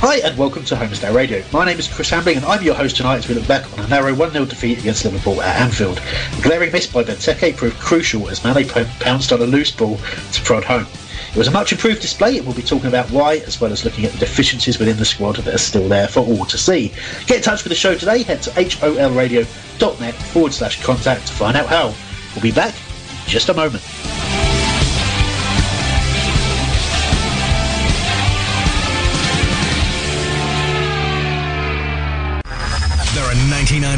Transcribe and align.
Hi 0.00 0.18
and 0.18 0.36
welcome 0.36 0.62
to 0.66 0.76
Holmesdale 0.76 1.14
Radio. 1.14 1.42
My 1.54 1.64
name 1.64 1.78
is 1.78 1.88
Chris 1.88 2.10
Hambling 2.10 2.36
and 2.36 2.44
I'm 2.44 2.62
your 2.62 2.74
host 2.74 2.98
tonight 2.98 3.16
as 3.16 3.28
we 3.28 3.34
look 3.34 3.48
back 3.48 3.72
on 3.72 3.82
a 3.82 3.88
narrow 3.88 4.14
1-0 4.14 4.46
defeat 4.46 4.78
against 4.78 5.06
Liverpool 5.06 5.40
at 5.40 5.58
Anfield. 5.58 5.96
The 6.36 6.42
glaring 6.42 6.70
miss 6.70 6.86
by 6.86 7.02
Benteke 7.02 7.56
proved 7.56 7.78
crucial 7.80 8.28
as 8.28 8.44
Mane 8.44 8.68
pounced 9.00 9.32
on 9.32 9.40
a 9.40 9.46
loose 9.46 9.70
ball 9.70 9.96
to 10.32 10.42
prod 10.42 10.64
home. 10.64 10.86
It 11.30 11.36
was 11.36 11.48
a 11.48 11.50
much 11.50 11.72
improved 11.72 12.02
display 12.02 12.36
and 12.36 12.46
we'll 12.46 12.54
be 12.54 12.62
talking 12.62 12.88
about 12.88 13.10
why 13.10 13.38
as 13.46 13.58
well 13.58 13.72
as 13.72 13.86
looking 13.86 14.04
at 14.04 14.12
the 14.12 14.18
deficiencies 14.18 14.78
within 14.78 14.98
the 14.98 15.04
squad 15.06 15.36
that 15.36 15.54
are 15.54 15.58
still 15.58 15.88
there 15.88 16.08
for 16.08 16.20
all 16.20 16.44
to 16.44 16.58
see. 16.58 16.92
Get 17.26 17.38
in 17.38 17.42
touch 17.42 17.64
with 17.64 17.70
the 17.70 17.74
show 17.74 17.94
today, 17.94 18.22
head 18.22 18.42
to 18.42 18.50
holradio.net 18.50 20.14
forward 20.14 20.52
slash 20.52 20.84
contact 20.84 21.26
to 21.28 21.32
find 21.32 21.56
out 21.56 21.68
how. 21.68 21.94
We'll 22.34 22.42
be 22.42 22.52
back 22.52 22.74
in 22.74 23.30
just 23.30 23.48
a 23.48 23.54
moment. 23.54 23.82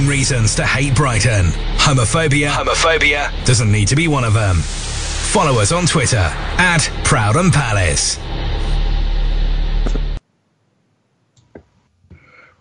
Reasons 0.08 0.54
to 0.56 0.64
hate 0.66 0.94
Brighton. 0.94 1.46
Homophobia, 1.76 2.48
homophobia 2.48 3.30
doesn't 3.44 3.70
need 3.70 3.88
to 3.88 3.96
be 3.96 4.08
one 4.08 4.24
of 4.24 4.32
them. 4.34 4.56
Follow 4.56 5.60
us 5.60 5.70
on 5.72 5.86
Twitter 5.86 6.16
at 6.16 6.90
Proud 7.04 7.36
and 7.36 7.52
Palace. 7.52 8.18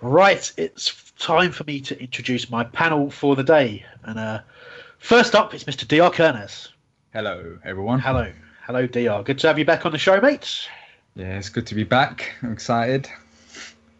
Right, 0.02 0.52
it's 0.58 1.12
time 1.18 1.52
for 1.52 1.64
me 1.64 1.80
to 1.82 2.00
introduce 2.00 2.50
my 2.50 2.64
panel 2.66 3.10
for 3.10 3.36
the 3.36 3.44
day. 3.44 3.84
And 4.04 4.20
uh, 4.20 4.42
first 5.00 5.34
up 5.34 5.54
is 5.54 5.64
Mr. 5.64 5.88
Dr. 5.88 6.16
Kernes. 6.16 6.70
Hello, 7.14 7.58
everyone. 7.64 8.00
Hello. 8.00 8.32
Hello, 8.66 8.86
Dr. 8.86 9.24
Good 9.24 9.40
to 9.40 9.48
have 9.48 9.58
you 9.58 9.66
back 9.66 9.86
on 9.86 9.92
the 9.92 9.98
show, 9.98 10.20
mate. 10.22 10.68
Yeah, 11.16 11.38
it's 11.38 11.50
good 11.50 11.66
to 11.68 11.76
be 11.76 11.84
back. 11.84 12.36
I'm 12.44 12.52
excited. 12.52 13.08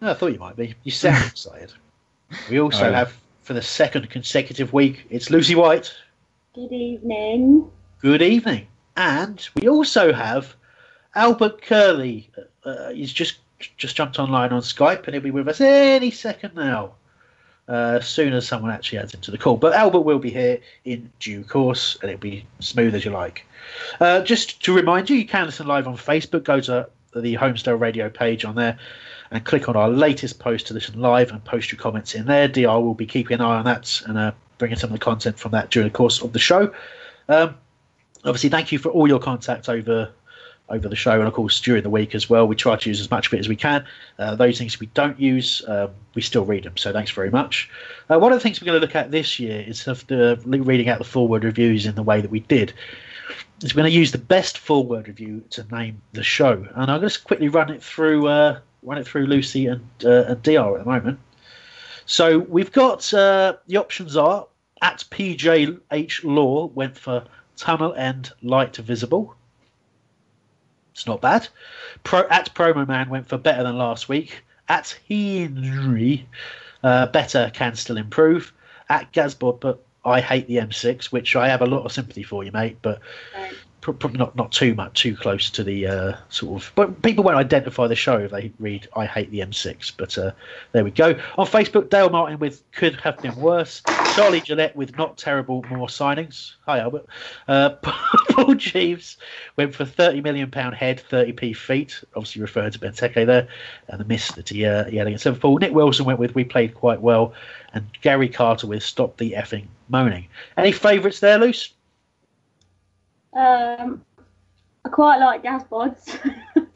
No, 0.02 0.12
I 0.12 0.14
thought 0.14 0.34
you 0.34 0.40
might 0.40 0.56
be. 0.56 0.76
You 0.84 0.92
sound 0.92 1.26
excited. 1.32 1.74
We 2.52 2.60
also 2.60 2.90
Oh. 2.90 2.94
have, 2.94 3.18
for 3.48 3.54
the 3.54 3.62
second 3.62 4.10
consecutive 4.10 4.74
week, 4.74 5.08
it's 5.10 5.30
Lucy 5.30 5.56
White. 5.56 5.96
Good 6.54 6.74
evening. 6.74 7.72
Good 8.02 8.22
evening. 8.22 8.68
And 8.98 9.48
we 9.56 9.70
also 9.70 10.12
have 10.12 10.54
Albert 11.16 11.62
Curley. 11.62 12.30
Uh, 12.66 12.90
he's 12.90 13.14
just 13.14 13.38
just 13.78 13.96
jumped 13.96 14.20
online 14.20 14.52
on 14.52 14.62
Skype 14.62 15.06
and 15.06 15.14
he'll 15.14 15.24
be 15.24 15.32
with 15.32 15.48
us 15.48 15.62
any 15.62 16.12
second 16.12 16.56
now. 16.56 16.92
Uh, 17.70 17.98
as 18.00 18.08
soon 18.08 18.34
as 18.34 18.48
someone 18.48 18.72
actually 18.72 18.98
adds 18.98 19.14
him 19.14 19.22
to 19.22 19.32
the 19.32 19.38
call. 19.38 19.58
But 19.58 19.74
Albert 19.74 20.02
will 20.02 20.20
be 20.20 20.30
here 20.30 20.60
in 20.86 21.10
due 21.20 21.44
course 21.44 21.98
and 22.02 22.12
it'll 22.12 22.20
be 22.20 22.46
smooth 22.60 22.96
as 22.96 23.04
you 23.04 23.12
like. 23.12 23.46
Uh, 24.00 24.22
just 24.22 24.62
to 24.64 24.74
remind 24.74 25.10
you, 25.10 25.18
you 25.18 25.26
can 25.26 25.46
listen 25.46 25.68
live 25.68 25.88
on 25.88 25.96
Facebook. 25.98 26.44
Go 26.44 26.60
to 26.62 26.88
the 27.16 27.36
Holmesdale 27.36 27.80
Radio 27.80 28.10
page 28.10 28.46
on 28.46 28.56
there 28.56 28.78
and 29.32 29.46
click 29.46 29.68
on 29.70 29.76
our 29.76 29.90
latest 29.90 30.40
post 30.40 30.68
to 30.68 30.74
listen 30.74 31.00
live 31.00 31.32
and 31.32 31.44
post 31.44 31.72
your 31.72 31.80
comments 31.80 32.16
in 32.16 32.26
there. 32.26 32.48
DR 32.48 32.82
will 32.82 32.94
be 32.94 33.06
keeping 33.06 33.36
an 33.36 33.42
eye 33.42 33.58
on 33.58 33.66
that 33.66 34.02
and 34.06 34.18
uh, 34.18 34.32
bringing 34.58 34.78
some 34.78 34.90
of 34.90 34.94
the 34.94 35.04
content 35.04 35.38
from 35.38 35.52
that 35.52 35.70
during 35.70 35.88
the 35.88 35.94
course 35.94 36.22
of 36.22 36.34
the 36.34 36.40
show. 36.40 36.74
Um, 37.30 37.56
obviously, 38.24 38.50
thank 38.50 38.72
you 38.72 38.80
for 38.80 38.90
all 38.90 39.08
your 39.08 39.20
contact 39.20 39.70
over 39.70 40.10
over 40.70 40.90
the 40.90 40.96
show 40.96 41.14
and 41.14 41.28
of 41.28 41.34
course 41.34 41.60
during 41.62 41.84
the 41.84 41.90
week 41.90 42.14
as 42.14 42.30
well. 42.30 42.48
We 42.48 42.56
try 42.56 42.76
to 42.76 42.90
use 42.90 43.00
as 43.00 43.10
much 43.10 43.28
of 43.28 43.34
it 43.34 43.40
as 43.40 43.48
we 43.48 43.56
can. 43.56 43.86
Uh, 44.20 44.36
those 44.36 44.58
things 44.58 44.80
we 44.80 44.88
don't 44.88 45.20
use, 45.20 45.62
um, 45.68 45.92
we 46.14 46.22
still 46.22 46.46
read 46.46 46.64
them. 46.64 46.76
So 46.78 46.92
thanks 46.92 47.12
very 47.12 47.32
much. 47.32 47.70
Uh, 48.10 48.20
one 48.20 48.32
of 48.32 48.38
the 48.38 48.44
things 48.44 48.62
we're 48.62 48.66
going 48.66 48.80
to 48.80 48.86
look 48.86 48.96
at 48.96 49.12
this 49.12 49.40
year 49.40 49.64
is 49.66 49.86
the 49.86 50.40
reading 50.46 50.90
out 50.90 50.98
the 50.98 51.06
forward 51.06 51.44
reviews 51.44 51.86
in 51.86 51.96
the 51.96 52.04
way 52.04 52.22
that 52.22 52.32
we 52.32 52.42
did. 52.42 52.74
Is 53.64 53.74
we're 53.74 53.82
going 53.82 53.92
to 53.92 53.98
use 53.98 54.12
the 54.12 54.20
best 54.20 54.58
forward 54.58 55.08
review 55.08 55.44
to 55.52 55.66
name 55.72 56.02
the 56.14 56.24
show, 56.24 56.68
and 56.76 56.92
I'm 56.92 57.00
going 57.00 57.10
to 57.10 57.24
quickly 57.24 57.50
run 57.50 57.72
it 57.72 57.82
through. 57.82 58.28
Uh, 58.28 58.60
run 58.84 58.98
it 58.98 59.08
through 59.08 59.26
Lucy 59.26 59.68
and 59.68 59.88
uh, 60.04 60.26
and 60.28 60.42
Dr 60.42 60.78
at 60.78 60.84
the 60.84 60.90
moment. 60.90 61.20
So 62.06 62.40
we've 62.40 62.72
got 62.72 63.14
uh, 63.14 63.58
the 63.68 63.78
options 63.78 64.16
are 64.16 64.48
at 64.82 65.04
PJH 65.12 66.24
Law 66.24 66.68
went 66.68 66.98
for 66.98 67.24
tunnel 67.56 67.94
end 67.96 68.32
light 68.42 68.78
visible. 68.78 69.36
It's 70.94 71.06
not 71.06 71.22
bad. 71.22 71.48
Pro, 72.04 72.22
at 72.30 72.54
Promo 72.56 72.88
Man 72.88 73.10
went 73.10 73.28
for 73.28 73.38
better 73.38 73.64
than 73.64 73.78
last 73.78 74.10
week. 74.10 74.44
At 74.70 74.98
Henry, 75.08 76.28
uh, 76.84 77.08
better 77.08 77.52
can 77.54 77.76
still 77.76 77.98
improve. 77.98 78.52
At 78.90 79.12
Gazbod, 79.12 79.60
but 79.60 79.84
I 80.06 80.22
hate 80.22 80.48
the 80.48 80.58
M6, 80.58 81.06
which 81.06 81.36
I 81.36 81.50
have 81.50 81.62
a 81.62 81.66
lot 81.66 81.86
of 81.86 81.92
sympathy 81.92 82.24
for 82.24 82.44
you, 82.44 82.52
mate. 82.52 82.78
But 82.82 83.00
probably 83.94 84.18
not 84.18 84.36
not 84.36 84.52
too 84.52 84.76
much 84.76 85.02
too 85.02 85.16
close 85.16 85.50
to 85.50 85.64
the 85.64 85.88
uh, 85.88 86.18
sort 86.30 86.62
of 86.62 86.72
but 86.76 87.02
people 87.02 87.24
won't 87.24 87.38
identify 87.38 87.88
the 87.88 87.96
show 87.96 88.18
if 88.18 88.32
they 88.32 88.52
read 88.60 88.88
i 88.96 89.06
hate 89.06 89.30
the 89.32 89.40
m6 89.40 89.92
but 89.98 90.18
uh, 90.18 90.32
there 90.72 90.84
we 90.84 90.92
go. 90.92 91.18
On 91.38 91.46
facebook 91.46 91.90
dale 91.90 92.10
martin 92.10 92.40
with 92.40 92.64
could 92.72 92.96
have 93.02 93.18
been 93.20 93.36
worse 93.36 93.82
charlie 94.16 94.42
gillette 94.42 94.76
with 94.76 94.98
not 94.98 95.18
terrible 95.18 95.64
more 95.70 95.88
signings. 95.88 96.54
Hi 96.66 96.80
albert. 96.80 97.06
Uh, 97.48 97.70
paul 98.30 98.56
jeeves 98.56 99.18
went 99.56 99.74
for 99.74 99.86
30 99.86 100.22
million 100.22 100.52
pound 100.52 100.76
head 100.76 101.02
30p 101.10 101.56
feet 101.56 102.04
obviously 102.16 102.42
referring 102.42 102.72
to 102.72 102.80
benteke 102.80 103.26
there 103.26 103.48
and 103.88 104.00
the 104.00 104.06
miss 104.06 104.32
that 104.34 104.50
he, 104.50 104.66
uh, 104.66 104.86
he 104.86 104.98
had 104.98 105.08
against 105.08 105.26
liverpool. 105.26 105.58
Nick 105.58 105.74
wilson 105.74 106.06
went 106.06 106.20
with 106.20 106.36
we 106.36 106.44
played 106.44 106.74
quite 106.76 107.02
well 107.02 107.34
and 107.74 107.86
gary 108.02 108.30
carter 108.30 108.68
with 108.68 108.84
stop 108.84 109.18
the 109.18 109.34
effing 109.34 109.66
moaning. 109.90 110.28
Any 110.58 110.72
favourites 110.72 111.20
there 111.20 111.38
luce 111.38 111.72
Um, 113.38 114.04
I 114.84 114.90
quite 114.90 115.18
like 115.18 115.44
gas 115.44 115.64
bods. 115.66 116.18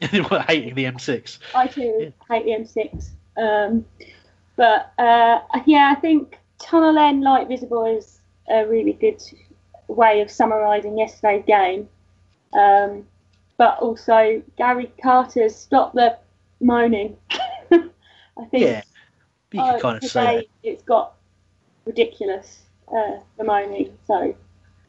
hating 0.48 0.74
the 0.74 0.84
m6 0.84 1.38
I 1.54 1.66
too 1.66 2.12
hate 2.28 2.44
the 2.44 2.52
M6. 2.52 3.10
Um, 3.36 3.84
but 4.56 4.92
uh, 4.98 5.40
yeah, 5.66 5.92
I 5.96 6.00
think 6.00 6.38
tunnel 6.58 6.98
end 6.98 7.22
light 7.22 7.48
visible 7.48 7.84
is 7.84 8.20
a 8.48 8.66
really 8.66 8.92
good 8.92 9.22
way 9.88 10.20
of 10.20 10.30
summarising 10.30 10.98
yesterday's 10.98 11.44
game. 11.46 11.88
Um, 12.52 13.06
but 13.56 13.78
also 13.78 14.42
Gary 14.56 14.92
Carter's 15.02 15.56
stop 15.56 15.94
the 15.94 16.16
moaning. 16.60 17.16
I 17.30 18.44
think 18.50 18.64
Yeah, 18.64 18.82
you 19.52 19.60
can 19.60 19.74
uh, 19.74 19.78
kind 19.78 20.02
of 20.02 20.10
say 20.10 20.46
it's 20.62 20.82
got 20.82 21.14
ridiculous 21.84 22.62
uh, 22.88 23.18
the 23.38 23.44
moaning. 23.44 23.96
So 24.06 24.34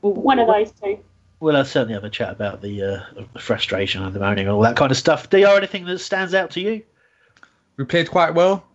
one 0.01 0.39
of 0.39 0.47
those 0.47 0.71
two. 0.71 0.99
We'll 1.43 1.57
uh, 1.57 1.65
certainly 1.65 1.93
have 1.93 2.05
a 2.05 2.09
chat 2.09 2.31
about 2.31 2.61
the, 2.61 2.81
uh, 2.81 3.23
frustration 3.37 4.01
and 4.01 4.15
the 4.15 4.19
moaning 4.21 4.45
and 4.45 4.55
all 4.55 4.61
that 4.61 4.77
kind 4.77 4.91
of 4.91 4.97
stuff. 4.97 5.29
DR, 5.29 5.57
anything 5.57 5.83
that 5.83 5.99
stands 5.99 6.33
out 6.33 6.51
to 6.51 6.61
you? 6.61 6.81
we 7.75 7.83
played 7.83 8.09
quite 8.09 8.33
well, 8.33 8.65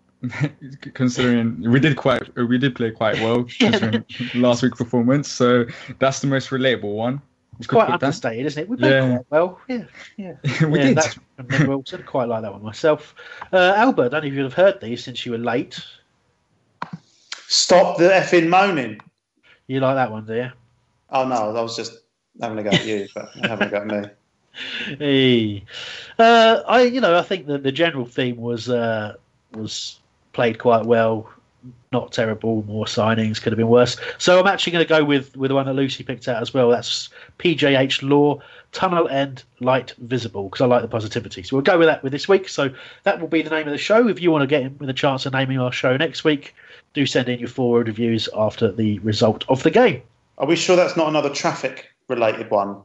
considering 0.92 1.62
we 1.62 1.80
did 1.80 1.96
quite 1.96 2.22
we 2.36 2.58
did 2.58 2.74
play 2.74 2.90
quite 2.90 3.14
well 3.20 3.46
considering 3.58 4.04
last 4.34 4.62
week's 4.62 4.76
performance. 4.76 5.30
So 5.30 5.64
that's 5.98 6.20
the 6.20 6.26
most 6.26 6.50
relatable 6.50 6.94
one. 6.94 7.22
It's 7.56 7.66
quite 7.66 7.88
understated, 7.88 8.44
isn't 8.44 8.64
it? 8.64 8.68
We 8.68 8.76
played 8.76 8.90
Yeah. 8.90 9.16
quite 9.16 9.30
well. 9.30 9.60
Yeah, 9.66 9.84
yeah. 10.18 10.34
we 10.66 10.78
yeah, 10.78 10.86
did. 10.88 10.96
That's 10.98 11.14
from 11.14 11.46
Nick 11.48 11.68
Wilson. 11.68 12.02
Quite 12.02 12.28
like 12.28 12.42
that 12.42 12.52
one 12.52 12.62
myself. 12.62 13.14
Uh, 13.50 13.72
Albert, 13.76 14.04
I 14.04 14.08
don't 14.08 14.22
know 14.24 14.28
if 14.28 14.34
you'd 14.34 14.42
have 14.42 14.52
heard 14.52 14.78
these 14.82 15.02
since 15.02 15.24
you 15.24 15.32
were 15.32 15.38
late. 15.38 15.82
Stop 17.46 17.96
the 17.96 18.10
effing 18.10 18.48
moaning. 18.48 19.00
You 19.68 19.80
like 19.80 19.94
that 19.94 20.12
one, 20.12 20.26
do 20.26 20.34
you? 20.34 20.50
Oh 21.08 21.26
no, 21.26 21.54
that 21.54 21.62
was 21.62 21.74
just 21.74 21.98
having 22.40 22.58
a 22.58 22.62
go 22.62 22.70
at 22.70 22.86
you, 22.86 23.08
but 23.14 23.30
having 23.42 23.68
a 23.68 23.70
go 23.70 23.76
at 23.78 23.86
me. 23.86 24.10
Hey. 24.98 25.64
Uh, 26.18 26.62
I, 26.66 26.82
you 26.82 27.00
know, 27.00 27.16
I 27.16 27.22
think 27.22 27.46
that 27.46 27.62
the 27.62 27.70
general 27.70 28.04
theme 28.04 28.36
was 28.36 28.68
uh, 28.68 29.14
was 29.54 30.00
played 30.32 30.58
quite 30.58 30.84
well. 30.84 31.30
Not 31.92 32.12
terrible. 32.12 32.64
More 32.64 32.84
signings 32.84 33.40
could 33.40 33.52
have 33.52 33.58
been 33.58 33.68
worse. 33.68 33.96
So 34.18 34.40
I'm 34.40 34.46
actually 34.46 34.72
going 34.72 34.84
to 34.84 34.88
go 34.88 35.04
with 35.04 35.36
with 35.36 35.50
the 35.50 35.54
one 35.54 35.66
that 35.66 35.74
Lucy 35.74 36.02
picked 36.02 36.26
out 36.26 36.42
as 36.42 36.52
well. 36.52 36.70
That's 36.70 37.08
PJH 37.38 38.02
Law 38.02 38.40
Tunnel 38.72 39.08
End 39.08 39.44
Light 39.60 39.94
Visible 39.98 40.44
because 40.48 40.60
I 40.60 40.66
like 40.66 40.82
the 40.82 40.88
positivity. 40.88 41.42
So 41.42 41.56
we'll 41.56 41.62
go 41.62 41.78
with 41.78 41.88
that 41.88 42.02
with 42.02 42.12
this 42.12 42.28
week. 42.28 42.48
So 42.48 42.70
that 43.04 43.20
will 43.20 43.28
be 43.28 43.42
the 43.42 43.50
name 43.50 43.66
of 43.66 43.72
the 43.72 43.78
show. 43.78 44.08
If 44.08 44.20
you 44.20 44.30
want 44.30 44.42
to 44.42 44.46
get 44.46 44.62
in 44.62 44.76
with 44.78 44.90
a 44.90 44.94
chance 44.94 45.26
of 45.26 45.32
naming 45.32 45.58
our 45.58 45.72
show 45.72 45.96
next 45.96 46.24
week, 46.24 46.54
do 46.94 47.06
send 47.06 47.28
in 47.28 47.38
your 47.38 47.48
forward 47.48 47.88
reviews 47.88 48.28
after 48.36 48.70
the 48.70 48.98
result 49.00 49.44
of 49.48 49.62
the 49.62 49.70
game. 49.70 50.02
Are 50.36 50.46
we 50.46 50.56
sure 50.56 50.76
that's 50.76 50.96
not 50.96 51.08
another 51.08 51.30
traffic 51.30 51.90
related 52.08 52.50
one? 52.50 52.82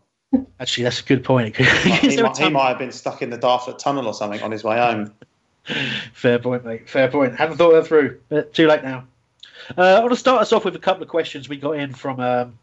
Actually, 0.59 0.85
that's 0.85 0.99
a 0.99 1.03
good 1.03 1.23
point. 1.23 1.47
It 1.47 1.51
could- 1.51 1.65
Like, 1.89 2.03
Is 2.03 2.15
he, 2.15 2.21
might, 2.21 2.37
he 2.37 2.49
might 2.49 2.69
have 2.69 2.79
been 2.79 2.91
stuck 2.91 3.21
in 3.21 3.29
the 3.29 3.37
Dartford 3.37 3.79
tunnel 3.79 4.07
or 4.07 4.13
something 4.13 4.41
on 4.41 4.51
his 4.51 4.63
way 4.63 4.77
home. 4.77 5.13
Fair 6.13 6.39
point, 6.39 6.65
mate. 6.65 6.89
Fair 6.89 7.07
point. 7.07 7.35
Hadn't 7.35 7.57
thought 7.57 7.71
that 7.73 7.87
through, 7.87 8.19
but 8.29 8.53
too 8.53 8.67
late 8.67 8.83
now. 8.83 9.05
Uh, 9.77 9.81
I 9.81 9.99
want 9.99 10.11
to 10.11 10.17
start 10.17 10.41
us 10.41 10.51
off 10.51 10.65
with 10.65 10.75
a 10.75 10.79
couple 10.79 11.03
of 11.03 11.09
questions 11.09 11.47
we 11.47 11.55
got 11.57 11.73
in 11.77 11.93
from. 11.93 12.19
Um, 12.19 12.59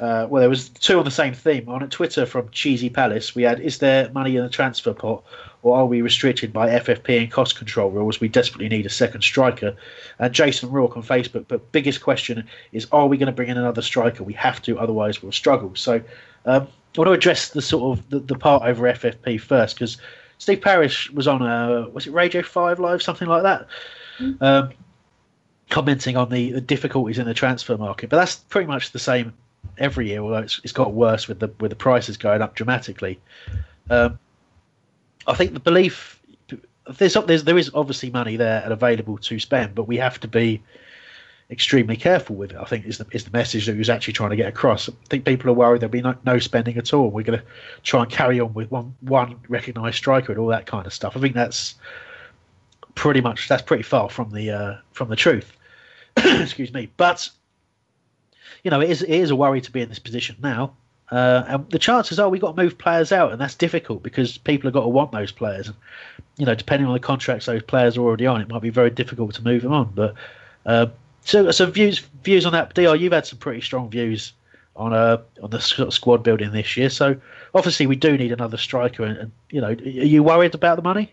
uh, 0.00 0.26
well, 0.28 0.40
there 0.40 0.50
was 0.50 0.68
two 0.68 0.98
on 0.98 1.04
the 1.04 1.10
same 1.10 1.32
theme. 1.32 1.68
On 1.68 1.88
Twitter 1.88 2.26
from 2.26 2.50
Cheesy 2.50 2.90
Palace, 2.90 3.34
we 3.34 3.44
had: 3.44 3.60
Is 3.60 3.78
there 3.78 4.10
money 4.10 4.36
in 4.36 4.42
the 4.42 4.50
transfer 4.50 4.92
pot, 4.92 5.24
or 5.64 5.78
are 5.78 5.86
we 5.86 6.02
restricted 6.02 6.52
by 6.52 6.68
FFP 6.68 7.22
and 7.22 7.30
cost 7.30 7.56
control 7.56 7.90
rules? 7.90 8.20
We 8.20 8.28
desperately 8.28 8.68
need 8.68 8.84
a 8.84 8.90
second 8.90 9.22
striker. 9.22 9.74
And 10.18 10.32
Jason 10.32 10.70
Rourke 10.70 10.94
on 10.94 11.02
Facebook. 11.02 11.46
But 11.48 11.72
biggest 11.72 12.02
question 12.02 12.46
is: 12.72 12.86
Are 12.92 13.06
we 13.06 13.16
going 13.16 13.28
to 13.28 13.32
bring 13.32 13.48
in 13.48 13.56
another 13.56 13.80
striker? 13.80 14.22
We 14.22 14.34
have 14.34 14.60
to, 14.62 14.78
otherwise 14.78 15.22
we'll 15.22 15.32
struggle. 15.32 15.74
So, 15.74 16.02
um, 16.44 16.68
I 16.96 17.00
want 17.00 17.08
to 17.08 17.12
address 17.12 17.48
the 17.48 17.62
sort 17.62 17.98
of 17.98 18.10
the, 18.10 18.20
the 18.20 18.36
part 18.36 18.62
over 18.62 18.84
FFP 18.84 19.40
first 19.40 19.76
because 19.76 19.96
Steve 20.36 20.60
Parish 20.60 21.10
was 21.10 21.26
on 21.26 21.40
a 21.40 21.88
was 21.88 22.06
it 22.06 22.12
Radio 22.12 22.42
Five 22.42 22.78
Live 22.78 23.02
something 23.02 23.26
like 23.26 23.42
that, 23.44 23.66
um, 24.42 24.70
commenting 25.70 26.18
on 26.18 26.28
the, 26.28 26.52
the 26.52 26.60
difficulties 26.60 27.18
in 27.18 27.24
the 27.24 27.34
transfer 27.34 27.78
market. 27.78 28.10
But 28.10 28.18
that's 28.18 28.36
pretty 28.36 28.66
much 28.66 28.92
the 28.92 28.98
same 28.98 29.32
every 29.78 30.08
year, 30.08 30.20
although 30.20 30.38
it's, 30.38 30.60
it's 30.62 30.74
got 30.74 30.92
worse 30.92 31.26
with 31.26 31.40
the 31.40 31.50
with 31.58 31.70
the 31.70 31.76
prices 31.76 32.18
going 32.18 32.42
up 32.42 32.54
dramatically. 32.54 33.18
Um, 33.88 34.18
I 35.26 35.34
think 35.34 35.54
the 35.54 35.60
belief 35.60 36.20
there's, 36.98 37.14
there's 37.14 37.44
there 37.44 37.58
is 37.58 37.70
obviously 37.74 38.10
money 38.10 38.36
there 38.36 38.62
and 38.62 38.72
available 38.72 39.18
to 39.18 39.38
spend, 39.38 39.74
but 39.74 39.88
we 39.88 39.96
have 39.96 40.20
to 40.20 40.28
be 40.28 40.62
extremely 41.50 41.96
careful 41.96 42.36
with 42.36 42.52
it. 42.52 42.56
I 42.58 42.64
think 42.64 42.86
is 42.86 42.98
the 42.98 43.06
is 43.12 43.24
the 43.24 43.30
message 43.30 43.66
that 43.66 43.72
he 43.72 43.78
was 43.78 43.90
actually 43.90 44.14
trying 44.14 44.30
to 44.30 44.36
get 44.36 44.48
across. 44.48 44.88
I 44.88 44.92
think 45.08 45.24
people 45.24 45.50
are 45.50 45.54
worried 45.54 45.80
there'll 45.80 45.92
be 45.92 46.02
no, 46.02 46.14
no 46.24 46.38
spending 46.38 46.76
at 46.76 46.92
all. 46.92 47.10
We're 47.10 47.22
going 47.22 47.38
to 47.38 47.44
try 47.82 48.02
and 48.02 48.10
carry 48.10 48.40
on 48.40 48.52
with 48.54 48.70
one 48.70 48.94
one 49.00 49.36
recognised 49.48 49.96
striker 49.96 50.32
and 50.32 50.40
all 50.40 50.48
that 50.48 50.66
kind 50.66 50.86
of 50.86 50.92
stuff. 50.92 51.16
I 51.16 51.20
think 51.20 51.34
that's 51.34 51.74
pretty 52.94 53.20
much 53.20 53.48
that's 53.48 53.62
pretty 53.62 53.82
far 53.82 54.10
from 54.10 54.30
the 54.30 54.50
uh, 54.50 54.76
from 54.92 55.08
the 55.08 55.16
truth. 55.16 55.56
Excuse 56.16 56.72
me, 56.72 56.90
but 56.96 57.30
you 58.62 58.70
know 58.70 58.80
it 58.80 58.90
is 58.90 59.02
it 59.02 59.10
is 59.10 59.30
a 59.30 59.36
worry 59.36 59.60
to 59.60 59.72
be 59.72 59.80
in 59.80 59.88
this 59.88 59.98
position 59.98 60.36
now. 60.42 60.74
Uh, 61.10 61.44
and 61.46 61.70
the 61.70 61.78
chances 61.78 62.18
are 62.18 62.28
we've 62.28 62.40
got 62.40 62.56
to 62.56 62.62
move 62.62 62.78
players 62.78 63.12
out, 63.12 63.32
and 63.32 63.40
that's 63.40 63.54
difficult 63.54 64.02
because 64.02 64.38
people 64.38 64.68
have 64.68 64.74
got 64.74 64.82
to 64.82 64.88
want 64.88 65.12
those 65.12 65.32
players. 65.32 65.68
And 65.68 65.76
you 66.38 66.46
know, 66.46 66.54
depending 66.54 66.86
on 66.86 66.94
the 66.94 67.00
contracts 67.00 67.46
those 67.46 67.62
players 67.62 67.96
are 67.96 68.02
already 68.02 68.26
on, 68.26 68.40
it 68.40 68.48
might 68.48 68.62
be 68.62 68.70
very 68.70 68.90
difficult 68.90 69.34
to 69.34 69.44
move 69.44 69.62
them 69.62 69.72
on. 69.72 69.92
But 69.94 70.14
uh, 70.66 70.86
so, 71.24 71.50
so 71.50 71.66
views 71.66 71.98
views 72.22 72.46
on 72.46 72.52
that, 72.52 72.74
Dr. 72.74 72.96
You've 72.96 73.12
had 73.12 73.26
some 73.26 73.38
pretty 73.38 73.60
strong 73.60 73.90
views 73.90 74.32
on 74.76 74.92
uh 74.92 75.18
on 75.42 75.50
the 75.50 75.60
squad 75.60 76.22
building 76.22 76.52
this 76.52 76.76
year. 76.76 76.90
So 76.90 77.16
obviously 77.54 77.86
we 77.86 77.96
do 77.96 78.16
need 78.16 78.32
another 78.32 78.56
striker. 78.56 79.04
And, 79.04 79.18
and 79.18 79.32
you 79.50 79.60
know, 79.60 79.68
are 79.68 79.74
you 79.74 80.22
worried 80.22 80.54
about 80.54 80.76
the 80.76 80.82
money? 80.82 81.12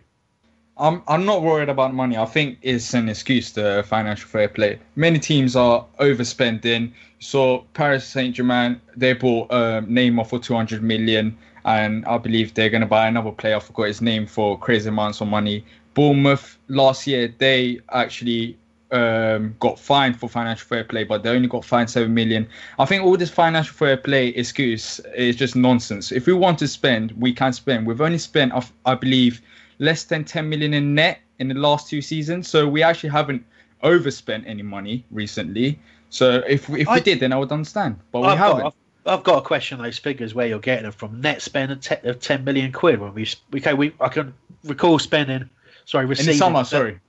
I'm 0.78 1.04
I'm 1.08 1.26
not 1.26 1.42
worried 1.42 1.70
about 1.70 1.94
money. 1.94 2.18
I 2.18 2.26
think 2.26 2.58
it's 2.62 2.94
an 2.94 3.10
excuse 3.10 3.52
to 3.54 3.84
financial 3.84 4.28
fair 4.28 4.48
play. 4.48 4.80
Many 4.96 5.20
teams 5.20 5.56
are 5.56 5.86
overspending. 6.00 6.92
So 7.20 7.66
Paris 7.74 8.06
Saint 8.06 8.36
Germain 8.36 8.82
they 8.96 9.14
bought 9.14 9.52
um, 9.52 9.88
Neymar 9.88 10.28
for 10.28 10.40
200 10.40 10.82
million, 10.82 11.38
and 11.66 12.06
I 12.06 12.18
believe 12.18 12.54
they're 12.54 12.70
going 12.70 12.82
to 12.82 12.88
buy 12.88 13.08
another 13.08 13.32
player. 13.32 13.58
I 13.58 13.60
forgot 13.60 13.88
his 13.88 14.02
name 14.02 14.26
for 14.26 14.58
crazy 14.58 14.90
amounts 14.90 15.22
of 15.22 15.28
money. 15.28 15.64
Bournemouth 15.94 16.58
last 16.68 17.06
year 17.06 17.34
they 17.38 17.80
actually 17.92 18.58
um, 18.92 19.56
got 19.60 19.80
fined 19.80 20.20
for 20.20 20.28
financial 20.30 20.68
fair 20.68 20.84
play, 20.84 21.04
but 21.04 21.24
they 21.24 21.30
only 21.30 21.48
got 21.48 21.64
fined 21.64 21.90
seven 21.90 22.14
million. 22.14 22.48
I 22.80 22.86
think 22.86 23.04
all 23.04 23.18
this 23.18 23.30
financial 23.30 23.74
fair 23.74 23.98
play 23.98 24.30
excuse 24.30 25.00
is 25.16 25.36
just 25.36 25.56
nonsense. 25.56 26.12
If 26.12 26.28
we 26.28 26.34
want 26.34 26.60
to 26.60 26.68
spend, 26.68 27.12
we 27.12 27.34
can 27.34 27.54
spend. 27.54 27.86
We've 27.88 28.02
only 28.02 28.18
spent, 28.18 28.54
I, 28.54 28.64
I 28.86 28.96
believe, 28.96 29.42
less 29.82 30.04
than 30.06 30.24
10 30.24 30.48
million 30.48 30.74
in 30.74 30.96
net 30.96 31.20
in 31.40 31.48
the 31.50 31.56
last 31.56 31.90
two 31.90 32.02
seasons, 32.02 32.48
so 32.48 32.68
we 32.68 32.84
actually 32.84 33.10
haven't 33.10 33.44
overspent 33.82 34.46
any 34.48 34.62
money 34.62 35.04
recently. 35.12 35.78
So 36.10 36.44
if 36.48 36.70
if 36.70 36.88
I- 36.88 36.96
we 36.96 37.02
did, 37.02 37.20
then 37.20 37.34
I 37.34 37.38
would 37.38 37.52
understand, 37.52 38.00
but 38.12 38.22
we 38.22 38.28
I've 38.28 38.38
haven't. 38.38 38.62
got, 38.62 38.76
I've, 39.06 39.20
I've 39.20 39.24
got 39.24 39.36
to 39.36 39.42
question 39.42 39.80
on 39.80 39.84
those 39.86 39.98
figures 39.98 40.36
where 40.36 40.46
you're 40.48 40.60
getting 40.60 40.84
them 40.84 40.92
from. 40.92 41.20
Net 41.20 41.42
spend 41.42 41.72
of, 41.72 41.82
te- 41.82 42.08
of 42.08 42.20
10 42.20 42.44
million 42.44 42.72
quid 42.72 43.00
when 43.00 43.14
we 43.16 43.28
okay 43.56 43.74
we 43.74 43.92
I 44.00 44.10
can 44.10 44.34
recall 44.64 45.00
spending 45.00 45.50
sorry 45.86 46.04
in 46.06 46.10
receiving 46.10 46.34
the 46.34 46.38
summer, 46.38 46.64
sorry. 46.64 47.00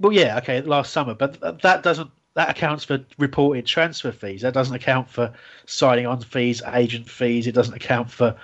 Well, 0.00 0.12
yeah, 0.12 0.38
okay, 0.38 0.60
last 0.62 0.92
summer, 0.92 1.14
but 1.14 1.40
that 1.62 1.82
doesn't 1.82 2.10
that 2.38 2.50
accounts 2.50 2.84
for 2.84 3.04
reported 3.18 3.66
transfer 3.66 4.12
fees. 4.12 4.42
That 4.42 4.54
doesn't 4.54 4.72
account 4.74 5.10
for 5.10 5.32
signing 5.66 6.06
on 6.06 6.20
fees, 6.20 6.62
agent 6.72 7.10
fees. 7.10 7.48
It 7.48 7.52
doesn't 7.52 7.74
account 7.74 8.12
for, 8.12 8.36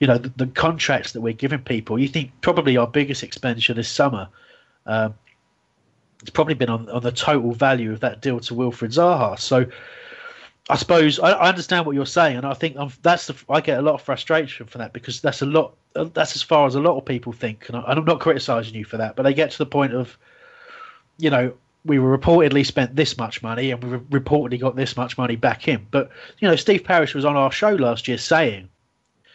you 0.00 0.08
know, 0.08 0.18
the, 0.18 0.30
the 0.30 0.46
contracts 0.48 1.12
that 1.12 1.20
we're 1.20 1.32
giving 1.32 1.60
people. 1.60 1.96
You 1.96 2.08
think 2.08 2.32
probably 2.40 2.76
our 2.76 2.88
biggest 2.88 3.22
expenditure 3.22 3.72
this 3.72 3.88
summer, 3.88 4.28
um, 4.86 5.14
it's 6.22 6.30
probably 6.30 6.54
been 6.54 6.70
on, 6.70 6.88
on 6.88 7.04
the 7.04 7.12
total 7.12 7.52
value 7.52 7.92
of 7.92 8.00
that 8.00 8.20
deal 8.20 8.40
to 8.40 8.54
Wilfred 8.54 8.90
Zaha. 8.90 9.38
So. 9.38 9.66
I 10.68 10.74
suppose 10.74 11.20
I, 11.20 11.30
I 11.30 11.48
understand 11.48 11.86
what 11.86 11.94
you're 11.94 12.04
saying, 12.04 12.38
and 12.38 12.44
I 12.44 12.52
think 12.52 12.76
i 12.76 12.90
that's 13.00 13.28
the, 13.28 13.36
I 13.48 13.60
get 13.60 13.78
a 13.78 13.82
lot 13.82 13.94
of 13.94 14.02
frustration 14.02 14.66
for 14.66 14.78
that 14.78 14.92
because 14.92 15.20
that's 15.20 15.40
a 15.40 15.46
lot. 15.46 15.76
That's 15.94 16.34
as 16.34 16.42
far 16.42 16.66
as 16.66 16.74
a 16.74 16.80
lot 16.80 16.98
of 16.98 17.04
people 17.04 17.32
think, 17.32 17.68
and, 17.68 17.76
I, 17.76 17.82
I'm 17.82 18.04
not 18.04 18.18
criticising 18.18 18.74
you 18.74 18.84
for 18.84 18.96
that, 18.96 19.14
but 19.14 19.22
they 19.22 19.32
get 19.32 19.52
to 19.52 19.58
the 19.58 19.66
point 19.66 19.94
of 19.94 20.18
you 21.18 21.30
know, 21.30 21.54
we 21.86 21.98
were 21.98 22.16
reportedly 22.16 22.66
spent 22.66 22.96
this 22.96 23.16
much 23.16 23.42
money 23.42 23.70
and 23.70 23.82
we 23.82 23.98
reportedly 24.18 24.60
got 24.60 24.76
this 24.76 24.96
much 24.96 25.16
money 25.16 25.36
back 25.36 25.68
in. 25.68 25.86
But, 25.90 26.10
you 26.38 26.48
know, 26.48 26.56
Steve 26.56 26.84
Parish 26.84 27.14
was 27.14 27.24
on 27.24 27.36
our 27.36 27.52
show 27.52 27.70
last 27.70 28.08
year 28.08 28.18
saying 28.18 28.68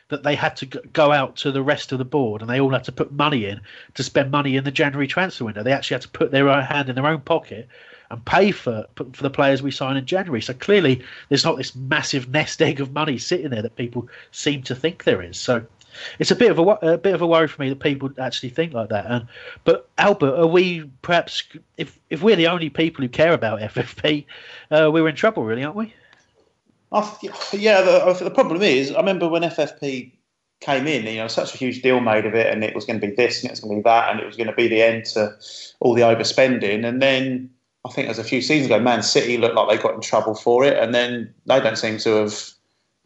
that 0.10 0.24
they 0.24 0.36
had 0.36 0.58
to 0.58 0.66
go 0.66 1.12
out 1.12 1.38
to 1.38 1.52
the 1.52 1.64
rest 1.64 1.92
of 1.92 1.98
the 1.98 2.06
board 2.06 2.42
and 2.42 2.50
they 2.50 2.60
all 2.60 2.72
had 2.72 2.84
to 2.84 2.92
put 2.92 3.12
money 3.12 3.46
in 3.46 3.62
to 3.94 4.04
spend 4.04 4.30
money 4.30 4.58
in 4.58 4.64
the 4.64 4.72
January 4.72 5.08
transfer 5.08 5.46
window. 5.46 5.64
They 5.64 5.72
actually 5.72 5.96
had 5.96 6.02
to 6.02 6.10
put 6.10 6.32
their 6.32 6.50
own 6.50 6.64
hand 6.64 6.90
in 6.90 6.96
their 6.96 7.08
own 7.08 7.22
pocket 7.22 7.68
and 8.12 8.24
pay 8.26 8.52
for 8.52 8.86
for 8.96 9.24
the 9.24 9.30
players 9.30 9.64
we 9.64 9.72
sign 9.72 9.96
in 9.96 10.06
January. 10.06 10.42
So 10.42 10.54
clearly, 10.54 11.02
there's 11.30 11.46
not 11.46 11.56
this 11.56 11.74
massive 11.76 12.30
nest 12.30 12.62
egg 12.62 12.82
of 12.82 12.92
money 12.92 13.18
sitting 13.18 13.50
there 13.50 13.62
that 13.62 13.78
people 13.78 14.10
seem 14.32 14.64
to 14.64 14.76
think 14.76 15.06
there 15.06 15.22
is. 15.22 15.38
So 15.38 15.66
it's 16.20 16.32
a 16.32 16.36
bit 16.36 16.52
of 16.52 16.60
a, 16.60 16.62
a 16.62 16.98
bit 16.98 17.14
of 17.14 17.22
a 17.22 17.28
worry 17.28 17.48
for 17.48 17.62
me 17.62 17.70
that 17.70 17.80
people 17.80 18.10
actually 18.18 18.50
think 18.50 18.74
like 18.74 18.90
that. 18.90 19.06
And 19.06 19.28
but 19.64 19.90
Albert, 19.98 20.36
are 20.36 20.48
we 20.48 20.90
perhaps 21.02 21.44
if 21.78 22.00
if 22.10 22.22
we're 22.22 22.36
the 22.36 22.48
only 22.48 22.70
people 22.70 23.04
who 23.04 23.10
care 23.10 23.34
about 23.34 23.60
FFP, 23.60 24.26
uh, 24.72 24.90
we're 24.92 25.08
in 25.08 25.16
trouble, 25.16 25.44
really, 25.44 25.64
aren't 25.64 25.78
we? 25.78 25.94
Th- 26.94 27.34
yeah, 27.54 27.82
the, 27.82 28.24
the 28.24 28.32
problem 28.32 28.62
is, 28.62 28.92
I 28.92 28.98
remember 28.98 29.28
when 29.30 29.44
FFP 29.44 30.12
came 30.62 30.88
in, 30.88 31.06
you 31.06 31.18
know, 31.18 31.28
such 31.28 31.54
a 31.56 31.58
huge 31.58 31.82
deal 31.82 32.00
made 32.00 32.26
of 32.26 32.36
it, 32.36 32.48
and 32.48 32.64
it 32.64 32.76
was 32.76 32.86
going 32.86 33.00
to 33.00 33.08
be 33.08 33.14
this 33.14 33.42
and 33.42 33.50
it 33.50 33.52
was 33.52 33.60
going 33.60 33.76
to 33.76 33.80
be 33.80 33.84
that, 33.84 34.12
and 34.12 34.20
it 34.20 34.26
was 34.26 34.38
going 34.38 34.48
to 34.48 34.54
be 34.54 34.68
the 34.68 34.82
end 34.82 35.06
to 35.06 35.36
all 35.80 35.94
the 35.94 36.02
overspending. 36.02 36.86
And 36.86 37.02
then 37.02 37.50
I 37.84 37.90
think 37.90 38.06
it 38.06 38.10
was 38.10 38.20
a 38.20 38.24
few 38.24 38.42
seasons 38.42 38.68
ago, 38.68 38.80
Man 38.80 39.04
City 39.04 39.38
looked 39.38 39.56
like 39.56 39.70
they 39.70 39.82
got 39.82 39.96
in 39.96 40.02
trouble 40.02 40.36
for 40.36 40.64
it, 40.64 40.78
and 40.78 40.94
then 40.94 41.34
they 41.48 41.60
don't 41.60 41.78
seem 41.78 41.98
to 42.00 42.10
have, 42.18 42.50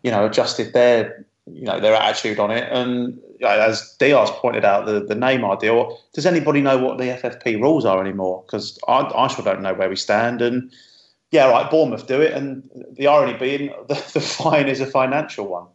you 0.04 0.12
know, 0.12 0.26
adjusted 0.26 0.74
their, 0.74 1.26
you 1.48 1.66
know, 1.66 1.80
their 1.80 1.94
attitude 1.94 2.40
on 2.40 2.52
it. 2.52 2.68
And 2.72 3.20
as 3.46 3.96
Diaz 4.00 4.32
pointed 4.32 4.66
out, 4.66 4.86
the 4.86 5.00
the 5.00 5.16
Neymar 5.16 5.60
deal. 5.60 6.00
Does 6.14 6.26
anybody 6.26 6.62
know 6.62 6.78
what 6.78 6.98
the 6.98 7.06
FFP 7.06 7.62
rules 7.62 7.86
are 7.86 8.02
anymore? 8.02 8.44
Because 8.46 8.80
I, 8.88 9.02
I 9.16 9.28
sure 9.28 9.46
don't 9.46 9.62
know 9.62 9.74
where 9.74 9.90
we 9.90 9.96
stand. 9.96 10.42
And 10.42 10.72
yeah, 11.32 11.50
right, 11.50 11.70
Bournemouth 11.70 12.08
do 12.08 12.22
it, 12.22 12.34
and 12.34 12.68
the 12.94 13.08
irony 13.08 13.38
being 13.38 13.74
the, 13.88 13.96
the 14.14 14.22
fine 14.22 14.68
is 14.68 14.82
a 14.82 14.88
financial 14.88 15.48
one. 15.48 15.68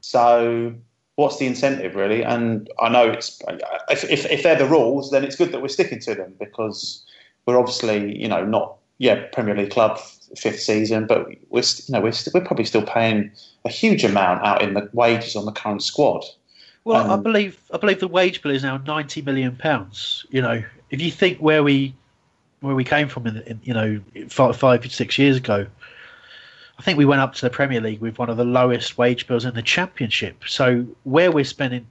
So 0.00 0.74
what's 1.16 1.38
the 1.38 1.46
incentive 1.46 1.94
really? 1.94 2.22
And 2.22 2.68
I 2.80 2.88
know 2.88 3.10
it's 3.10 3.40
if, 3.88 4.04
if, 4.04 4.26
if 4.26 4.42
they're 4.42 4.58
the 4.58 4.66
rules, 4.66 5.10
then 5.10 5.24
it's 5.24 5.36
good 5.36 5.52
that 5.52 5.62
we're 5.62 5.68
sticking 5.68 6.00
to 6.00 6.14
them 6.14 6.34
because 6.38 7.02
we're 7.46 7.58
obviously 7.58 8.20
you 8.20 8.28
know 8.28 8.44
not 8.44 8.76
yeah 8.98 9.24
Premier 9.32 9.56
League 9.56 9.70
club 9.70 9.98
fifth 10.36 10.60
season, 10.60 11.06
but 11.06 11.26
we're 11.50 11.62
you 11.62 11.92
know 11.92 12.00
we're, 12.00 12.12
st- 12.12 12.34
we're 12.34 12.44
probably 12.44 12.64
still 12.64 12.84
paying 12.84 13.30
a 13.64 13.68
huge 13.68 14.04
amount 14.04 14.44
out 14.44 14.62
in 14.62 14.74
the 14.74 14.88
wages 14.92 15.36
on 15.36 15.44
the 15.44 15.52
current 15.52 15.82
squad. 15.82 16.24
Well, 16.84 17.10
Um, 17.10 17.18
I 17.18 17.22
believe 17.22 17.58
I 17.72 17.78
believe 17.78 18.00
the 18.00 18.08
wage 18.08 18.42
bill 18.42 18.52
is 18.52 18.62
now 18.62 18.76
ninety 18.78 19.22
million 19.22 19.56
pounds. 19.56 20.26
You 20.30 20.42
know, 20.42 20.62
if 20.90 21.00
you 21.00 21.10
think 21.10 21.38
where 21.38 21.62
we 21.62 21.94
where 22.60 22.74
we 22.74 22.84
came 22.84 23.08
from 23.08 23.26
in, 23.26 23.38
in 23.42 23.60
you 23.64 23.74
know 23.74 24.00
five, 24.28 24.56
five 24.56 24.90
six 24.92 25.18
years 25.18 25.36
ago, 25.36 25.66
I 26.78 26.82
think 26.82 26.98
we 26.98 27.04
went 27.04 27.20
up 27.20 27.34
to 27.34 27.40
the 27.42 27.50
Premier 27.50 27.80
League 27.80 28.00
with 28.00 28.18
one 28.18 28.28
of 28.28 28.36
the 28.36 28.44
lowest 28.44 28.98
wage 28.98 29.26
bills 29.26 29.44
in 29.44 29.54
the 29.54 29.62
Championship. 29.62 30.44
So 30.46 30.86
where 31.04 31.30
we're 31.30 31.44
spending, 31.44 31.86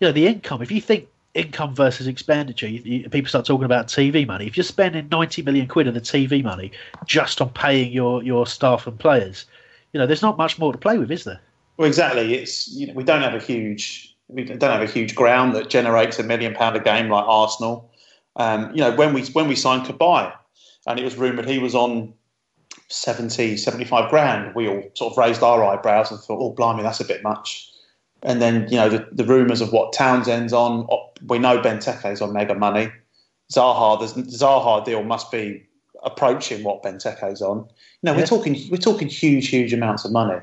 you 0.00 0.08
know, 0.08 0.12
the 0.12 0.26
income. 0.26 0.62
If 0.62 0.70
you 0.70 0.80
think 0.80 1.08
income 1.36 1.74
versus 1.74 2.06
expenditure, 2.06 2.68
you, 2.68 2.80
you, 2.82 3.08
people 3.08 3.28
start 3.28 3.46
talking 3.46 3.64
about 3.64 3.88
TV 3.88 4.26
money. 4.26 4.46
If 4.46 4.56
you're 4.56 4.64
spending 4.64 5.08
ninety 5.10 5.42
million 5.42 5.66
quid 5.66 5.86
of 5.86 5.94
the 5.94 6.00
TV 6.00 6.42
money 6.42 6.72
just 7.04 7.40
on 7.40 7.50
paying 7.50 7.92
your 7.92 8.22
your 8.22 8.46
staff 8.46 8.86
and 8.86 8.98
players, 8.98 9.46
you 9.92 10.00
know, 10.00 10.06
there's 10.06 10.22
not 10.22 10.38
much 10.38 10.58
more 10.58 10.72
to 10.72 10.78
play 10.78 10.98
with, 10.98 11.10
is 11.10 11.24
there? 11.24 11.40
Well, 11.76 11.86
exactly. 11.86 12.34
It's 12.34 12.68
you 12.68 12.86
know, 12.86 12.94
we 12.94 13.04
don't 13.04 13.22
have 13.22 13.34
a 13.34 13.40
huge 13.40 14.16
we 14.28 14.44
don't 14.44 14.60
have 14.62 14.82
a 14.82 14.86
huge 14.86 15.14
ground 15.14 15.54
that 15.54 15.70
generates 15.70 16.18
a 16.18 16.22
million 16.22 16.54
pound 16.54 16.76
a 16.76 16.80
game 16.80 17.08
like 17.08 17.24
Arsenal. 17.26 17.90
Um, 18.36 18.70
you 18.74 18.80
know, 18.80 18.94
when 18.94 19.14
we 19.14 19.24
when 19.26 19.48
we 19.48 19.56
signed 19.56 19.86
Cabaye, 19.86 20.32
and 20.86 20.98
it 20.98 21.04
was 21.04 21.16
rumoured 21.16 21.48
he 21.48 21.58
was 21.58 21.74
on 21.74 22.12
70, 22.88 23.56
75 23.56 24.10
grand, 24.10 24.54
we 24.54 24.68
all 24.68 24.82
sort 24.94 25.12
of 25.12 25.18
raised 25.18 25.42
our 25.42 25.64
eyebrows 25.64 26.10
and 26.10 26.20
thought, 26.20 26.38
oh, 26.40 26.52
blimey, 26.52 26.82
that's 26.82 27.00
a 27.00 27.04
bit 27.04 27.22
much. 27.22 27.70
And 28.26 28.42
then, 28.42 28.66
you 28.68 28.76
know, 28.76 28.88
the, 28.88 29.08
the 29.12 29.24
rumours 29.24 29.60
of 29.60 29.72
what 29.72 29.92
Townsend's 29.92 30.52
on, 30.52 30.86
we 31.28 31.38
know 31.38 31.58
Benteke's 31.58 32.20
on 32.20 32.32
mega 32.32 32.56
money. 32.56 32.90
Zaha, 33.52 34.00
the 34.00 34.22
Zaha 34.22 34.84
deal 34.84 35.04
must 35.04 35.30
be 35.30 35.64
approaching 36.02 36.64
what 36.64 36.82
Benteke's 36.82 37.40
on. 37.40 37.58
You 37.58 37.66
know, 38.02 38.12
Yeah. 38.12 38.18
we're 38.18 38.26
talking 38.26 38.56
we're 38.70 38.78
talking 38.78 39.08
huge, 39.08 39.48
huge 39.48 39.72
amounts 39.72 40.04
of 40.04 40.10
money. 40.10 40.40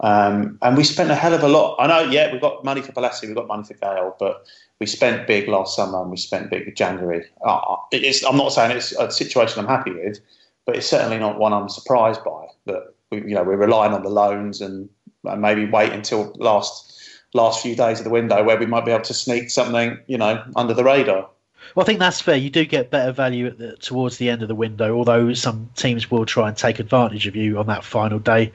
Um, 0.00 0.58
and 0.62 0.76
we 0.76 0.84
spent 0.84 1.10
a 1.10 1.14
hell 1.14 1.34
of 1.34 1.42
a 1.42 1.48
lot. 1.48 1.76
I 1.78 1.86
know, 1.86 2.10
yeah, 2.10 2.32
we've 2.32 2.40
got 2.40 2.64
money 2.64 2.80
for 2.80 2.92
Balassi, 2.92 3.26
we've 3.26 3.34
got 3.34 3.48
money 3.48 3.64
for 3.64 3.74
Gale, 3.74 4.16
but 4.18 4.46
we 4.80 4.86
spent 4.86 5.26
big 5.26 5.48
last 5.48 5.74
summer 5.76 6.00
and 6.00 6.10
we 6.10 6.16
spent 6.16 6.50
big 6.50 6.68
in 6.68 6.74
January. 6.74 7.26
Uh, 7.44 7.76
it's, 7.90 8.24
I'm 8.24 8.36
not 8.36 8.52
saying 8.52 8.76
it's 8.76 8.92
a 8.92 9.10
situation 9.10 9.58
I'm 9.58 9.66
happy 9.66 9.90
with, 9.90 10.20
but 10.66 10.76
it's 10.76 10.86
certainly 10.86 11.18
not 11.18 11.38
one 11.38 11.52
I'm 11.52 11.68
surprised 11.68 12.22
by. 12.24 12.46
That 12.66 12.94
we, 13.10 13.18
you 13.18 13.34
know, 13.34 13.42
we're 13.42 13.56
relying 13.56 13.92
on 13.92 14.04
the 14.04 14.08
loans 14.08 14.60
and, 14.60 14.88
and 15.24 15.42
maybe 15.42 15.66
wait 15.66 15.92
until 15.92 16.32
last 16.38 16.87
last 17.34 17.62
few 17.62 17.76
days 17.76 17.98
of 17.98 18.04
the 18.04 18.10
window 18.10 18.42
where 18.42 18.58
we 18.58 18.66
might 18.66 18.84
be 18.84 18.90
able 18.90 19.04
to 19.04 19.14
sneak 19.14 19.50
something, 19.50 19.98
you 20.06 20.18
know, 20.18 20.42
under 20.56 20.74
the 20.74 20.84
radar. 20.84 21.28
Well, 21.74 21.84
I 21.84 21.86
think 21.86 21.98
that's 21.98 22.20
fair. 22.20 22.36
You 22.36 22.48
do 22.48 22.64
get 22.64 22.90
better 22.90 23.12
value 23.12 23.50
the, 23.50 23.76
towards 23.76 24.16
the 24.16 24.30
end 24.30 24.42
of 24.42 24.48
the 24.48 24.54
window, 24.54 24.96
although 24.96 25.34
some 25.34 25.68
teams 25.76 26.10
will 26.10 26.24
try 26.24 26.48
and 26.48 26.56
take 26.56 26.78
advantage 26.78 27.26
of 27.26 27.36
you 27.36 27.58
on 27.58 27.66
that 27.66 27.84
final 27.84 28.18
day 28.18 28.52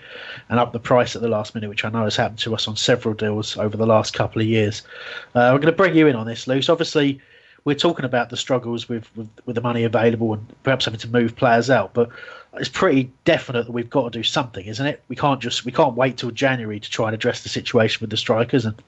and 0.49 0.59
up 0.59 0.73
the 0.73 0.79
price 0.79 1.15
at 1.15 1.21
the 1.21 1.27
last 1.27 1.53
minute, 1.53 1.69
which 1.69 1.85
I 1.85 1.89
know 1.89 2.05
has 2.05 2.15
happened 2.15 2.39
to 2.39 2.55
us 2.55 2.67
on 2.67 2.75
several 2.75 3.13
deals 3.13 3.55
over 3.57 3.77
the 3.77 3.85
last 3.85 4.13
couple 4.13 4.41
of 4.41 4.47
years. 4.47 4.81
Uh, 5.35 5.51
we're 5.53 5.59
going 5.59 5.71
to 5.71 5.77
bring 5.77 5.95
you 5.95 6.07
in 6.07 6.15
on 6.15 6.25
this, 6.25 6.47
Luce. 6.47 6.69
Obviously, 6.69 7.21
we're 7.65 7.75
talking 7.75 8.05
about 8.05 8.29
the 8.29 8.37
struggles 8.37 8.89
with, 8.89 9.15
with, 9.15 9.29
with 9.45 9.55
the 9.55 9.61
money 9.61 9.83
available 9.83 10.33
and 10.33 10.63
perhaps 10.63 10.85
having 10.85 10.99
to 11.01 11.07
move 11.07 11.35
players 11.35 11.69
out, 11.69 11.93
but 11.93 12.09
it's 12.55 12.69
pretty 12.69 13.11
definite 13.25 13.65
that 13.65 13.71
we've 13.71 13.89
got 13.89 14.11
to 14.11 14.19
do 14.19 14.23
something, 14.23 14.65
isn't 14.65 14.85
it? 14.85 15.03
We 15.07 15.15
can't 15.15 15.41
just 15.41 15.65
we 15.65 15.71
can't 15.71 15.95
wait 15.95 16.17
till 16.17 16.31
January 16.31 16.79
to 16.79 16.89
try 16.89 17.07
and 17.07 17.15
address 17.15 17.43
the 17.43 17.49
situation 17.49 17.99
with 18.01 18.09
the 18.09 18.17
strikers, 18.17 18.65
and 18.65 18.81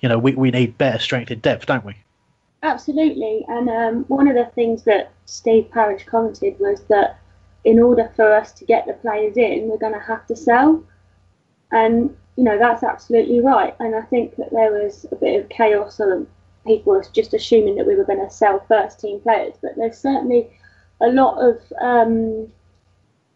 you 0.00 0.08
know 0.08 0.18
we, 0.18 0.34
we 0.34 0.50
need 0.50 0.78
better 0.78 0.98
strength 0.98 1.30
in 1.30 1.40
depth, 1.40 1.66
don't 1.66 1.84
we? 1.84 1.96
Absolutely. 2.64 3.44
And 3.48 3.68
um, 3.68 4.04
one 4.08 4.26
of 4.26 4.34
the 4.34 4.50
things 4.54 4.84
that 4.84 5.12
Steve 5.26 5.70
Parish 5.70 6.04
commented 6.06 6.58
was 6.58 6.82
that 6.84 7.18
in 7.64 7.78
order 7.78 8.10
for 8.16 8.32
us 8.32 8.52
to 8.52 8.64
get 8.64 8.86
the 8.86 8.94
players 8.94 9.36
in, 9.36 9.68
we're 9.68 9.76
going 9.76 9.92
to 9.92 9.98
have 9.98 10.26
to 10.28 10.34
sell. 10.36 10.82
And, 11.72 12.16
you 12.36 12.44
know, 12.44 12.58
that's 12.58 12.82
absolutely 12.82 13.40
right. 13.40 13.74
And 13.80 13.94
I 13.94 14.00
think 14.02 14.36
that 14.36 14.50
there 14.50 14.72
was 14.72 15.04
a 15.12 15.16
bit 15.16 15.42
of 15.42 15.50
chaos 15.50 16.00
and 16.00 16.26
people 16.66 16.94
were 16.94 17.04
just 17.12 17.34
assuming 17.34 17.76
that 17.76 17.86
we 17.86 17.96
were 17.96 18.04
going 18.04 18.26
to 18.26 18.30
sell 18.30 18.64
first 18.66 18.98
team 18.98 19.20
players. 19.20 19.54
But 19.60 19.76
there's 19.76 19.98
certainly 19.98 20.48
a 21.02 21.08
lot 21.08 21.38
of 21.38 21.60
um, 21.82 22.50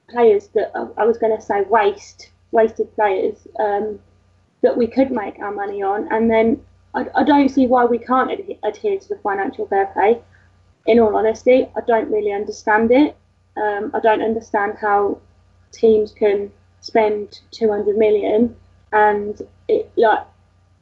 players 0.09 0.49
that 0.49 0.73
I- 0.75 1.05
was 1.05 1.19
going 1.19 1.37
to 1.37 1.43
say 1.43 1.63
waste, 1.63 2.31
wasted 2.53 2.95
players 2.95 3.47
um, 3.59 3.99
that 4.63 4.77
we 4.77 4.87
could 4.87 5.11
make 5.11 5.39
our 5.39 5.53
money 5.53 5.83
on. 5.83 6.11
And 6.13 6.31
then 6.31 6.63
I, 6.95 7.07
I 7.15 7.25
don't 7.25 7.49
see 7.49 7.67
why 7.67 7.85
we 7.85 7.99
can't 7.99 8.31
adhe- 8.31 8.59
adhere 8.63 8.99
to 8.99 9.09
the 9.09 9.19
financial 9.19 9.67
fair 9.67 9.87
play. 9.87 10.21
In 10.87 10.99
all 10.99 11.17
honesty, 11.17 11.69
I 11.77 11.81
don't 11.87 12.11
really 12.11 12.33
understand 12.33 12.91
it. 12.91 13.17
Um, 13.57 13.91
I 13.95 14.01
don't 14.01 14.23
understand 14.23 14.79
how 14.81 15.19
teams 15.73 16.13
can 16.13 16.51
spend 16.81 17.41
200 17.51 17.97
million 17.97 18.57
and 18.93 19.43
it 19.69 19.91
like 19.97 20.25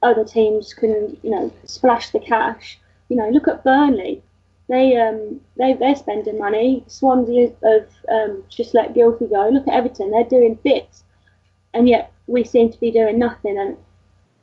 other 0.02 0.25
teams 0.25 0.75
can 0.75 1.16
you 1.23 1.30
know 1.30 1.52
splash 1.64 2.11
the 2.11 2.21
cash. 2.21 2.78
You 3.09 3.16
know, 3.16 3.28
look 3.30 3.49
at 3.49 3.64
Burnley. 3.64 4.23
They 4.68 4.96
um 4.96 5.40
they 5.56 5.75
they're 5.75 5.94
spending 5.94 6.38
money. 6.38 6.85
Swansea 6.88 7.52
have 7.62 7.88
um, 8.11 8.42
just 8.49 8.75
let 8.75 8.94
Gylfi 8.94 9.30
go. 9.30 9.49
Look 9.49 9.68
at 9.68 9.75
Everton. 9.75 10.11
They're 10.11 10.25
doing 10.25 10.58
bits, 10.64 11.04
and 11.73 11.88
yet 11.88 12.12
we 12.26 12.42
seem 12.42 12.73
to 12.73 12.80
be 12.80 12.90
doing 12.90 13.18
nothing. 13.18 13.58
And 13.58 13.76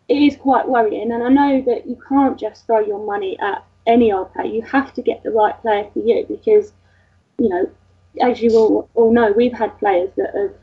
it 0.07 0.21
is 0.21 0.37
quite 0.37 0.67
worrying. 0.67 1.11
And 1.11 1.23
I 1.23 1.29
know 1.29 1.61
that 1.63 1.87
you 1.87 1.99
can't 2.07 2.39
just 2.39 2.65
throw 2.65 2.79
your 2.79 3.05
money 3.05 3.37
at 3.39 3.65
any 3.87 4.11
old 4.11 4.33
player. 4.33 4.47
You 4.47 4.61
have 4.63 4.93
to 4.93 5.01
get 5.01 5.23
the 5.23 5.31
right 5.31 5.59
player 5.61 5.89
for 5.93 5.99
you 5.99 6.25
because, 6.27 6.71
you 7.37 7.49
know, 7.49 7.69
as 8.21 8.41
you 8.41 8.55
all, 8.55 8.89
all 8.93 9.13
know, 9.13 9.31
we've 9.31 9.53
had 9.53 9.77
players 9.79 10.11
that 10.17 10.33
have 10.35 10.53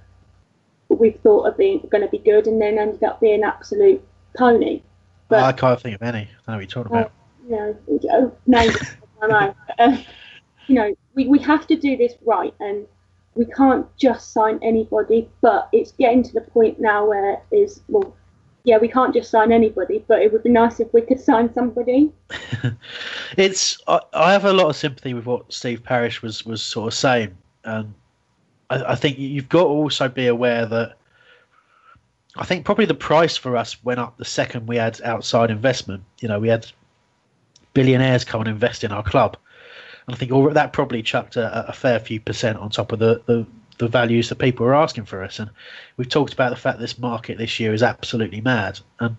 we've 0.99 1.19
thought 1.21 1.45
have 1.45 1.57
been 1.57 1.81
going 1.91 2.03
to 2.03 2.09
be 2.09 2.19
good 2.19 2.47
and 2.47 2.61
then 2.61 2.79
ended 2.79 3.03
up 3.05 3.21
being 3.21 3.43
absolute 3.43 4.03
pony. 4.37 4.83
But 5.29 5.45
I 5.45 5.53
can't 5.53 5.81
think 5.81 5.95
of 5.95 6.03
any. 6.03 6.29
I 6.47 6.53
know 6.53 6.59
what 6.59 6.61
you're 6.61 6.67
talking 6.85 6.97
about. 6.97 7.13
you 7.49 7.57
know, 7.57 7.77
oh, 8.13 8.33
no, 8.47 8.71
I 9.23 9.27
know. 9.27 9.55
Um, 9.79 10.05
you 10.67 10.75
know, 10.75 10.95
we, 11.15 11.27
we 11.27 11.39
have 11.41 11.67
to 11.67 11.77
do 11.77 11.97
this 11.97 12.15
right, 12.25 12.55
and 12.61 12.87
we 13.35 13.45
can't 13.45 13.87
just 13.97 14.33
sign 14.33 14.59
anybody. 14.63 15.29
But 15.41 15.69
it's 15.73 15.93
getting 15.93 16.23
to 16.23 16.33
the 16.33 16.41
point 16.41 16.81
now 16.81 17.09
where 17.09 17.41
is 17.51 17.81
well, 17.89 18.15
yeah, 18.65 18.79
we 18.79 18.89
can't 18.89 19.15
just 19.15 19.31
sign 19.31 19.53
anybody. 19.53 20.05
But 20.07 20.23
it 20.23 20.33
would 20.33 20.43
be 20.43 20.51
nice 20.51 20.81
if 20.81 20.93
we 20.93 21.03
could 21.03 21.21
sign 21.21 21.53
somebody. 21.53 22.13
It's 23.37 23.79
I, 23.87 24.01
I 24.13 24.33
have 24.33 24.45
a 24.45 24.53
lot 24.53 24.69
of 24.69 24.77
sympathy 24.77 25.15
with 25.15 25.25
what 25.25 25.53
Steve 25.53 25.85
Parish 25.85 26.21
was 26.21 26.45
was 26.45 26.63
sort 26.63 26.93
of 26.93 26.99
saying, 26.99 27.37
and 27.65 27.95
I, 28.71 28.93
I 28.93 28.95
think 28.97 29.19
you've 29.19 29.49
got 29.49 29.63
to 29.63 29.69
also 29.69 30.09
be 30.09 30.27
aware 30.27 30.67
that 30.67 30.97
I 32.37 32.45
think 32.45 32.65
probably 32.65 32.87
the 32.87 32.95
price 32.95 33.37
for 33.37 33.57
us 33.57 33.83
went 33.85 34.01
up 34.01 34.17
the 34.17 34.25
second 34.25 34.67
we 34.67 34.77
had 34.77 35.01
outside 35.03 35.51
investment. 35.51 36.05
You 36.21 36.29
know, 36.29 36.39
we 36.39 36.49
had 36.49 36.67
billionaires 37.75 38.25
come 38.25 38.41
and 38.41 38.51
invest 38.51 38.85
in 38.85 38.93
our 38.93 39.03
club, 39.03 39.37
and 40.07 40.15
I 40.15 40.19
think 40.19 40.33
all 40.33 40.51
that 40.51 40.73
probably 40.73 41.03
chucked 41.03 41.37
a, 41.37 41.69
a 41.69 41.73
fair 41.73 41.99
few 42.01 42.21
percent 42.21 42.59
on 42.59 42.71
top 42.71 42.93
of 42.93 42.99
the, 42.99 43.23
the 43.27 43.47
the 43.79 43.89
values 43.89 44.29
that 44.29 44.39
people 44.39 44.67
are 44.67 44.75
asking 44.75 45.07
for 45.07 45.23
us. 45.23 45.39
And 45.39 45.51
we've 45.97 46.09
talked 46.09 46.35
about 46.35 46.51
the 46.51 46.57
fact 46.57 46.79
this 46.79 46.99
market 46.99 47.39
this 47.39 47.59
year 47.59 47.73
is 47.73 47.83
absolutely 47.83 48.41
mad, 48.41 48.81
and 48.99 49.17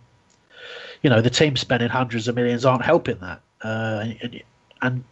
you 1.01 1.09
know 1.09 1.21
the 1.21 1.29
teams 1.29 1.59
spending 1.59 1.89
hundreds 1.89 2.27
of 2.27 2.35
millions 2.35 2.65
aren't 2.65 2.85
helping 2.85 3.17
that. 3.19 3.41
Uh, 3.61 4.05
and, 4.21 4.43
and 4.81 5.03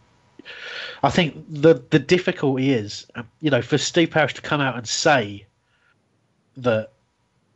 I 1.02 1.10
think 1.10 1.44
the 1.48 1.82
the 1.90 1.98
difficulty 1.98 2.72
is, 2.72 3.06
um, 3.14 3.28
you 3.40 3.50
know, 3.50 3.62
for 3.62 3.78
Steve 3.78 4.10
Parish 4.10 4.34
to 4.34 4.42
come 4.42 4.60
out 4.60 4.76
and 4.76 4.86
say 4.86 5.46
that 6.58 6.90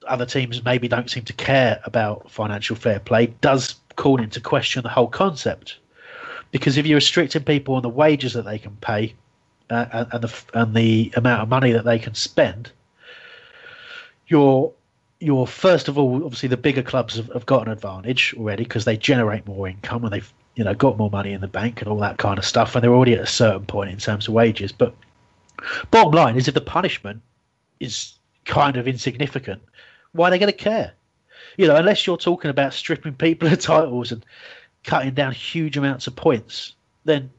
other 0.07 0.27
teams 0.27 0.65
maybe 0.65 0.89
don't 0.89 1.11
seem 1.11 1.25
to 1.25 1.33
care 1.33 1.81
about 1.85 2.31
financial 2.31 2.77
fair 2.77 3.01
play 3.01 3.27
does 3.41 3.77
call 3.97 4.21
into 4.21 4.41
question 4.41 4.83
the 4.83 4.89
whole 4.89 5.09
concept. 5.09 5.79
Because 6.51 6.77
if 6.77 6.87
you're 6.87 6.97
restricting 6.97 7.43
people 7.43 7.75
on 7.75 7.83
the 7.83 7.89
wages 7.89 8.33
that 8.35 8.45
they 8.45 8.59
can 8.59 8.77
pay 8.77 9.15
uh, 9.71 9.87
and, 9.93 10.09
and 10.13 10.25
the 10.25 10.35
and 10.55 10.75
the 10.75 11.13
amount 11.17 11.43
of 11.43 11.49
money 11.49 11.73
that 11.73 11.85
they 11.85 11.99
can 11.99 12.15
spend, 12.15 12.71
you're 14.29 14.73
you're 15.21 15.47
first 15.47 15.89
of 15.89 15.99
all 15.99 16.17
obviously 16.25 16.49
the 16.49 16.57
bigger 16.57 16.83
clubs 16.83 17.17
have, 17.17 17.33
have 17.33 17.47
got 17.47 17.67
an 17.67 17.73
advantage 17.73 18.35
already 18.37 18.63
because 18.63 18.85
they 18.85 18.97
generate 18.97 19.47
more 19.47 19.67
income 19.67 20.05
and 20.05 20.13
they've 20.13 20.33
you 20.55 20.63
know 20.63 20.75
got 20.75 20.99
more 20.99 21.11
money 21.11 21.33
in 21.33 21.41
the 21.41 21.49
bank 21.49 21.81
and 21.81 21.89
all 21.89 21.99
that 21.99 22.19
kind 22.19 22.39
of 22.39 22.45
stuff 22.45 22.75
and 22.75 22.85
they're 22.85 22.95
already 22.95 23.15
at 23.15 23.21
a 23.21 23.27
certain 23.27 23.67
point 23.67 23.91
in 23.91 23.99
terms 23.99 24.29
of 24.29 24.35
wages. 24.35 24.71
But 24.71 24.95
bottom 25.91 26.13
line 26.13 26.37
is 26.37 26.47
if 26.47 26.55
the 26.55 26.61
punishment 26.61 27.23
is 27.81 28.15
kind 28.45 28.77
of 28.77 28.87
insignificant, 28.87 29.63
why 30.13 30.29
are 30.29 30.31
they 30.31 30.39
going 30.39 30.53
to 30.53 30.57
care? 30.57 30.93
You 31.57 31.69
know, 31.69 31.77
unless 31.77 32.07
you're 32.07 32.17
talking 32.17 32.51
about 32.51 32.75
stripping 32.75 33.15
people 33.15 33.49
of 33.53 33.61
titles 33.61 34.13
and 34.13 34.25
cutting 34.83 35.15
down 35.15 35.33
huge 35.33 35.77
amounts 35.77 36.07
of 36.07 36.17
points, 36.17 36.75
then 37.05 37.31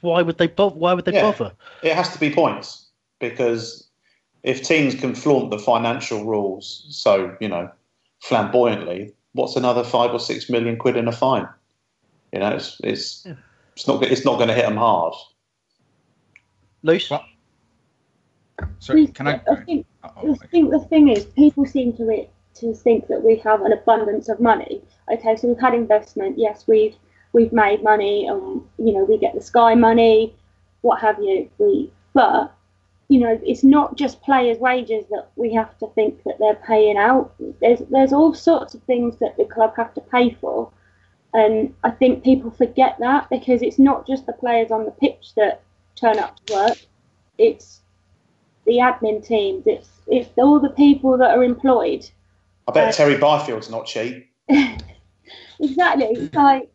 why 0.00 0.22
would 0.22 0.38
they 0.38 0.46
bother? 0.46 0.74
why 0.76 0.92
would 0.94 1.04
they 1.04 1.12
Yeah. 1.12 1.22
bother? 1.22 1.52
It 1.82 1.94
has 1.94 2.12
to 2.12 2.20
be 2.20 2.30
points 2.32 2.86
because 3.20 3.88
if 4.42 4.62
teams 4.62 4.94
can 4.94 5.14
flaunt 5.14 5.50
the 5.50 5.58
financial 5.58 6.24
rules 6.24 6.86
so 6.90 7.36
you 7.40 7.48
know 7.48 7.70
flamboyantly, 8.20 9.12
what's 9.32 9.56
another 9.56 9.84
five 9.84 10.12
or 10.12 10.20
six 10.20 10.50
million 10.50 10.76
quid 10.76 10.96
in 10.96 11.08
a 11.08 11.12
fine? 11.12 11.48
You 12.32 12.40
know, 12.40 12.50
it's 12.50 12.80
it's 12.84 13.24
Yeah. 13.26 13.34
it's 13.74 13.86
not 13.86 14.02
it's 14.02 14.24
not 14.24 14.36
going 14.36 14.48
to 14.48 14.54
hit 14.54 14.66
them 14.66 14.76
hard. 14.76 15.14
Loose. 16.82 17.10
Well, 17.10 17.24
Sorry, 18.80 19.06
can 19.08 19.28
I? 19.28 19.40
I 19.50 19.56
think 19.64 19.86
Oh, 20.04 20.32
I 20.32 20.46
think 20.46 20.70
the 20.70 20.80
thing 20.80 21.08
is, 21.08 21.24
people 21.24 21.64
seem 21.66 21.92
to 21.94 22.08
it 22.10 22.30
to 22.60 22.74
think 22.74 23.08
that 23.08 23.22
we 23.22 23.36
have 23.36 23.62
an 23.62 23.72
abundance 23.72 24.28
of 24.28 24.40
money. 24.40 24.82
Okay, 25.12 25.36
so 25.36 25.48
we've 25.48 25.60
had 25.60 25.74
investment. 25.74 26.38
Yes, 26.38 26.64
we've 26.66 26.96
we've 27.32 27.52
made 27.52 27.82
money, 27.82 28.26
and 28.26 28.62
you 28.78 28.92
know 28.92 29.04
we 29.04 29.18
get 29.18 29.34
the 29.34 29.40
Sky 29.40 29.74
money, 29.74 30.34
what 30.82 31.00
have 31.00 31.18
you. 31.18 31.50
We, 31.58 31.92
but 32.14 32.54
you 33.08 33.20
know, 33.20 33.40
it's 33.42 33.64
not 33.64 33.96
just 33.96 34.20
players' 34.22 34.58
wages 34.58 35.06
that 35.10 35.28
we 35.36 35.52
have 35.54 35.76
to 35.78 35.86
think 35.94 36.22
that 36.24 36.38
they're 36.38 36.62
paying 36.66 36.98
out. 36.98 37.34
There's 37.60 37.80
there's 37.90 38.12
all 38.12 38.34
sorts 38.34 38.74
of 38.74 38.82
things 38.82 39.18
that 39.18 39.36
the 39.36 39.44
club 39.44 39.74
have 39.76 39.94
to 39.94 40.00
pay 40.00 40.30
for, 40.40 40.70
and 41.32 41.74
I 41.84 41.90
think 41.90 42.22
people 42.22 42.50
forget 42.50 42.96
that 43.00 43.28
because 43.30 43.62
it's 43.62 43.78
not 43.78 44.06
just 44.06 44.26
the 44.26 44.34
players 44.34 44.70
on 44.70 44.84
the 44.84 44.90
pitch 44.90 45.34
that 45.36 45.62
turn 45.96 46.18
up 46.18 46.44
to 46.46 46.54
work. 46.54 46.78
It's 47.38 47.80
the 48.66 48.78
admin 48.78 49.26
teams. 49.26 49.66
It's 49.66 49.88
it's 50.06 50.30
all 50.36 50.60
the 50.60 50.70
people 50.70 51.16
that 51.18 51.36
are 51.36 51.44
employed. 51.44 52.08
I 52.68 52.70
bet 52.70 52.88
Uh, 52.88 52.92
Terry 52.92 53.16
Byfield's 53.16 53.70
not 53.70 53.86
cheap. 53.86 54.30
Exactly. 55.60 56.06
It's 56.06 56.34
like 56.34 56.70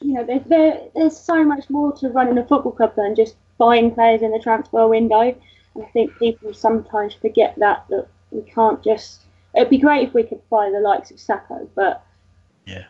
you 0.00 0.14
know, 0.14 0.24
there's 0.24 0.44
there, 0.46 0.80
there's 0.94 1.18
so 1.18 1.44
much 1.44 1.68
more 1.68 1.92
to 1.96 2.08
running 2.08 2.38
a 2.38 2.46
football 2.46 2.72
club 2.72 2.94
than 2.96 3.14
just 3.14 3.34
buying 3.58 3.92
players 3.94 4.22
in 4.22 4.30
the 4.30 4.38
transfer 4.38 4.86
window. 4.88 5.20
And 5.74 5.84
I 5.84 5.86
think 5.88 6.16
people 6.18 6.54
sometimes 6.54 7.14
forget 7.14 7.54
that 7.58 7.86
that 7.90 8.06
we 8.30 8.42
can't 8.42 8.82
just. 8.82 9.22
It'd 9.54 9.68
be 9.68 9.78
great 9.78 10.06
if 10.08 10.14
we 10.14 10.22
could 10.22 10.40
buy 10.48 10.70
the 10.70 10.78
likes 10.78 11.10
of 11.10 11.16
Sakho, 11.16 11.68
but 11.74 12.04
Yeah. 12.66 12.84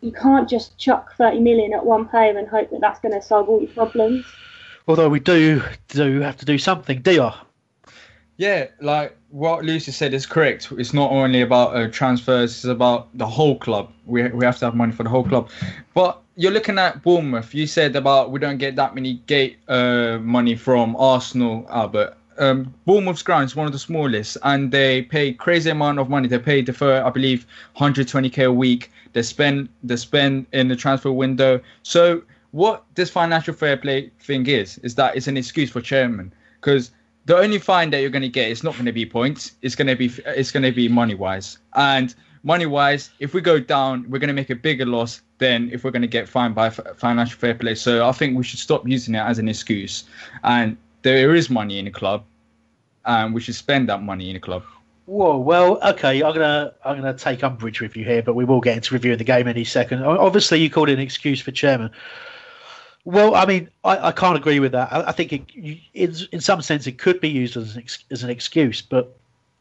you 0.00 0.12
can't 0.12 0.48
just 0.48 0.78
chuck 0.78 1.14
30 1.18 1.40
million 1.40 1.74
at 1.74 1.84
one 1.84 2.08
player 2.08 2.36
and 2.38 2.48
hope 2.48 2.70
that 2.70 2.80
that's 2.80 2.98
going 3.00 3.12
to 3.12 3.20
solve 3.20 3.50
all 3.50 3.60
your 3.60 3.70
problems. 3.72 4.24
Although 4.88 5.10
we 5.10 5.20
do 5.20 5.62
do 5.88 6.20
have 6.20 6.38
to 6.38 6.46
do 6.46 6.56
something, 6.56 7.02
DR. 7.02 7.34
Yeah, 8.38 8.68
like 8.80 9.16
what 9.36 9.66
Lucy 9.66 9.92
said 9.92 10.14
is 10.14 10.24
correct. 10.24 10.72
It's 10.78 10.94
not 10.94 11.10
only 11.10 11.42
about 11.42 11.76
uh, 11.76 11.88
transfers; 11.88 12.52
it's 12.52 12.64
about 12.64 13.08
the 13.18 13.26
whole 13.26 13.58
club. 13.58 13.92
We 14.06 14.26
we 14.28 14.46
have 14.46 14.58
to 14.60 14.64
have 14.64 14.74
money 14.74 14.92
for 14.92 15.02
the 15.02 15.10
whole 15.10 15.24
club. 15.24 15.50
But 15.92 16.22
you're 16.36 16.52
looking 16.52 16.78
at 16.78 17.02
Bournemouth. 17.02 17.54
You 17.54 17.66
said 17.66 17.94
about 17.96 18.30
we 18.30 18.40
don't 18.40 18.56
get 18.56 18.76
that 18.76 18.94
many 18.94 19.14
gate 19.26 19.58
uh, 19.68 20.18
money 20.22 20.56
from 20.56 20.96
Arsenal, 20.96 21.66
Albert. 21.68 22.16
Um, 22.38 22.72
Bournemouth's 22.86 23.22
ground 23.22 23.44
is 23.44 23.54
one 23.54 23.66
of 23.66 23.74
the 23.74 23.78
smallest, 23.78 24.38
and 24.42 24.72
they 24.72 25.02
pay 25.02 25.34
crazy 25.34 25.68
amount 25.68 25.98
of 25.98 26.08
money. 26.08 26.28
They 26.28 26.38
pay 26.38 26.62
Defoe, 26.62 27.04
I 27.04 27.10
believe, 27.10 27.46
120k 27.76 28.46
a 28.46 28.52
week. 28.52 28.90
They 29.12 29.22
spend 29.22 29.68
they 29.82 29.96
spend 29.96 30.46
in 30.52 30.68
the 30.68 30.76
transfer 30.76 31.12
window. 31.12 31.60
So 31.82 32.22
what 32.52 32.84
this 32.94 33.10
financial 33.10 33.52
fair 33.52 33.76
play 33.76 34.10
thing 34.18 34.46
is 34.46 34.78
is 34.78 34.94
that 34.94 35.14
it's 35.14 35.28
an 35.28 35.36
excuse 35.36 35.70
for 35.70 35.82
chairman 35.82 36.32
because 36.58 36.90
the 37.26 37.36
only 37.36 37.58
fine 37.58 37.90
that 37.90 38.00
you're 38.00 38.10
going 38.10 38.22
to 38.22 38.28
get 38.28 38.50
is 38.50 38.62
not 38.62 38.74
going 38.74 38.86
to 38.86 38.92
be 38.92 39.04
points. 39.04 39.52
It's 39.62 39.74
going 39.74 39.88
to 39.88 39.96
be 39.96 40.06
it's 40.26 40.50
going 40.50 40.62
to 40.62 40.72
be 40.72 40.88
money 40.88 41.14
wise. 41.14 41.58
And 41.74 42.14
money 42.44 42.66
wise, 42.66 43.10
if 43.18 43.34
we 43.34 43.40
go 43.40 43.58
down, 43.58 44.08
we're 44.08 44.20
going 44.20 44.28
to 44.28 44.34
make 44.34 44.50
a 44.50 44.54
bigger 44.54 44.86
loss 44.86 45.20
than 45.38 45.68
if 45.72 45.84
we're 45.84 45.90
going 45.90 46.02
to 46.02 46.08
get 46.08 46.28
fined 46.28 46.54
by 46.54 46.70
financial 46.70 47.38
fair 47.38 47.54
play. 47.54 47.74
So 47.74 48.08
I 48.08 48.12
think 48.12 48.38
we 48.38 48.44
should 48.44 48.60
stop 48.60 48.86
using 48.86 49.14
it 49.16 49.20
as 49.20 49.38
an 49.38 49.48
excuse. 49.48 50.04
And 50.44 50.76
there 51.02 51.34
is 51.34 51.50
money 51.50 51.78
in 51.78 51.84
the 51.84 51.90
club, 51.90 52.24
and 53.04 53.34
we 53.34 53.40
should 53.40 53.56
spend 53.56 53.88
that 53.88 54.02
money 54.02 54.30
in 54.30 54.34
the 54.34 54.40
club. 54.40 54.62
Whoa, 55.06 55.38
well, 55.38 55.78
okay, 55.84 56.22
I'm 56.22 56.34
gonna 56.34 56.72
I'm 56.84 56.96
gonna 56.96 57.14
take 57.14 57.42
umbrage 57.42 57.80
with 57.80 57.96
you 57.96 58.04
here, 58.04 58.22
but 58.22 58.34
we 58.34 58.44
will 58.44 58.60
get 58.60 58.76
into 58.76 58.94
reviewing 58.94 59.18
the 59.18 59.24
game 59.24 59.48
any 59.48 59.64
second. 59.64 60.04
Obviously, 60.04 60.60
you 60.60 60.70
called 60.70 60.88
it 60.88 60.94
an 60.94 61.00
excuse 61.00 61.40
for 61.40 61.50
chairman. 61.50 61.90
Well, 63.06 63.36
I 63.36 63.46
mean, 63.46 63.70
I, 63.84 64.08
I 64.08 64.12
can't 64.12 64.36
agree 64.36 64.58
with 64.58 64.72
that. 64.72 64.92
I, 64.92 65.08
I 65.08 65.12
think 65.12 65.32
it, 65.32 66.28
in 66.32 66.40
some 66.40 66.60
sense 66.60 66.88
it 66.88 66.98
could 66.98 67.20
be 67.20 67.28
used 67.28 67.56
as 67.56 67.76
an 67.76 67.82
ex, 67.82 68.04
as 68.10 68.24
an 68.24 68.30
excuse, 68.30 68.82
but 68.82 69.16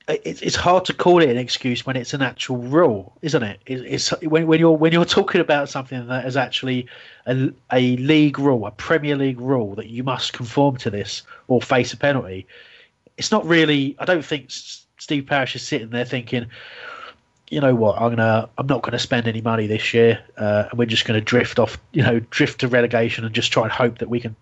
it's 0.08 0.42
it's 0.42 0.56
hard 0.56 0.84
to 0.86 0.94
call 0.94 1.22
it 1.22 1.30
an 1.30 1.38
excuse 1.38 1.86
when 1.86 1.96
it's 1.96 2.16
an 2.16 2.24
actual 2.24 2.58
rule, 2.58 3.14
isn't 3.22 3.44
it? 3.44 3.60
it 3.68 3.82
it's 3.82 4.10
when 4.24 4.48
when 4.48 4.60
you're 4.60 4.76
when 4.76 4.92
you're 4.92 5.06
talking 5.06 5.42
about 5.42 5.70
something 5.70 6.08
that 6.08 6.26
is 6.26 6.36
actually 6.36 6.88
a, 7.28 7.52
a 7.72 7.98
league 7.98 8.40
rule, 8.40 8.66
a 8.66 8.72
Premier 8.72 9.16
League 9.16 9.40
rule 9.40 9.76
that 9.76 9.90
you 9.90 10.04
must 10.04 10.34
conform 10.34 10.78
to 10.78 10.90
this 10.90 11.22
or 11.48 11.62
face 11.62 11.94
a 11.94 11.98
penalty. 11.98 12.48
It's 13.18 13.32
not 13.32 13.46
really. 13.46 13.96
I 14.00 14.06
don't 14.06 14.26
think 14.26 14.48
Steve 14.50 15.28
Parish 15.28 15.56
is 15.56 15.62
sitting 15.62 15.92
there 15.92 16.04
thinking, 16.04 16.48
you 17.50 17.62
know 17.62 17.76
what, 17.76 18.02
I'm 18.02 18.16
gonna, 18.16 18.50
I'm 18.58 18.68
not 18.68 18.82
gonna 18.82 19.00
spend 19.00 19.28
any 19.28 19.42
money 19.42 19.68
this 19.68 19.94
year, 19.94 20.24
uh, 20.38 20.66
and 20.70 20.80
we're 20.80 20.86
just 20.86 21.06
gonna 21.06 21.22
drift 21.22 21.60
off, 21.60 21.78
you 21.92 22.04
know, 22.04 22.20
drift 22.32 22.62
to 22.62 22.68
relegation 22.68 23.26
and 23.26 23.34
just 23.34 23.52
try 23.52 23.64
and 23.64 23.72
hope 23.72 24.00
that 24.00 24.10
we 24.10 24.20
can 24.20 24.36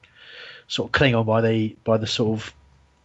sort 0.68 0.88
of 0.88 0.92
cling 0.94 1.16
on 1.16 1.26
by 1.26 1.42
the 1.42 1.76
by 1.84 1.98
the 1.98 2.08
sort 2.08 2.40
of, 2.40 2.54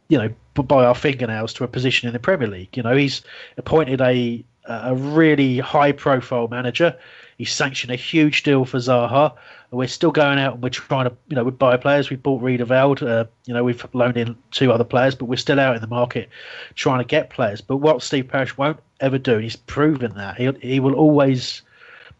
you 0.08 0.18
know, 0.18 0.32
by 0.62 0.84
our 0.84 0.94
fingernails 0.94 1.52
to 1.54 1.64
a 1.64 1.68
position 1.68 2.06
in 2.06 2.12
the 2.12 2.18
Premier 2.18 2.48
League. 2.48 2.76
You 2.76 2.82
know, 2.82 2.96
he's 2.96 3.22
appointed 3.56 4.00
a 4.00 4.44
a 4.68 4.94
really 4.94 5.58
high 5.58 5.92
profile 5.92 6.46
manager. 6.48 6.96
He's 7.38 7.52
sanctioned 7.52 7.90
a 7.90 7.96
huge 7.96 8.42
deal 8.42 8.64
for 8.64 8.78
Zaha. 8.78 9.34
We're 9.70 9.86
still 9.86 10.10
going 10.10 10.38
out 10.38 10.54
and 10.54 10.62
we're 10.62 10.70
trying 10.70 11.10
to, 11.10 11.16
you 11.28 11.36
know, 11.36 11.44
we 11.44 11.50
buy 11.50 11.76
players. 11.76 12.08
We 12.08 12.16
bought 12.16 12.40
Reed 12.40 12.60
Riedewald. 12.60 13.02
Uh, 13.02 13.26
you 13.44 13.52
know, 13.52 13.62
we've 13.62 13.86
loaned 13.92 14.16
in 14.16 14.34
two 14.50 14.72
other 14.72 14.84
players, 14.84 15.14
but 15.14 15.26
we're 15.26 15.36
still 15.36 15.60
out 15.60 15.74
in 15.76 15.82
the 15.82 15.88
market 15.88 16.30
trying 16.74 17.00
to 17.00 17.04
get 17.04 17.28
players. 17.28 17.60
But 17.60 17.76
what 17.76 18.02
Steve 18.02 18.28
Parish 18.28 18.56
won't 18.56 18.80
ever 19.00 19.18
do, 19.18 19.34
and 19.34 19.42
he's 19.42 19.56
proven 19.56 20.14
that 20.14 20.36
he 20.36 20.50
he 20.62 20.80
will 20.80 20.94
always, 20.94 21.62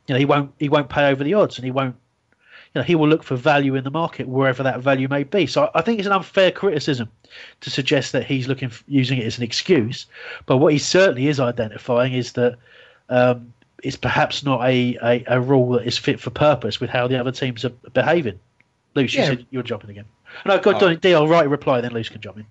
you 0.07 0.15
know, 0.15 0.19
he 0.19 0.27
won't 0.27 0.53
he 0.59 0.69
won't 0.69 0.91
pay 0.91 1.11
over 1.11 1.25
the 1.25 1.33
odds, 1.33 1.57
and 1.57 1.65
he 1.65 1.71
won't, 1.71 1.97
you 2.75 2.81
know, 2.81 2.83
he 2.83 2.95
will 2.95 3.09
look 3.09 3.23
for 3.23 3.37
value 3.37 3.75
in 3.77 3.85
the 3.85 3.91
market 3.91 4.29
wherever 4.29 4.63
that 4.63 4.81
value 4.81 5.09
may 5.09 5.25
be. 5.25 5.47
So 5.47 5.65
I, 5.65 5.79
I 5.79 5.81
think 5.81 5.99
it's 5.99 6.07
an 6.07 6.13
unfair 6.13 6.51
criticism 6.51 7.09
to 7.63 7.71
suggest 7.71 8.13
that 8.13 8.27
he's 8.27 8.47
looking 8.47 8.69
for, 8.69 8.85
using 8.89 9.19
it 9.19 9.27
as 9.27 9.39
an 9.39 9.45
excuse. 9.45 10.05
But 10.45 10.59
what 10.59 10.75
he 10.75 10.79
certainly 10.79 11.29
is 11.29 11.41
identifying 11.41 12.13
is 12.13 12.33
that. 12.33 12.57
Um, 13.11 13.55
it's 13.83 13.97
perhaps 13.97 14.43
not 14.45 14.63
a, 14.65 14.97
a, 15.03 15.25
a 15.29 15.41
rule 15.41 15.71
that 15.73 15.87
is 15.87 15.97
fit 15.99 16.19
for 16.21 16.31
purpose 16.31 16.81
with 16.81 16.91
how 16.91 17.07
the 17.07 17.19
other 17.19 17.33
teams 17.33 17.65
are 17.65 17.71
behaving. 17.93 18.39
Luce, 18.95 19.15
you 19.15 19.21
Yeah. 19.21 19.27
said 19.29 19.47
you 19.51 19.59
were 19.59 19.63
jumping 19.63 19.91
again. 19.91 20.05
No, 20.47 20.59
go 20.59 20.73
Oh. 20.73 20.87
on, 20.89 20.97
DL, 20.97 21.29
right 21.29 21.49
reply, 21.49 21.81
then 21.81 21.93
Luce 21.93 22.09
can 22.09 22.21
jump 22.21 22.39
in. 22.39 22.47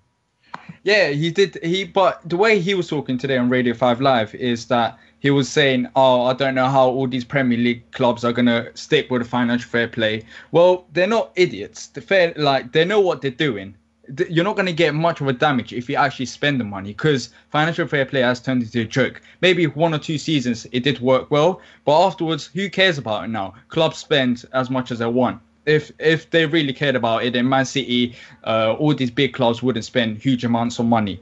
Yeah, 0.84 1.08
he 1.08 1.30
did. 1.30 1.58
He 1.62 1.84
but 1.84 2.26
the 2.28 2.36
way 2.36 2.58
he 2.60 2.74
was 2.74 2.88
talking 2.88 3.18
today 3.18 3.36
on 3.36 3.48
Radio 3.48 3.74
Five 3.74 4.00
Live 4.00 4.34
is 4.34 4.66
that 4.66 4.98
he 5.20 5.30
was 5.30 5.48
saying, 5.48 5.88
"Oh, 5.96 6.24
I 6.24 6.32
don't 6.32 6.54
know 6.54 6.68
how 6.68 6.88
all 6.88 7.06
these 7.08 7.24
Premier 7.24 7.58
League 7.58 7.90
clubs 7.90 8.24
are 8.24 8.32
gonna 8.32 8.68
stick 8.74 9.10
with 9.10 9.22
the 9.22 9.28
financial 9.28 9.68
fair 9.68 9.88
play." 9.88 10.22
Well, 10.52 10.86
they're 10.92 11.06
not 11.08 11.32
idiots. 11.36 11.88
The 11.88 12.00
fair, 12.00 12.32
like 12.36 12.72
they 12.72 12.84
know 12.84 13.00
what 13.00 13.20
they're 13.22 13.30
doing. 13.30 13.74
Th- 14.16 14.30
You're 14.30 14.44
not 14.44 14.56
gonna 14.56 14.72
get 14.72 14.94
much 14.94 15.20
of 15.20 15.28
a 15.28 15.32
damage 15.32 15.72
if 15.72 15.88
you 15.88 15.96
actually 15.96 16.26
spend 16.26 16.58
the 16.60 16.64
money 16.64 16.90
because 16.90 17.30
financial 17.50 17.86
fair 17.86 18.06
play 18.06 18.20
has 18.20 18.40
turned 18.40 18.62
into 18.62 18.80
a 18.80 18.84
joke. 18.84 19.20
Maybe 19.40 19.66
one 19.66 19.94
or 19.94 19.98
two 19.98 20.18
seasons 20.18 20.66
it 20.72 20.82
did 20.82 21.00
work 21.00 21.30
well, 21.30 21.60
but 21.84 22.06
afterwards, 22.06 22.46
who 22.54 22.68
cares 22.70 22.98
about 22.98 23.24
it 23.24 23.28
now? 23.28 23.54
Clubs 23.68 23.98
spend 23.98 24.44
as 24.52 24.70
much 24.70 24.90
as 24.90 24.98
they 25.00 25.06
want 25.06 25.40
if 25.66 25.92
if 25.98 26.30
they 26.30 26.46
really 26.46 26.72
cared 26.72 26.96
about 26.96 27.24
it, 27.24 27.34
then 27.34 27.46
Man 27.48 27.66
City, 27.66 28.14
uh, 28.44 28.74
all 28.78 28.94
these 28.94 29.10
big 29.10 29.34
clubs 29.34 29.62
wouldn't 29.62 29.84
spend 29.84 30.16
huge 30.16 30.42
amounts 30.44 30.78
of 30.78 30.86
money, 30.86 31.20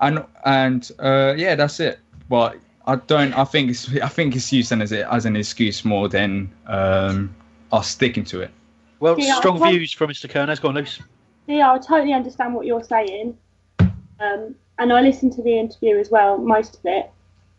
and 0.00 0.24
and 0.44 0.90
uh, 0.98 1.34
yeah, 1.36 1.54
that's 1.54 1.78
it. 1.78 2.00
But 2.28 2.56
I 2.86 2.96
don't. 2.96 3.32
I 3.34 3.44
think 3.44 3.70
it's 3.70 3.94
I 3.98 4.08
think 4.08 4.34
it's 4.34 4.52
used 4.52 4.72
as 4.72 4.90
it 4.90 5.06
as 5.10 5.26
an 5.26 5.36
excuse 5.36 5.84
more 5.84 6.08
than 6.08 6.50
um, 6.66 7.34
us 7.72 7.88
sticking 7.88 8.24
to 8.24 8.40
it. 8.40 8.50
Well, 8.98 9.16
Yeah, 9.18 9.36
strong 9.36 9.62
I- 9.62 9.70
views 9.70 9.92
from 9.92 10.10
Mr. 10.10 10.28
Kernaz. 10.28 10.60
Go 10.60 10.68
on, 10.68 10.74
Luce. 10.74 10.98
Yeah, 11.46 11.72
I 11.72 11.78
totally 11.78 12.12
understand 12.12 12.54
what 12.54 12.66
you're 12.66 12.82
saying. 12.82 13.36
Um, 14.20 14.54
and 14.78 14.92
I 14.92 15.00
listened 15.00 15.32
to 15.34 15.42
the 15.42 15.58
interview 15.58 15.98
as 15.98 16.10
well, 16.10 16.38
most 16.38 16.76
of 16.76 16.80
it. 16.84 17.10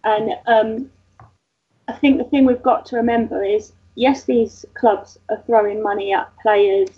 And 0.04 0.32
um, 0.48 0.92
I 1.88 1.94
think 1.94 2.18
the 2.18 2.24
thing 2.26 2.46
we've 2.46 2.62
got 2.64 2.86
to 2.88 2.96
remember 2.96 3.44
is 3.44 3.74
yes, 3.96 4.24
these 4.24 4.66
clubs 4.74 5.18
are 5.30 5.42
throwing 5.46 5.82
money 5.82 6.14
at 6.14 6.32
players 6.42 6.90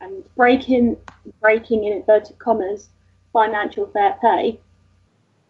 and 0.00 0.24
breaking, 0.36 0.96
breaking 1.40 1.84
in 1.84 1.92
inverted 1.92 2.38
commas, 2.38 2.88
financial 3.32 3.86
fair 3.86 4.16
play. 4.20 4.58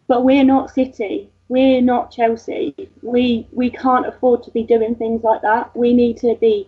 But 0.07 0.23
we're 0.23 0.43
not 0.43 0.69
City. 0.69 1.29
We're 1.49 1.81
not 1.81 2.11
Chelsea. 2.11 2.73
We 3.01 3.47
we 3.51 3.69
can't 3.69 4.07
afford 4.07 4.43
to 4.43 4.51
be 4.51 4.63
doing 4.63 4.95
things 4.95 5.23
like 5.23 5.41
that. 5.41 5.75
We 5.75 5.93
need 5.93 6.17
to 6.17 6.35
be 6.39 6.67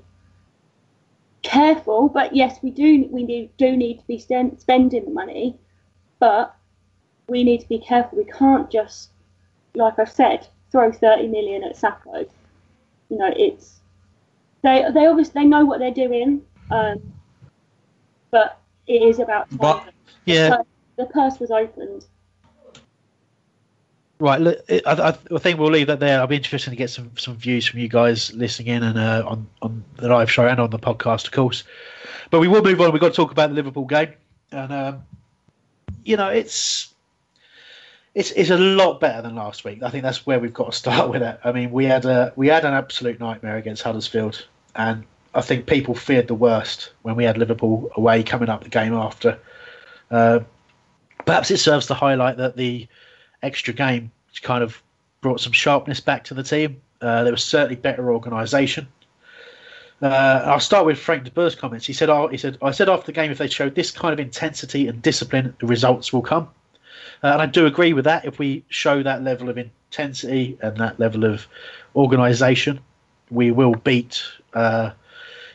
careful, 1.46 2.10
but 2.10 2.36
yes, 2.36 2.60
we 2.62 2.72
do 2.72 3.08
we 3.12 3.26
do, 3.26 3.50
do 3.58 3.78
need 3.78 4.00
to 4.00 4.08
be 4.08 4.18
spending 4.20 5.06
the 5.06 5.12
money, 5.12 5.56
but 6.20 6.56
we 7.28 7.44
need 7.44 7.62
to 7.62 7.70
be 7.70 7.80
careful. 7.80 8.18
We 8.18 8.26
can't 8.26 8.70
just, 8.70 9.10
like 9.74 9.98
I've 10.00 10.12
said, 10.12 10.48
throw 10.72 10.92
thirty 10.92 11.28
million 11.28 11.64
at 11.64 11.76
Sakho. 11.78 12.28
You 13.10 13.18
know, 13.18 13.32
it's 13.36 13.80
they 14.64 14.86
they 14.94 15.06
obviously 15.08 15.42
they 15.42 15.48
know 15.48 15.66
what 15.66 15.80
they're 15.80 15.94
doing, 15.94 16.42
um, 16.72 17.14
but 18.32 18.60
it 18.88 19.02
is 19.02 19.20
about 19.20 19.50
time. 19.50 19.58
But- 19.60 19.84
Yeah, 20.26 20.58
the 20.98 21.06
purse 21.06 21.40
was 21.40 21.52
opened. 21.52 22.06
Right, 24.18 24.40
look, 24.40 24.60
I, 24.70 25.14
I, 25.30 25.38
think 25.40 25.60
we'll 25.60 25.72
leave 25.72 25.88
that 25.88 26.00
there. 26.00 26.22
I'll 26.22 26.28
be 26.28 26.38
interested 26.38 26.70
to 26.70 26.76
get 26.78 26.90
some, 26.90 27.12
some 27.18 27.36
views 27.36 27.68
from 27.68 27.80
you 27.80 27.90
guys 27.90 28.34
listening 28.34 28.70
in 28.70 28.84
and 28.84 28.98
uh, 28.98 29.26
on 29.28 29.46
on 29.62 29.84
the 29.98 30.08
live 30.08 30.32
show 30.32 30.48
and 30.48 30.58
on 30.58 30.70
the 30.70 30.80
podcast, 30.80 31.26
of 31.26 31.34
course. 31.34 31.66
But 32.30 32.40
we 32.40 32.48
will 32.48 32.64
move 32.64 32.80
on. 32.80 32.94
We've 32.94 33.02
got 33.02 33.10
to 33.10 33.16
talk 33.16 33.32
about 33.32 33.50
the 33.50 33.56
Liverpool 33.56 33.84
game, 33.84 34.14
and 34.52 34.72
um, 34.72 35.04
you 36.06 36.16
know 36.16 36.30
it's 36.30 36.94
it's 38.14 38.32
it's 38.32 38.52
a 38.52 38.58
lot 38.58 39.02
better 39.02 39.22
than 39.22 39.36
last 39.36 39.66
week. 39.66 39.84
I 39.84 39.90
think 39.90 40.04
that's 40.04 40.26
where 40.26 40.40
we've 40.40 40.54
got 40.54 40.72
to 40.72 40.78
start 40.78 41.10
with 41.12 41.22
it. 41.22 41.38
I 41.44 41.52
mean, 41.52 41.72
we 41.72 41.84
had 41.84 42.06
a 42.06 42.32
we 42.38 42.48
had 42.48 42.64
an 42.64 42.74
absolute 42.74 43.20
nightmare 43.20 43.58
against 43.58 43.84
Huddersfield, 43.84 44.46
and 44.76 45.04
I 45.34 45.42
think 45.42 45.66
people 45.66 45.94
feared 45.94 46.30
the 46.30 46.36
worst 46.36 46.94
when 47.02 47.18
we 47.18 47.26
had 47.26 47.38
Liverpool 47.38 47.92
away 47.96 48.24
coming 48.24 48.48
up 48.48 48.64
the 48.64 48.70
game 48.70 48.94
after. 48.94 49.38
Uh, 50.10 50.40
perhaps 51.26 51.52
it 51.52 51.58
serves 51.58 51.88
to 51.88 51.94
highlight 51.94 52.38
that 52.38 52.56
the 52.56 52.88
extra 53.46 53.74
game 53.74 54.12
which 54.28 54.44
kind 54.44 54.64
of 54.64 54.82
brought 55.22 55.40
some 55.40 55.54
sharpness 55.54 56.00
back 56.00 56.24
to 56.26 56.34
the 56.34 56.44
team. 56.44 56.82
Uh, 57.02 57.24
there 57.24 57.32
was 57.32 57.44
certainly 57.44 57.76
better 57.76 58.12
organisation. 58.12 58.88
Uh, 60.02 60.42
I'll 60.46 60.60
start 60.60 60.86
with 60.86 61.00
Frank 61.00 61.24
de 61.24 61.32
Boer's 61.32 61.56
comments. 61.56 61.86
He 61.86 61.94
said, 61.94 62.10
oh, 62.10 62.28
"He 62.28 62.38
said 62.38 62.58
I 62.62 62.72
said 62.72 62.90
after 62.90 63.06
the 63.06 63.12
game, 63.14 63.32
if 63.32 63.38
they 63.38 63.48
showed 63.48 63.76
this 63.76 63.92
kind 63.92 64.14
of 64.14 64.20
intensity 64.20 64.88
and 64.88 65.02
discipline, 65.02 65.56
the 65.60 65.68
results 65.68 66.12
will 66.12 66.22
come." 66.22 66.50
Uh, 67.24 67.28
and 67.28 67.42
I 67.42 67.46
do 67.46 67.66
agree 67.66 67.94
with 67.94 68.06
that. 68.06 68.26
If 68.26 68.40
we 68.40 68.64
show 68.70 69.02
that 69.04 69.24
level 69.24 69.50
of 69.50 69.58
intensity 69.58 70.58
and 70.62 70.78
that 70.78 71.00
level 71.00 71.24
of 71.24 71.48
organisation, 71.96 72.80
we 73.32 73.52
will 73.52 73.76
beat. 73.76 74.22
Uh, 74.54 74.92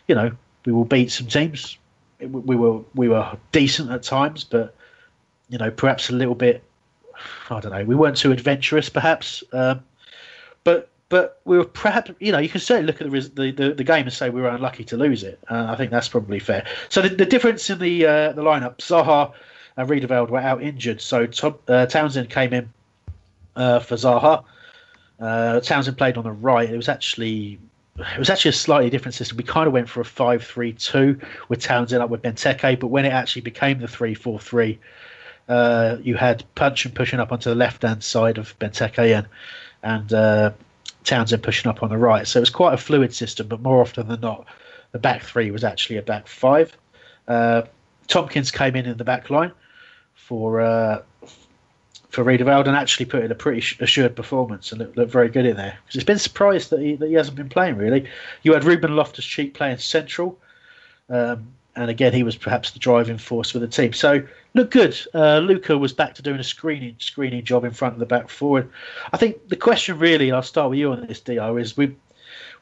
you 0.09 0.15
know, 0.15 0.33
we 0.65 0.73
will 0.73 0.85
beat 0.85 1.11
some 1.11 1.27
teams. 1.27 1.77
We 2.19 2.57
were 2.57 2.81
we 2.95 3.09
were 3.09 3.37
decent 3.53 3.91
at 3.91 4.03
times, 4.03 4.43
but 4.43 4.75
you 5.49 5.59
know, 5.59 5.71
perhaps 5.71 6.09
a 6.09 6.15
little 6.15 6.35
bit 6.35 6.63
I 7.51 7.61
don't 7.61 7.73
know. 7.73 7.85
We 7.85 7.95
weren't 7.95 8.17
too 8.17 8.33
adventurous, 8.33 8.89
perhaps, 8.89 9.43
um, 9.53 9.83
but 10.65 10.89
but 11.09 11.41
we 11.45 11.59
were 11.59 11.65
perhaps 11.65 12.13
you 12.21 12.33
know 12.33 12.39
you 12.39 12.49
can 12.49 12.61
certainly 12.61 12.87
look 12.87 13.01
at 13.01 13.11
the 13.11 13.51
the, 13.51 13.75
the, 13.75 13.85
game 13.85 14.05
and 14.05 14.13
say 14.13 14.31
we 14.31 14.41
were 14.41 14.49
unlucky 14.49 14.85
to 14.85 14.97
lose 14.97 15.23
it. 15.23 15.39
Uh, 15.49 15.67
I 15.69 15.77
think 15.77 15.91
that's 15.91 16.09
probably 16.09 16.39
fair. 16.39 16.67
So 16.89 17.03
the, 17.03 17.09
the 17.11 17.27
difference 17.27 17.69
in 17.69 17.79
the 17.79 18.07
uh, 18.07 18.33
the 18.33 18.43
lineup, 18.43 18.79
Zaha 18.79 19.33
and 19.77 19.91
Riedewald 19.91 20.31
were 20.31 20.39
out 20.39 20.63
injured, 20.63 21.01
so 21.01 21.27
Tom, 21.27 21.57
uh, 21.69 21.87
Townsend 21.87 22.31
came 22.31 22.53
in 22.53 22.73
uh, 23.57 23.81
for 23.81 23.97
Zaha. 23.97 24.45
Uh, 25.19 25.61
Townsend 25.61 25.99
played 25.99 26.17
on 26.17 26.25
the 26.25 26.33
right. 26.33 26.71
It 26.71 26.77
was 26.77 26.89
actually 26.89 27.59
it 27.99 28.19
was 28.19 28.31
actually 28.31 28.51
a 28.51 28.53
slightly 28.53 28.91
different 28.91 29.15
system. 29.15 29.37
We 29.37 29.45
kind 29.45 29.67
of 29.67 29.73
went 29.73 29.89
for 29.89 30.01
a 30.01 30.05
5-3-2 30.05 31.23
with 31.49 31.61
Townsend 31.61 32.03
up 32.03 32.09
with 32.09 32.23
Benteke, 32.23 32.81
but 32.81 32.87
when 32.87 33.05
it 33.05 33.13
actually 33.13 33.43
became 33.43 33.79
the 33.79 33.87
3-4-3, 33.87 34.79
uh, 35.51 35.99
you 36.01 36.15
had 36.15 36.45
Puncheon 36.55 36.93
pushing 36.93 37.19
up 37.19 37.33
onto 37.33 37.51
the 37.51 37.57
left 37.57 37.83
hand 37.83 38.05
side 38.05 38.39
of 38.39 38.57
Benteke 38.61 39.19
and, 39.19 39.27
and 39.83 40.13
uh, 40.13 40.53
Townsend 41.03 41.43
pushing 41.43 41.69
up 41.69 41.83
on 41.83 41.89
the 41.89 41.99
right. 41.99 42.27
So 42.27 42.39
it 42.39 42.43
was 42.43 42.51
quite 42.51 42.73
a 42.73 42.77
fluid 42.77 43.13
system, 43.13 43.49
but 43.49 43.61
more 43.61 43.81
often 43.81 44.07
than 44.07 44.21
not, 44.21 44.47
the 44.93 45.01
back 45.01 45.25
three 45.25 45.51
was 45.51 45.65
actually 45.65 45.97
a 45.97 46.03
back 46.03 46.29
five. 46.29 46.77
Uh, 47.27 47.63
Tomkins 48.07 48.53
came 48.53 48.77
in 48.77 48.87
in 48.87 48.97
the 48.97 49.05
back 49.05 49.29
line 49.29 49.51
for 50.15 50.61
uh, 50.61 51.03
for 52.11 52.23
Riedewald 52.23 52.69
and 52.69 52.77
actually 52.77 53.07
put 53.07 53.25
in 53.25 53.33
a 53.33 53.37
pretty 53.37 53.65
assured 53.81 54.15
performance 54.15 54.71
and 54.71 54.81
looked, 54.81 54.97
looked 54.97 55.13
very 55.13 55.29
good 55.29 55.47
in 55.47 55.57
there. 55.57 55.79
Because 55.85 55.97
it's 55.97 56.05
been 56.05 56.19
surprised 56.19 56.71
that 56.71 56.81
he, 56.81 56.95
that 56.95 57.09
he 57.09 57.15
hasn't 57.15 57.37
been 57.37 57.49
playing 57.49 57.77
really. 57.77 58.09
You 58.45 58.53
had 58.53 58.63
Ruben 58.63 58.95
Loftus 58.95 59.25
Cheek 59.25 59.55
playing 59.55 59.79
central. 59.79 60.39
Um, 61.09 61.55
and 61.77 61.91
again, 61.91 62.13
he 62.13 62.23
was 62.23 62.37
perhaps 62.37 62.73
the 62.73 62.79
driving 62.79 63.19
force 63.19 63.51
for 63.51 63.59
the 63.59 63.69
team. 63.69 63.93
So 63.93 64.23
look 64.55 64.71
good. 64.71 64.99
Uh, 65.15 65.39
Luka 65.39 65.79
was 65.79 65.93
back 65.93 66.15
to 66.15 66.23
doing 66.23 66.41
a 66.41 66.45
screening 66.45 66.97
screening 66.99 67.45
job 67.45 67.65
in 67.65 67.71
front 67.71 67.95
of 67.95 68.01
the 68.01 68.07
back 68.07 68.29
forward. 68.29 68.69
I 69.13 69.17
think 69.17 69.49
the 69.49 69.57
question 69.57 69.99
really, 69.99 70.33
I'll 70.33 70.43
start 70.43 70.71
with 70.71 70.79
you 70.79 70.93
on 70.93 71.07
this, 71.07 71.21
Dio, 71.21 71.57
is 71.57 71.77
we 71.77 71.97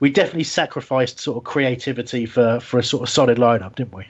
we 0.01 0.11
definitely 0.11 0.45
sacrificed 0.45 1.21
sort 1.21 1.39
of 1.39 1.45
creativity 1.45 2.27
for 2.27 2.61
for 2.61 2.79
a 2.79 2.85
sort 2.85 3.03
of 3.03 3.09
solid 3.09 3.39
lineup, 3.39 3.77
didn't 3.77 3.95
we? 3.95 4.07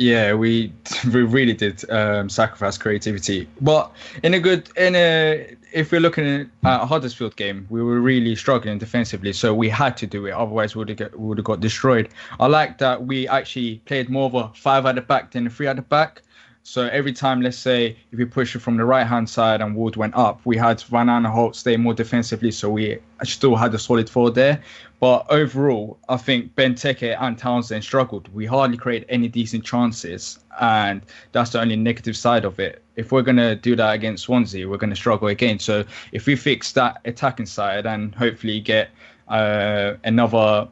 Yeah, 0.00 0.32
we 0.32 0.72
we 1.12 1.24
really 1.24 1.52
did 1.52 1.88
um, 1.90 2.30
sacrifice 2.30 2.78
creativity, 2.78 3.46
but 3.60 3.92
in 4.22 4.32
a 4.32 4.40
good 4.40 4.70
in 4.78 4.94
a 4.96 5.54
if 5.74 5.92
we're 5.92 6.00
looking 6.00 6.24
at 6.24 6.46
a 6.64 6.86
Huddersfield 6.86 7.36
game, 7.36 7.66
we 7.68 7.82
were 7.82 8.00
really 8.00 8.34
struggling 8.34 8.78
defensively, 8.78 9.34
so 9.34 9.52
we 9.52 9.68
had 9.68 9.98
to 9.98 10.06
do 10.06 10.24
it. 10.24 10.30
Otherwise, 10.30 10.74
we 10.74 10.78
would 10.78 10.98
have 10.98 11.14
would 11.14 11.36
have 11.36 11.44
got 11.44 11.60
destroyed. 11.60 12.08
I 12.40 12.46
like 12.46 12.78
that 12.78 13.06
we 13.06 13.28
actually 13.28 13.82
played 13.84 14.08
more 14.08 14.24
of 14.24 14.34
a 14.34 14.50
five 14.54 14.86
at 14.86 14.94
the 14.94 15.02
back 15.02 15.32
than 15.32 15.46
a 15.46 15.50
three 15.50 15.66
at 15.66 15.76
the 15.76 15.82
back. 15.82 16.22
So 16.70 16.86
every 16.86 17.12
time, 17.12 17.40
let's 17.40 17.58
say, 17.58 17.96
if 18.12 18.18
we 18.20 18.24
push 18.24 18.54
it 18.54 18.60
from 18.60 18.76
the 18.76 18.84
right 18.84 19.04
hand 19.04 19.28
side 19.28 19.60
and 19.60 19.74
Wood 19.74 19.96
went 19.96 20.14
up, 20.14 20.40
we 20.44 20.56
had 20.56 20.80
Van 20.82 21.08
Aanholt 21.08 21.56
stay 21.56 21.76
more 21.76 21.94
defensively, 21.94 22.52
so 22.52 22.70
we 22.70 23.00
still 23.24 23.56
had 23.56 23.74
a 23.74 23.78
solid 23.78 24.08
four 24.08 24.30
there. 24.30 24.62
But 25.00 25.26
overall, 25.30 25.98
I 26.08 26.16
think 26.16 26.54
Benteke 26.54 27.20
and 27.20 27.36
Townsend 27.36 27.82
struggled. 27.82 28.32
We 28.32 28.46
hardly 28.46 28.76
created 28.76 29.06
any 29.08 29.26
decent 29.26 29.64
chances, 29.64 30.38
and 30.60 31.02
that's 31.32 31.50
the 31.50 31.60
only 31.60 31.74
negative 31.74 32.16
side 32.16 32.44
of 32.44 32.60
it. 32.60 32.84
If 32.94 33.10
we're 33.10 33.22
gonna 33.22 33.56
do 33.56 33.74
that 33.74 33.92
against 33.92 34.22
Swansea, 34.22 34.68
we're 34.68 34.76
gonna 34.76 34.94
struggle 34.94 35.26
again. 35.26 35.58
So 35.58 35.84
if 36.12 36.26
we 36.26 36.36
fix 36.36 36.70
that 36.74 37.00
attacking 37.04 37.46
side 37.46 37.84
and 37.84 38.14
hopefully 38.14 38.60
get 38.60 38.90
uh, 39.26 39.94
another 40.04 40.68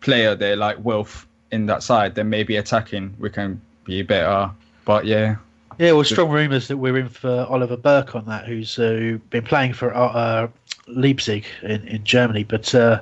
player 0.00 0.36
there 0.36 0.54
like 0.54 0.78
Wilf 0.84 1.26
in 1.50 1.66
that 1.66 1.82
side, 1.82 2.14
then 2.14 2.30
maybe 2.30 2.54
attacking 2.54 3.16
we 3.18 3.30
can 3.30 3.60
be 3.84 4.02
better 4.02 4.52
but 4.90 5.06
yeah. 5.06 5.36
Yeah, 5.78 5.92
well, 5.92 6.02
strong 6.02 6.30
rumours 6.30 6.66
that 6.66 6.78
we're 6.78 6.98
in 6.98 7.08
for 7.08 7.46
Oliver 7.48 7.76
Burke 7.76 8.16
on 8.16 8.24
that, 8.26 8.44
who's 8.44 8.76
uh, 8.76 9.18
been 9.30 9.44
playing 9.44 9.72
for 9.72 9.94
uh, 9.94 10.08
uh, 10.08 10.48
Leipzig 10.88 11.46
in, 11.62 11.86
in 11.86 12.02
Germany, 12.02 12.42
but 12.42 12.74
uh, 12.74 13.00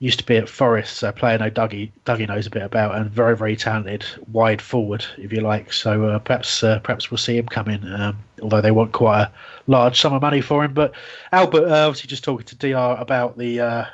used 0.00 0.18
to 0.18 0.26
be 0.26 0.36
at 0.36 0.48
Forest, 0.48 0.96
so 0.96 1.12
player 1.12 1.38
no 1.38 1.48
Dougie, 1.48 1.92
Dougie 2.06 2.26
knows 2.26 2.48
a 2.48 2.50
bit 2.50 2.64
about, 2.64 2.96
and 2.96 3.08
very, 3.08 3.36
very 3.36 3.54
talented 3.54 4.04
wide 4.32 4.60
forward, 4.60 5.06
if 5.16 5.32
you 5.32 5.42
like. 5.42 5.72
So 5.72 6.08
uh, 6.08 6.18
perhaps 6.18 6.64
uh, 6.64 6.80
perhaps 6.80 7.08
we'll 7.08 7.18
see 7.18 7.38
him 7.38 7.46
come 7.46 7.68
in, 7.68 7.86
um, 7.92 8.18
although 8.42 8.60
they 8.60 8.72
want 8.72 8.90
quite 8.90 9.22
a 9.22 9.32
large 9.68 10.00
sum 10.00 10.12
of 10.12 10.22
money 10.22 10.40
for 10.40 10.64
him. 10.64 10.74
But 10.74 10.92
Albert, 11.30 11.70
obviously, 11.70 12.08
just 12.08 12.24
talking 12.24 12.46
to 12.46 12.56
Dr 12.56 13.00
about 13.00 13.38
the 13.38 13.86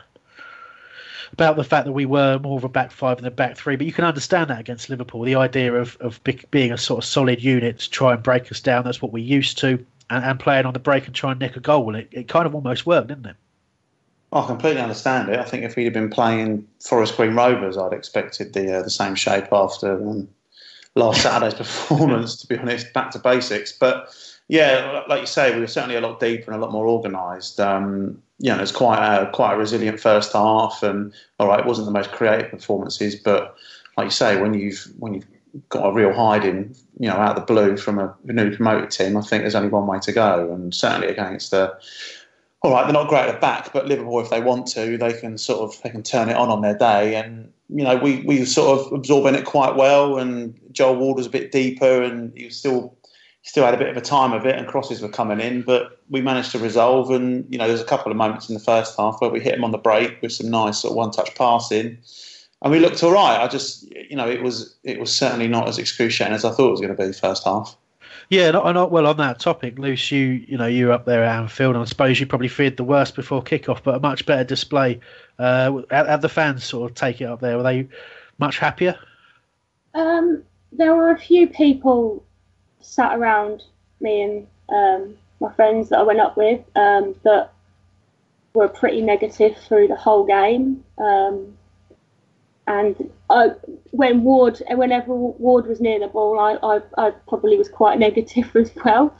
about 1.36 1.56
the 1.56 1.64
fact 1.64 1.84
that 1.84 1.92
we 1.92 2.06
were 2.06 2.38
more 2.38 2.56
of 2.56 2.64
a 2.64 2.68
back 2.68 2.90
five 2.90 3.18
than 3.18 3.26
a 3.26 3.30
back 3.30 3.58
three. 3.58 3.76
But 3.76 3.84
you 3.84 3.92
can 3.92 4.06
understand 4.06 4.48
that 4.48 4.58
against 4.58 4.88
Liverpool. 4.88 5.20
The 5.20 5.34
idea 5.34 5.74
of, 5.74 5.94
of 6.00 6.18
being 6.50 6.72
a 6.72 6.78
sort 6.78 7.04
of 7.04 7.06
solid 7.06 7.44
unit 7.44 7.78
to 7.80 7.90
try 7.90 8.14
and 8.14 8.22
break 8.22 8.50
us 8.50 8.58
down, 8.58 8.84
that's 8.84 9.02
what 9.02 9.12
we're 9.12 9.22
used 9.22 9.58
to. 9.58 9.84
And, 10.08 10.24
and 10.24 10.40
playing 10.40 10.64
on 10.64 10.72
the 10.72 10.78
break 10.78 11.04
and 11.04 11.14
try 11.14 11.32
and 11.32 11.40
nick 11.40 11.54
a 11.56 11.60
goal. 11.60 11.94
It, 11.94 12.08
it 12.10 12.28
kind 12.28 12.46
of 12.46 12.54
almost 12.54 12.86
worked, 12.86 13.08
didn't 13.08 13.26
it? 13.26 13.36
I 14.32 14.46
completely 14.46 14.80
understand 14.80 15.28
it. 15.28 15.38
I 15.38 15.44
think 15.44 15.64
if 15.64 15.76
we'd 15.76 15.84
have 15.84 15.92
been 15.92 16.08
playing 16.08 16.66
Forest 16.80 17.18
Green 17.18 17.34
Rovers, 17.34 17.76
I'd 17.76 17.92
expected 17.92 18.54
the 18.54 18.78
uh, 18.78 18.82
the 18.82 18.90
same 18.90 19.14
shape 19.14 19.52
after 19.52 19.92
um, 19.92 20.28
last 20.94 21.22
Saturday's 21.22 21.54
performance. 21.58 22.36
To 22.36 22.46
be 22.46 22.56
honest, 22.56 22.94
back 22.94 23.10
to 23.10 23.18
basics. 23.18 23.72
But 23.72 24.08
yeah, 24.48 25.02
like 25.06 25.20
you 25.20 25.26
say, 25.26 25.54
we 25.54 25.60
were 25.60 25.66
certainly 25.66 25.96
a 25.96 26.00
lot 26.00 26.18
deeper 26.18 26.50
and 26.50 26.62
a 26.62 26.64
lot 26.64 26.72
more 26.72 26.86
organised. 26.86 27.60
Um, 27.60 28.22
you 28.38 28.50
know, 28.50 28.60
it's 28.60 28.72
quite 28.72 28.98
a 28.98 29.30
quite 29.30 29.54
a 29.54 29.56
resilient 29.56 30.00
first 30.00 30.32
half, 30.32 30.82
and 30.82 31.12
all 31.38 31.48
right, 31.48 31.60
it 31.60 31.66
wasn't 31.66 31.86
the 31.86 31.92
most 31.92 32.12
creative 32.12 32.50
performances, 32.50 33.14
but 33.16 33.56
like 33.96 34.06
you 34.06 34.10
say, 34.10 34.40
when 34.40 34.54
you've 34.54 34.86
when 34.98 35.14
you've 35.14 35.26
got 35.70 35.86
a 35.86 35.92
real 35.92 36.12
hiding, 36.12 36.74
you 36.98 37.08
know, 37.08 37.16
out 37.16 37.36
of 37.36 37.46
the 37.46 37.52
blue 37.52 37.76
from 37.76 37.98
a 37.98 38.14
new 38.24 38.54
promoted 38.54 38.90
team, 38.90 39.16
I 39.16 39.22
think 39.22 39.42
there's 39.42 39.54
only 39.54 39.70
one 39.70 39.86
way 39.86 39.98
to 40.00 40.12
go, 40.12 40.52
and 40.52 40.74
certainly 40.74 41.08
against 41.08 41.50
the. 41.50 41.74
All 42.62 42.72
right, 42.72 42.84
they're 42.84 42.92
not 42.92 43.08
great 43.08 43.26
at 43.28 43.34
the 43.34 43.38
back, 43.38 43.72
but 43.72 43.86
Liverpool, 43.86 44.18
if 44.20 44.30
they 44.30 44.40
want 44.40 44.66
to, 44.68 44.98
they 44.98 45.12
can 45.12 45.38
sort 45.38 45.60
of 45.60 45.80
they 45.82 45.90
can 45.90 46.02
turn 46.02 46.28
it 46.28 46.36
on 46.36 46.48
on 46.50 46.62
their 46.62 46.76
day, 46.76 47.14
and 47.14 47.50
you 47.68 47.84
know 47.84 47.96
we 47.96 48.22
we 48.22 48.44
sort 48.44 48.80
of 48.80 48.92
absorbing 48.92 49.34
it 49.34 49.46
quite 49.46 49.76
well, 49.76 50.18
and 50.18 50.58
Joel 50.72 50.96
Ward 50.96 51.16
was 51.16 51.26
a 51.26 51.30
bit 51.30 51.52
deeper, 51.52 52.02
and 52.02 52.36
he 52.36 52.46
was 52.46 52.56
still 52.56 52.96
still 53.46 53.64
had 53.64 53.72
a 53.72 53.78
bit 53.78 53.88
of 53.88 53.96
a 53.96 54.00
time 54.00 54.32
of 54.32 54.44
it, 54.44 54.56
and 54.56 54.66
crosses 54.66 55.00
were 55.00 55.08
coming 55.08 55.40
in, 55.40 55.62
but 55.62 56.00
we 56.10 56.20
managed 56.20 56.50
to 56.50 56.58
resolve. 56.58 57.10
And 57.10 57.46
you 57.48 57.58
know, 57.58 57.68
there's 57.68 57.80
a 57.80 57.84
couple 57.84 58.10
of 58.10 58.18
moments 58.18 58.48
in 58.48 58.54
the 58.54 58.60
first 58.60 58.96
half 58.98 59.20
where 59.20 59.30
we 59.30 59.40
hit 59.40 59.52
them 59.54 59.64
on 59.64 59.70
the 59.70 59.78
break 59.78 60.20
with 60.20 60.32
some 60.32 60.50
nice 60.50 60.80
sort 60.80 60.90
of 60.90 60.96
one-touch 60.96 61.34
passing, 61.36 61.96
and 62.62 62.72
we 62.72 62.80
looked 62.80 63.02
all 63.04 63.12
right. 63.12 63.40
I 63.40 63.46
just, 63.46 63.90
you 63.92 64.16
know, 64.16 64.28
it 64.28 64.42
was 64.42 64.76
it 64.82 64.98
was 64.98 65.14
certainly 65.14 65.46
not 65.46 65.68
as 65.68 65.78
excruciating 65.78 66.34
as 66.34 66.44
I 66.44 66.50
thought 66.50 66.68
it 66.68 66.72
was 66.72 66.80
going 66.80 66.94
to 66.94 67.00
be 67.00 67.06
the 67.06 67.14
first 67.14 67.44
half. 67.44 67.76
Yeah, 68.28 68.50
not, 68.50 68.72
not 68.72 68.90
well 68.90 69.06
on 69.06 69.18
that 69.18 69.38
topic, 69.38 69.78
Luce. 69.78 70.10
You 70.10 70.44
you 70.48 70.58
know 70.58 70.66
you're 70.66 70.90
up 70.90 71.04
there 71.04 71.22
at 71.22 71.38
Anfield, 71.38 71.76
and 71.76 71.82
I 71.82 71.86
suppose 71.86 72.18
you 72.18 72.26
probably 72.26 72.48
feared 72.48 72.76
the 72.76 72.84
worst 72.84 73.14
before 73.14 73.42
kickoff, 73.42 73.84
but 73.84 73.94
a 73.94 74.00
much 74.00 74.26
better 74.26 74.42
display. 74.42 74.98
Uh, 75.38 75.82
had 75.90 76.20
the 76.20 76.28
fans 76.28 76.64
sort 76.64 76.90
of 76.90 76.96
take 76.96 77.20
it 77.20 77.26
up 77.26 77.40
there? 77.40 77.56
Were 77.56 77.62
they 77.62 77.86
much 78.38 78.58
happier? 78.58 78.98
Um, 79.94 80.42
there 80.72 80.96
were 80.96 81.12
a 81.12 81.18
few 81.18 81.46
people 81.46 82.25
sat 82.86 83.18
around 83.18 83.62
me 84.00 84.22
and 84.22 84.46
um, 84.68 85.16
my 85.40 85.52
friends 85.52 85.88
that 85.90 85.98
I 85.98 86.02
went 86.02 86.20
up 86.20 86.36
with 86.36 86.60
um, 86.76 87.14
that 87.24 87.52
were 88.54 88.68
pretty 88.68 89.02
negative 89.02 89.56
through 89.56 89.88
the 89.88 89.96
whole 89.96 90.24
game. 90.24 90.84
Um, 90.98 91.56
and 92.66 93.10
I, 93.30 93.50
when 93.90 94.24
Ward, 94.24 94.62
whenever 94.70 95.14
Ward 95.14 95.66
was 95.66 95.80
near 95.80 96.00
the 96.00 96.08
ball, 96.08 96.40
I, 96.40 96.54
I, 96.54 96.80
I, 96.98 97.10
probably 97.28 97.56
was 97.56 97.68
quite 97.68 97.98
negative 98.06 98.54
as 98.56 98.70
well. 98.84 99.14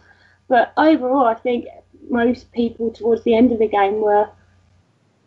But 0.48 0.72
overall, 0.76 1.26
I 1.26 1.34
think 1.34 1.66
most 2.08 2.50
people 2.52 2.90
towards 2.90 3.24
the 3.24 3.36
end 3.36 3.52
of 3.52 3.58
the 3.58 3.68
game 3.68 4.00
were 4.00 4.28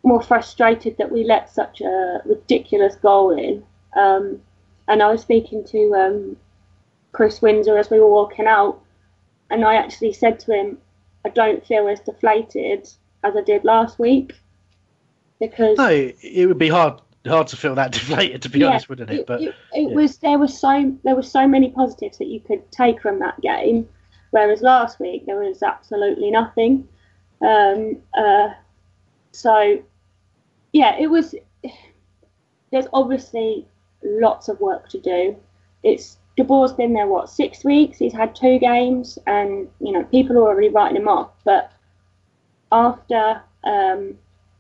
more 0.04 0.22
frustrated 0.22 0.98
that 0.98 1.12
we 1.12 1.24
let 1.24 1.50
such 1.50 1.82
a 1.82 2.22
ridiculous 2.26 2.96
goal 2.96 3.38
in. 3.38 3.64
Um, 3.96 4.42
and 4.88 5.04
I 5.04 5.12
was 5.12 5.22
speaking 5.22 5.64
to 5.66 5.94
um, 5.94 6.38
Chris 7.12 7.42
Windsor 7.42 7.78
as 7.78 7.90
we 7.90 8.00
were 8.00 8.10
walking 8.10 8.48
out, 8.48 8.82
and 9.50 9.66
I 9.66 9.76
actually 9.76 10.14
said 10.14 10.40
to 10.42 10.54
him, 10.54 10.78
I 11.26 11.30
don't 11.30 11.66
feel 11.66 11.88
as 11.88 12.00
deflated 12.00 12.90
as 13.24 13.36
I 13.36 13.42
did 13.42 13.66
last 13.66 14.00
week 14.00 14.34
because 15.40 15.78
no, 15.78 15.90
it 15.90 16.48
would 16.48 16.58
be 16.58 16.70
hard 16.70 17.02
hard 17.28 17.48
to 17.48 17.58
feel 17.58 17.76
that 17.76 17.92
deflated 17.94 18.42
to 18.42 18.50
be 18.50 18.60
yeah, 18.60 18.68
honest, 18.68 18.90
wouldn't 18.90 19.10
it? 19.10 19.26
But 19.26 19.42
it, 19.42 19.56
it 19.74 19.90
yeah. 19.90 19.96
was 19.96 20.18
there 20.18 20.38
was 20.38 20.58
so 20.58 20.96
there 21.04 21.16
were 21.16 21.24
so 21.24 21.48
many 21.48 21.70
positives 21.72 22.18
that 22.18 22.28
you 22.28 22.40
could 22.40 22.70
take 22.72 23.02
from 23.02 23.20
that 23.20 23.40
game, 23.42 23.88
whereas 24.32 24.62
last 24.62 25.00
week 25.00 25.26
there 25.26 25.38
was 25.38 25.64
absolutely 25.64 26.32
nothing. 26.32 26.88
Um, 27.42 27.98
uh, 28.18 28.50
so 29.32 29.82
yeah, 30.74 30.98
it 30.98 31.08
was. 31.08 31.36
There's 32.72 32.86
obviously 32.94 33.66
lots 34.04 34.48
of 34.48 34.60
work 34.60 34.90
to 34.90 35.00
do. 35.00 35.36
It's 35.82 36.19
De 36.40 36.46
Boer's 36.46 36.72
been 36.72 36.94
there 36.94 37.06
what 37.06 37.30
six 37.30 37.66
weeks. 37.66 37.98
He's 37.98 38.14
had 38.14 38.34
two 38.34 38.60
games, 38.60 39.20
and 39.28 39.68
you 39.82 39.92
know 39.92 40.06
people 40.06 40.38
are 40.38 40.44
already 40.44 40.70
writing 40.70 40.96
him 40.96 41.10
off. 41.10 41.32
But 41.44 41.70
after 42.72 43.42
um, 43.66 44.18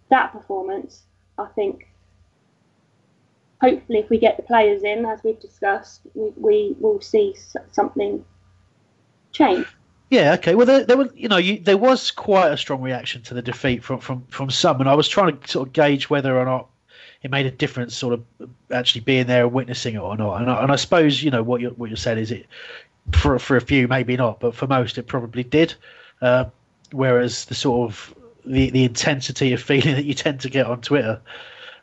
that 0.09 0.33
performance, 0.33 1.03
I 1.37 1.45
think 1.55 1.87
hopefully 3.61 3.99
if 3.99 4.09
we 4.09 4.19
get 4.19 4.35
the 4.35 4.43
players 4.43 4.83
in, 4.83 5.05
as 5.05 5.23
we've 5.23 5.39
discussed, 5.39 6.01
we, 6.15 6.33
we 6.35 6.75
will 6.81 6.99
see 6.99 7.33
something 7.71 8.25
change. 9.31 9.65
Yeah, 10.09 10.33
okay. 10.33 10.55
Well, 10.55 10.65
there, 10.65 10.83
there 10.83 10.97
was, 10.97 11.11
you 11.15 11.29
know, 11.29 11.37
you, 11.37 11.59
there 11.59 11.77
was 11.77 12.11
quite 12.11 12.51
a 12.51 12.57
strong 12.57 12.81
reaction 12.81 13.21
to 13.21 13.33
the 13.33 13.41
defeat 13.41 13.85
from, 13.85 14.01
from, 14.01 14.25
from 14.27 14.49
some, 14.49 14.81
and 14.81 14.89
I 14.89 14.95
was 14.95 15.07
trying 15.07 15.37
to 15.37 15.47
sort 15.47 15.69
of 15.69 15.73
gauge 15.73 16.09
whether 16.09 16.37
or 16.37 16.43
not 16.43 16.67
it 17.21 17.32
made 17.32 17.45
a 17.45 17.51
difference, 17.51 17.95
sort 17.95 18.13
of 18.13 18.49
actually 18.71 19.01
being 19.01 19.27
there 19.27 19.43
and 19.43 19.53
witnessing 19.53 19.95
it 19.95 19.99
or 19.99 20.15
not. 20.15 20.41
And 20.41 20.49
I, 20.49 20.63
and 20.63 20.71
I 20.71 20.75
suppose 20.75 21.21
you 21.21 21.32
know 21.32 21.43
what 21.43 21.62
you 21.62 21.69
what 21.71 21.89
you 21.89 21.95
said 21.95 22.17
is 22.17 22.32
it 22.32 22.45
for 23.12 23.38
for 23.39 23.58
a 23.58 23.62
few 23.62 23.88
maybe 23.88 24.15
not, 24.15 24.39
but 24.39 24.55
for 24.55 24.67
most 24.67 24.97
it 24.97 25.08
probably 25.08 25.43
did. 25.43 25.73
Uh, 26.21 26.45
whereas 26.91 27.45
the 27.45 27.55
sort 27.55 27.89
of 27.89 28.15
the 28.45 28.69
the 28.69 28.84
intensity 28.84 29.53
of 29.53 29.62
feeling 29.62 29.95
that 29.95 30.05
you 30.05 30.13
tend 30.13 30.39
to 30.41 30.49
get 30.49 30.65
on 30.65 30.82
Twitter, 30.82 31.19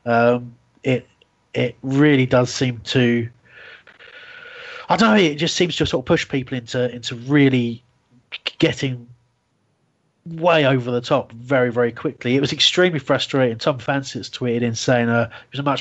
um, 0.07 0.55
it 0.83 1.07
it 1.55 1.77
really 1.83 2.27
does 2.27 2.53
seem 2.53 2.81
to. 2.81 3.29
I 4.88 4.96
don't 4.96 5.11
know. 5.11 5.20
It 5.20 5.35
just 5.35 5.57
seems 5.57 5.77
to 5.77 5.87
sort 5.87 6.03
of 6.03 6.07
push 6.07 6.29
people 6.29 6.57
into 6.57 6.94
into 6.94 7.16
really 7.16 7.83
getting 8.59 9.09
way 10.27 10.67
over 10.67 10.91
the 10.91 11.01
top 11.01 11.33
very, 11.33 11.71
very 11.71 11.93
quickly. 11.93 12.37
It 12.37 12.41
was 12.41 12.53
extremely 12.53 12.99
frustrating. 12.99 13.59
Tom 13.59 13.79
Fancets 13.79 14.29
tweeted 14.29 14.62
in 14.62 14.75
saying 14.75 15.09
uh, 15.09 15.31
it 15.31 15.53
was 15.53 15.61
a 15.61 15.62
much 15.62 15.81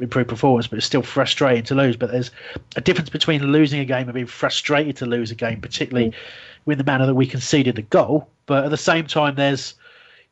improved 0.00 0.28
performance, 0.28 0.66
but 0.66 0.76
it's 0.76 0.86
still 0.86 1.02
frustrating 1.02 1.64
to 1.64 1.74
lose. 1.74 1.96
But 1.96 2.10
there's 2.10 2.30
a 2.74 2.80
difference 2.80 3.10
between 3.10 3.42
losing 3.52 3.80
a 3.80 3.84
game 3.84 4.08
and 4.08 4.14
being 4.14 4.26
frustrated 4.26 4.96
to 4.96 5.06
lose 5.06 5.30
a 5.30 5.34
game, 5.34 5.60
particularly 5.60 6.10
mm. 6.10 6.72
in 6.72 6.78
the 6.78 6.84
manner 6.84 7.06
that 7.06 7.14
we 7.14 7.26
conceded 7.26 7.76
the 7.76 7.82
goal. 7.82 8.28
But 8.46 8.64
at 8.64 8.70
the 8.70 8.76
same 8.76 9.06
time, 9.06 9.36
there's 9.36 9.74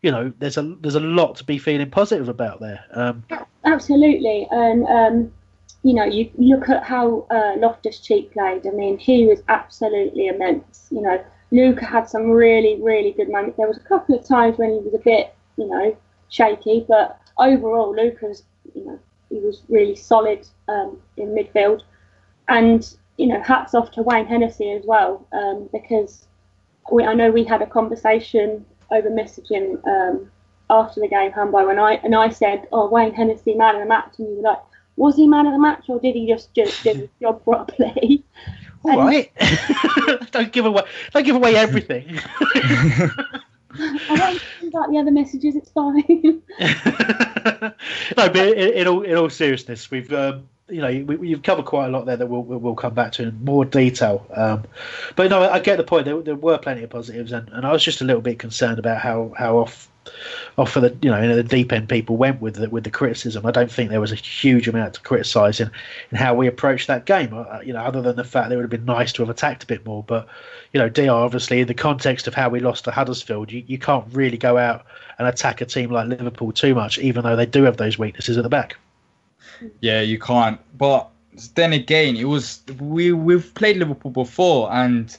you 0.03 0.11
know 0.11 0.33
there's 0.39 0.57
a 0.57 0.63
there's 0.81 0.97
a 0.97 1.01
lot 1.01 1.37
to 1.37 1.45
be 1.45 1.59
feeling 1.59 1.91
positive 1.91 2.29
about 2.29 2.61
there. 2.61 2.85
Um, 2.93 3.25
Absolutely, 3.65 4.49
and 4.51 4.87
um, 4.87 5.33
you 5.83 5.95
know 5.95 6.05
you 6.05 6.31
look 6.37 6.69
at 6.69 6.83
how 6.83 7.27
uh, 7.31 7.55
Loftus 7.59 8.01
Cheek 8.01 8.33
played. 8.33 8.67
I 8.67 8.71
mean, 8.71 8.99
he 8.99 9.27
was 9.27 9.43
absolutely 9.49 10.27
immense. 10.27 10.89
You 10.91 11.03
know 11.03 11.25
Luka 11.55 11.85
had 11.85 12.09
some 12.09 12.31
really, 12.31 12.83
really 12.83 13.13
good 13.13 13.31
moments. 13.31 13.57
There 13.57 13.69
was 13.69 13.77
a 13.77 13.89
couple 13.89 14.19
of 14.19 14.27
times 14.27 14.59
when 14.59 14.73
he 14.73 14.79
was 14.79 14.93
a 14.93 14.99
bit, 14.99 15.35
you 15.57 15.69
know, 15.69 15.97
shaky, 16.29 16.85
but 16.89 17.21
overall, 17.39 17.95
Luka's, 17.95 18.43
you 18.75 18.85
know, 18.85 18.99
he 19.29 19.39
was 19.39 19.63
really 19.69 19.95
solid 19.95 20.47
um, 20.69 21.01
in 21.17 21.29
midfield. 21.29 21.83
And, 22.49 22.93
you 23.19 23.29
know, 23.29 23.41
hats 23.41 23.73
off 23.73 23.93
to 23.93 24.03
Wayne 24.03 24.27
Hennessy 24.27 24.73
as 24.73 24.85
well, 24.85 25.27
um, 25.33 25.69
because 25.73 26.27
we, 26.91 27.05
I 27.05 27.15
know 27.15 27.31
we 27.31 27.45
had 27.45 27.63
a 27.63 27.67
conversation 27.67 28.67
over 28.91 29.09
messaging 29.09 29.87
um, 29.87 30.31
after 30.69 31.01
the 31.01 31.09
game, 31.09 31.31
Hambo, 31.31 31.69
and 31.69 31.81
I 31.81 31.95
and 32.05 32.15
I 32.15 32.29
said, 32.31 32.67
"Oh, 32.73 32.89
Wayne 32.89 33.15
Hennessy, 33.15 33.55
man 33.55 33.77
of 33.77 33.83
the 33.83 33.89
match," 33.89 34.15
and 34.19 34.29
you 34.29 34.37
were 34.37 34.43
like, 34.43 34.59
"Was 34.97 35.17
he 35.17 35.27
man 35.27 35.47
of 35.47 35.53
the 35.53 35.59
match, 35.59 35.85
or 35.89 36.01
did 36.01 36.15
he 36.15 36.27
just 36.27 36.53
just 36.55 36.83
do 36.83 36.91
his 36.95 37.09
job 37.21 37.43
properly?" 37.45 38.25
All 38.85 38.99
right. 38.99 39.33
don't 40.31 40.53
give 40.53 40.67
away. 40.67 40.83
Don't 41.13 41.25
give 41.25 41.37
away 41.37 41.57
everything. 41.57 42.21
I 43.77 44.17
don't 44.17 44.41
think 44.61 44.75
about 44.75 44.91
the 44.91 44.99
other 44.99 45.11
messages. 45.11 45.57
It's 45.57 45.71
fine. 45.71 46.43
no, 48.17 48.29
but 48.29 48.37
in, 48.37 48.73
in, 48.75 48.87
all 48.87 49.03
in 49.03 49.17
all 49.17 49.31
seriousness, 49.31 49.91
we've 49.91 50.13
um, 50.13 50.49
you 50.69 50.81
know 50.81 51.05
we, 51.05 51.29
you've 51.29 51.43
covered 51.43 51.65
quite 51.65 51.87
a 51.87 51.89
lot 51.89 52.07
there 52.07 52.17
that 52.17 52.27
we'll 52.27 52.43
we'll 52.43 52.75
come 52.75 52.95
back 52.95 53.13
to 53.13 53.25
in 53.25 53.45
more 53.45 53.65
detail. 53.65 54.27
Um, 54.35 54.65
but 55.17 55.31
no, 55.31 55.49
I 55.51 55.59
get 55.59 55.77
the 55.77 55.85
point. 55.85 56.05
There, 56.05 56.21
there 56.21 56.37
were 56.37 56.59
plenty 56.59 56.83
of 56.83 56.91
positives, 56.91 57.33
and, 57.33 57.49
and 57.51 57.67
I 57.67 57.73
was 57.73 57.83
just 57.83 58.01
a 58.01 58.05
little 58.05 58.23
bit 58.23 58.39
concerned 58.39 58.79
about 58.79 58.99
how 58.99 59.33
how 59.37 59.59
off 59.59 59.89
off 60.57 60.71
for 60.73 60.81
the 60.81 60.97
you 61.03 61.11
know 61.11 61.21
in 61.21 61.31
the 61.31 61.43
deep 61.43 61.73
end 61.73 61.89
people 61.89 62.17
went 62.17 62.41
with 62.41 62.57
the, 62.57 62.69
with 62.69 62.85
the 62.85 62.91
criticism. 62.91 63.45
I 63.47 63.51
don't 63.51 63.71
think 63.71 63.91
there 63.91 64.01
was 64.01 64.13
a 64.13 64.17
huge 64.17 64.69
amount 64.69 64.95
to 64.95 65.01
criticise 65.01 65.61
in, 65.61 65.71
in 66.11 66.17
how 66.17 66.35
we 66.35 66.47
approached 66.47 66.87
that 66.89 67.07
game. 67.07 67.33
Uh, 67.33 67.61
you 67.65 67.73
know, 67.73 67.81
other 67.81 68.03
than 68.03 68.17
the 68.17 68.25
fact 68.25 68.49
that 68.49 68.55
it 68.55 68.57
would 68.57 68.65
have 68.65 68.71
been 68.71 68.85
nice 68.85 69.13
to 69.15 69.23
have 69.23 69.31
attacked 69.31 69.65
a 69.65 69.67
bit 69.67 69.85
more. 69.85 70.03
But 70.03 70.29
you 70.73 70.81
know, 70.81 70.89
Dr 70.89 71.11
obviously 71.11 71.61
in 71.61 71.67
the 71.67 71.75
context 71.75 72.27
of 72.27 72.35
how 72.35 72.49
we 72.49 72.61
lost 72.61 72.85
to 72.85 72.91
Huddersfield, 72.91 73.51
you, 73.51 73.65
you 73.67 73.79
can't 73.79 74.07
really 74.13 74.39
go 74.39 74.59
out 74.59 74.85
and 75.19 75.29
attack 75.29 75.61
a 75.61 75.67
team 75.67 75.91
like 75.91 76.09
Liverpool 76.09 76.53
too 76.53 76.75
much, 76.75 76.99
even 76.99 77.25
though 77.25 77.37
they 77.37 77.47
do 77.47 77.63
have 77.63 77.77
those 77.77 77.99
weaknesses 77.99 78.37
at 78.37 78.43
the 78.43 78.49
back. 78.49 78.77
Yeah, 79.81 80.01
you 80.01 80.19
can't. 80.19 80.61
But 80.77 81.09
then 81.55 81.73
again, 81.73 82.17
it 82.17 82.25
was 82.25 82.63
we 82.81 83.13
we've 83.13 83.55
played 83.55 83.77
Liverpool 83.77 84.11
before 84.11 84.73
and 84.73 85.17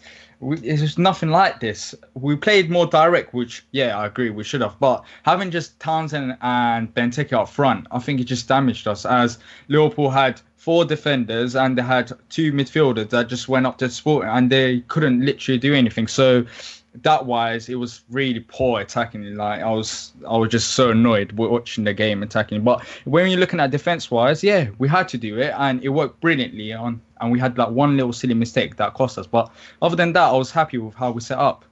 it's 0.52 0.82
just 0.82 1.00
nothing 1.00 1.30
like 1.30 1.60
this. 1.60 1.96
We 2.14 2.36
played 2.36 2.70
more 2.70 2.86
direct, 2.86 3.34
which 3.34 3.66
yeah, 3.72 3.98
I 3.98 4.06
agree 4.06 4.30
we 4.30 4.44
should 4.44 4.62
have. 4.62 4.80
But 4.80 5.04
having 5.24 5.52
just 5.52 5.80
Townsend 5.80 6.38
and 6.42 6.94
Benteke 6.94 7.34
up 7.34 7.50
front, 7.50 7.88
I 7.92 8.00
think 8.00 8.20
it 8.20 8.26
just 8.26 8.48
damaged 8.48 8.88
us. 8.88 9.06
As 9.06 9.40
Liverpool 9.68 10.10
had 10.10 10.42
four 10.56 10.86
defenders 10.86 11.56
and 11.56 11.78
they 11.78 11.82
had 11.82 12.12
two 12.30 12.52
midfielders 12.52 13.10
that 13.10 13.30
just 13.30 13.48
went 13.48 13.68
up 13.68 13.78
to 13.78 13.90
support 13.90 14.26
and 14.28 14.52
they 14.52 14.82
couldn't 14.88 15.24
literally 15.24 15.60
do 15.60 15.74
anything. 15.74 16.08
So 16.08 16.46
that 17.04 17.26
wise, 17.26 17.70
it 17.70 17.76
was 17.76 18.04
really 18.10 18.40
poor 18.40 18.82
attacking. 18.82 19.36
Like 19.36 19.62
I 19.62 19.70
was, 19.70 20.14
I 20.28 20.38
was 20.38 20.50
just 20.50 20.72
so 20.72 20.92
annoyed 20.92 21.34
watching 21.34 21.84
the 21.84 21.94
game 21.94 22.24
attacking. 22.24 22.64
But 22.64 22.84
when 23.06 23.30
you're 23.30 23.40
looking 23.40 23.60
at 23.60 23.72
defense 23.72 24.10
wise, 24.10 24.44
yeah, 24.44 24.70
we 24.78 24.88
had 24.88 25.08
to 25.10 25.18
do 25.18 25.38
it, 25.38 25.54
and 25.58 25.84
it 25.84 25.90
worked 25.90 26.20
brilliantly. 26.22 26.74
On 26.74 27.02
and 27.22 27.32
we 27.32 27.40
had 27.40 27.58
like 27.58 27.70
one 27.70 27.96
little 27.96 28.14
silly 28.14 28.34
mistake 28.34 28.76
that 28.78 28.94
cost 28.94 29.18
us. 29.18 29.28
But 29.28 29.52
other 29.82 29.96
than 29.96 30.14
that, 30.14 30.30
I 30.30 30.38
was 30.38 30.52
happy 30.52 30.78
with 30.78 30.96
how 30.96 31.12
we 31.12 31.22
set 31.22 31.38
up. 31.38 31.66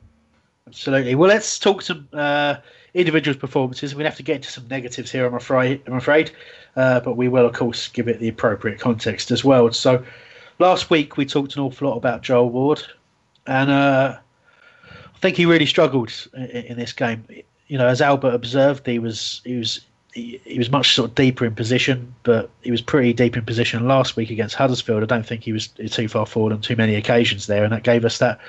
Absolutely. 0.68 1.16
Well, 1.16 1.30
let's 1.30 1.60
talk 1.60 1.82
some 1.82 2.08
uh, 2.14 2.56
individuals' 2.94 3.38
performances. 3.38 3.94
we 3.96 4.04
have 4.04 4.16
to 4.16 4.24
get 4.24 4.38
into 4.38 4.50
some 4.50 4.68
negatives 4.68 5.12
here. 5.12 5.26
I'm 5.26 5.34
afraid. 5.34 5.82
I'm 5.88 5.96
afraid, 5.96 6.32
uh, 6.76 7.00
but 7.02 7.18
we 7.18 7.28
will, 7.28 7.46
of 7.46 7.54
course, 7.54 7.90
give 7.90 8.08
it 8.08 8.20
the 8.20 8.30
appropriate 8.30 8.80
context 8.80 9.32
as 9.32 9.44
well. 9.44 9.72
So, 9.72 10.04
last 10.60 10.90
week 10.90 11.18
we 11.18 11.26
talked 11.26 11.56
an 11.56 11.62
awful 11.62 11.90
lot 11.90 11.98
about 11.98 12.22
Joel 12.22 12.50
Ward, 12.50 12.82
and. 13.48 13.70
Uh, 13.70 14.18
I 15.24 15.26
think 15.26 15.38
he 15.38 15.46
really 15.46 15.66
struggled 15.66 16.12
in, 16.34 16.44
in 16.44 16.78
this 16.78 16.92
game. 16.92 17.26
You 17.68 17.78
know, 17.78 17.88
as 17.88 18.02
Albert 18.02 18.34
observed, 18.34 18.86
he 18.86 19.00
was 19.00 19.42
he 19.46 19.56
was 19.56 19.80
he, 20.14 20.40
he, 20.46 20.58
was 20.58 20.70
much 20.70 20.96
sort 20.96 21.10
of 21.10 21.16
deeper 21.16 21.46
in 21.46 21.56
position, 21.56 22.14
but 22.24 22.50
he 22.62 22.72
was 22.72 22.82
pretty 22.82 23.14
deep 23.14 23.36
in 23.36 23.44
position 23.44 23.88
last 23.88 24.16
week 24.16 24.30
against 24.30 24.56
Huddersfield. 24.56 25.02
I 25.02 25.08
don't 25.08 25.26
think 25.26 25.44
he 25.44 25.52
was 25.52 25.68
too 25.68 26.08
far 26.08 26.26
forward 26.26 26.54
on 26.54 26.62
too 26.62 26.76
many 26.76 26.96
occasions 26.96 27.48
there, 27.48 27.64
and 27.64 27.74
that 27.74 27.84
gave 27.84 28.06
us 28.06 28.20
that 28.20 28.40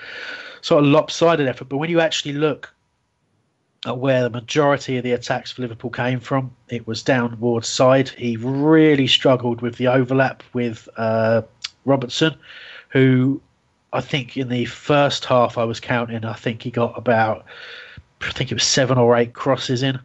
sort 0.60 0.84
of 0.84 0.90
lopsided 0.90 1.48
effort. 1.48 1.68
But 1.68 1.78
when 1.78 1.90
you 1.90 2.00
actually 2.00 2.34
look 2.34 2.72
at 3.86 3.98
where 3.98 4.22
the 4.22 4.30
majority 4.30 4.98
of 4.98 5.04
the 5.04 5.12
attacks 5.12 5.52
for 5.52 5.62
Liverpool 5.62 5.90
came 5.90 6.20
from, 6.20 6.54
it 6.68 6.86
was 6.86 7.02
down 7.02 7.38
Ward's 7.40 7.68
side. 7.68 8.10
He 8.10 8.36
really 8.36 9.06
struggled 9.06 9.62
with 9.62 9.76
the 9.76 9.88
overlap 9.88 10.42
with 10.52 10.88
uh, 10.96 11.42
Robertson, 11.84 12.34
who 12.90 13.40
I 13.92 14.00
think 14.00 14.36
in 14.36 14.48
the 14.48 14.66
first 14.66 15.24
half 15.24 15.56
I 15.56 15.64
was 15.64 15.80
counting. 15.80 16.24
I 16.24 16.34
think 16.34 16.62
he 16.62 16.70
got 16.70 16.96
about, 16.96 17.44
I 18.20 18.32
think 18.32 18.50
it 18.50 18.54
was 18.54 18.64
seven 18.64 18.98
or 18.98 19.16
eight 19.16 19.32
crosses 19.32 19.82
in 19.82 19.98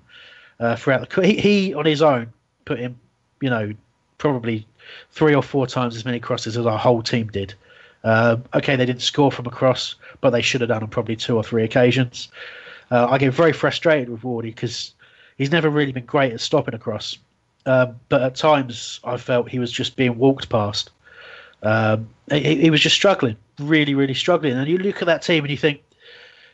uh, 0.59 0.75
throughout 0.75 1.09
the. 1.09 1.27
He, 1.27 1.39
he 1.39 1.73
on 1.73 1.85
his 1.85 2.01
own 2.01 2.33
put 2.65 2.79
in, 2.79 2.97
you 3.41 3.49
know, 3.49 3.73
probably 4.17 4.67
three 5.11 5.35
or 5.35 5.43
four 5.43 5.67
times 5.67 5.95
as 5.95 6.05
many 6.05 6.19
crosses 6.19 6.57
as 6.57 6.65
our 6.65 6.77
whole 6.77 7.01
team 7.01 7.27
did. 7.27 7.53
Um, 8.03 8.43
okay, 8.53 8.75
they 8.75 8.85
didn't 8.85 9.01
score 9.01 9.31
from 9.31 9.45
a 9.45 9.51
cross, 9.51 9.95
but 10.21 10.29
they 10.31 10.41
should 10.41 10.61
have 10.61 10.69
done 10.69 10.83
on 10.83 10.89
probably 10.89 11.15
two 11.15 11.35
or 11.35 11.43
three 11.43 11.63
occasions. 11.63 12.29
Uh, 12.91 13.07
I 13.09 13.17
get 13.17 13.33
very 13.33 13.53
frustrated 13.53 14.09
with 14.09 14.21
Wardy 14.21 14.43
because 14.43 14.93
he's 15.37 15.51
never 15.51 15.69
really 15.69 15.91
been 15.91 16.05
great 16.05 16.33
at 16.33 16.39
stopping 16.39 16.73
a 16.73 16.79
cross. 16.79 17.17
Um, 17.65 17.99
but 18.07 18.21
at 18.21 18.35
times 18.35 18.99
I 19.03 19.17
felt 19.17 19.49
he 19.49 19.59
was 19.59 19.71
just 19.71 19.95
being 19.95 20.17
walked 20.17 20.49
past. 20.49 20.91
Um, 21.61 22.09
he, 22.31 22.55
he, 22.55 22.69
was 22.69 22.79
just 22.79 22.95
struggling, 22.95 23.35
really, 23.59 23.93
really 23.93 24.13
struggling. 24.13 24.53
And 24.53 24.67
you 24.67 24.77
look 24.77 25.01
at 25.01 25.05
that 25.07 25.21
team 25.21 25.43
and 25.43 25.51
you 25.51 25.57
think, 25.57 25.83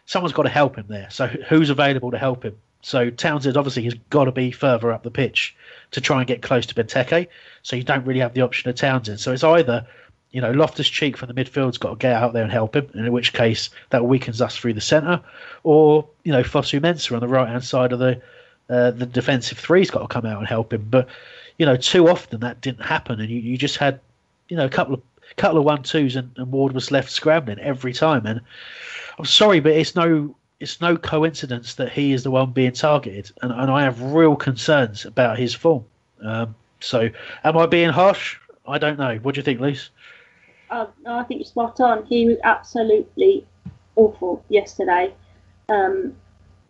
someone's 0.07 0.33
got 0.33 0.43
to 0.43 0.49
help 0.49 0.75
him 0.75 0.85
there. 0.87 1.07
So 1.09 1.27
who's 1.27 1.69
available 1.69 2.11
to 2.11 2.17
help 2.17 2.43
him? 2.43 2.57
So 2.85 3.09
Townsend 3.09 3.57
obviously 3.57 3.83
has 3.85 3.95
got 4.11 4.25
to 4.25 4.31
be 4.31 4.51
further 4.51 4.91
up 4.91 5.01
the 5.01 5.09
pitch 5.09 5.55
to 5.89 5.99
try 5.99 6.19
and 6.19 6.27
get 6.27 6.43
close 6.43 6.67
to 6.67 6.75
Benteke. 6.75 7.27
So 7.63 7.75
you 7.75 7.81
don't 7.81 8.05
really 8.05 8.19
have 8.19 8.35
the 8.35 8.41
option 8.41 8.69
of 8.69 8.75
Townsend. 8.75 9.19
So 9.19 9.31
it's 9.31 9.43
either 9.43 9.87
you 10.29 10.39
know, 10.39 10.51
Loftus 10.51 10.87
Cheek 10.87 11.17
from 11.17 11.29
the 11.29 11.33
midfield's 11.33 11.79
got 11.79 11.89
to 11.89 11.95
get 11.95 12.13
out 12.13 12.33
there 12.33 12.43
and 12.43 12.51
help 12.51 12.75
him, 12.75 12.87
in 12.93 13.11
which 13.11 13.33
case 13.33 13.71
that 13.89 14.05
weakens 14.05 14.39
us 14.39 14.55
through 14.55 14.73
the 14.73 14.81
centre, 14.81 15.19
or 15.63 16.07
you 16.23 16.31
know, 16.31 16.43
Fosu 16.43 16.79
Mensah 16.79 17.13
on 17.13 17.21
the 17.21 17.27
right 17.27 17.47
hand 17.47 17.63
side 17.63 17.91
of 17.91 17.97
the 17.97 18.21
uh, 18.69 18.91
the 18.91 19.07
defensive 19.07 19.57
three's 19.57 19.89
got 19.89 20.01
to 20.01 20.07
come 20.07 20.25
out 20.25 20.37
and 20.37 20.47
help 20.47 20.71
him. 20.71 20.85
But 20.87 21.07
you 21.57 21.65
know, 21.65 21.77
too 21.77 22.07
often 22.07 22.41
that 22.41 22.61
didn't 22.61 22.85
happen, 22.85 23.19
and 23.19 23.29
you, 23.29 23.39
you 23.39 23.57
just 23.57 23.77
had 23.77 23.99
you 24.49 24.57
know 24.57 24.65
a 24.65 24.69
couple 24.69 24.93
of 24.93 25.01
couple 25.37 25.57
of 25.57 25.63
one 25.63 25.81
twos, 25.81 26.15
and, 26.15 26.29
and 26.37 26.51
Ward 26.51 26.73
was 26.73 26.91
left 26.91 27.09
scrambling 27.09 27.57
every 27.59 27.93
time. 27.93 28.27
And 28.27 28.41
I'm 29.17 29.25
sorry, 29.25 29.59
but 29.59 29.71
it's 29.71 29.95
no 29.95 30.35
it's 30.59 30.81
no 30.81 30.97
coincidence 30.97 31.75
that 31.75 31.91
he 31.91 32.13
is 32.13 32.23
the 32.23 32.31
one 32.31 32.51
being 32.51 32.71
targeted, 32.71 33.31
and, 33.41 33.51
and 33.51 33.71
I 33.71 33.83
have 33.83 34.01
real 34.01 34.35
concerns 34.35 35.05
about 35.05 35.37
his 35.37 35.53
form. 35.53 35.85
Um, 36.21 36.55
so, 36.79 37.09
am 37.43 37.57
I 37.57 37.65
being 37.65 37.89
harsh? 37.89 38.37
I 38.67 38.77
don't 38.77 38.97
know. 38.97 39.17
What 39.17 39.35
do 39.35 39.39
you 39.39 39.43
think, 39.43 39.59
Lise? 39.59 39.89
uh, 40.69 40.87
I 41.05 41.23
think 41.23 41.39
you're 41.39 41.45
spot 41.45 41.79
on. 41.79 42.05
He 42.05 42.25
was 42.25 42.37
absolutely 42.43 43.45
awful 43.95 44.43
yesterday. 44.49 45.13
Um, 45.69 46.15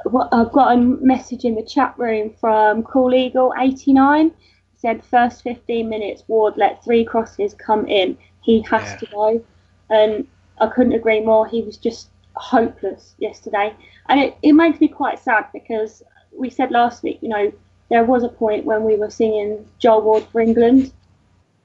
I've 0.05 0.51
got 0.51 0.73
a 0.73 0.77
message 0.77 1.45
in 1.45 1.55
the 1.55 1.63
chat 1.63 1.97
room 1.97 2.33
from 2.39 2.83
Cool 2.83 3.13
Eagle 3.13 3.53
89. 3.59 4.29
He 4.29 4.33
said, 4.77 5.03
first 5.03 5.41
15 5.43 5.89
minutes, 5.89 6.23
Ward 6.27 6.55
let 6.57 6.83
three 6.83 7.03
crosses 7.03 7.53
come 7.53 7.87
in. 7.87 8.17
He 8.41 8.61
has 8.69 8.83
yeah. 8.83 8.95
to 8.97 9.05
go. 9.07 9.43
And 9.89 10.27
I 10.59 10.67
couldn't 10.67 10.93
agree 10.93 11.21
more. 11.21 11.47
He 11.47 11.61
was 11.61 11.77
just 11.77 12.09
hopeless 12.35 13.15
yesterday. 13.17 13.73
And 14.09 14.19
it, 14.19 14.37
it 14.41 14.53
makes 14.53 14.79
me 14.79 14.87
quite 14.87 15.19
sad 15.19 15.45
because 15.53 16.03
we 16.31 16.49
said 16.49 16.71
last 16.71 17.03
week, 17.03 17.19
you 17.21 17.29
know, 17.29 17.51
there 17.89 18.03
was 18.03 18.23
a 18.23 18.29
point 18.29 18.65
when 18.65 18.83
we 18.83 18.95
were 18.95 19.09
singing 19.09 19.67
Joel 19.79 20.01
Ward 20.01 20.25
for 20.31 20.41
England. 20.41 20.91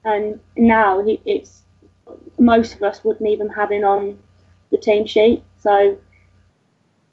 And 0.04 0.40
now 0.56 1.04
it's 1.24 1.62
most 2.38 2.74
of 2.74 2.82
us 2.82 3.04
wouldn't 3.04 3.28
even 3.28 3.48
have 3.50 3.70
him 3.70 3.84
on 3.84 4.18
the 4.70 4.78
team 4.78 5.06
sheet. 5.06 5.42
So, 5.58 5.98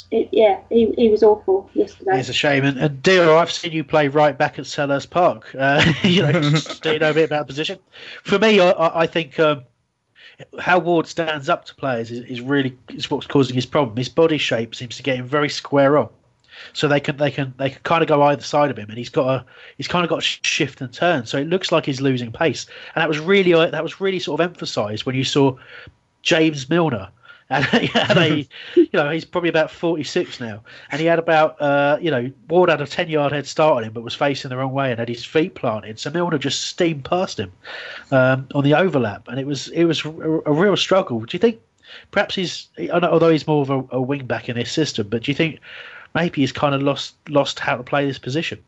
it, 0.10 0.30
yeah, 0.32 0.62
he, 0.70 0.94
he 0.98 1.10
was 1.10 1.24
awful 1.24 1.70
yesterday. 1.74 2.20
It's 2.20 2.30
a 2.30 2.34
shame. 2.34 2.64
And, 2.64 2.78
and 2.78 3.04
dear, 3.04 3.30
I've 3.32 3.52
seen 3.52 3.74
you 3.74 3.84
play 3.84 4.08
right 4.08 4.38
back 4.38 4.58
at 4.58 4.66
Selhurst 4.66 5.10
Park. 5.10 5.54
Uh, 5.58 5.84
you 6.04 6.22
know, 6.22 6.32
do 6.82 6.94
you 6.94 7.00
know 7.00 7.12
a 7.12 7.14
bit 7.14 7.26
about 7.26 7.48
the 7.48 7.52
position? 7.52 7.80
For 8.24 8.40
me, 8.40 8.60
I, 8.60 9.02
I 9.02 9.08
think 9.08 9.40
um, 9.40 9.64
how 10.60 10.80
Ward 10.80 11.08
stands 11.08 11.50
up 11.50 11.66
to 11.66 11.76
players 11.76 12.12
is, 12.12 12.24
is 12.26 12.42
really 12.42 12.78
is 12.90 13.10
what's 13.10 13.28
causing 13.28 13.56
his 13.56 13.66
problem. 13.66 13.98
His 13.98 14.10
body 14.10 14.38
shape 14.38 14.76
seems 14.76 14.98
to 14.98 15.04
get 15.04 15.18
him 15.18 15.26
very 15.26 15.50
square 15.50 15.98
on 15.98 16.10
so 16.74 16.88
they 16.88 17.00
can 17.00 17.18
they 17.18 17.32
can 17.32 17.54
they 17.58 17.70
can 17.70 17.82
kind 17.84 18.02
of 18.02 18.08
go 18.08 18.22
either 18.24 18.42
side 18.42 18.72
of 18.72 18.78
him, 18.78 18.90
and 18.90 18.98
he's 18.98 19.10
got 19.10 19.28
a 19.28 19.46
he's 19.78 19.88
kind 19.88 20.04
of 20.04 20.10
got 20.10 20.20
a 20.20 20.22
shift 20.22 20.82
and 20.82 20.92
turn. 20.92 21.26
So 21.26 21.38
it 21.38 21.48
looks 21.48 21.72
like 21.72 21.86
he's 21.86 22.02
losing 22.02 22.32
pace, 22.32 22.66
and 22.96 23.02
that 23.02 23.10
was 23.10 23.20
really 23.20 23.54
uh, 23.54 23.68
that 23.68 23.84
was 23.84 24.02
really 24.02 24.20
sort 24.20 24.40
of 24.40 24.50
emphasised 24.50 25.06
when 25.06 25.16
you 25.16 25.24
saw 25.24 25.56
James 26.22 26.70
Milner. 26.70 27.10
And, 27.50 27.66
and 27.96 28.20
a, 28.20 28.48
you 28.76 28.90
know, 28.92 29.10
he's 29.10 29.24
probably 29.24 29.50
about 29.50 29.72
46 29.72 30.42
now, 30.42 30.64
and 30.92 31.00
he 31.00 31.08
had 31.08 31.18
about, 31.18 31.62
uh, 31.62 31.98
you 32.02 32.12
know, 32.12 32.30
Ward 32.50 32.70
had 32.70 32.82
a 32.82 32.86
10 32.86 33.08
yard 33.08 33.32
head 33.32 33.48
start 33.48 33.78
on 33.78 33.84
him, 33.86 33.94
but 33.94 34.04
was 34.04 34.14
facing 34.14 34.50
the 34.50 34.58
wrong 34.58 34.74
way 34.74 34.92
and 34.92 35.00
had 35.00 35.08
his 35.08 35.24
feet 35.24 35.56
planted. 35.56 35.98
So 35.98 36.10
Milner 36.10 36.40
just 36.40 36.66
steamed 36.66 37.06
past 37.06 37.40
him 37.40 37.54
um, 38.12 38.50
on 38.54 38.66
the 38.66 38.74
overlap, 38.74 39.30
and 39.30 39.40
it 39.40 39.48
was 39.48 39.70
it 39.70 39.86
was 39.86 40.04
a, 40.04 40.10
a 40.10 40.52
real 40.52 40.76
struggle. 40.76 41.22
Do 41.22 41.36
you 41.36 41.40
think 41.40 41.62
perhaps 42.12 42.36
he's, 42.36 42.68
although 42.92 43.30
he's 43.30 43.48
more 43.48 43.62
of 43.62 43.70
a, 43.70 43.96
a 43.96 44.02
wing 44.02 44.26
back 44.26 44.50
in 44.50 44.58
his 44.58 44.70
system, 44.70 45.08
but 45.08 45.24
do 45.24 45.32
you 45.32 45.36
think 45.36 45.62
maybe 46.18 46.42
he's 46.42 46.52
kind 46.52 46.74
of 46.74 46.82
lost 46.82 47.16
lost 47.30 47.60
how 47.60 47.78
to 47.78 47.84
play 47.84 48.06
this 48.06 48.20
position. 48.20 48.60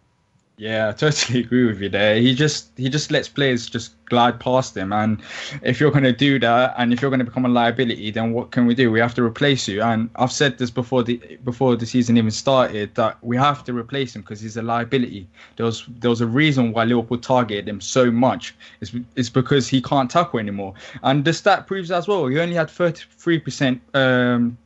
Yeah, 0.59 0.89
I 0.89 0.91
totally 0.91 1.39
agree 1.45 1.67
with 1.67 1.79
you 1.79 1.87
there. 1.87 2.17
He 2.17 2.35
just 2.35 2.71
he 2.75 2.89
just 2.89 3.11
lets 3.11 3.29
players 3.29 3.69
just 3.69 3.93
glide 4.07 4.41
past 4.41 4.75
him, 4.75 4.91
and 4.91 5.21
if 5.61 5.79
you're 5.79 5.89
going 5.89 6.03
to 6.03 6.11
do 6.11 6.37
that, 6.39 6.75
and 6.77 6.91
if 6.91 7.01
you're 7.01 7.09
going 7.09 7.19
to 7.19 7.25
become 7.25 7.45
a 7.45 7.49
liability, 7.49 8.11
then 8.11 8.33
what 8.33 8.51
can 8.51 8.65
we 8.65 8.75
do? 8.75 8.91
We 8.91 8.99
have 8.99 9.15
to 9.15 9.23
replace 9.23 9.69
you. 9.69 9.81
And 9.81 10.09
I've 10.17 10.33
said 10.33 10.57
this 10.57 10.69
before 10.69 11.01
the 11.03 11.15
before 11.45 11.77
the 11.77 11.85
season 11.85 12.17
even 12.17 12.29
started 12.29 12.93
that 12.95 13.17
we 13.23 13.37
have 13.37 13.63
to 13.65 13.73
replace 13.73 14.13
him 14.13 14.21
because 14.21 14.41
he's 14.41 14.57
a 14.57 14.61
liability. 14.61 15.29
There 15.55 15.65
was 15.65 15.85
there 15.87 16.09
was 16.09 16.19
a 16.19 16.27
reason 16.27 16.73
why 16.73 16.83
Liverpool 16.83 17.19
targeted 17.19 17.69
him 17.69 17.79
so 17.79 18.11
much. 18.11 18.53
It's, 18.81 18.93
it's 19.15 19.29
because 19.29 19.69
he 19.69 19.81
can't 19.81 20.11
tackle 20.11 20.39
anymore, 20.39 20.73
and 21.03 21.23
the 21.23 21.31
stat 21.31 21.67
proves 21.67 21.89
as 21.89 22.05
well. 22.05 22.27
He 22.27 22.37
only 22.37 22.55
had 22.55 22.69
33 22.69 23.39
percent. 23.39 23.81
Um, 23.93 24.57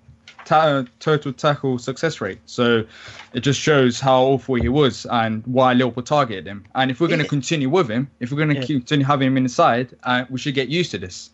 Ta- 0.46 0.86
total 1.00 1.34
tackle 1.34 1.78
success 1.78 2.20
rate. 2.22 2.40
So 2.46 2.86
it 3.34 3.42
just 3.42 3.60
shows 3.60 4.00
how 4.00 4.24
awful 4.24 4.56
he 4.56 4.70
was 4.70 5.06
and 5.08 5.46
why 5.46 5.74
Liverpool 5.74 6.04
targeted 6.04 6.46
him. 6.46 6.66
And 6.76 6.92
if 6.92 7.00
we're 7.00 7.08
going 7.08 7.22
to 7.22 7.28
continue 7.28 7.70
with 7.70 7.90
him, 7.90 8.10
if 8.20 8.32
we're 8.32 8.38
going 8.38 8.50
to 8.50 8.60
yeah. 8.60 8.66
continue 8.66 9.06
having 9.06 9.28
him 9.28 9.38
inside, 9.38 9.96
uh, 10.04 10.26
we 10.30 10.40
should 10.40 10.56
get 10.56 10.70
used 10.70 10.92
to 10.92 10.98
this. 10.98 11.32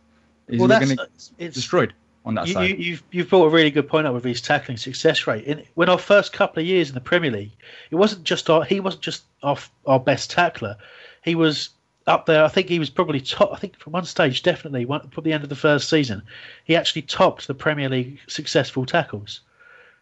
Well, 0.48 0.68
we're 0.68 0.80
going 0.80 0.98
to 0.98 1.08
get 1.38 1.54
destroyed 1.54 1.94
on 2.26 2.36
that 2.36 2.48
you, 2.48 2.54
side. 2.54 2.70
You, 2.70 2.76
you've, 2.76 3.04
you've 3.12 3.30
brought 3.30 3.46
a 3.46 3.50
really 3.50 3.72
good 3.72 3.88
point 3.88 4.08
up 4.08 4.14
with 4.14 4.24
his 4.24 4.42
tackling 4.42 4.78
success 4.78 5.28
rate. 5.28 5.46
In, 5.46 5.64
when 5.76 5.90
our 5.90 5.98
first 5.98 6.34
couple 6.34 6.62
of 6.62 6.68
years 6.68 6.90
in 6.90 6.96
the 6.96 7.02
Premier 7.02 7.32
League, 7.32 7.52
it 7.92 7.96
wasn't 7.96 8.24
just 8.24 8.50
our 8.50 8.64
he 8.64 8.80
wasn't 8.80 9.04
just 9.04 9.24
our, 9.44 9.58
our 9.86 10.00
best 10.00 10.32
tackler. 10.32 10.76
He 11.24 11.36
was 11.36 11.70
up 12.10 12.26
there. 12.26 12.44
I 12.44 12.48
think 12.48 12.68
he 12.68 12.80
was 12.80 12.90
probably 12.90 13.22
top. 13.22 13.52
I 13.54 13.58
think 13.58 13.78
from 13.78 13.94
one 13.94 14.06
stage, 14.06 14.44
definitely 14.44 14.86
one, 14.86 15.02
probably 15.10 15.30
the 15.30 15.36
end 15.36 15.44
of 15.44 15.50
the 15.50 15.56
first 15.56 15.90
season, 15.90 16.24
he 16.66 16.76
actually 16.76 17.04
topped 17.04 17.48
the 17.48 17.54
Premier 17.54 17.88
League 17.88 18.20
successful 18.28 18.86
tackles. 18.86 19.42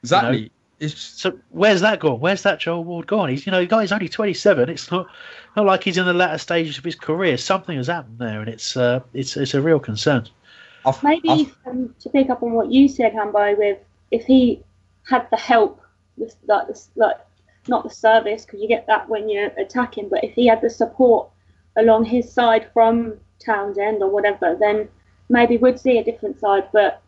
Exactly. 0.01 0.37
You 0.37 0.43
know? 0.43 0.87
So 0.87 1.37
where's 1.49 1.81
that 1.81 1.99
gone? 1.99 2.19
Where's 2.19 2.43
that 2.43 2.59
Joel 2.59 2.83
Ward 2.83 3.07
gone? 3.07 3.29
He's 3.29 3.47
you 3.47 3.51
know 3.51 3.61
the 3.61 3.67
guy's 3.67 3.91
only 3.91 4.07
27. 4.07 4.69
It's 4.69 4.91
not 4.91 5.07
not 5.55 5.65
like 5.65 5.83
he's 5.83 5.97
in 5.97 6.05
the 6.05 6.13
latter 6.13 6.37
stages 6.37 6.77
of 6.77 6.83
his 6.83 6.95
career. 6.95 7.35
Something 7.37 7.77
has 7.77 7.87
happened 7.87 8.19
there, 8.19 8.41
and 8.41 8.47
it's 8.47 8.77
uh, 8.77 8.99
it's 9.13 9.35
it's 9.37 9.55
a 9.55 9.61
real 9.61 9.79
concern. 9.79 10.27
Maybe 11.03 11.51
um, 11.65 11.93
to 11.99 12.09
pick 12.09 12.29
up 12.29 12.43
on 12.43 12.53
what 12.53 12.71
you 12.71 12.87
said, 12.87 13.13
Hambo, 13.13 13.55
with 13.55 13.79
if 14.11 14.25
he 14.25 14.63
had 15.09 15.27
the 15.31 15.37
help 15.37 15.81
with 16.15 16.35
like 16.45 16.67
like 16.95 17.17
not 17.67 17.83
the 17.83 17.89
service 17.89 18.45
because 18.45 18.61
you 18.61 18.67
get 18.67 18.85
that 18.85 19.09
when 19.09 19.29
you're 19.29 19.47
attacking, 19.57 20.09
but 20.09 20.23
if 20.23 20.33
he 20.33 20.45
had 20.45 20.61
the 20.61 20.69
support 20.69 21.27
along 21.77 22.05
his 22.05 22.31
side 22.31 22.67
from 22.73 23.13
Townsend 23.39 24.01
or 24.01 24.09
whatever, 24.09 24.55
then 24.59 24.89
maybe 25.29 25.57
we'd 25.57 25.79
see 25.79 25.97
a 25.97 26.03
different 26.03 26.39
side. 26.39 26.67
But 26.73 27.01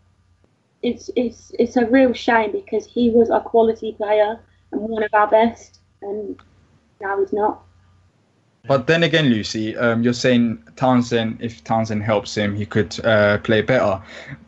it's 0.82 1.10
it's 1.15 1.51
it's 1.60 1.75
a 1.75 1.86
real 1.88 2.13
shame 2.13 2.51
because 2.51 2.86
he 2.86 3.10
was 3.10 3.29
a 3.29 3.41
quality 3.41 3.93
player 3.93 4.39
and 4.71 4.82
one 4.82 5.03
of 5.03 5.13
our 5.13 5.27
best, 5.27 5.79
and 6.01 6.39
now 7.01 7.19
he's 7.19 7.34
not. 7.34 7.63
But 8.67 8.88
then 8.88 9.03
again, 9.03 9.29
Lucy, 9.29 9.75
um, 9.77 10.03
you're 10.03 10.13
saying 10.13 10.62
Townsend, 10.75 11.38
if 11.41 11.63
Townsend 11.63 12.03
helps 12.03 12.36
him, 12.36 12.55
he 12.55 12.65
could 12.65 13.03
uh, 13.05 13.38
play 13.39 13.62
better. 13.62 14.01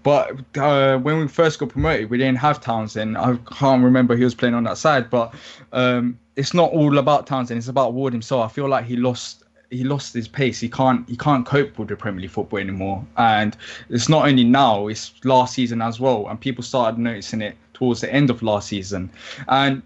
But 0.03 0.35
uh, 0.57 0.97
when 0.97 1.19
we 1.19 1.27
first 1.27 1.59
got 1.59 1.69
promoted, 1.69 2.09
we 2.09 2.17
didn't 2.17 2.37
have 2.37 2.59
Townsend. 2.59 3.17
I 3.17 3.37
can't 3.57 3.83
remember 3.83 4.15
he 4.15 4.25
was 4.25 4.35
playing 4.35 4.53
on 4.53 4.65
that 4.65 4.77
side, 4.77 5.09
but 5.09 5.33
um, 5.71 6.19
it's 6.35 6.53
not 6.53 6.71
all 6.71 6.97
about 6.97 7.25
Townsend. 7.25 7.57
It's 7.57 7.69
about 7.69 7.93
Ward 7.93 8.11
himself. 8.11 8.45
I 8.45 8.53
feel 8.53 8.67
like 8.67 8.85
he 8.85 8.97
lost 8.97 9.40
he 9.71 9.83
lost 9.85 10.13
his 10.13 10.27
pace. 10.27 10.59
He 10.59 10.69
can't 10.69 11.07
he 11.09 11.17
can't 11.17 11.45
cope 11.45 11.79
with 11.79 11.87
the 11.87 11.95
Premier 11.95 12.21
League 12.21 12.31
football 12.31 12.59
anymore. 12.59 13.03
And 13.17 13.57
it's 13.89 14.09
not 14.09 14.27
only 14.27 14.43
now; 14.43 14.87
it's 14.87 15.13
last 15.23 15.55
season 15.55 15.81
as 15.81 15.99
well. 15.99 16.27
And 16.27 16.39
people 16.39 16.63
started 16.63 16.99
noticing 16.99 17.41
it 17.41 17.55
towards 17.73 18.01
the 18.01 18.13
end 18.13 18.29
of 18.29 18.43
last 18.43 18.67
season. 18.67 19.09
And 19.47 19.81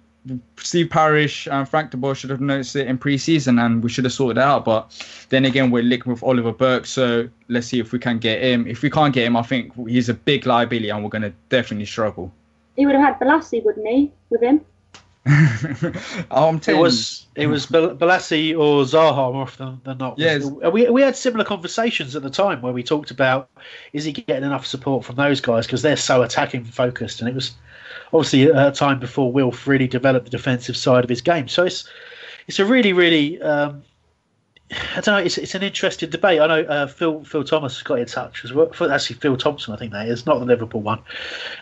Steve 0.57 0.89
Parish 0.89 1.47
and 1.47 1.69
Frank 1.69 1.91
de 1.91 1.97
Boer 1.97 2.15
should 2.15 2.31
have 2.31 2.41
noticed 2.41 2.75
it 2.75 2.87
in 2.87 2.97
pre-season, 2.97 3.59
and 3.59 3.83
we 3.83 3.89
should 3.89 4.05
have 4.05 4.13
sorted 4.13 4.37
it 4.37 4.43
out. 4.43 4.65
But 4.65 4.91
then 5.29 5.45
again, 5.45 5.69
we're 5.69 5.83
linked 5.83 6.07
with 6.07 6.23
Oliver 6.23 6.51
Burke, 6.51 6.87
so 6.87 7.29
let's 7.47 7.67
see 7.67 7.79
if 7.79 7.91
we 7.91 7.99
can 7.99 8.17
get 8.17 8.41
him. 8.41 8.65
If 8.67 8.81
we 8.81 8.89
can't 8.89 9.13
get 9.13 9.27
him, 9.27 9.37
I 9.37 9.43
think 9.43 9.73
he's 9.87 10.09
a 10.09 10.15
big 10.15 10.47
liability, 10.47 10.89
and 10.89 11.03
we're 11.03 11.11
going 11.11 11.21
to 11.21 11.33
definitely 11.49 11.85
struggle. 11.85 12.31
He 12.75 12.87
would 12.87 12.95
have 12.95 13.03
had 13.03 13.19
Bolasie, 13.19 13.63
wouldn't 13.63 13.87
he, 13.87 14.11
with 14.31 14.41
him? 14.41 14.61
I'm 16.29 16.61
it 16.67 16.77
was 16.77 17.25
it 17.33 17.47
was 17.47 17.65
Bolasie 17.65 18.51
or 18.51 18.83
Zaha 18.83 19.33
more 19.33 19.41
often 19.41 19.81
than 19.83 19.97
not. 19.97 20.19
Yes. 20.19 20.45
We 20.45 20.87
we 20.87 21.01
had 21.01 21.15
similar 21.15 21.43
conversations 21.43 22.15
at 22.15 22.21
the 22.21 22.29
time 22.29 22.61
where 22.61 22.71
we 22.71 22.83
talked 22.83 23.09
about 23.09 23.49
is 23.91 24.03
he 24.03 24.11
getting 24.11 24.43
enough 24.43 24.67
support 24.67 25.03
from 25.03 25.15
those 25.15 25.41
guys 25.41 25.65
because 25.65 25.81
they're 25.81 25.97
so 25.97 26.21
attacking 26.21 26.65
focused, 26.65 27.21
and 27.21 27.29
it 27.29 27.33
was 27.33 27.55
obviously 28.13 28.43
a 28.43 28.71
time 28.71 28.99
before 28.99 29.31
Wilf 29.31 29.65
really 29.65 29.87
developed 29.87 30.25
the 30.25 30.31
defensive 30.31 30.77
side 30.77 31.03
of 31.03 31.09
his 31.09 31.21
game. 31.21 31.47
So 31.47 31.63
it's 31.65 31.89
it's 32.47 32.59
a 32.59 32.65
really 32.65 32.93
really 32.93 33.41
um, 33.41 33.81
I 34.71 35.01
don't 35.01 35.07
know. 35.07 35.17
It's, 35.17 35.37
it's 35.37 35.53
an 35.53 35.61
interesting 35.61 36.09
debate. 36.09 36.41
I 36.41 36.47
know 36.47 36.61
uh, 36.61 36.87
Phil 36.87 37.23
Phil 37.23 37.43
Thomas 37.43 37.81
got 37.83 37.99
in 37.99 38.07
touch 38.07 38.43
as 38.43 38.51
well. 38.51 38.71
Actually, 38.91 39.17
Phil 39.17 39.37
Thompson, 39.37 39.73
I 39.73 39.77
think 39.77 39.91
that 39.91 40.07
is 40.07 40.25
not 40.25 40.39
the 40.39 40.45
Liverpool 40.45 40.81
one. 40.81 40.99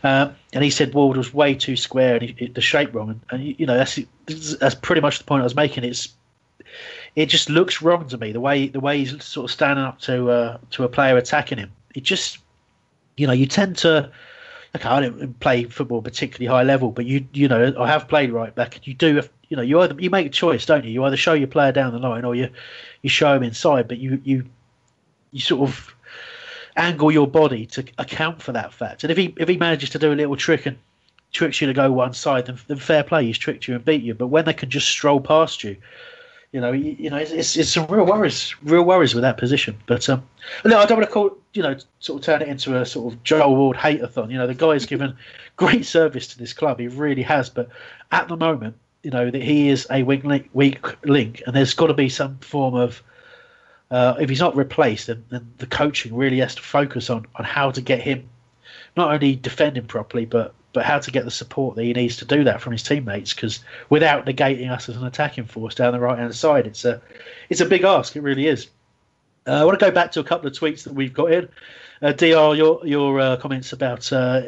Um, 0.03 0.33
and 0.53 0.63
he 0.63 0.69
said 0.69 0.93
Ward 0.93 1.17
was 1.17 1.33
way 1.33 1.53
too 1.53 1.75
square 1.75 2.15
and 2.15 2.29
he, 2.29 2.47
the 2.47 2.61
shape 2.61 2.93
wrong. 2.93 3.09
And, 3.09 3.21
and, 3.31 3.59
you 3.59 3.65
know 3.65 3.75
that's 3.75 3.99
that's 4.55 4.75
pretty 4.75 5.01
much 5.01 5.17
the 5.17 5.25
point 5.25 5.41
I 5.41 5.43
was 5.43 5.55
making. 5.55 5.83
It's 5.83 6.13
it 7.15 7.27
just 7.27 7.49
looks 7.49 7.81
wrong 7.81 8.07
to 8.07 8.17
me 8.17 8.31
the 8.31 8.39
way 8.39 8.67
the 8.67 8.79
way 8.79 8.99
he's 8.99 9.21
sort 9.23 9.45
of 9.45 9.51
standing 9.51 9.83
up 9.83 9.99
to 10.01 10.29
uh, 10.29 10.57
to 10.71 10.85
a 10.85 10.89
player 10.89 11.17
attacking 11.17 11.57
him. 11.57 11.71
It 11.95 12.03
just 12.03 12.37
you 13.17 13.27
know 13.27 13.33
you 13.33 13.47
tend 13.47 13.77
to 13.79 14.09
okay, 14.75 14.89
I 14.89 15.01
didn't 15.01 15.39
play 15.39 15.65
football 15.65 16.01
particularly 16.01 16.47
high 16.47 16.63
level, 16.63 16.91
but 16.91 17.05
you 17.05 17.25
you 17.33 17.47
know 17.47 17.73
I 17.79 17.87
have 17.87 18.07
played 18.07 18.31
right 18.31 18.53
back, 18.53 18.85
you 18.87 18.93
do 18.93 19.21
you 19.49 19.57
know 19.57 19.63
you 19.63 19.79
either 19.81 19.95
you 19.99 20.09
make 20.09 20.27
a 20.27 20.29
choice, 20.29 20.65
don't 20.65 20.83
you? 20.83 20.91
You 20.91 21.03
either 21.03 21.17
show 21.17 21.33
your 21.33 21.47
player 21.47 21.71
down 21.71 21.93
the 21.93 21.99
line 21.99 22.25
or 22.25 22.35
you 22.35 22.49
you 23.01 23.09
show 23.09 23.33
him 23.35 23.43
inside, 23.43 23.87
but 23.87 23.97
you 23.97 24.21
you 24.23 24.45
you 25.31 25.39
sort 25.39 25.69
of 25.69 25.93
angle 26.75 27.11
your 27.11 27.27
body 27.27 27.65
to 27.67 27.85
account 27.97 28.41
for 28.41 28.51
that 28.53 28.73
fact. 28.73 29.03
And 29.03 29.11
if 29.11 29.17
he 29.17 29.33
if 29.37 29.47
he 29.47 29.57
manages 29.57 29.89
to 29.91 29.99
do 29.99 30.11
a 30.11 30.15
little 30.15 30.35
trick 30.35 30.65
and 30.65 30.77
tricks 31.33 31.59
you 31.61 31.67
to 31.67 31.73
go 31.73 31.91
one 31.91 32.13
side, 32.13 32.45
then, 32.45 32.57
then 32.67 32.77
fair 32.77 33.03
play, 33.03 33.25
he's 33.25 33.37
tricked 33.37 33.67
you 33.67 33.75
and 33.75 33.83
beat 33.83 34.03
you. 34.03 34.13
But 34.13 34.27
when 34.27 34.45
they 34.45 34.53
can 34.53 34.69
just 34.69 34.87
stroll 34.87 35.19
past 35.19 35.63
you, 35.63 35.75
you 36.53 36.61
know, 36.61 36.71
you, 36.71 36.95
you 36.97 37.09
know, 37.09 37.17
it's, 37.17 37.31
it's, 37.31 37.57
it's, 37.57 37.69
some 37.71 37.87
real 37.87 38.05
worries, 38.05 38.55
real 38.63 38.83
worries 38.83 39.15
with 39.15 39.23
that 39.23 39.37
position. 39.37 39.75
But 39.87 40.07
um, 40.07 40.23
no, 40.63 40.77
I 40.77 40.85
don't 40.85 40.99
want 40.99 41.09
to 41.09 41.13
call, 41.13 41.35
you 41.53 41.63
know, 41.63 41.75
sort 41.99 42.21
of 42.21 42.25
turn 42.25 42.43
it 42.43 42.47
into 42.47 42.79
a 42.79 42.85
sort 42.85 43.11
of 43.11 43.23
Joel 43.23 43.55
Ward 43.55 43.75
hate-a-thon. 43.75 44.29
You 44.29 44.37
know, 44.37 44.45
the 44.45 44.53
guy 44.53 44.73
has 44.73 44.85
given 44.85 45.17
great 45.57 45.83
service 45.85 46.27
to 46.27 46.37
this 46.37 46.53
club, 46.53 46.79
he 46.79 46.87
really 46.87 47.23
has. 47.23 47.49
But 47.49 47.69
at 48.11 48.27
the 48.27 48.37
moment, 48.37 48.77
you 49.01 49.09
know, 49.09 49.31
that 49.31 49.41
he 49.41 49.69
is 49.69 49.87
a 49.89 50.03
weak 50.03 50.23
link, 50.23 50.49
weak 50.53 50.85
link, 51.05 51.41
and 51.47 51.55
there's 51.55 51.73
got 51.73 51.87
to 51.87 51.93
be 51.95 52.07
some 52.07 52.37
form 52.37 52.75
of 52.75 53.01
uh, 53.89 54.15
if 54.19 54.29
he's 54.29 54.39
not 54.39 54.55
replaced, 54.55 55.07
then, 55.07 55.23
then, 55.29 55.53
the 55.57 55.67
coaching 55.67 56.15
really 56.15 56.39
has 56.39 56.55
to 56.55 56.61
focus 56.61 57.09
on, 57.09 57.25
on 57.35 57.45
how 57.45 57.69
to 57.69 57.81
get 57.81 58.01
him 58.01 58.27
not 58.95 59.11
only 59.11 59.35
defending 59.35 59.85
properly, 59.85 60.25
but 60.25 60.53
but 60.73 60.83
how 60.83 60.99
to 60.99 61.11
get 61.11 61.23
the 61.23 61.31
support 61.31 61.75
that 61.75 61.83
he 61.83 61.93
needs 61.93 62.17
to 62.17 62.25
do 62.25 62.43
that 62.43 62.61
from 62.61 62.73
his 62.73 62.83
teammates. 62.83 63.33
Because 63.33 63.59
without 63.89 64.25
negating 64.25 64.69
us 64.69 64.89
as 64.89 64.97
an 64.97 65.05
attacking 65.05 65.45
force 65.45 65.75
down 65.75 65.93
the 65.93 65.99
right 65.99 66.17
hand 66.17 66.35
side, 66.35 66.67
it's 66.67 66.83
a 66.83 67.01
it's 67.49 67.61
a 67.61 67.65
big 67.65 67.83
ask. 67.83 68.15
It 68.15 68.21
really 68.21 68.47
is. 68.47 68.67
Uh, 69.45 69.61
I 69.61 69.65
want 69.65 69.79
to 69.79 69.85
go 69.85 69.91
back 69.91 70.11
to 70.13 70.19
a 70.19 70.23
couple 70.23 70.47
of 70.47 70.53
tweets 70.53 70.83
that 70.83 70.93
we've 70.93 71.13
got 71.13 71.31
in. 71.31 71.49
Uh, 72.01 72.11
Dr, 72.11 72.55
your 72.55 72.85
your 72.85 73.19
uh, 73.19 73.37
comments 73.37 73.71
about 73.71 74.11
uh, 74.11 74.43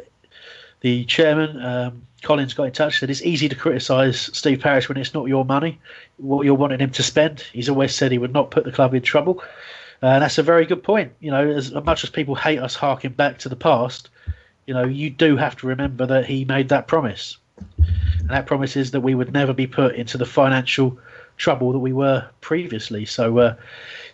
the 0.82 1.06
chairman. 1.06 1.62
Um, 1.62 2.02
Collins 2.24 2.56
got 2.56 2.64
in 2.64 2.72
touch. 2.72 3.00
Said 3.00 3.10
it's 3.10 3.22
easy 3.22 3.48
to 3.48 3.56
criticise 3.56 4.32
Steve 4.34 4.60
Parish 4.60 4.90
when 4.90 4.98
it's 4.98 5.14
not 5.14 5.28
your 5.28 5.46
money, 5.46 5.80
what 6.18 6.46
you're 6.46 6.56
wanting 6.56 6.80
him 6.80 6.90
to 6.92 7.04
spend. 7.04 7.42
He's 7.54 7.70
always 7.70 7.94
said 7.94 8.12
he 8.12 8.18
would 8.18 8.34
not 8.34 8.52
put 8.52 8.64
the 8.64 8.72
club 8.72 8.94
in 8.94 9.04
trouble. 9.04 9.44
Uh, 10.02 10.08
and 10.08 10.24
that's 10.24 10.38
a 10.38 10.44
very 10.44 10.66
good 10.66 10.84
point. 10.84 11.14
You 11.20 11.32
know, 11.32 11.48
as 11.50 11.72
much 11.72 12.04
as 12.04 12.10
people 12.10 12.36
hate 12.36 12.60
us 12.60 12.76
harking 12.76 13.12
back 13.12 13.38
to 13.40 13.50
the 13.50 13.56
past, 13.56 14.10
you 14.66 14.74
know, 14.74 14.86
you 14.86 15.10
do 15.10 15.38
have 15.38 15.56
to 15.58 15.68
remember 15.68 16.06
that 16.06 16.26
he 16.26 16.46
made 16.46 16.70
that 16.70 16.88
promise. 16.88 17.38
And 18.20 18.30
that 18.30 18.48
promise 18.48 18.76
is 18.76 18.92
that 18.92 19.02
we 19.02 19.16
would 19.16 19.32
never 19.32 19.54
be 19.54 19.68
put 19.68 19.96
into 19.96 20.18
the 20.18 20.26
financial 20.26 20.98
trouble 21.38 21.72
that 21.74 21.80
we 21.80 21.94
were 21.94 22.28
previously. 22.42 23.06
So, 23.06 23.38
uh, 23.38 23.56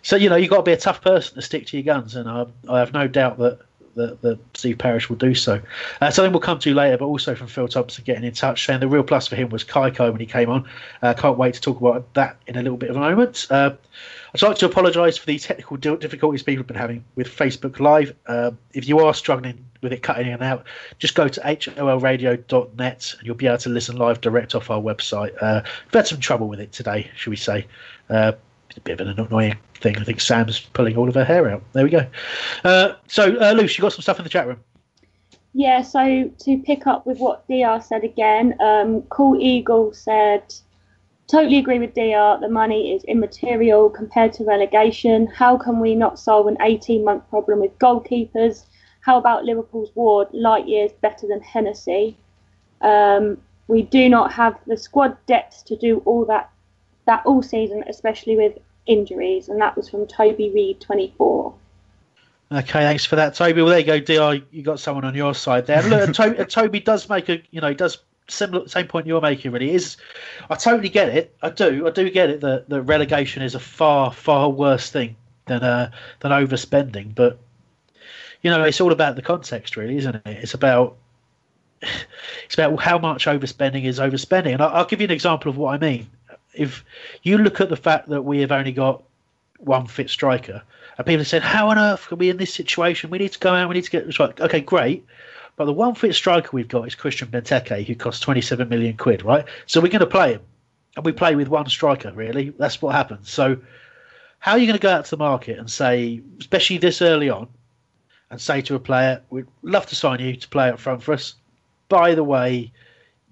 so 0.02 0.16
you 0.16 0.28
know, 0.28 0.36
you've 0.36 0.50
got 0.50 0.58
to 0.58 0.62
be 0.62 0.72
a 0.72 0.76
tough 0.76 1.00
person 1.00 1.36
to 1.36 1.42
stick 1.42 1.66
to 1.68 1.76
your 1.76 1.84
guns, 1.84 2.14
and 2.14 2.28
I, 2.28 2.46
I 2.68 2.80
have 2.80 2.92
no 2.92 3.08
doubt 3.08 3.38
that 3.38 3.60
that, 3.94 4.20
that 4.22 4.38
Steve 4.54 4.78
Parish 4.78 5.08
will 5.08 5.16
do 5.16 5.34
so. 5.34 5.60
Uh, 6.00 6.10
something 6.10 6.32
we'll 6.32 6.40
come 6.40 6.58
to 6.60 6.74
later, 6.74 6.98
but 6.98 7.06
also 7.06 7.34
from 7.34 7.46
Phil 7.46 7.68
Thompson 7.68 8.04
getting 8.04 8.24
in 8.24 8.32
touch, 8.32 8.66
saying 8.66 8.80
the 8.80 8.88
real 8.88 9.02
plus 9.02 9.28
for 9.28 9.36
him 9.36 9.50
was 9.50 9.64
Kaikai 9.64 10.10
when 10.10 10.20
he 10.20 10.26
came 10.26 10.50
on. 10.50 10.68
Uh, 11.02 11.14
can't 11.14 11.38
wait 11.38 11.54
to 11.54 11.60
talk 11.60 11.80
about 11.80 12.12
that 12.14 12.36
in 12.46 12.56
a 12.56 12.62
little 12.62 12.78
bit 12.78 12.90
of 12.90 12.96
a 12.96 13.00
moment. 13.00 13.46
Uh, 13.50 13.72
I'd 14.34 14.42
like 14.42 14.56
to 14.58 14.66
apologise 14.66 15.18
for 15.18 15.26
the 15.26 15.38
technical 15.38 15.76
difficulties 15.76 16.42
people 16.42 16.60
have 16.60 16.66
been 16.66 16.76
having 16.76 17.04
with 17.16 17.28
Facebook 17.28 17.80
Live. 17.80 18.14
Uh, 18.26 18.52
if 18.72 18.88
you 18.88 19.00
are 19.00 19.12
struggling 19.12 19.64
with 19.82 19.92
it 19.92 20.02
cutting 20.02 20.26
in 20.26 20.34
and 20.34 20.42
out, 20.42 20.64
just 20.98 21.14
go 21.14 21.28
to 21.28 21.40
holradio.net 21.40 23.14
and 23.18 23.26
you'll 23.26 23.34
be 23.34 23.46
able 23.46 23.58
to 23.58 23.68
listen 23.68 23.96
live 23.96 24.20
direct 24.20 24.54
off 24.54 24.70
our 24.70 24.80
website. 24.80 25.34
Uh, 25.40 25.60
we've 25.84 25.92
had 25.92 26.06
some 26.06 26.20
trouble 26.20 26.48
with 26.48 26.60
it 26.60 26.72
today, 26.72 27.10
should 27.14 27.30
we 27.30 27.36
say. 27.36 27.66
Uh, 28.08 28.32
a 28.76 28.80
bit 28.80 29.00
of 29.00 29.06
an 29.06 29.18
annoying 29.18 29.56
thing. 29.74 29.96
I 29.98 30.04
think 30.04 30.20
Sam's 30.20 30.60
pulling 30.60 30.96
all 30.96 31.08
of 31.08 31.14
her 31.14 31.24
hair 31.24 31.50
out. 31.50 31.62
There 31.72 31.84
we 31.84 31.90
go. 31.90 32.06
Uh, 32.64 32.94
so, 33.08 33.36
uh, 33.40 33.52
Luce, 33.52 33.76
you 33.76 33.82
got 33.82 33.92
some 33.92 34.02
stuff 34.02 34.18
in 34.18 34.24
the 34.24 34.30
chat 34.30 34.46
room. 34.46 34.60
Yeah, 35.54 35.82
so 35.82 36.30
to 36.44 36.58
pick 36.58 36.86
up 36.86 37.06
with 37.06 37.18
what 37.18 37.46
DR 37.46 37.82
said 37.82 38.04
again, 38.04 38.56
um, 38.60 39.02
Cool 39.02 39.40
Eagle 39.40 39.92
said, 39.92 40.54
totally 41.26 41.58
agree 41.58 41.78
with 41.78 41.94
DR. 41.94 42.38
The 42.40 42.48
money 42.48 42.94
is 42.94 43.04
immaterial 43.04 43.90
compared 43.90 44.32
to 44.34 44.44
relegation. 44.44 45.26
How 45.26 45.58
can 45.58 45.78
we 45.78 45.94
not 45.94 46.18
solve 46.18 46.46
an 46.46 46.56
18 46.62 47.04
month 47.04 47.28
problem 47.28 47.60
with 47.60 47.78
goalkeepers? 47.78 48.64
How 49.00 49.18
about 49.18 49.44
Liverpool's 49.44 49.90
Ward, 49.94 50.28
light 50.32 50.66
years 50.66 50.92
better 51.02 51.26
than 51.26 51.40
Hennessy? 51.42 52.16
Um, 52.80 53.38
we 53.68 53.82
do 53.82 54.08
not 54.08 54.32
have 54.32 54.58
the 54.66 54.76
squad 54.76 55.16
depth 55.26 55.64
to 55.66 55.76
do 55.76 56.02
all 56.04 56.24
that 56.26 56.50
that 57.06 57.24
all 57.26 57.42
season, 57.42 57.84
especially 57.88 58.36
with 58.36 58.58
injuries, 58.86 59.48
and 59.48 59.60
that 59.60 59.76
was 59.76 59.88
from 59.88 60.06
Toby 60.06 60.50
Reed, 60.50 60.80
24. 60.80 61.54
Okay, 62.52 62.80
thanks 62.80 63.04
for 63.04 63.16
that, 63.16 63.34
Toby. 63.34 63.62
Well, 63.62 63.70
there 63.70 63.78
you 63.78 63.86
go, 63.86 64.00
Di. 64.00 64.42
You 64.50 64.62
got 64.62 64.78
someone 64.78 65.04
on 65.04 65.14
your 65.14 65.34
side 65.34 65.66
there. 65.66 65.82
Look, 65.82 66.14
Toby, 66.14 66.44
Toby 66.44 66.80
does 66.80 67.08
make 67.08 67.28
a, 67.28 67.42
you 67.50 67.60
know, 67.60 67.72
does 67.72 67.98
similar 68.28 68.68
same 68.68 68.86
point 68.86 69.06
you're 69.06 69.20
making. 69.20 69.52
Really, 69.52 69.70
is 69.70 69.96
I 70.50 70.56
totally 70.56 70.90
get 70.90 71.08
it. 71.08 71.34
I 71.42 71.48
do. 71.48 71.86
I 71.86 71.90
do 71.90 72.10
get 72.10 72.28
it 72.28 72.40
that 72.42 72.68
the 72.68 72.82
relegation 72.82 73.42
is 73.42 73.54
a 73.54 73.60
far, 73.60 74.12
far 74.12 74.50
worse 74.50 74.90
thing 74.90 75.16
than 75.46 75.62
uh, 75.62 75.90
than 76.20 76.30
overspending. 76.30 77.14
But 77.14 77.38
you 78.42 78.50
know, 78.50 78.62
it's 78.64 78.82
all 78.82 78.92
about 78.92 79.16
the 79.16 79.22
context, 79.22 79.76
really, 79.76 79.96
isn't 79.96 80.14
it? 80.14 80.22
It's 80.26 80.52
about 80.52 80.96
it's 82.44 82.54
about 82.54 82.78
how 82.82 82.98
much 82.98 83.24
overspending 83.24 83.84
is 83.84 83.98
overspending. 83.98 84.52
And 84.52 84.62
I'll, 84.62 84.70
I'll 84.70 84.86
give 84.86 85.00
you 85.00 85.06
an 85.06 85.10
example 85.10 85.48
of 85.48 85.56
what 85.56 85.74
I 85.74 85.78
mean 85.78 86.10
if 86.54 86.84
you 87.22 87.38
look 87.38 87.60
at 87.60 87.68
the 87.68 87.76
fact 87.76 88.08
that 88.08 88.22
we 88.22 88.40
have 88.40 88.52
only 88.52 88.72
got 88.72 89.02
one 89.58 89.86
fit 89.86 90.10
striker, 90.10 90.62
and 90.98 91.06
people 91.06 91.20
have 91.20 91.28
said, 91.28 91.42
"How 91.42 91.68
on 91.70 91.78
earth 91.78 92.08
can 92.08 92.18
we 92.18 92.30
in 92.30 92.36
this 92.36 92.52
situation? 92.52 93.10
We 93.10 93.18
need 93.18 93.32
to 93.32 93.38
go 93.38 93.54
out. 93.54 93.68
We 93.68 93.74
need 93.74 93.84
to 93.84 93.90
get 93.90 94.06
the 94.06 94.12
striker." 94.12 94.44
Okay, 94.44 94.60
great. 94.60 95.04
But 95.56 95.66
the 95.66 95.72
one 95.72 95.94
fit 95.94 96.14
striker 96.14 96.48
we've 96.52 96.68
got 96.68 96.86
is 96.86 96.94
Christian 96.94 97.28
Benteke, 97.28 97.86
who 97.86 97.94
costs 97.94 98.20
27 98.20 98.68
million 98.68 98.96
quid, 98.96 99.22
right? 99.22 99.44
So 99.66 99.80
we're 99.80 99.88
going 99.88 100.00
to 100.00 100.06
play 100.06 100.32
him. 100.32 100.40
And 100.96 101.04
we 101.04 101.12
play 101.12 101.36
with 101.36 101.48
one 101.48 101.68
striker, 101.68 102.12
really. 102.12 102.50
That's 102.58 102.82
what 102.82 102.94
happens. 102.94 103.30
So 103.30 103.58
how 104.38 104.52
are 104.52 104.58
you 104.58 104.66
going 104.66 104.78
to 104.78 104.82
go 104.82 104.90
out 104.90 105.04
to 105.04 105.10
the 105.10 105.16
market 105.18 105.58
and 105.58 105.70
say, 105.70 106.20
especially 106.40 106.78
this 106.78 107.00
early 107.00 107.30
on, 107.30 107.48
and 108.30 108.40
say 108.40 108.62
to 108.62 108.74
a 108.74 108.80
player, 108.80 109.20
we'd 109.30 109.46
love 109.62 109.86
to 109.86 109.94
sign 109.94 110.18
you 110.20 110.34
to 110.34 110.48
play 110.48 110.70
up 110.70 110.80
front 110.80 111.02
for 111.02 111.12
us. 111.12 111.34
By 111.88 112.14
the 112.14 112.24
way, 112.24 112.72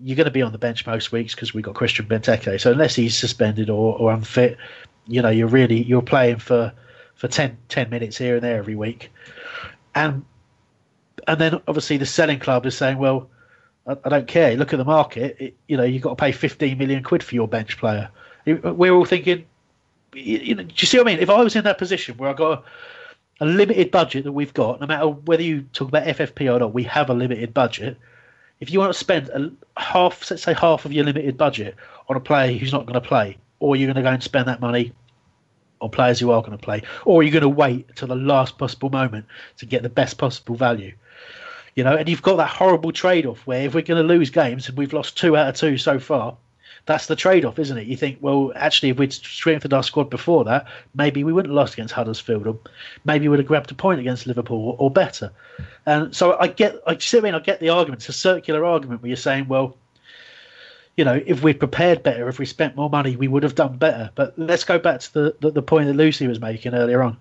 you're 0.03 0.17
going 0.17 0.27
to 0.27 0.31
be 0.31 0.43
on 0.43 0.53
the 0.53 0.59
bench 0.59 0.87
most 0.87 1.13
weeks 1.13 1.35
because 1.35 1.53
we've 1.53 1.65
got 1.65 1.75
Christian 1.75 2.07
Benteke. 2.07 2.61
So 2.61 2.73
unless 2.73 2.95
he's 2.95 3.17
suspended 3.17 3.69
or, 3.69 3.99
or 3.99 4.13
unfit, 4.13 4.57
you 5.07 5.23
know, 5.23 5.29
you're 5.29 5.49
really 5.49 5.83
you're 5.83 6.03
playing 6.03 6.39
for 6.39 6.73
for 7.15 7.29
10, 7.29 7.59
10 7.69 7.91
minutes 7.91 8.17
here 8.17 8.37
and 8.37 8.43
there 8.43 8.57
every 8.57 8.75
week, 8.75 9.11
and 9.95 10.25
and 11.29 11.41
then 11.41 11.61
obviously 11.69 11.97
the 11.97 12.07
selling 12.07 12.39
club 12.39 12.65
is 12.67 12.77
saying, 12.77 12.99
well, 12.99 13.29
I, 13.87 13.97
I 14.05 14.09
don't 14.09 14.27
care. 14.27 14.57
Look 14.57 14.73
at 14.73 14.79
the 14.79 14.85
market. 14.85 15.37
It, 15.39 15.57
you 15.69 15.77
know, 15.77 15.83
you've 15.83 16.03
got 16.03 16.11
to 16.11 16.17
pay 16.17 16.33
15 16.33 16.79
million 16.79 17.03
quid 17.03 17.23
for 17.23 17.35
your 17.35 17.49
bench 17.49 17.79
player. 17.79 18.11
We're 18.47 18.93
all 18.93 19.05
thinking, 19.05 19.45
you 20.15 20.55
know, 20.55 20.63
do 20.63 20.75
you 20.77 20.87
see 20.87 20.99
what 20.99 21.07
I 21.07 21.11
mean? 21.11 21.21
If 21.21 21.29
I 21.29 21.43
was 21.43 21.55
in 21.57 21.65
that 21.65 21.79
position 21.79 22.17
where 22.17 22.31
I 22.31 22.33
got 22.33 22.65
a, 23.41 23.45
a 23.45 23.47
limited 23.47 23.91
budget 23.91 24.25
that 24.25 24.33
we've 24.33 24.55
got, 24.55 24.81
no 24.81 24.87
matter 24.87 25.09
whether 25.09 25.43
you 25.43 25.63
talk 25.73 25.89
about 25.89 26.07
FFP 26.07 26.53
or 26.53 26.59
not, 26.59 26.73
we 26.73 26.85
have 26.85 27.11
a 27.11 27.15
limited 27.15 27.53
budget 27.53 27.99
if 28.61 28.71
you 28.71 28.79
want 28.79 28.93
to 28.93 28.99
spend 28.99 29.29
a 29.29 29.51
half, 29.77 30.31
let's 30.31 30.43
say 30.43 30.55
half 30.55 30.85
of 30.85 30.93
your 30.93 31.05
limited 31.05 31.37
budget 31.37 31.75
on 32.09 32.17
a 32.17 32.21
player 32.21 32.57
who's 32.57 32.73
not 32.73 32.87
going 32.87 33.01
to 33.01 33.07
play, 33.07 33.39
or 33.59 33.75
you're 33.75 33.87
going 33.87 33.97
to 33.97 34.03
go 34.03 34.13
and 34.13 34.23
spend 34.23 34.47
that 34.49 34.61
money 34.61 34.93
on 35.81 35.91
players 35.91 36.21
who 36.21 36.31
are 36.31 36.43
going 36.43 36.57
to 36.57 36.59
play, 36.59 36.83
or 37.05 37.23
you're 37.23 37.33
going 37.33 37.43
to 37.43 37.49
wait 37.49 37.87
until 37.89 38.09
the 38.09 38.15
last 38.15 38.59
possible 38.59 38.91
moment 38.91 39.25
to 39.57 39.67
get 39.67 39.83
the 39.83 39.89
best 39.89 40.19
possible 40.19 40.55
value. 40.55 40.93
You 41.75 41.85
know, 41.85 41.97
and 41.97 42.09
you've 42.09 42.23
got 42.23 42.37
that 42.37 42.51
horrible 42.51 42.93
trade 42.93 43.25
off 43.25 43.47
where 43.47 43.65
if 43.65 43.75
we're 43.75 43.83
going 43.83 44.07
to 44.07 44.15
lose 44.15 44.29
games, 44.29 44.69
and 44.69 44.77
we've 44.77 44.93
lost 44.93 45.17
two 45.17 45.37
out 45.37 45.49
of 45.49 45.55
two 45.55 45.79
so 45.79 45.99
far, 45.99 46.37
that's 46.87 47.07
the 47.07 47.17
trade 47.17 47.45
off, 47.45 47.59
isn't 47.59 47.77
it? 47.77 47.87
You 47.87 47.97
think, 47.97 48.19
well, 48.21 48.53
actually, 48.55 48.91
if 48.91 48.99
we'd 48.99 49.13
strengthened 49.13 49.73
our 49.73 49.83
squad 49.83 50.11
before 50.11 50.45
that, 50.45 50.67
maybe 50.95 51.25
we 51.25 51.33
wouldn't 51.33 51.53
have 51.53 51.57
lost 51.57 51.75
against 51.75 51.95
Huddersfield, 51.95 52.47
or 52.47 52.59
maybe 53.05 53.27
we 53.27 53.31
would 53.31 53.39
have 53.39 53.49
grabbed 53.49 53.71
a 53.71 53.75
point 53.75 54.01
against 54.01 54.27
Liverpool, 54.27 54.59
or, 54.59 54.77
or 54.79 54.91
better. 54.91 55.31
And 55.87 56.15
so 56.15 56.39
I 56.39 56.49
get, 56.49 56.77
I 56.87 56.97
see, 56.99 57.19
I 57.19 57.21
mean, 57.21 57.35
I 57.35 57.41
get 57.41 57.61
the 57.61 57.69
argument. 57.69 58.03
It's 58.03 58.09
a 58.09 58.13
circular 58.13 58.65
argument 58.65 59.03
where 59.03 59.09
you're 59.09 59.17
saying, 59.17 59.49
well, 59.49 59.77
you 60.97 61.05
know, 61.05 61.23
if 61.25 61.43
we'd 61.43 61.59
prepared 61.59 62.03
better, 62.03 62.29
if 62.29 62.39
we 62.39 62.47
spent 62.47 62.77
more 62.77 62.91
money, 62.91 63.17
we 63.17 63.29
would 63.29 63.43
have 63.43 63.55
done 63.55 63.77
better. 63.77 64.11
But 64.15 64.39
let's 64.39 64.65
go 64.65 64.79
back 64.79 65.01
to 65.01 65.13
the, 65.13 65.37
the, 65.41 65.51
the 65.53 65.63
point 65.63 65.87
that 65.87 65.95
Lucy 65.95 66.27
was 66.27 66.41
making 66.41 66.75
earlier 66.75 67.03
on. 67.03 67.17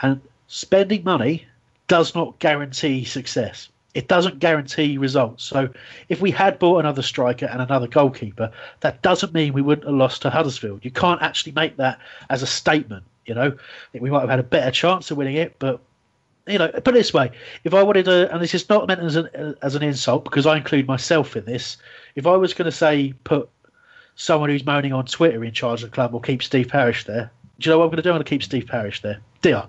And 0.00 0.20
spending 0.46 1.04
money 1.04 1.46
does 1.88 2.14
not 2.14 2.38
guarantee 2.38 3.04
success 3.04 3.68
it 3.94 4.08
doesn't 4.08 4.38
guarantee 4.38 4.98
results. 4.98 5.44
So 5.44 5.68
if 6.08 6.20
we 6.20 6.30
had 6.30 6.58
bought 6.58 6.78
another 6.80 7.02
striker 7.02 7.46
and 7.46 7.62
another 7.62 7.86
goalkeeper, 7.86 8.52
that 8.80 9.02
doesn't 9.02 9.32
mean 9.32 9.52
we 9.52 9.62
wouldn't 9.62 9.86
have 9.86 9.96
lost 9.96 10.22
to 10.22 10.30
Huddersfield. 10.30 10.84
You 10.84 10.90
can't 10.90 11.22
actually 11.22 11.52
make 11.52 11.76
that 11.78 11.98
as 12.30 12.42
a 12.42 12.46
statement. 12.46 13.04
You 13.26 13.34
know, 13.34 13.46
I 13.46 13.90
think 13.92 14.02
we 14.02 14.10
might 14.10 14.20
have 14.20 14.30
had 14.30 14.38
a 14.38 14.44
better 14.44 14.70
chance 14.70 15.10
of 15.10 15.16
winning 15.16 15.36
it, 15.36 15.56
but 15.58 15.80
you 16.46 16.58
know, 16.58 16.68
put 16.68 16.88
it 16.88 16.94
this 16.94 17.12
way: 17.12 17.30
if 17.64 17.74
I 17.74 17.82
wanted 17.82 18.06
to, 18.06 18.32
and 18.32 18.42
this 18.42 18.54
is 18.54 18.68
not 18.68 18.86
meant 18.88 19.00
as 19.00 19.16
an 19.16 19.56
as 19.60 19.74
an 19.74 19.82
insult 19.82 20.24
because 20.24 20.46
I 20.46 20.56
include 20.56 20.86
myself 20.86 21.36
in 21.36 21.44
this. 21.44 21.76
If 22.14 22.26
I 22.26 22.36
was 22.36 22.54
going 22.54 22.70
to 22.70 22.76
say 22.76 23.14
put 23.24 23.48
someone 24.16 24.48
who's 24.48 24.64
moaning 24.64 24.92
on 24.92 25.04
Twitter 25.04 25.44
in 25.44 25.52
charge 25.52 25.82
of 25.82 25.90
the 25.90 25.94
club 25.94 26.14
or 26.14 26.20
keep 26.20 26.42
Steve 26.42 26.68
Parish 26.68 27.04
there, 27.04 27.30
do 27.58 27.68
you 27.68 27.74
know 27.74 27.78
what 27.78 27.84
I'm 27.84 27.90
going 27.90 27.96
to 27.98 28.02
do? 28.02 28.10
I'm 28.10 28.14
going 28.14 28.24
to 28.24 28.30
keep 28.30 28.42
Steve 28.42 28.66
Parish 28.66 29.02
there. 29.02 29.20
Dear. 29.42 29.64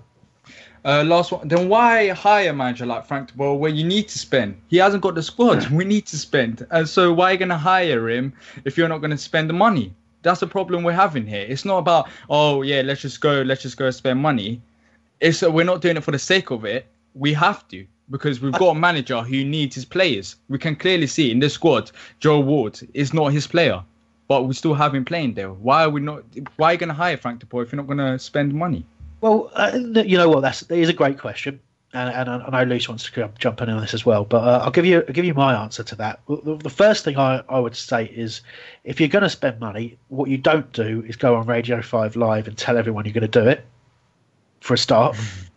Uh, 0.84 1.04
last 1.04 1.30
one. 1.30 1.46
Then 1.46 1.68
why 1.68 2.08
hire 2.08 2.50
a 2.50 2.52
manager 2.52 2.86
like 2.86 3.06
Frank 3.06 3.28
de 3.28 3.34
Boer 3.34 3.58
where 3.58 3.70
you 3.70 3.84
need 3.84 4.08
to 4.08 4.18
spend? 4.18 4.56
He 4.68 4.78
hasn't 4.78 5.02
got 5.02 5.14
the 5.14 5.22
squad. 5.22 5.68
we 5.70 5.84
need 5.84 6.06
to 6.06 6.18
spend. 6.18 6.66
And 6.70 6.88
so 6.88 7.12
why 7.12 7.30
are 7.30 7.32
you 7.32 7.38
going 7.38 7.50
to 7.50 7.56
hire 7.56 8.08
him 8.08 8.32
if 8.64 8.78
you're 8.78 8.88
not 8.88 8.98
going 8.98 9.10
to 9.10 9.18
spend 9.18 9.50
the 9.50 9.54
money? 9.54 9.94
That's 10.22 10.40
the 10.40 10.46
problem 10.46 10.82
we're 10.82 10.92
having 10.92 11.26
here. 11.26 11.46
It's 11.48 11.64
not 11.64 11.78
about 11.78 12.08
oh 12.28 12.62
yeah, 12.62 12.82
let's 12.82 13.00
just 13.00 13.20
go, 13.20 13.42
let's 13.42 13.62
just 13.62 13.76
go 13.76 13.90
spend 13.90 14.20
money. 14.20 14.60
It's 15.20 15.42
uh, 15.42 15.50
we're 15.50 15.64
not 15.64 15.80
doing 15.80 15.96
it 15.96 16.04
for 16.04 16.12
the 16.12 16.18
sake 16.18 16.50
of 16.50 16.64
it. 16.64 16.86
We 17.14 17.32
have 17.34 17.66
to 17.68 17.86
because 18.10 18.40
we've 18.40 18.52
got 18.52 18.76
a 18.76 18.78
manager 18.78 19.22
who 19.22 19.44
needs 19.44 19.74
his 19.74 19.84
players. 19.84 20.36
We 20.48 20.58
can 20.58 20.76
clearly 20.76 21.06
see 21.06 21.30
in 21.30 21.38
this 21.38 21.54
squad, 21.54 21.90
Joe 22.18 22.40
Ward 22.40 22.80
is 22.92 23.14
not 23.14 23.28
his 23.28 23.46
player, 23.46 23.82
but 24.28 24.42
we 24.44 24.54
still 24.54 24.74
have 24.74 24.94
him 24.94 25.04
playing 25.04 25.34
there. 25.34 25.50
Why 25.52 25.84
are 25.84 25.90
we 25.90 26.00
not? 26.00 26.24
Why 26.56 26.70
are 26.70 26.72
you 26.72 26.78
going 26.78 26.88
to 26.88 26.94
hire 26.94 27.16
Frank 27.16 27.40
de 27.40 27.46
Boer 27.46 27.62
if 27.62 27.72
you're 27.72 27.82
not 27.82 27.86
going 27.86 27.98
to 27.98 28.18
spend 28.18 28.52
money? 28.52 28.84
Well, 29.20 29.50
uh, 29.54 29.72
you 29.74 30.16
know 30.16 30.28
what? 30.28 30.40
That's 30.40 30.60
that 30.60 30.78
is 30.78 30.88
a 30.88 30.94
great 30.94 31.18
question, 31.18 31.60
and, 31.92 32.28
and 32.28 32.42
I 32.42 32.64
know 32.64 32.70
Luce 32.70 32.88
wants 32.88 33.10
to 33.10 33.30
jump 33.38 33.60
in 33.60 33.68
on 33.68 33.80
this 33.80 33.92
as 33.92 34.06
well. 34.06 34.24
But 34.24 34.44
uh, 34.44 34.60
I'll 34.64 34.70
give 34.70 34.86
you 34.86 35.04
I'll 35.06 35.12
give 35.12 35.24
you 35.24 35.34
my 35.34 35.60
answer 35.60 35.82
to 35.82 35.94
that. 35.96 36.20
The, 36.26 36.56
the 36.56 36.70
first 36.70 37.04
thing 37.04 37.18
I, 37.18 37.42
I 37.48 37.58
would 37.58 37.76
say 37.76 38.04
is, 38.06 38.40
if 38.84 38.98
you're 38.98 39.08
going 39.08 39.22
to 39.22 39.30
spend 39.30 39.60
money, 39.60 39.98
what 40.08 40.30
you 40.30 40.38
don't 40.38 40.72
do 40.72 41.04
is 41.06 41.16
go 41.16 41.36
on 41.36 41.46
Radio 41.46 41.82
Five 41.82 42.16
Live 42.16 42.48
and 42.48 42.56
tell 42.56 42.78
everyone 42.78 43.04
you're 43.04 43.14
going 43.14 43.30
to 43.30 43.40
do 43.42 43.46
it. 43.48 43.64
For 44.60 44.74
a 44.74 44.78
start, 44.78 45.16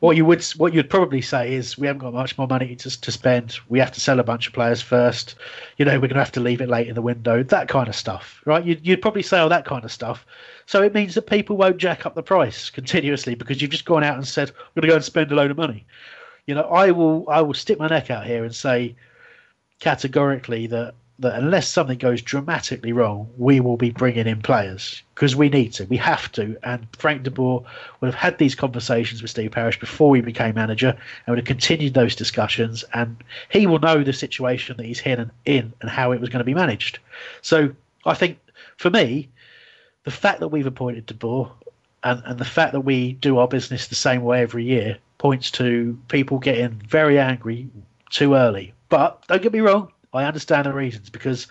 what 0.00 0.16
you 0.16 0.24
would 0.24 0.44
what 0.56 0.72
you'd 0.72 0.90
probably 0.90 1.20
say 1.20 1.54
is 1.54 1.76
we 1.76 1.86
haven't 1.86 2.00
got 2.00 2.14
much 2.14 2.38
more 2.38 2.46
money 2.46 2.76
to, 2.76 3.00
to 3.00 3.10
spend. 3.10 3.58
We 3.68 3.80
have 3.80 3.90
to 3.92 4.00
sell 4.00 4.20
a 4.20 4.24
bunch 4.24 4.46
of 4.46 4.52
players 4.52 4.80
first. 4.80 5.34
You 5.76 5.84
know, 5.84 5.94
we're 5.94 6.08
going 6.08 6.10
to 6.10 6.20
have 6.20 6.32
to 6.32 6.40
leave 6.40 6.60
it 6.60 6.68
late 6.68 6.86
in 6.86 6.94
the 6.94 7.02
window. 7.02 7.42
That 7.42 7.68
kind 7.68 7.88
of 7.88 7.96
stuff, 7.96 8.40
right? 8.44 8.64
You'd, 8.64 8.86
you'd 8.86 9.02
probably 9.02 9.22
say 9.22 9.38
all 9.38 9.48
that 9.48 9.64
kind 9.64 9.84
of 9.84 9.90
stuff. 9.90 10.24
So 10.66 10.82
it 10.82 10.94
means 10.94 11.14
that 11.14 11.22
people 11.22 11.56
won't 11.56 11.78
jack 11.78 12.06
up 12.06 12.14
the 12.14 12.22
price 12.22 12.70
continuously 12.70 13.34
because 13.34 13.60
you've 13.60 13.72
just 13.72 13.84
gone 13.84 14.04
out 14.04 14.16
and 14.16 14.26
said 14.26 14.50
we're 14.50 14.82
going 14.82 14.88
to 14.88 14.92
go 14.92 14.96
and 14.96 15.04
spend 15.04 15.32
a 15.32 15.34
load 15.34 15.50
of 15.50 15.56
money. 15.56 15.84
You 16.46 16.54
know, 16.54 16.62
I 16.62 16.92
will 16.92 17.28
I 17.28 17.42
will 17.42 17.54
stick 17.54 17.78
my 17.78 17.88
neck 17.88 18.10
out 18.10 18.24
here 18.24 18.44
and 18.44 18.54
say 18.54 18.94
categorically 19.80 20.68
that 20.68 20.94
that 21.20 21.36
unless 21.36 21.68
something 21.68 21.98
goes 21.98 22.22
dramatically 22.22 22.92
wrong, 22.92 23.28
we 23.36 23.58
will 23.58 23.76
be 23.76 23.90
bringing 23.90 24.26
in 24.26 24.40
players 24.40 25.02
because 25.14 25.34
we 25.34 25.48
need 25.48 25.72
to. 25.72 25.84
We 25.86 25.96
have 25.96 26.30
to. 26.32 26.56
And 26.62 26.86
Frank 26.96 27.24
de 27.24 27.30
Boer 27.30 27.64
would 28.00 28.06
have 28.06 28.14
had 28.14 28.38
these 28.38 28.54
conversations 28.54 29.20
with 29.20 29.30
Steve 29.30 29.50
Parish 29.50 29.80
before 29.80 30.14
he 30.14 30.22
became 30.22 30.54
manager 30.54 30.90
and 30.90 31.26
would 31.26 31.38
have 31.38 31.46
continued 31.46 31.94
those 31.94 32.14
discussions. 32.14 32.84
And 32.94 33.16
he 33.50 33.66
will 33.66 33.80
know 33.80 34.04
the 34.04 34.12
situation 34.12 34.76
that 34.76 34.86
he's 34.86 35.00
in 35.00 35.18
and, 35.18 35.30
in 35.44 35.72
and 35.80 35.90
how 35.90 36.12
it 36.12 36.20
was 36.20 36.28
going 36.28 36.38
to 36.38 36.44
be 36.44 36.54
managed. 36.54 37.00
So 37.42 37.74
I 38.06 38.14
think 38.14 38.38
for 38.76 38.90
me, 38.90 39.28
the 40.04 40.12
fact 40.12 40.38
that 40.38 40.48
we've 40.48 40.66
appointed 40.66 41.06
de 41.06 41.14
Boer 41.14 41.50
and, 42.04 42.22
and 42.24 42.38
the 42.38 42.44
fact 42.44 42.72
that 42.72 42.80
we 42.80 43.14
do 43.14 43.38
our 43.38 43.48
business 43.48 43.88
the 43.88 43.96
same 43.96 44.22
way 44.22 44.42
every 44.42 44.64
year 44.64 44.98
points 45.18 45.50
to 45.50 45.98
people 46.06 46.38
getting 46.38 46.80
very 46.86 47.18
angry 47.18 47.68
too 48.10 48.34
early. 48.34 48.72
But 48.88 49.26
don't 49.26 49.42
get 49.42 49.52
me 49.52 49.60
wrong, 49.60 49.92
I 50.18 50.24
understand 50.24 50.66
the 50.66 50.72
reasons 50.72 51.10
because 51.10 51.46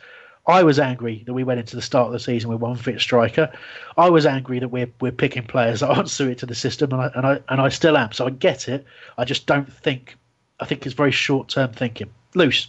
I 0.45 0.63
was 0.63 0.79
angry 0.79 1.23
that 1.25 1.33
we 1.33 1.43
went 1.43 1.59
into 1.59 1.75
the 1.75 1.81
start 1.81 2.07
of 2.07 2.13
the 2.13 2.19
season 2.19 2.49
with 2.49 2.59
one 2.59 2.75
fit 2.75 2.99
striker. 2.99 3.51
I 3.97 4.09
was 4.09 4.25
angry 4.25 4.59
that 4.59 4.69
we're 4.69 4.91
we're 4.99 5.11
picking 5.11 5.43
players 5.43 5.79
that 5.81 5.89
aren't 5.89 6.09
suited 6.09 6.39
to 6.39 6.45
the 6.45 6.55
system, 6.55 6.91
and 6.91 7.01
I 7.01 7.11
and 7.15 7.25
I 7.25 7.39
and 7.49 7.61
I 7.61 7.69
still 7.69 7.97
am. 7.97 8.11
So 8.11 8.25
I 8.25 8.29
get 8.29 8.67
it. 8.67 8.85
I 9.17 9.25
just 9.25 9.45
don't 9.45 9.71
think. 9.71 10.15
I 10.59 10.65
think 10.65 10.85
it's 10.85 10.95
very 10.95 11.11
short 11.11 11.49
term 11.49 11.71
thinking. 11.71 12.09
Loose. 12.33 12.67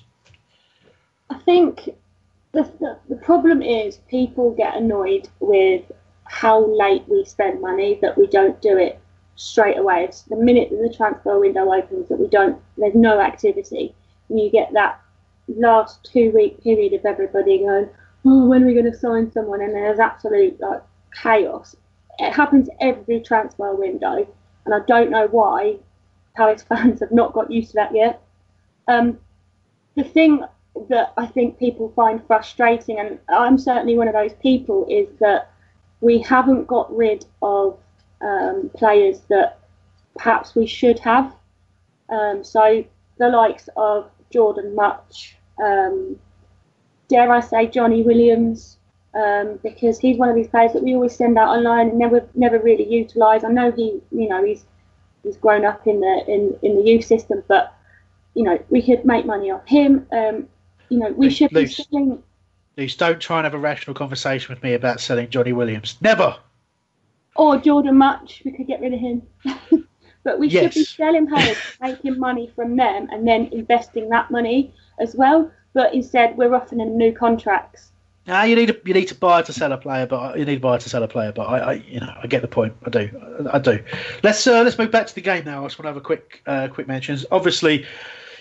I 1.31 1.39
think 1.39 1.91
the, 2.53 2.99
the 3.09 3.17
problem 3.17 3.61
is 3.63 3.99
people 4.09 4.55
get 4.55 4.77
annoyed 4.77 5.29
with 5.41 5.83
how 6.25 6.65
late 6.67 7.05
we 7.09 7.25
spend 7.25 7.61
money 7.61 7.99
that 8.03 8.17
we 8.17 8.27
don't 8.27 8.61
do 8.63 8.77
it 8.79 8.99
straight 9.37 9.79
away. 9.79 10.05
It's 10.05 10.23
the 10.23 10.37
minute 10.37 10.71
that 10.71 10.83
the 10.83 10.95
transfer 10.95 11.39
window 11.39 11.73
opens 11.73 12.09
that 12.09 12.19
we 12.19 12.29
don't. 12.29 12.61
There's 12.77 12.95
no 12.95 13.21
activity, 13.21 13.95
and 14.29 14.41
you 14.41 14.51
get 14.51 14.73
that 14.73 15.01
last 15.49 16.09
two 16.11 16.31
week 16.33 16.63
period 16.63 16.93
of 16.93 17.05
everybody 17.05 17.59
going, 17.59 17.89
oh, 18.25 18.47
when 18.47 18.63
are 18.63 18.67
we 18.67 18.75
going 18.75 18.91
to 18.91 18.97
sign 18.97 19.31
someone? 19.31 19.61
And 19.61 19.75
there's 19.75 19.99
absolute 19.99 20.59
like 20.61 20.83
chaos. 21.23 21.77
It 22.19 22.33
happens 22.33 22.69
every 22.81 23.21
transfer 23.21 23.75
window, 23.75 24.27
and 24.65 24.75
I 24.75 24.81
don't 24.87 25.11
know 25.11 25.29
why 25.29 25.77
Palace 26.37 26.63
fans 26.69 27.01
have 27.01 27.13
not 27.13 27.33
got 27.33 27.51
used 27.51 27.71
to 27.71 27.75
that 27.75 27.95
yet. 27.95 28.23
Um, 28.89 29.19
the 29.95 30.05
thing 30.05 30.45
that 30.89 31.13
I 31.17 31.27
think 31.27 31.59
people 31.59 31.93
find 31.95 32.25
frustrating, 32.27 32.99
and 32.99 33.19
I'm 33.29 33.59
certainly 33.59 33.97
one 33.97 34.09
of 34.09 34.15
those 34.15 34.33
people, 34.35 34.87
is 34.89 35.09
that 35.21 35.51
we 36.01 36.21
haven't 36.21 36.67
got 36.67 36.95
rid 36.95 37.25
of 37.43 37.79
um, 38.21 38.71
players 38.77 39.21
that 39.29 39.59
perhaps 40.17 40.55
we 40.55 40.67
should 40.67 40.99
have. 41.01 41.35
Um, 42.09 42.45
so 42.45 42.85
the 43.19 43.29
likes 43.29 43.69
of 43.77 44.11
Jordan 44.31 44.75
Mutch, 44.75 45.37
um, 45.63 46.19
dare 47.09 47.31
I 47.31 47.41
say, 47.41 47.67
Johnny 47.67 48.03
Williams, 48.03 48.79
um, 49.15 49.59
because 49.63 49.99
he's 49.99 50.19
one 50.19 50.29
of 50.29 50.37
these 50.37 50.49
players 50.49 50.73
that 50.73 50.83
we 50.83 50.95
always 50.95 51.17
send 51.17 51.39
out 51.39 51.49
online 51.49 51.91
and 51.91 51.99
never 51.99 52.29
never 52.35 52.59
really 52.59 52.87
utilise. 52.89 53.45
I 53.45 53.49
know 53.49 53.73
he, 53.73 54.01
you 54.11 54.29
know, 54.29 54.45
he's 54.45 54.65
he's 55.23 55.37
grown 55.37 55.65
up 55.65 55.87
in 55.87 56.01
the 56.01 56.25
in, 56.29 56.57
in 56.63 56.77
the 56.77 56.83
youth 56.83 57.05
system, 57.05 57.43
but 57.49 57.75
you 58.35 58.45
know, 58.45 58.63
we 58.69 58.83
could 58.83 59.05
make 59.05 59.27
money 59.27 59.51
off 59.51 59.67
him. 59.67 60.07
Um, 60.13 60.49
you 60.89 60.99
know, 60.99 61.11
we 61.13 61.31
should 61.31 61.53
Luce, 61.53 61.77
be 61.77 61.85
selling. 61.85 62.23
Luce, 62.77 62.97
don't 62.97 63.21
try 63.21 63.39
and 63.39 63.45
have 63.45 63.55
a 63.55 63.59
rational 63.59 63.95
conversation 63.95 64.55
with 64.55 64.63
me 64.63 64.75
about 64.75 65.01
selling 65.01 65.29
Johnny 65.29 65.53
Williams. 65.53 65.97
Never. 66.01 66.37
Or 67.35 67.59
Jordan 67.59 67.97
Mutch, 67.97 68.43
we 68.45 68.53
could 68.53 68.67
get 68.67 68.81
rid 68.81 68.95
of 68.95 69.01
him. 69.01 69.23
but 70.25 70.39
we 70.39 70.51
should 70.51 70.75
be 70.75 70.85
selling 70.85 71.27
players, 71.27 71.57
making 71.81 72.19
money 72.19 72.51
from 72.55 72.77
them, 72.77 73.09
and 73.11 73.27
then 73.27 73.47
investing 73.53 74.09
that 74.11 74.31
money 74.31 74.75
as 75.01 75.15
well. 75.15 75.51
But 75.75 75.95
instead, 75.95 76.37
we're 76.37 76.55
offering 76.55 76.79
them 76.79 76.97
new 76.97 77.13
contracts. 77.13 77.91
Ah, 78.31 78.45
you 78.45 78.57
need 78.57 78.67
to 78.67 78.79
you 78.85 78.93
need 78.93 79.09
to 79.09 79.15
buy 79.15 79.41
to 79.41 79.53
sell 79.53 79.73
a 79.73 79.79
player, 79.79 80.07
but 80.07 80.39
you 80.39 80.45
need 80.45 80.57
to 80.57 80.61
buy 80.61 80.77
to 80.77 80.89
sell 80.89 81.03
a 81.03 81.09
player. 81.09 81.33
But 81.33 81.45
I, 81.45 81.59
I 81.59 81.73
you 81.75 82.01
know, 82.01 82.13
I 82.23 82.27
get 82.27 82.43
the 82.43 82.49
point. 82.49 82.75
I 82.85 82.91
do, 82.91 83.11
I, 83.51 83.57
I 83.57 83.59
do. 83.59 83.83
Let's 84.23 84.47
uh, 84.47 84.63
let's 84.63 84.77
move 84.77 84.91
back 84.91 85.07
to 85.07 85.15
the 85.15 85.23
game 85.23 85.45
now. 85.47 85.65
I 85.65 85.67
just 85.67 85.79
want 85.79 85.85
to 85.85 85.89
have 85.89 85.97
a 85.97 86.03
quick 86.03 86.43
uh, 86.47 86.69
quick 86.69 86.87
mentions. 86.87 87.25
Obviously, 87.31 87.87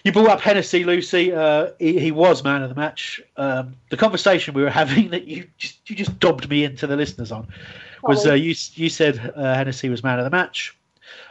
you 0.03 0.11
brought 0.11 0.27
up 0.27 0.41
Hennessy, 0.41 0.83
Lucy. 0.83 1.31
Uh, 1.31 1.71
he, 1.79 1.99
he 1.99 2.11
was 2.11 2.43
man 2.43 2.63
of 2.63 2.69
the 2.69 2.75
match. 2.75 3.21
Um, 3.37 3.77
the 3.89 3.97
conversation 3.97 4.53
we 4.53 4.63
were 4.63 4.69
having 4.81 5.09
that 5.11 5.25
you 5.25 5.47
just 5.57 5.89
you 5.89 5.95
just 5.95 6.19
dobbed 6.19 6.49
me 6.49 6.65
into 6.65 6.85
the 6.85 6.97
listeners 6.97 7.31
on 7.31 7.47
was 8.03 8.27
uh, 8.27 8.33
you 8.33 8.55
you 8.73 8.89
said 8.89 9.33
uh, 9.35 9.53
Hennessy 9.55 9.87
was 9.87 10.03
man 10.03 10.19
of 10.19 10.25
the 10.25 10.31
match, 10.31 10.75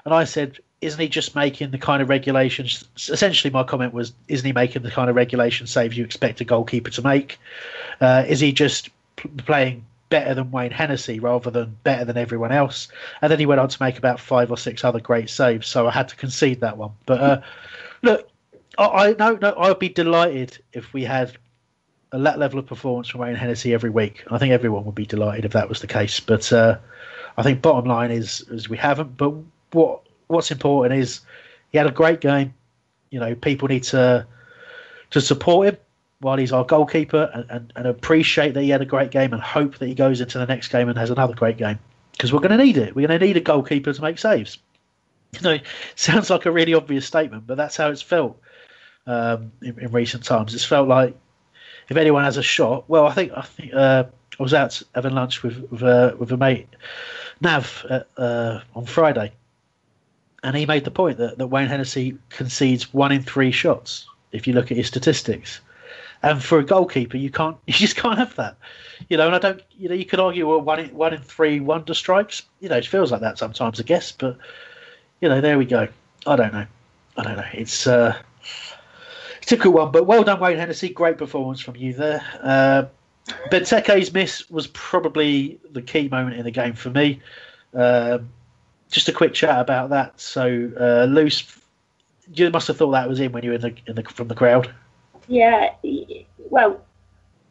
and 0.05 0.15
I 0.15 0.25
said. 0.25 0.59
Isn't 0.81 1.01
he 1.01 1.09
just 1.09 1.35
making 1.35 1.71
the 1.71 1.79
kind 1.79 2.03
of 2.03 2.09
regulations? 2.09 2.85
Essentially, 2.97 3.51
my 3.51 3.63
comment 3.63 3.95
was, 3.95 4.13
isn't 4.29 4.47
he 4.47 4.53
making 4.53 4.83
the 4.83 4.91
kind 4.91 5.09
of 5.09 5.17
regulation 5.17 5.67
saves 5.67 5.97
you 5.97 6.05
expect 6.05 6.41
a 6.41 6.45
goalkeeper 6.45 6.91
to 6.91 7.03
make? 7.03 7.39
Uh, 8.01 8.25
is 8.29 8.41
he 8.41 8.53
just 8.53 8.91
p- 9.17 9.29
playing 9.39 9.85
better 10.09 10.35
than 10.35 10.51
Wayne 10.51 10.71
Hennessy 10.71 11.19
rather 11.19 11.51
than 11.51 11.77
better 11.83 12.05
than 12.05 12.19
everyone 12.19 12.53
else? 12.53 12.89
And 13.23 13.33
then 13.33 13.39
he 13.39 13.47
went 13.47 13.61
on 13.61 13.69
to 13.69 13.83
make 13.83 13.97
about 13.97 14.21
five 14.21 14.51
or 14.51 14.59
six 14.59 14.85
other 14.85 15.01
great 15.01 15.31
saves, 15.31 15.67
so 15.67 15.87
I 15.87 15.91
had 15.91 16.09
to 16.09 16.17
concede 16.17 16.61
that 16.61 16.77
one. 16.77 16.93
But 17.07 17.21
uh, 17.21 17.41
look, 18.03 18.29
I, 18.79 18.85
I 18.85 19.15
no 19.19 19.39
no, 19.41 19.55
I'd 19.57 19.79
be 19.79 19.89
delighted 19.89 20.59
if 20.73 20.93
we 20.93 21.05
had 21.05 21.37
a 22.13 22.19
that 22.21 22.39
level 22.39 22.59
of 22.59 22.67
performance 22.67 23.09
from 23.09 23.21
Wayne 23.21 23.35
Hennessy 23.35 23.75
every 23.75 23.91
week. 23.91 24.25
I 24.31 24.39
think 24.39 24.53
everyone 24.53 24.85
would 24.85 24.95
be 24.95 25.07
delighted 25.07 25.45
if 25.45 25.53
that 25.53 25.69
was 25.69 25.81
the 25.81 25.87
case. 25.87 26.21
But 26.21 26.53
uh, 26.53 26.79
I 27.37 27.43
think 27.43 27.63
bottom 27.63 27.89
line 27.89 28.11
is 28.11 28.43
is 28.51 28.69
we 28.69 28.77
haven't. 28.77 29.17
But 29.17 29.35
what 29.73 30.03
what's 30.29 30.51
important 30.51 30.99
is 31.01 31.21
he 31.71 31.79
had 31.79 31.87
a 31.87 31.93
great 31.93 32.21
game. 32.21 32.55
You 33.11 33.21
know, 33.21 33.35
people 33.35 33.69
need 33.69 33.85
to 33.85 34.27
to 35.11 35.21
support 35.21 35.69
him 35.69 35.77
while 36.21 36.37
he's 36.37 36.53
our 36.53 36.65
goalkeeper 36.65 37.31
and, 37.35 37.47
and, 37.51 37.73
and 37.77 37.87
appreciate 37.87 38.55
that 38.55 38.63
he 38.63 38.71
had 38.71 38.81
a 38.81 38.87
great 38.87 39.11
game 39.11 39.33
and 39.33 39.43
hope 39.43 39.79
that 39.79 39.87
he 39.87 39.95
goes 39.95 40.21
into 40.21 40.39
the 40.39 40.47
next 40.47 40.69
game 40.69 40.89
and 40.89 40.99
has 40.99 41.11
another 41.11 41.35
great 41.35 41.59
game 41.59 41.79
because 42.13 42.33
we're 42.33 42.41
going 42.41 42.57
to 42.57 42.65
need 42.65 42.77
it. 42.77 42.95
We're 42.95 43.07
going 43.07 43.21
to 43.21 43.27
need 43.27 43.37
a 43.37 43.41
goalkeeper 43.41 43.93
to 43.93 44.03
make 44.03 44.19
saves. 44.19 44.59
You 45.35 45.41
know, 45.43 45.59
sounds 45.95 46.31
like 46.31 46.47
a 46.47 46.51
really 46.51 46.75
obvious 46.75 47.07
statement, 47.07 47.47
but 47.47 47.57
that's 47.57 47.77
how 47.77 47.91
it's 47.91 48.03
felt 48.03 48.41
um, 49.07 49.53
in, 49.63 49.79
in 49.79 49.93
recent 49.93 50.25
times. 50.25 50.55
It's 50.55 50.65
felt 50.65 50.89
like 50.89 51.15
if 51.89 51.97
anyone 51.97 52.25
has 52.25 52.37
a 52.37 52.43
shot, 52.43 52.89
well, 52.89 53.07
I 53.07 53.13
think 53.13 53.33
I 53.37 53.43
think 53.43 53.75
uh, 53.75 54.05
I 54.39 54.43
was 54.43 54.55
out 54.55 54.81
having 54.95 55.15
lunch 55.15 55.43
with 55.43 55.59
with, 55.71 55.83
uh, 55.83 56.15
with 56.19 56.33
a 56.33 56.37
mate, 56.37 56.69
Nav, 57.41 57.85
uh, 57.89 58.01
uh, 58.17 58.61
on 58.75 58.87
Friday, 58.87 59.33
and 60.47 60.57
he 60.57 60.65
made 60.65 60.85
the 60.85 60.93
point 60.93 61.19
that, 61.19 61.39
that 61.39 61.49
Wayne 61.49 61.67
Hennessy 61.67 62.17
concedes 62.31 62.95
one 62.95 63.11
in 63.11 63.21
three 63.21 63.51
shots. 63.51 64.07
If 64.31 64.47
you 64.47 64.53
look 64.53 64.71
at 64.71 64.77
his 64.77 64.87
statistics, 64.87 65.59
and 66.23 66.41
for 66.41 66.61
a 66.61 66.65
goalkeeper, 66.65 67.17
you 67.17 67.31
can't, 67.31 67.57
you 67.67 67.75
just 67.75 67.97
can't 67.97 68.17
have 68.17 68.37
that, 68.37 68.57
you 69.09 69.17
know. 69.17 69.27
And 69.27 69.35
I 69.35 69.41
don't, 69.41 69.61
you 69.77 69.89
know, 69.89 69.97
you 69.97 70.05
could 70.05 70.21
argue 70.21 70.47
well, 70.47 70.61
one 70.61 70.79
in 70.79 70.95
one 70.95 71.13
in 71.13 71.21
three 71.21 71.59
wonder 71.59 71.95
stripes. 71.95 72.43
You 72.61 72.69
know, 72.69 72.77
it 72.77 72.87
feels 72.87 73.11
like 73.11 73.23
that 73.23 73.39
sometimes, 73.39 73.81
I 73.81 73.83
guess. 73.83 74.13
But 74.13 74.39
you 75.21 75.29
know, 75.29 75.41
there 75.41 75.59
we 75.59 75.65
go. 75.65 75.89
I 76.29 76.37
don't 76.37 76.53
know. 76.53 76.67
I 77.17 77.23
don't 77.25 77.37
know. 77.37 77.49
It's 77.53 77.89
uh, 77.89 78.17
it's 79.43 79.51
a 79.51 79.57
good 79.57 79.75
one, 79.75 79.91
but 79.91 80.07
well 80.07 80.23
done, 80.23 80.39
Wayne 80.39 80.59
Hennessy. 80.59 80.91
Great 80.91 81.19
performance 81.19 81.59
from 81.61 81.75
you 81.75 81.93
there. 81.93 82.23
Uh, 82.41 82.85
Benteke's 83.51 84.13
miss 84.13 84.49
was 84.49 84.69
probably 84.69 85.59
the 85.73 85.83
key 85.83 86.07
moment 86.09 86.37
in 86.37 86.45
the 86.45 86.53
game 86.53 86.75
for 86.75 86.91
me. 86.91 87.21
Um 87.75 88.29
just 88.91 89.09
a 89.09 89.13
quick 89.13 89.35
chat 89.35 89.61
about 89.61 89.91
that. 89.91 90.21
So, 90.21 90.71
uh, 90.79 91.05
loose. 91.05 91.45
You 92.35 92.51
must 92.51 92.67
have 92.69 92.77
thought 92.77 92.91
that 92.91 93.09
was 93.09 93.21
in 93.21 93.33
when 93.33 93.45
you 93.45 93.51
were 93.51 93.57
in 93.57 93.61
the, 93.61 93.75
in 93.87 93.95
the 93.95 94.03
from 94.03 94.29
the 94.29 94.35
crowd. 94.35 94.73
Yeah, 95.29 95.71
well, 96.51 96.81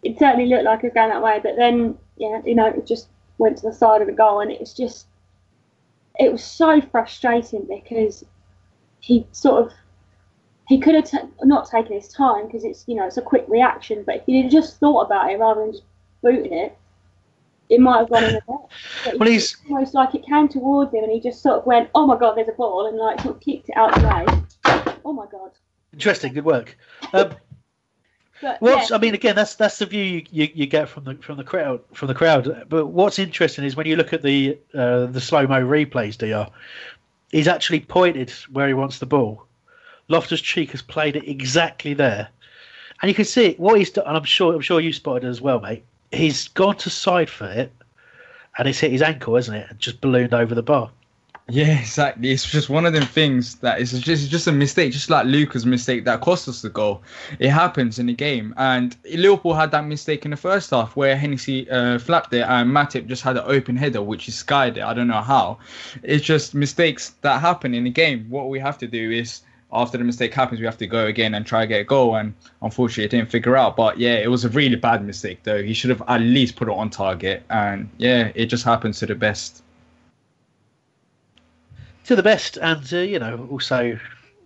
it 0.03 0.17
certainly 0.19 0.47
looked 0.47 0.63
like 0.63 0.83
it 0.83 0.87
was 0.87 0.93
going 0.93 1.09
that 1.09 1.21
way, 1.21 1.39
but 1.41 1.55
then, 1.55 1.97
yeah, 2.17 2.41
you 2.45 2.55
know, 2.55 2.67
it 2.67 2.85
just 2.85 3.07
went 3.37 3.57
to 3.57 3.63
the 3.63 3.73
side 3.73 4.01
of 4.01 4.07
the 4.07 4.13
goal, 4.13 4.39
and 4.39 4.51
it 4.51 4.59
was 4.59 4.73
just, 4.73 5.07
it 6.19 6.31
was 6.31 6.43
so 6.43 6.79
frustrating 6.79 7.65
because 7.67 8.23
he 8.99 9.25
sort 9.31 9.65
of, 9.65 9.73
he 10.67 10.79
could 10.79 10.95
have 10.95 11.05
t- 11.05 11.17
not 11.43 11.69
taken 11.69 11.93
his 11.93 12.07
time 12.07 12.45
because 12.45 12.63
it's, 12.63 12.85
you 12.87 12.95
know, 12.95 13.05
it's 13.05 13.17
a 13.17 13.21
quick 13.21 13.45
reaction, 13.47 14.03
but 14.05 14.15
if 14.15 14.25
he'd 14.25 14.51
just 14.51 14.79
thought 14.79 15.01
about 15.01 15.29
it 15.31 15.39
rather 15.39 15.61
than 15.61 15.73
just 15.73 15.83
booting 16.21 16.53
it, 16.53 16.77
it 17.69 17.79
might 17.79 17.99
have 17.99 18.09
gone 18.09 18.23
in 18.23 18.33
the 18.33 18.41
net. 18.47 19.19
Well, 19.19 19.29
he's 19.29 19.57
almost 19.69 19.93
like 19.93 20.15
it 20.15 20.25
came 20.25 20.47
towards 20.47 20.93
him, 20.93 21.03
and 21.03 21.11
he 21.11 21.19
just 21.19 21.41
sort 21.41 21.59
of 21.59 21.65
went, 21.65 21.89
"Oh 21.95 22.05
my 22.05 22.17
god, 22.17 22.35
there's 22.35 22.49
a 22.49 22.53
ball," 22.53 22.87
and 22.87 22.97
like 22.97 23.21
sort 23.21 23.35
of 23.35 23.41
kicked 23.41 23.69
it 23.69 23.77
out 23.77 23.93
the 23.95 24.07
way. 24.07 24.95
Oh 25.05 25.13
my 25.13 25.25
god. 25.31 25.51
interesting. 25.93 26.33
Good 26.33 26.45
work. 26.45 26.77
Um, 27.13 27.35
But 28.41 28.61
What's 28.61 28.89
yeah, 28.89 28.97
I 28.97 28.99
mean, 28.99 29.13
again, 29.13 29.35
that's 29.35 29.55
that's 29.55 29.79
the 29.79 29.85
view 29.85 30.03
you, 30.03 30.25
you, 30.29 30.49
you 30.53 30.65
get 30.65 30.89
from 30.89 31.05
the 31.05 31.15
from 31.15 31.37
the 31.37 31.43
crowd 31.43 31.81
from 31.93 32.09
the 32.09 32.13
crowd. 32.13 32.65
But 32.67 32.87
what's 32.87 33.17
interesting 33.17 33.63
is 33.63 33.75
when 33.75 33.87
you 33.87 33.95
look 33.95 34.11
at 34.11 34.23
the 34.23 34.59
uh, 34.73 35.05
the 35.05 35.21
slow 35.21 35.47
mo 35.47 35.65
replays, 35.65 36.17
Dr. 36.17 36.51
He's 37.31 37.47
actually 37.47 37.79
pointed 37.79 38.29
where 38.51 38.67
he 38.67 38.73
wants 38.73 38.99
the 38.99 39.05
ball. 39.05 39.45
Loftus 40.09 40.41
Cheek 40.41 40.71
has 40.71 40.81
played 40.81 41.15
it 41.15 41.27
exactly 41.27 41.93
there, 41.93 42.27
and 43.01 43.09
you 43.09 43.15
can 43.15 43.25
see 43.25 43.45
it, 43.45 43.59
what 43.59 43.79
he's 43.79 43.89
done. 43.89 44.05
And 44.05 44.17
I'm 44.17 44.25
sure 44.25 44.53
I'm 44.53 44.61
sure 44.61 44.81
you 44.81 44.91
spotted 44.91 45.23
it 45.23 45.29
as 45.29 45.41
well, 45.41 45.61
mate. 45.61 45.85
He's 46.15 46.47
gone 46.49 46.77
to 46.77 46.89
side 46.89 47.29
for 47.29 47.49
it, 47.49 47.71
and 48.57 48.67
it's 48.67 48.79
hit 48.79 48.91
his 48.91 49.01
ankle, 49.01 49.35
hasn't 49.35 49.57
it? 49.57 49.67
And 49.69 49.79
just 49.79 50.01
ballooned 50.01 50.33
over 50.33 50.55
the 50.55 50.63
bar. 50.63 50.91
Yeah, 51.47 51.77
exactly. 51.79 52.31
It's 52.31 52.49
just 52.49 52.69
one 52.69 52.87
of 52.87 52.93
them 52.93 53.05
things 53.05 53.55
that 53.55 53.79
is 53.79 53.91
just 53.91 54.23
it's 54.23 54.31
just 54.31 54.47
a 54.47 54.51
mistake, 54.51 54.91
just 54.91 55.11
like 55.11 55.27
Luka's 55.27 55.63
mistake 55.63 56.03
that 56.05 56.21
cost 56.21 56.47
us 56.47 56.63
the 56.63 56.69
goal. 56.69 57.03
It 57.37 57.49
happens 57.51 57.99
in 57.99 58.07
the 58.07 58.13
game, 58.13 58.55
and 58.57 58.95
Liverpool 59.13 59.53
had 59.53 59.69
that 59.71 59.85
mistake 59.85 60.25
in 60.25 60.31
the 60.31 60.37
first 60.37 60.71
half 60.71 60.95
where 60.95 61.15
Hennessy 61.15 61.69
uh, 61.69 61.99
flapped 61.99 62.33
it 62.33 62.41
and 62.41 62.71
Matip 62.71 63.05
just 63.05 63.21
had 63.21 63.37
an 63.37 63.43
open 63.45 63.75
header 63.75 64.01
which 64.01 64.23
he 64.23 64.31
skied 64.31 64.77
it. 64.77 64.83
I 64.83 64.95
don't 64.95 65.07
know 65.07 65.21
how. 65.21 65.59
It's 66.01 66.25
just 66.25 66.55
mistakes 66.55 67.11
that 67.21 67.41
happen 67.41 67.75
in 67.75 67.83
the 67.83 67.91
game. 67.91 68.27
What 68.27 68.49
we 68.49 68.59
have 68.59 68.79
to 68.79 68.87
do 68.87 69.11
is 69.11 69.41
after 69.71 69.97
the 69.97 70.03
mistake 70.03 70.33
happens, 70.33 70.59
we 70.59 70.65
have 70.65 70.77
to 70.77 70.87
go 70.87 71.05
again 71.05 71.33
and 71.33 71.45
try 71.45 71.61
to 71.61 71.67
get 71.67 71.81
a 71.81 71.83
goal. 71.83 72.15
And 72.15 72.33
unfortunately, 72.61 73.05
it 73.05 73.11
didn't 73.11 73.29
figure 73.29 73.57
out. 73.57 73.75
But 73.75 73.97
yeah, 73.99 74.15
it 74.15 74.29
was 74.29 74.45
a 74.45 74.49
really 74.49 74.75
bad 74.75 75.05
mistake 75.05 75.39
though. 75.43 75.61
He 75.61 75.73
should 75.73 75.89
have 75.89 76.03
at 76.07 76.21
least 76.21 76.55
put 76.55 76.67
it 76.67 76.73
on 76.73 76.89
target. 76.89 77.43
And 77.49 77.89
yeah, 77.97 78.31
it 78.35 78.47
just 78.47 78.63
happens 78.63 78.99
to 78.99 79.05
the 79.05 79.15
best. 79.15 79.63
To 82.05 82.15
the 82.15 82.23
best, 82.23 82.57
and 82.57 82.93
uh, 82.93 82.97
you 82.97 83.17
know, 83.17 83.47
also, 83.49 83.97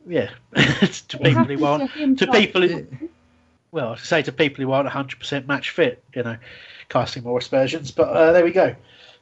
yeah, 0.08 0.30
to 0.56 1.18
people 1.18 1.44
who 1.44 1.58
want 1.58 1.92
him 1.92 2.16
to 2.16 2.26
try- 2.26 2.40
people 2.40 2.66
who, 2.66 2.88
well, 3.72 3.98
to 3.98 4.06
say 4.06 4.22
to 4.22 4.32
people 4.32 4.64
who 4.64 4.72
aren't 4.72 4.88
100% 4.88 5.46
match 5.46 5.72
fit, 5.72 6.02
you 6.16 6.24
know, 6.24 6.38
casting 6.88 7.24
more 7.24 7.38
aspersions. 7.38 7.92
But 7.92 8.08
uh, 8.08 8.32
there 8.32 8.46
we 8.46 8.52
go. 8.52 8.74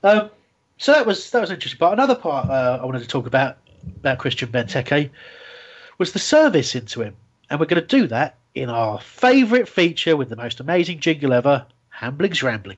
Um, 0.04 0.30
so 0.78 0.92
that 0.92 1.08
was 1.08 1.32
that 1.32 1.42
was 1.42 1.50
interesting. 1.50 1.80
But 1.80 1.94
another 1.94 2.14
part 2.14 2.48
uh, 2.48 2.78
I 2.80 2.86
wanted 2.86 3.02
to 3.02 3.08
talk 3.08 3.26
about 3.26 3.58
about 3.98 4.20
Christian 4.20 4.50
Benteke 4.50 5.10
was 5.98 6.14
the 6.14 6.20
service 6.20 6.76
into 6.76 7.02
him, 7.02 7.16
and 7.50 7.60
we're 7.60 7.66
going 7.66 7.82
to 7.82 7.88
do 7.88 8.08
that 8.08 8.38
in 8.56 8.70
our 8.70 9.00
favourite 9.00 9.68
feature 9.68 10.16
with 10.18 10.30
the 10.30 10.36
most 10.36 10.60
amazing 10.60 11.00
jingle 11.00 11.34
ever, 11.34 11.66
Hamblings 11.90 12.44
Rambling. 12.44 12.78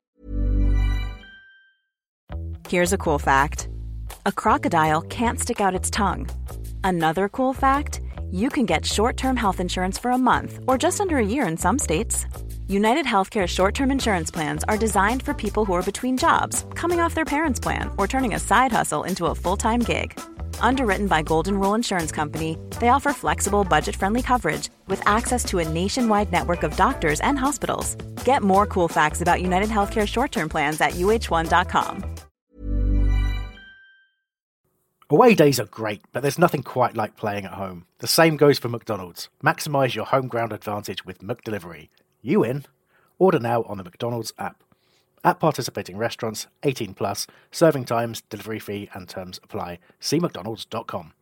Here's 2.68 2.92
a 2.92 2.98
cool 2.98 3.18
fact 3.18 3.68
a 4.26 4.32
crocodile 4.32 5.02
can't 5.02 5.40
stick 5.40 5.60
out 5.60 5.74
its 5.74 5.90
tongue. 5.90 6.28
Another 6.84 7.28
cool 7.28 7.52
fact 7.52 8.00
you 8.30 8.48
can 8.48 8.66
get 8.66 8.84
short 8.84 9.16
term 9.16 9.36
health 9.36 9.60
insurance 9.60 9.98
for 9.98 10.12
a 10.12 10.18
month 10.18 10.60
or 10.68 10.78
just 10.78 11.00
under 11.00 11.16
a 11.16 11.26
year 11.26 11.46
in 11.46 11.56
some 11.56 11.78
states. 11.78 12.26
United 12.68 13.06
Healthcare 13.06 13.48
short 13.48 13.74
term 13.74 13.90
insurance 13.90 14.30
plans 14.30 14.62
are 14.64 14.76
designed 14.76 15.22
for 15.22 15.34
people 15.34 15.64
who 15.64 15.72
are 15.72 15.82
between 15.82 16.16
jobs, 16.16 16.64
coming 16.74 17.00
off 17.00 17.14
their 17.14 17.24
parents' 17.24 17.58
plan, 17.58 17.90
or 17.98 18.06
turning 18.06 18.34
a 18.34 18.38
side 18.38 18.70
hustle 18.70 19.02
into 19.02 19.26
a 19.26 19.34
full 19.34 19.56
time 19.56 19.80
gig. 19.80 20.18
Underwritten 20.60 21.08
by 21.08 21.22
Golden 21.22 21.58
Rule 21.58 21.74
Insurance 21.74 22.12
Company, 22.12 22.56
they 22.80 22.88
offer 22.88 23.12
flexible, 23.12 23.64
budget 23.64 23.96
friendly 23.96 24.22
coverage 24.22 24.68
with 24.86 25.02
access 25.06 25.44
to 25.44 25.58
a 25.58 25.68
nationwide 25.68 26.30
network 26.30 26.62
of 26.62 26.76
doctors 26.76 27.20
and 27.20 27.38
hospitals. 27.38 27.96
Get 28.24 28.42
more 28.42 28.66
cool 28.66 28.88
facts 28.88 29.20
about 29.20 29.42
United 29.42 29.68
Healthcare 29.68 30.06
short 30.06 30.30
term 30.30 30.48
plans 30.48 30.80
at 30.80 30.92
uh1.com. 30.92 32.04
Away 35.12 35.34
days 35.34 35.58
are 35.58 35.64
great, 35.64 36.02
but 36.12 36.22
there's 36.22 36.38
nothing 36.38 36.62
quite 36.62 36.96
like 36.96 37.16
playing 37.16 37.44
at 37.44 37.54
home. 37.54 37.84
The 37.98 38.06
same 38.06 38.36
goes 38.36 38.60
for 38.60 38.68
McDonald's. 38.68 39.28
Maximise 39.44 39.96
your 39.96 40.04
home 40.04 40.28
ground 40.28 40.52
advantage 40.52 41.04
with 41.04 41.18
McDelivery. 41.18 41.88
You 42.22 42.44
in? 42.44 42.64
Order 43.18 43.40
now 43.40 43.64
on 43.64 43.78
the 43.78 43.82
McDonald's 43.82 44.32
app. 44.38 44.62
At 45.24 45.38
participating 45.38 45.96
restaurants, 45.96 46.46
18 46.62 46.94
plus, 46.94 47.26
serving 47.50 47.84
times, 47.84 48.22
delivery 48.30 48.58
fee, 48.58 48.88
and 48.94 49.08
terms 49.08 49.40
apply. 49.42 49.78
See 50.00 50.18
McDonald's.com. 50.18 51.12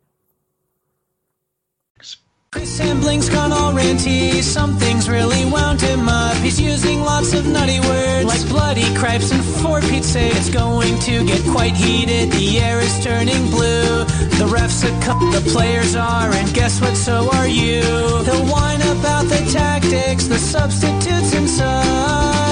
Chris 2.51 2.79
Hambling's 2.79 3.29
gone 3.29 3.53
all 3.53 3.75
ranty, 3.75 4.43
something's 4.43 5.07
really 5.07 5.45
wound 5.51 5.83
him 5.83 6.09
up. 6.09 6.35
He's 6.39 6.59
using 6.59 7.03
lots 7.03 7.35
of 7.35 7.47
nutty 7.47 7.79
words, 7.81 8.25
like 8.25 8.49
bloody 8.49 8.95
cripes 8.97 9.31
and 9.33 9.43
it's 10.15 10.49
going 10.49 10.99
to 11.01 11.27
get 11.27 11.43
quite 11.51 11.75
heated. 11.75 12.33
The 12.33 12.59
air 12.59 12.81
is 12.81 13.05
turning 13.05 13.51
blue, 13.51 14.05
the 14.39 14.47
refs 14.49 14.83
a 14.83 15.05
cut, 15.05 15.19
the 15.31 15.51
players 15.51 15.95
are, 15.95 16.31
and 16.33 16.55
guess 16.55 16.81
what, 16.81 16.97
so 16.97 17.29
are 17.35 17.49
you. 17.49 17.83
They'll 18.25 18.47
whine 18.47 18.81
about 18.97 19.27
the 19.27 19.47
tactics, 19.53 20.27
the 20.27 20.39
substitutes 20.39 21.35
and 21.35 21.49
such, 21.51 22.48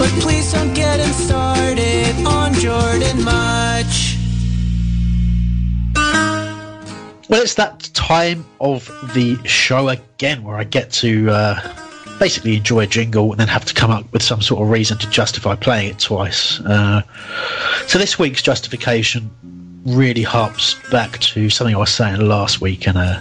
but 0.00 0.08
please 0.20 0.50
don't 0.50 0.72
get 0.72 0.98
him 0.98 1.12
started 1.12 2.26
on 2.26 2.54
Jordan 2.54 3.22
Mutch. 3.22 4.16
Well, 7.28 7.42
it's 7.42 7.54
that 7.56 7.90
time 7.92 8.46
of 8.62 8.86
the 9.12 9.38
show 9.44 9.90
again 9.90 10.42
where 10.42 10.56
I 10.56 10.64
get 10.64 10.90
to 10.92 11.28
uh, 11.28 12.16
basically 12.18 12.56
enjoy 12.56 12.80
a 12.80 12.86
jingle 12.86 13.30
and 13.30 13.38
then 13.38 13.48
have 13.48 13.66
to 13.66 13.74
come 13.74 13.90
up 13.90 14.10
with 14.10 14.22
some 14.22 14.40
sort 14.40 14.62
of 14.62 14.70
reason 14.70 14.96
to 14.96 15.10
justify 15.10 15.54
playing 15.54 15.90
it 15.90 15.98
twice. 15.98 16.60
Uh, 16.60 17.02
so 17.86 17.98
this 17.98 18.18
week's 18.18 18.40
justification 18.40 19.30
really 19.84 20.22
harps 20.22 20.76
back 20.90 21.18
to 21.18 21.50
something 21.50 21.76
I 21.76 21.78
was 21.78 21.90
saying 21.90 22.26
last 22.26 22.62
week 22.62 22.88
and 22.88 22.96
uh, 22.96 23.20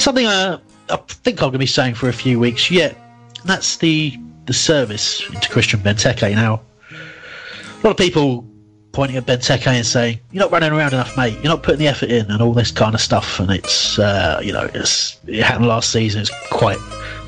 something 0.00 0.26
I, 0.26 0.58
I 0.90 0.96
think 0.96 1.38
I'm 1.38 1.50
going 1.50 1.52
to 1.52 1.58
be 1.58 1.66
saying 1.66 1.94
for 1.94 2.08
a 2.08 2.12
few 2.12 2.40
weeks 2.40 2.72
yet. 2.72 2.96
That's 3.44 3.76
the 3.76 4.18
the 4.48 4.54
service 4.54 5.22
into 5.30 5.48
Christian 5.48 5.78
Benteke. 5.78 6.34
Now, 6.34 6.62
a 6.90 7.80
lot 7.84 7.90
of 7.92 7.96
people 7.96 8.44
pointing 8.92 9.16
at 9.16 9.26
Benteke 9.26 9.66
and 9.68 9.86
saying, 9.86 10.18
"You're 10.32 10.42
not 10.42 10.50
running 10.50 10.72
around 10.72 10.94
enough, 10.94 11.16
mate. 11.16 11.34
You're 11.34 11.52
not 11.52 11.62
putting 11.62 11.78
the 11.78 11.86
effort 11.86 12.10
in, 12.10 12.28
and 12.30 12.42
all 12.42 12.54
this 12.54 12.72
kind 12.72 12.94
of 12.94 13.00
stuff." 13.00 13.38
And 13.38 13.50
it's, 13.50 13.98
uh, 13.98 14.40
you 14.42 14.52
know, 14.52 14.68
it's 14.74 15.18
it 15.26 15.44
happened 15.44 15.68
last 15.68 15.92
season. 15.92 16.22
It's 16.22 16.32
quite 16.50 16.78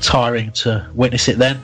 tiring 0.01 0.51
to 0.63 0.85
witness 0.93 1.29
it 1.29 1.37
then, 1.37 1.61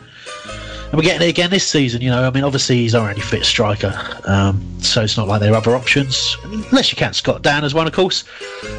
and 0.85 0.93
we're 0.93 1.01
getting 1.01 1.27
it 1.27 1.29
again 1.29 1.49
this 1.49 1.67
season. 1.67 2.01
You 2.01 2.11
know, 2.11 2.23
I 2.23 2.29
mean, 2.29 2.43
obviously 2.43 2.77
he's 2.77 2.95
our 2.95 3.09
only 3.09 3.21
fit 3.21 3.43
striker, 3.43 3.93
um, 4.25 4.63
so 4.79 5.01
it's 5.01 5.17
not 5.17 5.27
like 5.27 5.41
there 5.41 5.51
are 5.51 5.57
other 5.57 5.75
options, 5.75 6.37
unless 6.43 6.91
you 6.91 6.95
count 6.95 7.15
Scott 7.15 7.41
Dann 7.41 7.65
as 7.65 7.73
one, 7.73 7.87
of 7.87 7.93
course. 7.93 8.23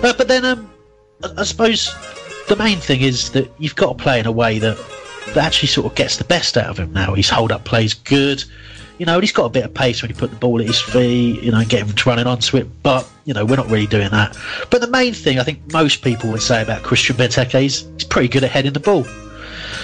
Uh, 0.03 0.15
but 0.17 0.29
then, 0.29 0.45
um, 0.45 0.71
I 1.37 1.43
suppose 1.43 1.93
the 2.49 2.57
main 2.57 2.79
thing 2.79 3.03
is 3.03 3.31
that 3.33 3.51
you've 3.59 3.77
got 3.77 3.99
to 3.99 4.03
play 4.03 4.21
in 4.21 4.27
a 4.27 4.33
way 4.33 4.59
that 4.61 4.79
that 5.35 5.45
actually 5.45 5.69
sort 5.69 5.87
of 5.87 5.95
gets 5.95 6.17
the 6.17 6.25
best 6.25 6.57
out 6.57 6.67
of 6.67 6.79
him. 6.79 6.93
Now 6.93 7.15
his 7.15 7.31
hold 7.31 7.53
up 7.53 7.65
plays 7.65 7.95
good 7.95 8.45
you 8.99 9.07
know, 9.07 9.21
he's 9.21 9.33
got 9.33 9.45
a 9.45 9.49
bit 9.49 9.65
of 9.65 9.73
pace 9.73 10.03
when 10.03 10.11
you 10.11 10.17
put 10.17 10.31
the 10.31 10.37
ball 10.37 10.61
at 10.61 10.67
his 10.67 10.81
feet, 10.81 11.41
you 11.43 11.53
know, 11.53 11.59
and 11.59 11.69
get 11.69 11.83
him 11.83 11.95
to 11.95 12.09
running 12.09 12.27
onto 12.27 12.57
it. 12.57 12.67
But, 12.83 13.09
you 13.25 13.33
know, 13.33 13.45
we're 13.45 13.57
not 13.57 13.71
really 13.71 13.87
doing 13.87 14.11
that. 14.11 14.37
But 14.71 14.81
the 14.81 14.89
main 14.89 15.15
thing 15.15 15.39
I 15.39 15.45
think 15.45 15.73
most 15.73 16.03
people 16.03 16.31
would 16.31 16.43
say 16.43 16.61
about 16.63 16.83
Christian 16.83 17.17
Benteke 17.17 17.65
is 17.65 17.87
he's 17.95 18.05
pretty 18.05 18.29
good 18.29 18.43
at 18.43 18.51
heading 18.51 18.73
the 18.73 18.81
ball. 18.81 19.07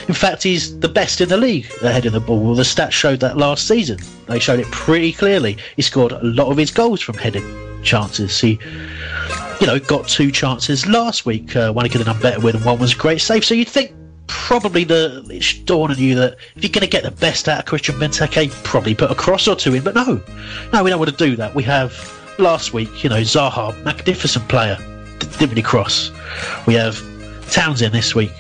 In 0.09 0.14
fact, 0.14 0.42
he's 0.42 0.78
the 0.80 0.88
best 0.88 1.20
in 1.20 1.28
the 1.28 1.36
league 1.36 1.66
at 1.82 1.92
heading 1.92 2.12
the 2.12 2.20
ball. 2.20 2.40
Well, 2.40 2.55
the 2.55 2.64
stats 2.64 2.90
showed 2.90 3.20
that 3.20 3.36
last 3.36 3.68
season. 3.68 3.99
They 4.26 4.38
showed 4.38 4.59
it 4.59 4.66
pretty 4.66 5.12
clearly. 5.12 5.59
He 5.76 5.82
scored 5.82 6.12
a 6.12 6.22
lot 6.22 6.51
of 6.51 6.57
his 6.57 6.70
goals 6.70 7.01
from 7.01 7.16
heading 7.16 7.45
chances. 7.84 8.38
He, 8.38 8.59
you 9.61 9.66
know, 9.66 9.78
got 9.78 10.09
two 10.09 10.32
chances 10.32 10.86
last 10.86 11.24
week. 11.24 11.55
Uh, 11.55 11.72
one 11.72 11.84
he 11.84 11.88
could 11.88 12.01
have 12.01 12.12
done 12.12 12.20
better 12.20 12.40
with, 12.40 12.57
and 12.57 12.64
one 12.64 12.80
was 12.80 12.95
a 12.95 12.97
great 12.97 13.20
save. 13.20 13.45
So 13.45 13.55
you'd 13.55 13.68
think 13.68 13.95
probably 14.27 14.85
the 14.85 15.25
it's 15.31 15.55
dawned 15.55 15.93
on 15.93 15.99
you 15.99 16.14
that 16.16 16.37
if 16.57 16.62
you're 16.62 16.72
going 16.72 16.83
to 16.83 16.87
get 16.87 17.03
the 17.03 17.11
best 17.11 17.49
out 17.49 17.61
of 17.61 17.64
Christian 17.64 17.97
Benteke, 17.97 18.51
probably 18.64 18.95
put 18.95 19.11
a 19.11 19.14
cross 19.14 19.49
or 19.49 19.57
two 19.57 19.75
in. 19.75 19.83
But 19.83 19.95
no, 19.95 20.20
no, 20.72 20.85
we 20.85 20.91
don't 20.91 20.99
want 20.99 21.11
to 21.11 21.16
do 21.16 21.37
that. 21.37 21.55
We 21.55 21.62
have 21.64 21.93
last 22.39 22.72
week, 22.72 23.05
you 23.05 23.11
know, 23.11 23.20
Zaha, 23.20 23.81
magnificent 23.85 24.49
player, 24.49 24.77
didn't 25.18 25.51
really 25.51 25.62
cross. 25.62 26.11
We 26.66 26.75
have 26.75 27.01
Townsend 27.51 27.95
this 27.95 28.14
week, 28.14 28.33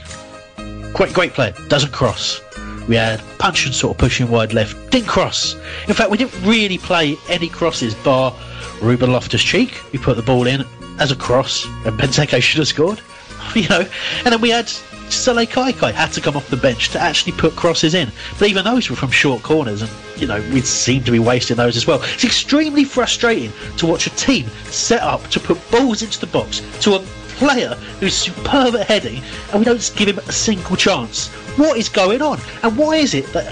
great, 0.92 1.12
great 1.12 1.32
player, 1.32 1.54
doesn't 1.68 1.92
cross. 1.92 2.40
We 2.88 2.96
had 2.96 3.20
Puncheon 3.38 3.72
sort 3.72 3.94
of 3.94 3.98
pushing 3.98 4.28
wide 4.30 4.52
left, 4.52 4.90
didn't 4.90 5.08
cross. 5.08 5.54
In 5.88 5.94
fact, 5.94 6.10
we 6.10 6.18
didn't 6.18 6.42
really 6.44 6.78
play 6.78 7.16
any 7.28 7.48
crosses 7.48 7.94
bar 7.96 8.34
Ruben 8.82 9.12
Loftus 9.12 9.42
Cheek, 9.42 9.70
who 9.70 9.98
put 9.98 10.16
the 10.16 10.22
ball 10.22 10.46
in 10.46 10.64
as 10.98 11.10
a 11.10 11.16
cross, 11.16 11.64
and 11.86 11.98
Benteke 11.98 12.40
should 12.42 12.58
have 12.58 12.68
scored. 12.68 13.00
You 13.54 13.68
know, 13.68 13.86
and 14.24 14.32
then 14.32 14.40
we 14.40 14.48
had 14.48 14.72
Sullay 15.08 15.46
Kaikai 15.46 15.92
had 15.92 16.12
to 16.12 16.20
come 16.20 16.36
off 16.36 16.48
the 16.50 16.56
bench 16.56 16.90
to 16.90 17.00
actually 17.00 17.32
put 17.32 17.56
crosses 17.56 17.94
in. 17.94 18.10
But 18.38 18.48
even 18.48 18.64
those 18.64 18.90
were 18.90 18.96
from 18.96 19.10
short 19.10 19.42
corners, 19.42 19.82
and 19.82 19.90
you 20.16 20.26
know 20.26 20.40
we 20.52 20.60
seem 20.60 21.04
to 21.04 21.10
be 21.10 21.18
wasting 21.18 21.56
those 21.56 21.76
as 21.76 21.86
well. 21.86 22.02
It's 22.02 22.24
extremely 22.24 22.84
frustrating 22.84 23.52
to 23.78 23.86
watch 23.86 24.06
a 24.06 24.10
team 24.10 24.46
set 24.66 25.02
up 25.02 25.28
to 25.28 25.40
put 25.40 25.58
balls 25.70 26.02
into 26.02 26.20
the 26.20 26.26
box 26.26 26.62
to 26.80 26.96
a 26.96 27.04
player 27.36 27.74
who's 28.00 28.14
superb 28.14 28.74
at 28.76 28.86
heading, 28.86 29.22
and 29.50 29.58
we 29.58 29.64
don't 29.64 29.92
give 29.96 30.08
him 30.08 30.18
a 30.18 30.32
single 30.32 30.76
chance. 30.76 31.28
What 31.56 31.78
is 31.78 31.88
going 31.88 32.22
on? 32.22 32.40
And 32.62 32.76
why 32.76 32.96
is 32.96 33.14
it 33.14 33.26
that 33.32 33.44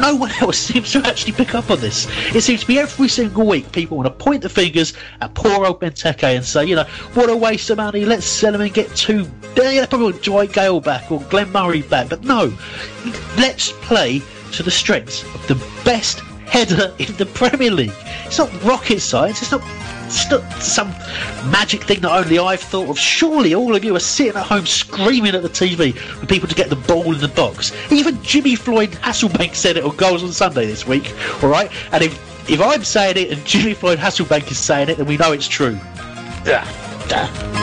no 0.00 0.14
one 0.14 0.30
else 0.40 0.58
seems 0.58 0.92
to 0.92 0.98
actually 1.06 1.32
pick 1.32 1.54
up 1.54 1.70
on 1.70 1.80
this? 1.80 2.06
It 2.34 2.42
seems 2.42 2.60
to 2.60 2.66
be 2.66 2.78
every 2.78 3.08
single 3.08 3.46
week 3.46 3.72
people 3.72 3.96
want 3.96 4.06
to 4.06 4.24
point 4.24 4.42
the 4.42 4.48
fingers 4.48 4.94
at 5.20 5.34
poor 5.34 5.66
old 5.66 5.80
Benteke 5.80 6.36
and 6.36 6.44
say, 6.44 6.66
you 6.66 6.76
know, 6.76 6.84
what 7.14 7.28
a 7.28 7.36
waste 7.36 7.70
of 7.70 7.78
money. 7.78 8.04
Let's 8.04 8.26
sell 8.26 8.54
him 8.54 8.60
and 8.60 8.72
get 8.72 8.94
two. 8.94 9.28
Yeah, 9.56 9.86
probably 9.86 10.18
Dwight 10.20 10.52
Gayle 10.52 10.80
back 10.80 11.10
or 11.10 11.20
Glenn 11.24 11.50
Murray 11.50 11.82
back. 11.82 12.08
But 12.08 12.24
no, 12.24 12.52
let's 13.36 13.72
play 13.72 14.22
to 14.52 14.62
the 14.62 14.70
strengths 14.70 15.22
of 15.22 15.46
the 15.48 15.54
best 15.84 16.20
header 16.46 16.92
in 16.98 17.14
the 17.16 17.26
Premier 17.26 17.70
League. 17.70 17.92
It's 18.26 18.38
not 18.38 18.50
rocket 18.64 19.00
science. 19.00 19.42
It's 19.42 19.52
not 19.52 19.62
it's 20.10 20.28
not 20.28 20.42
some 20.60 20.88
magic 21.52 21.84
thing 21.84 22.00
that 22.00 22.10
only 22.10 22.40
I've 22.40 22.60
thought 22.60 22.90
of. 22.90 22.98
Surely 22.98 23.54
all 23.54 23.76
of 23.76 23.84
you 23.84 23.94
are 23.94 24.00
sitting 24.00 24.36
at 24.36 24.44
home 24.44 24.66
screaming 24.66 25.36
at 25.36 25.42
the 25.42 25.48
TV 25.48 25.96
for 25.96 26.26
people 26.26 26.48
to 26.48 26.54
get 26.54 26.68
the 26.68 26.74
ball 26.74 27.14
in 27.14 27.20
the 27.20 27.28
box. 27.28 27.72
Even 27.92 28.20
Jimmy 28.24 28.56
Floyd 28.56 28.90
Hasselbaink 28.90 29.54
said 29.54 29.76
it 29.76 29.84
on 29.84 29.94
Goals 29.94 30.24
on 30.24 30.32
Sunday 30.32 30.66
this 30.66 30.84
week, 30.84 31.14
all 31.44 31.48
right? 31.48 31.70
And 31.92 32.02
if, 32.02 32.50
if 32.50 32.60
I'm 32.60 32.82
saying 32.82 33.18
it 33.18 33.30
and 33.30 33.46
Jimmy 33.46 33.72
Floyd 33.72 34.00
Hasselbaink 34.00 34.50
is 34.50 34.58
saying 34.58 34.88
it, 34.88 34.96
then 34.96 35.06
we 35.06 35.16
know 35.16 35.30
it's 35.30 35.46
true. 35.46 35.78
Yeah. 36.44 37.59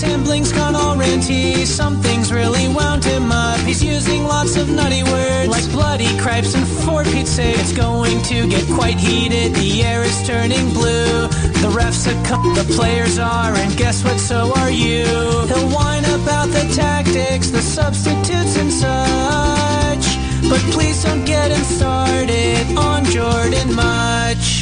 All 0.00 0.96
ranty. 0.96 1.66
Something's 1.66 2.32
really 2.32 2.68
wound 2.68 3.04
him 3.04 3.32
up. 3.32 3.58
He's 3.60 3.82
using 3.82 4.24
lots 4.24 4.56
of 4.56 4.68
nutty 4.70 5.02
words 5.02 5.48
like 5.48 5.68
bloody 5.72 6.16
cripes 6.18 6.54
and 6.54 6.66
for 6.66 7.02
Pete's 7.04 7.30
sake, 7.30 7.58
it's 7.58 7.72
going 7.72 8.22
to 8.24 8.48
get 8.48 8.64
quite 8.68 8.96
heated. 8.96 9.54
The 9.54 9.82
air 9.82 10.04
is 10.04 10.26
turning 10.26 10.72
blue. 10.72 11.26
The 11.62 11.70
refs 11.74 12.04
have 12.06 12.24
come, 12.26 12.54
the 12.54 12.64
players 12.76 13.18
are, 13.18 13.52
and 13.54 13.76
guess 13.76 14.04
what? 14.04 14.20
So 14.20 14.52
are 14.56 14.70
you. 14.70 15.04
He'll 15.50 15.68
whine 15.70 16.04
about 16.04 16.48
the 16.48 16.70
tactics, 16.74 17.50
the 17.50 17.62
substitutes 17.62 18.56
and 18.56 18.70
such. 18.70 20.06
But 20.48 20.60
please 20.72 21.02
don't 21.02 21.24
get 21.24 21.50
him 21.50 21.64
started 21.64 22.76
on 22.76 23.04
Jordan 23.06 23.74
Mutch. 23.74 24.57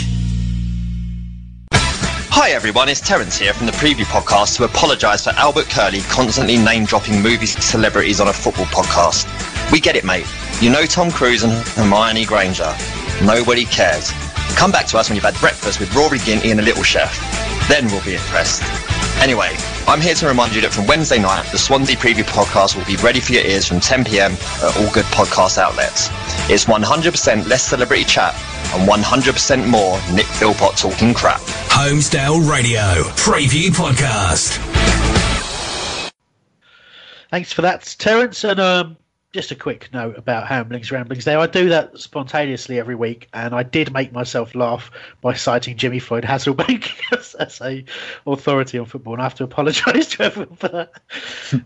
Hi 2.38 2.50
everyone, 2.50 2.90
it's 2.90 3.00
Terence 3.00 3.38
here 3.38 3.54
from 3.54 3.64
the 3.64 3.72
Preview 3.72 4.04
Podcast 4.04 4.56
to 4.56 4.64
apologise 4.64 5.24
for 5.24 5.30
Albert 5.36 5.70
Curley 5.70 6.00
constantly 6.00 6.58
name 6.58 6.84
dropping 6.84 7.22
movie 7.22 7.46
celebrities 7.46 8.20
on 8.20 8.28
a 8.28 8.32
football 8.34 8.66
podcast. 8.66 9.24
We 9.72 9.80
get 9.80 9.96
it, 9.96 10.04
mate. 10.04 10.26
You 10.60 10.68
know 10.68 10.84
Tom 10.84 11.10
Cruise 11.10 11.44
and 11.44 11.52
Hermione 11.68 12.26
Granger. 12.26 12.76
Nobody 13.24 13.64
cares. 13.64 14.12
Come 14.54 14.70
back 14.70 14.84
to 14.88 14.98
us 14.98 15.08
when 15.08 15.16
you've 15.16 15.24
had 15.24 15.40
breakfast 15.40 15.80
with 15.80 15.94
Rory 15.94 16.18
Ginty 16.18 16.50
and 16.50 16.60
a 16.60 16.62
Little 16.62 16.82
Chef. 16.82 17.18
Then 17.70 17.86
we'll 17.86 18.04
be 18.04 18.16
impressed. 18.16 18.62
Anyway, 19.18 19.56
I'm 19.88 20.00
here 20.00 20.14
to 20.14 20.26
remind 20.26 20.52
you 20.52 20.60
that 20.62 20.72
from 20.72 20.88
Wednesday 20.88 21.20
night, 21.20 21.48
the 21.52 21.58
Swansea 21.58 21.94
Preview 21.94 22.24
Podcast 22.24 22.76
will 22.76 22.84
be 22.84 22.96
ready 23.04 23.20
for 23.20 23.32
your 23.32 23.44
ears 23.44 23.68
from 23.68 23.78
10pm 23.78 24.32
at 24.32 24.76
all 24.76 24.92
good 24.92 25.04
podcast 25.06 25.58
outlets. 25.58 26.08
It's 26.50 26.64
100% 26.64 27.46
less 27.48 27.62
celebrity 27.62 28.02
chat 28.02 28.34
and 28.74 28.88
100% 28.88 29.68
more 29.68 30.00
Nick 30.12 30.26
Philpott 30.26 30.76
talking 30.76 31.14
crap. 31.14 31.40
Holmesdale 31.70 32.50
Radio 32.50 32.80
Preview 33.14 33.68
Podcast. 33.68 34.58
Thanks 37.30 37.52
for 37.52 37.62
that, 37.62 37.94
Terence. 37.96 38.42
And 38.42 38.58
um, 38.58 38.96
just 39.36 39.50
a 39.50 39.54
quick 39.54 39.90
note 39.92 40.16
about 40.16 40.46
Hamblings 40.46 40.90
Ramblings 40.90 41.26
there. 41.26 41.38
I 41.38 41.46
do 41.46 41.68
that 41.68 41.98
spontaneously 41.98 42.78
every 42.78 42.94
week, 42.94 43.28
and 43.34 43.54
I 43.54 43.64
did 43.64 43.92
make 43.92 44.10
myself 44.10 44.54
laugh 44.54 44.90
by 45.20 45.34
citing 45.34 45.76
Jimmy 45.76 45.98
Floyd 45.98 46.24
Hasselbaink 46.24 46.90
as, 47.12 47.34
as 47.34 47.60
a 47.60 47.84
authority 48.26 48.78
on 48.78 48.86
football, 48.86 49.12
and 49.12 49.20
I 49.20 49.26
have 49.26 49.34
to 49.34 49.44
apologise 49.44 50.06
to 50.12 50.22
everyone 50.22 50.56
for 50.56 50.68
that. 50.68 50.92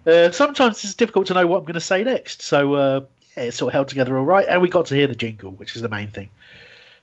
uh, 0.06 0.32
sometimes 0.32 0.82
it's 0.82 0.94
difficult 0.94 1.28
to 1.28 1.34
know 1.34 1.46
what 1.46 1.58
I'm 1.58 1.64
going 1.64 1.74
to 1.74 1.80
say 1.80 2.02
next, 2.02 2.42
so 2.42 2.74
uh, 2.74 3.00
yeah, 3.36 3.44
it's 3.44 3.58
sort 3.58 3.68
of 3.70 3.74
held 3.74 3.86
together 3.86 4.18
all 4.18 4.24
right, 4.24 4.46
and 4.48 4.60
we 4.60 4.68
got 4.68 4.86
to 4.86 4.96
hear 4.96 5.06
the 5.06 5.14
jingle, 5.14 5.52
which 5.52 5.76
is 5.76 5.82
the 5.82 5.88
main 5.88 6.08
thing. 6.08 6.28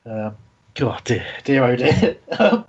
Um, 0.05 0.35
God, 0.73 1.01
dear, 1.05 1.25
dear, 1.45 1.63
oh 1.63 1.75
dear. 1.77 2.17
Um, 2.37 2.65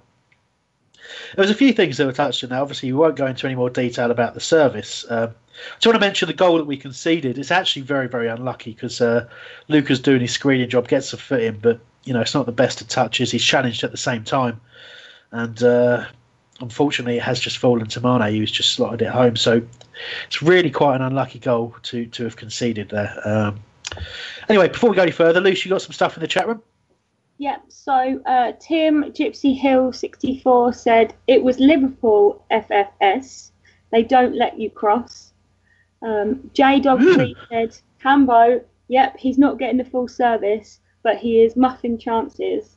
there 1.35 1.43
was 1.43 1.51
a 1.51 1.55
few 1.55 1.73
things 1.73 1.97
that 1.97 2.07
were 2.07 2.13
touched 2.13 2.45
on. 2.45 2.51
Now, 2.51 2.63
obviously, 2.63 2.93
we 2.93 2.99
won't 2.99 3.17
go 3.17 3.27
into 3.27 3.47
any 3.47 3.57
more 3.57 3.71
detail 3.71 4.13
about 4.13 4.35
the 4.35 4.41
service. 4.41 5.05
Um, 5.11 5.35
just 5.75 5.87
want 5.87 5.95
to 5.95 6.01
mention 6.01 6.27
the 6.29 6.35
goal 6.35 6.59
that 6.59 6.67
we 6.67 6.77
conceded. 6.77 7.39
It's 7.39 7.51
actually 7.51 7.83
very, 7.83 8.09
very 8.09 8.29
unlucky 8.29 8.73
because 8.73 9.01
uh, 9.01 9.29
Luka's 9.69 10.01
doing 10.01 10.21
his 10.21 10.33
screening 10.33 10.69
job, 10.69 10.89
gets 10.89 11.13
a 11.13 11.17
foot 11.17 11.43
in, 11.43 11.59
but 11.59 11.81
you 12.05 12.13
know 12.13 12.21
it's 12.21 12.35
not 12.35 12.47
the 12.47 12.53
best 12.53 12.81
of 12.81 12.89
touches. 12.89 13.31
He's 13.31 13.45
challenged 13.45 13.85
at 13.85 13.91
the 13.91 13.97
same 13.97 14.25
time, 14.25 14.61
and 15.31 15.63
uh, 15.63 16.07
unfortunately, 16.61 17.17
it 17.17 17.23
has 17.23 17.41
just 17.41 17.59
fallen 17.59 17.87
to 17.87 18.01
Mane, 18.01 18.35
who's 18.35 18.51
just 18.51 18.73
slotted 18.73 19.03
it 19.03 19.09
home. 19.09 19.37
So 19.37 19.63
it's 20.27 20.43
really 20.43 20.71
quite 20.71 20.97
an 20.97 21.03
unlucky 21.03 21.39
goal 21.39 21.75
to 21.85 22.07
to 22.07 22.25
have 22.25 22.37
conceded 22.37 22.91
there. 22.91 23.15
Um, 23.25 23.61
anyway, 24.49 24.69
before 24.69 24.91
we 24.91 24.97
go 24.97 25.03
any 25.03 25.13
further, 25.13 25.41
Luce, 25.41 25.65
you 25.65 25.71
got 25.71 25.83
some 25.83 25.93
stuff 25.93 26.17
in 26.17 26.21
the 26.21 26.29
chat 26.29 26.47
room. 26.47 26.63
Yep. 27.39 27.63
So 27.69 28.21
uh, 28.27 28.53
Tim 28.61 29.05
Gypsy 29.13 29.57
Hill 29.57 29.93
sixty 29.93 30.41
four 30.41 30.73
said 30.73 31.15
it 31.27 31.43
was 31.43 31.59
Liverpool 31.59 32.45
FFS. 32.51 33.51
They 33.91 34.03
don't 34.03 34.35
let 34.35 34.59
you 34.59 34.71
cross. 34.71 35.28
Um, 36.03 36.51
J 36.55 36.81
Dog 36.81 37.03
said 37.49 37.77
Hambo. 37.99 38.63
Yep, 38.89 39.17
he's 39.19 39.39
not 39.39 39.59
getting 39.59 39.77
the 39.77 39.85
full 39.85 40.09
service, 40.09 40.81
but 41.03 41.17
he 41.17 41.43
is 41.43 41.57
muffing 41.57 41.99
chances. 41.99 42.77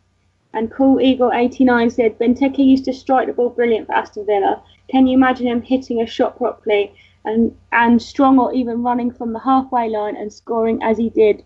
And 0.54 0.72
Cool 0.72 1.00
Eagle 1.00 1.32
eighty 1.32 1.64
nine 1.64 1.90
said 1.90 2.20
Benteke 2.20 2.66
used 2.66 2.86
to 2.86 2.94
strike 2.94 3.28
the 3.28 3.34
ball 3.34 3.50
brilliant 3.50 3.88
for 3.88 3.94
Aston 3.94 4.26
Villa. 4.26 4.62
Can 4.90 5.08
you 5.08 5.14
imagine 5.16 5.48
him 5.48 5.62
hitting 5.62 6.02
a 6.02 6.06
shot 6.06 6.38
properly 6.38 6.94
and 7.24 7.56
and 7.72 8.02
strong 8.02 8.40
or 8.40 8.54
even 8.54 8.84
running 8.84 9.12
from 9.12 9.32
the 9.32 9.40
halfway 9.40 9.88
line 9.88 10.18
and 10.18 10.34
scoring 10.34 10.82
as 10.84 10.98
he 10.98 11.10
did? 11.10 11.44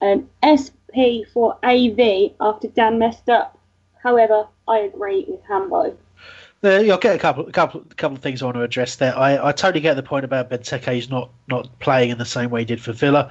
Um, 0.00 0.28
SP 0.44 1.26
for 1.32 1.58
AV 1.64 2.32
after 2.40 2.68
Dann 2.68 2.98
messed 2.98 3.28
up. 3.28 3.58
However, 4.02 4.46
I 4.68 4.78
agree 4.78 5.24
with 5.26 5.42
Hambo. 5.48 5.96
Uh, 6.64 6.78
you'll 6.78 6.98
get 6.98 7.14
a 7.14 7.18
couple, 7.18 7.44
couple, 7.44 7.84
couple 7.96 8.16
of 8.16 8.22
things 8.22 8.42
I 8.42 8.46
want 8.46 8.56
to 8.56 8.62
address 8.62 8.96
there. 8.96 9.16
I, 9.16 9.48
I 9.48 9.52
totally 9.52 9.80
get 9.80 9.94
the 9.94 10.02
point 10.02 10.24
about 10.24 10.50
Benteke's 10.50 11.08
not 11.08 11.30
not 11.46 11.68
playing 11.78 12.10
in 12.10 12.18
the 12.18 12.24
same 12.24 12.50
way 12.50 12.62
he 12.62 12.64
did 12.64 12.80
for 12.80 12.92
Villa, 12.92 13.30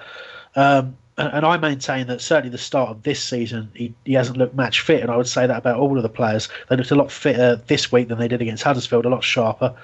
um, 0.56 0.96
and, 1.18 1.34
and, 1.34 1.46
I 1.46 1.58
maintain 1.58 2.08
that 2.08 2.22
certainly 2.22 2.50
the 2.50 2.58
start 2.58 2.90
of 2.90 3.04
this 3.04 3.22
season 3.22 3.70
he, 3.74 3.94
he 4.06 4.14
hasn't 4.14 4.38
looked 4.38 4.56
match 4.56 4.80
fit, 4.80 5.02
and 5.02 5.12
I 5.12 5.18
would 5.18 5.28
say 5.28 5.46
that 5.46 5.58
about 5.58 5.78
all 5.78 5.98
of 5.98 6.04
the 6.04 6.10
players. 6.10 6.48
They 6.70 6.78
looked 6.78 6.92
a 6.92 6.96
lot 6.96 7.12
fitter 7.12 7.58
this 7.68 7.92
week 7.92 8.08
than 8.08 8.18
they 8.18 8.30
did 8.30 8.42
against 8.42 8.64
Huddersfield, 8.64 9.06
a 9.06 9.10
lot 9.10 9.26
sharper. 9.26 9.76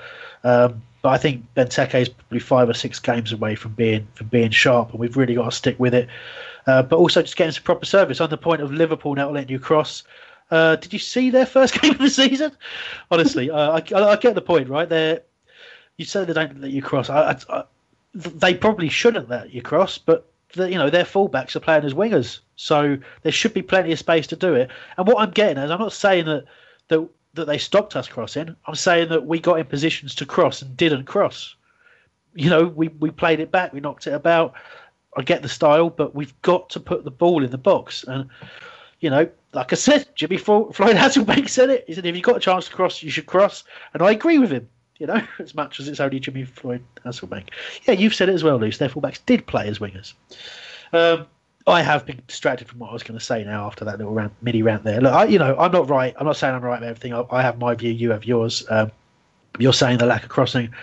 Um, 0.46 0.82
but 1.02 1.10
I 1.10 1.18
think 1.18 1.46
Benteke 1.56 2.02
is 2.02 2.10
probably 2.10 2.40
five 2.40 2.70
or 2.70 2.74
six 2.74 2.98
games 2.98 3.34
away 3.34 3.56
from 3.56 3.74
being 3.74 4.08
from 4.16 4.28
being 4.28 4.52
sharp, 4.52 4.92
and 4.92 5.00
we've 5.00 5.18
really 5.18 5.36
got 5.36 5.46
to 5.46 5.52
stick 5.52 5.78
with 5.80 5.94
it. 5.94 6.08
Uh, 6.66 6.82
but 6.82 6.96
also 6.96 7.22
just 7.22 7.36
getting 7.36 7.52
some 7.52 7.64
proper 7.64 7.86
service 7.86 8.22
on 8.22 8.30
the 8.30 8.38
point 8.38 8.62
of 8.62 8.72
Liverpool 8.72 9.14
now 9.16 9.30
letting 9.30 9.50
you 9.50 9.60
cross. 9.60 10.04
Uh, 10.52 10.76
did 10.76 10.94
you 10.94 11.00
see 11.00 11.30
their 11.30 11.46
first 11.46 11.74
game 11.82 11.92
of 11.92 12.00
the 12.00 12.10
season? 12.10 12.52
Honestly, 13.10 13.50
uh, 13.50 13.72
I, 13.72 14.12
I, 14.12 14.16
get 14.18 14.36
the 14.36 14.42
point, 14.42 14.70
right? 14.70 14.88
They, 14.88 15.20
you 15.98 16.06
say 16.06 16.26
they 16.26 16.34
don't 16.34 16.62
let 16.62 16.72
you 16.72 16.82
cross. 16.82 17.10
I, 17.10 17.38
I, 17.50 17.64
they 18.14 18.54
probably 18.54 18.90
shouldn't 18.90 19.30
let 19.30 19.52
you 19.52 19.62
cross, 19.62 19.98
but 19.98 20.30
the, 20.54 20.70
you 20.72 20.78
know 20.78 20.90
their 20.90 21.06
fullbacks 21.06 21.56
are 21.56 21.60
playing 21.60 21.84
as 21.84 21.94
wingers, 21.94 22.40
so 22.56 22.98
there 23.24 23.32
should 23.32 23.54
be 23.54 23.62
plenty 23.62 23.92
of 23.92 24.00
space 24.00 24.28
to 24.28 24.36
do 24.36 24.54
it. 24.54 24.70
And 24.98 25.08
what 25.08 25.18
I'm 25.20 25.32
getting 25.32 25.62
is, 25.62 25.72
I'm 25.72 25.80
not 25.80 25.94
saying 25.94 26.26
that 26.26 26.46
that 26.90 27.08
that 27.34 27.46
they 27.46 27.58
stopped 27.58 27.96
us 27.96 28.08
crossing. 28.08 28.56
I'm 28.68 28.76
saying 28.76 29.10
that 29.10 29.26
we 29.26 29.40
got 29.40 29.60
in 29.60 29.66
positions 29.66 30.14
to 30.16 30.26
cross 30.26 30.62
and 30.62 30.78
didn't 30.78 31.06
cross. 31.06 31.56
You 32.36 32.50
know, 32.50 32.66
we 32.66 32.90
we 32.90 33.12
played 33.12 33.40
it 33.40 33.52
back, 33.52 33.74
we 33.74 33.80
knocked 33.80 34.08
it 34.08 34.14
about. 34.14 34.54
I 35.16 35.22
get 35.22 35.44
the 35.44 35.50
style, 35.50 35.90
but 35.90 36.16
we've 36.16 36.40
got 36.42 36.72
to 36.72 36.80
put 36.80 37.04
the 37.04 37.12
ball 37.12 37.44
in 37.44 37.52
the 37.52 37.58
box. 37.58 38.04
And 38.04 38.30
you 39.04 39.10
know, 39.10 39.30
like 39.52 39.74
I 39.74 39.76
said, 39.76 40.08
Jimmy 40.16 40.38
Floyd 40.38 40.74
Hasselbaink 40.74 41.50
said 41.50 41.70
it. 41.70 41.84
He 41.86 41.94
said, 41.94 42.06
if 42.06 42.16
you've 42.16 42.24
got 42.24 42.38
a 42.38 42.40
chance 42.40 42.70
to 42.70 42.74
cross, 42.74 43.04
you 43.04 43.12
should 43.12 43.26
cross. 43.26 43.66
And 43.94 44.02
I 44.02 44.12
agree 44.12 44.40
with 44.40 44.50
him, 44.50 44.70
you 44.98 45.08
know, 45.08 45.22
as 45.40 45.54
much 45.54 45.82
as 45.82 45.90
it's 45.90 46.00
only 46.00 46.22
Jimmy 46.22 46.46
Floyd 46.46 46.82
Hasselbaink. 47.06 47.50
Yeah, 47.86 47.96
you've 47.96 48.16
said 48.16 48.30
it 48.30 48.34
as 48.34 48.46
well, 48.46 48.58
Luce. 48.58 48.78
Their 48.78 48.88
fullbacks 48.88 49.20
did 49.26 49.46
play 49.46 49.68
as 49.68 49.80
wingers. 49.80 50.14
Um, 50.94 51.28
I 51.68 51.82
have 51.82 52.06
been 52.06 52.22
distracted 52.28 52.70
from 52.70 52.80
what 52.80 52.92
I 52.92 52.94
was 52.94 53.04
going 53.04 53.20
to 53.20 53.24
say 53.24 53.44
now 53.44 53.68
after 53.68 53.84
that 53.84 53.98
little 53.98 54.14
rant, 54.14 54.32
mini 54.42 54.62
rant 54.64 54.86
there. 54.86 55.02
Look, 55.02 55.14
I, 55.14 55.26
you 55.26 55.38
know, 55.38 55.56
I'm 55.58 55.72
not 55.74 55.90
right. 55.90 56.16
I'm 56.18 56.26
not 56.26 56.38
saying 56.38 56.56
I'm 56.56 56.62
right 56.62 56.78
about 56.78 56.90
everything. 56.90 57.14
I, 57.14 57.26
I 57.30 57.42
have 57.42 57.60
my 57.60 57.76
view. 57.76 57.92
You 57.92 58.12
have 58.12 58.24
yours. 58.24 58.66
Um, 58.70 58.90
you're 59.60 59.74
saying 59.74 59.98
the 59.98 60.06
lack 60.06 60.24
of 60.24 60.30
crossing 60.30 60.74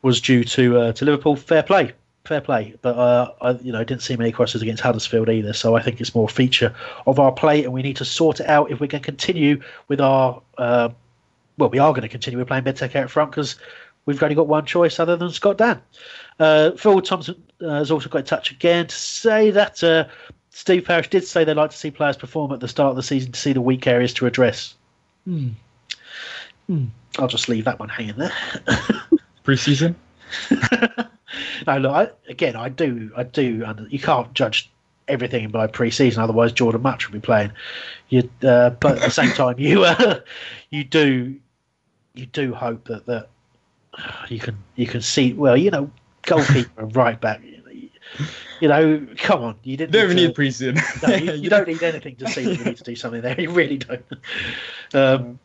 was 0.00 0.22
due 0.22 0.42
to 0.44 0.78
uh, 0.78 0.92
to 0.92 1.04
Liverpool. 1.04 1.36
Fair 1.36 1.62
play, 1.62 1.92
fair 2.28 2.40
play. 2.40 2.74
But 2.82 2.96
uh, 2.96 3.32
I, 3.40 3.50
you 3.52 3.72
know, 3.72 3.82
didn't 3.82 4.02
see 4.02 4.16
many 4.16 4.30
crosses 4.30 4.62
against 4.62 4.82
Huddersfield 4.82 5.28
either. 5.28 5.52
So 5.52 5.74
I 5.74 5.82
think 5.82 6.00
it's 6.00 6.14
more 6.14 6.26
a 6.26 6.32
feature 6.32 6.74
of 7.06 7.18
our 7.18 7.32
play, 7.32 7.64
and 7.64 7.72
we 7.72 7.82
need 7.82 7.96
to 7.96 8.04
sort 8.04 8.40
it 8.40 8.46
out 8.46 8.70
if 8.70 8.80
we're 8.80 8.86
going 8.86 9.02
to 9.02 9.06
continue 9.06 9.60
with 9.88 10.00
our. 10.00 10.40
Uh, 10.56 10.90
well, 11.56 11.70
we 11.70 11.80
are 11.80 11.90
going 11.92 12.02
to 12.02 12.08
continue 12.08 12.38
with 12.38 12.46
playing 12.46 12.64
Benteke 12.64 12.94
out 12.94 13.10
front 13.10 13.32
because 13.32 13.56
we've 14.06 14.22
only 14.22 14.36
got 14.36 14.46
one 14.46 14.64
choice 14.64 15.00
other 15.00 15.16
than 15.16 15.30
Scott 15.30 15.58
Dann. 15.58 15.82
Uh, 16.38 16.70
Phil 16.72 17.00
Thompson 17.00 17.42
uh, 17.60 17.70
has 17.70 17.90
also 17.90 18.08
got 18.08 18.18
in 18.18 18.24
touch 18.24 18.52
again 18.52 18.86
to 18.86 18.94
say 18.94 19.50
that 19.50 19.82
uh, 19.82 20.04
Steve 20.50 20.84
Parish 20.84 21.08
did 21.08 21.26
say 21.26 21.42
they 21.42 21.54
like 21.54 21.70
to 21.70 21.76
see 21.76 21.90
players 21.90 22.16
perform 22.16 22.52
at 22.52 22.60
the 22.60 22.68
start 22.68 22.90
of 22.90 22.96
the 22.96 23.02
season 23.02 23.32
to 23.32 23.40
see 23.40 23.52
the 23.52 23.60
weak 23.60 23.86
areas 23.88 24.14
to 24.14 24.26
address. 24.26 24.74
Hmm. 25.24 25.48
Hmm. 26.68 26.84
I'll 27.18 27.28
just 27.28 27.48
leave 27.48 27.64
that 27.64 27.80
one 27.80 27.88
hanging 27.88 28.16
there. 28.16 28.32
Pre-season. 29.42 29.96
no, 31.66 31.78
look. 31.78 31.92
I, 31.92 32.30
again, 32.30 32.56
I 32.56 32.68
do, 32.68 33.10
I 33.16 33.22
do. 33.22 33.64
You 33.90 33.98
can't 33.98 34.32
judge 34.34 34.70
everything 35.08 35.48
by 35.50 35.66
pre-season, 35.66 36.22
otherwise 36.22 36.52
Jordan 36.52 36.82
Mutch 36.82 37.08
will 37.08 37.14
be 37.14 37.20
playing. 37.20 37.52
You, 38.08 38.28
uh, 38.42 38.70
but 38.70 38.96
at 38.98 39.02
the 39.02 39.10
same 39.10 39.30
time, 39.34 39.58
you, 39.58 39.84
uh, 39.84 40.20
you 40.70 40.84
do, 40.84 41.36
you 42.14 42.26
do 42.26 42.54
hope 42.54 42.86
that 42.88 43.06
that 43.06 43.28
you 44.28 44.38
can 44.38 44.56
you 44.76 44.86
can 44.86 45.00
see. 45.00 45.32
Well, 45.32 45.56
you 45.56 45.70
know, 45.70 45.90
goalkeeper 46.22 46.82
and 46.82 46.94
right 46.94 47.20
back. 47.20 47.42
You 48.60 48.68
know, 48.68 49.06
come 49.16 49.42
on, 49.42 49.56
you 49.62 49.76
didn't 49.76 49.92
Never 49.92 50.14
need, 50.14 50.28
need 50.28 50.34
pre-season. 50.34 50.78
No, 51.02 51.14
you, 51.14 51.32
you 51.34 51.50
don't 51.50 51.68
need 51.68 51.82
anything 51.82 52.16
to 52.16 52.28
see 52.28 52.42
you 52.54 52.64
need 52.64 52.76
to 52.76 52.84
do 52.84 52.96
something 52.96 53.20
there. 53.20 53.40
You 53.40 53.50
really 53.50 53.78
don't. 53.78 54.04
Um, 54.94 55.38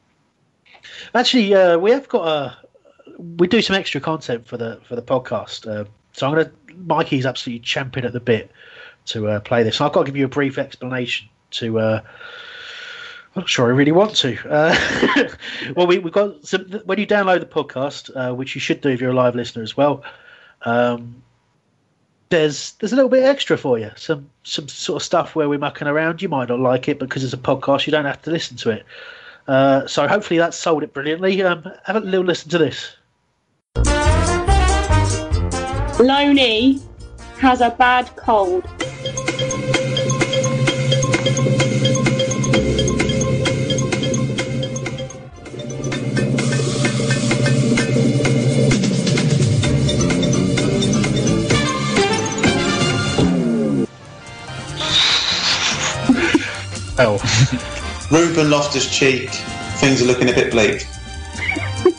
actually, 1.14 1.54
uh, 1.54 1.78
we 1.78 1.92
have 1.92 2.08
got 2.08 2.28
a. 2.28 2.58
We 3.18 3.48
do 3.48 3.62
some 3.62 3.76
extra 3.76 4.02
content 4.02 4.48
for 4.48 4.58
the 4.58 4.80
for 4.88 4.96
the 4.96 5.02
podcast. 5.02 5.68
Uh, 5.68 5.86
so 6.14 6.28
I'm 6.28 6.34
gonna. 6.34 6.52
Mikey's 6.76 7.26
absolutely 7.26 7.60
champing 7.60 8.06
at 8.06 8.14
the 8.14 8.20
bit 8.20 8.52
to 9.06 9.28
uh, 9.28 9.40
play 9.40 9.64
this. 9.64 9.80
I've 9.82 9.94
got 9.94 10.02
to 10.02 10.06
give 10.06 10.18
you 10.18 10.26
a 10.26 10.30
brief 10.30 10.58
explanation 10.58 11.30
to. 11.52 11.80
Uh, 11.80 12.02
I'm 13.36 13.42
not 13.42 13.50
sure 13.50 13.66
I 13.66 13.70
really 13.70 13.92
want 13.92 14.16
to. 14.18 14.38
Uh, 14.48 15.28
well, 15.76 15.88
we, 15.88 16.00
we've 16.00 16.14
got. 16.14 16.36
When 16.86 17.00
you 17.00 17.08
download 17.08 17.40
the 17.40 17.46
podcast, 17.46 18.12
uh, 18.16 18.34
which 18.34 18.56
you 18.56 18.62
should 18.62 18.82
do 18.82 18.90
if 18.90 19.02
you're 19.02 19.12
a 19.12 19.16
live 19.16 19.36
listener 19.36 19.64
as 19.64 19.76
well, 19.76 20.04
um, 20.64 21.24
there's 22.30 22.74
there's 22.74 22.94
a 22.94 22.96
little 22.96 23.10
bit 23.10 23.24
extra 23.24 23.58
for 23.58 23.80
you. 23.80 23.92
Some 23.96 24.30
some 24.44 24.68
sort 24.68 25.02
of 25.02 25.06
stuff 25.06 25.36
where 25.36 25.50
we're 25.50 25.60
mucking 25.60 25.88
around. 25.88 26.22
You 26.22 26.30
might 26.30 26.50
not 26.50 26.60
like 26.60 26.88
it, 26.88 27.00
because 27.00 27.24
it's 27.24 27.34
a 27.34 27.38
podcast, 27.38 27.86
you 27.86 27.92
don't 27.92 28.06
have 28.06 28.22
to 28.24 28.32
listen 28.32 28.58
to 28.58 28.72
it. 28.72 28.86
Uh, 29.48 29.86
so 29.88 30.08
hopefully 30.08 30.38
that's 30.38 30.58
sold 30.58 30.84
it 30.84 30.94
brilliantly. 30.94 31.42
Um, 31.44 31.70
have 31.86 31.96
a 31.96 32.00
little 32.00 32.26
listen 32.26 32.50
to 32.52 32.58
this. 32.58 32.96
Loney 36.00 36.82
has 37.38 37.62
a 37.62 37.70
bad 37.70 38.08
cold. 38.16 38.64
Oh, 57.00 57.20
Ruben 58.12 58.50
Loftus 58.50 58.90
Cheek, 58.90 59.30
things 59.78 60.02
are 60.02 60.06
looking 60.06 60.30
a 60.30 60.34
bit 60.34 60.52
bleak. 60.52 60.86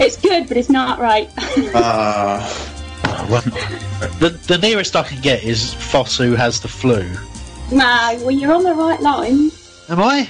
It's 0.00 0.16
good, 0.16 0.46
but 0.46 0.56
it's 0.56 0.70
not 0.70 1.00
right. 1.00 1.28
Ah, 1.74 2.67
well, 3.28 3.42
the 4.20 4.30
the 4.46 4.58
nearest 4.58 4.96
I 4.96 5.02
can 5.02 5.20
get 5.20 5.42
is 5.44 5.74
Fosu 5.74 6.36
has 6.36 6.60
the 6.60 6.68
flu. 6.68 7.02
nah, 7.70 8.14
well, 8.18 8.30
you're 8.30 8.52
on 8.52 8.62
the 8.64 8.74
right 8.74 9.00
line. 9.00 9.50
Am 9.88 10.00
I? 10.00 10.28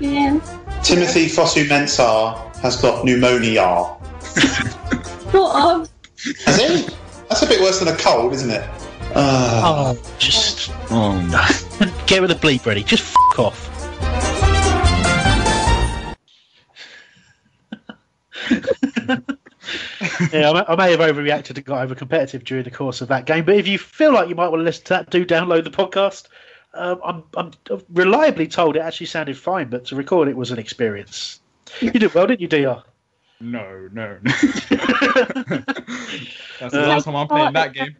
Yeah. 0.00 0.38
Timothy 0.82 1.26
Fosu 1.26 1.64
Mensah 1.66 2.54
has 2.58 2.76
got 2.80 3.04
pneumonia. 3.04 3.96
Sort 5.32 5.54
of. 5.56 5.88
Has 6.44 6.60
he? 6.60 6.94
That's 7.28 7.42
a 7.42 7.46
bit 7.46 7.60
worse 7.60 7.78
than 7.80 7.88
a 7.88 7.96
cold, 7.96 8.32
isn't 8.32 8.50
it? 8.50 8.68
Ah. 9.14 9.94
Oh, 9.94 10.02
just 10.18 10.70
Oh, 10.90 11.20
no. 11.20 11.90
get 12.06 12.20
with 12.20 12.30
the 12.30 12.36
bleep 12.36 12.64
ready. 12.66 12.82
Just 12.84 13.14
f 13.32 13.38
off. 13.38 13.68
yeah, 20.32 20.50
I 20.50 20.52
may, 20.52 20.64
I 20.68 20.76
may 20.76 20.90
have 20.90 21.00
overreacted 21.00 21.56
and 21.56 21.64
got 21.64 21.82
over 21.82 21.94
competitive 21.94 22.44
during 22.44 22.64
the 22.64 22.70
course 22.70 23.00
of 23.00 23.08
that 23.08 23.26
game. 23.26 23.44
But 23.44 23.56
if 23.56 23.66
you 23.66 23.78
feel 23.78 24.12
like 24.12 24.28
you 24.28 24.34
might 24.34 24.48
want 24.48 24.60
to 24.60 24.64
listen 24.64 24.84
to 24.84 24.88
that, 24.90 25.10
do 25.10 25.24
download 25.24 25.64
the 25.64 25.70
podcast. 25.70 26.28
Um, 26.74 27.00
I'm, 27.04 27.24
I'm 27.36 27.50
reliably 27.90 28.46
told 28.46 28.76
it 28.76 28.80
actually 28.80 29.06
sounded 29.06 29.36
fine, 29.36 29.68
but 29.68 29.84
to 29.86 29.96
record 29.96 30.28
it 30.28 30.36
was 30.36 30.50
an 30.50 30.58
experience. 30.58 31.40
You 31.80 31.90
did 31.90 32.14
well, 32.14 32.26
didn't 32.26 32.40
you, 32.40 32.48
Dr? 32.48 32.82
No, 33.40 33.88
no, 33.92 34.18
no. 34.22 34.32
That's 36.60 36.72
the 36.72 36.86
last 36.86 37.04
time 37.04 37.16
I'm 37.16 37.28
playing 37.28 37.52
that 37.54 37.72
game. 37.72 37.96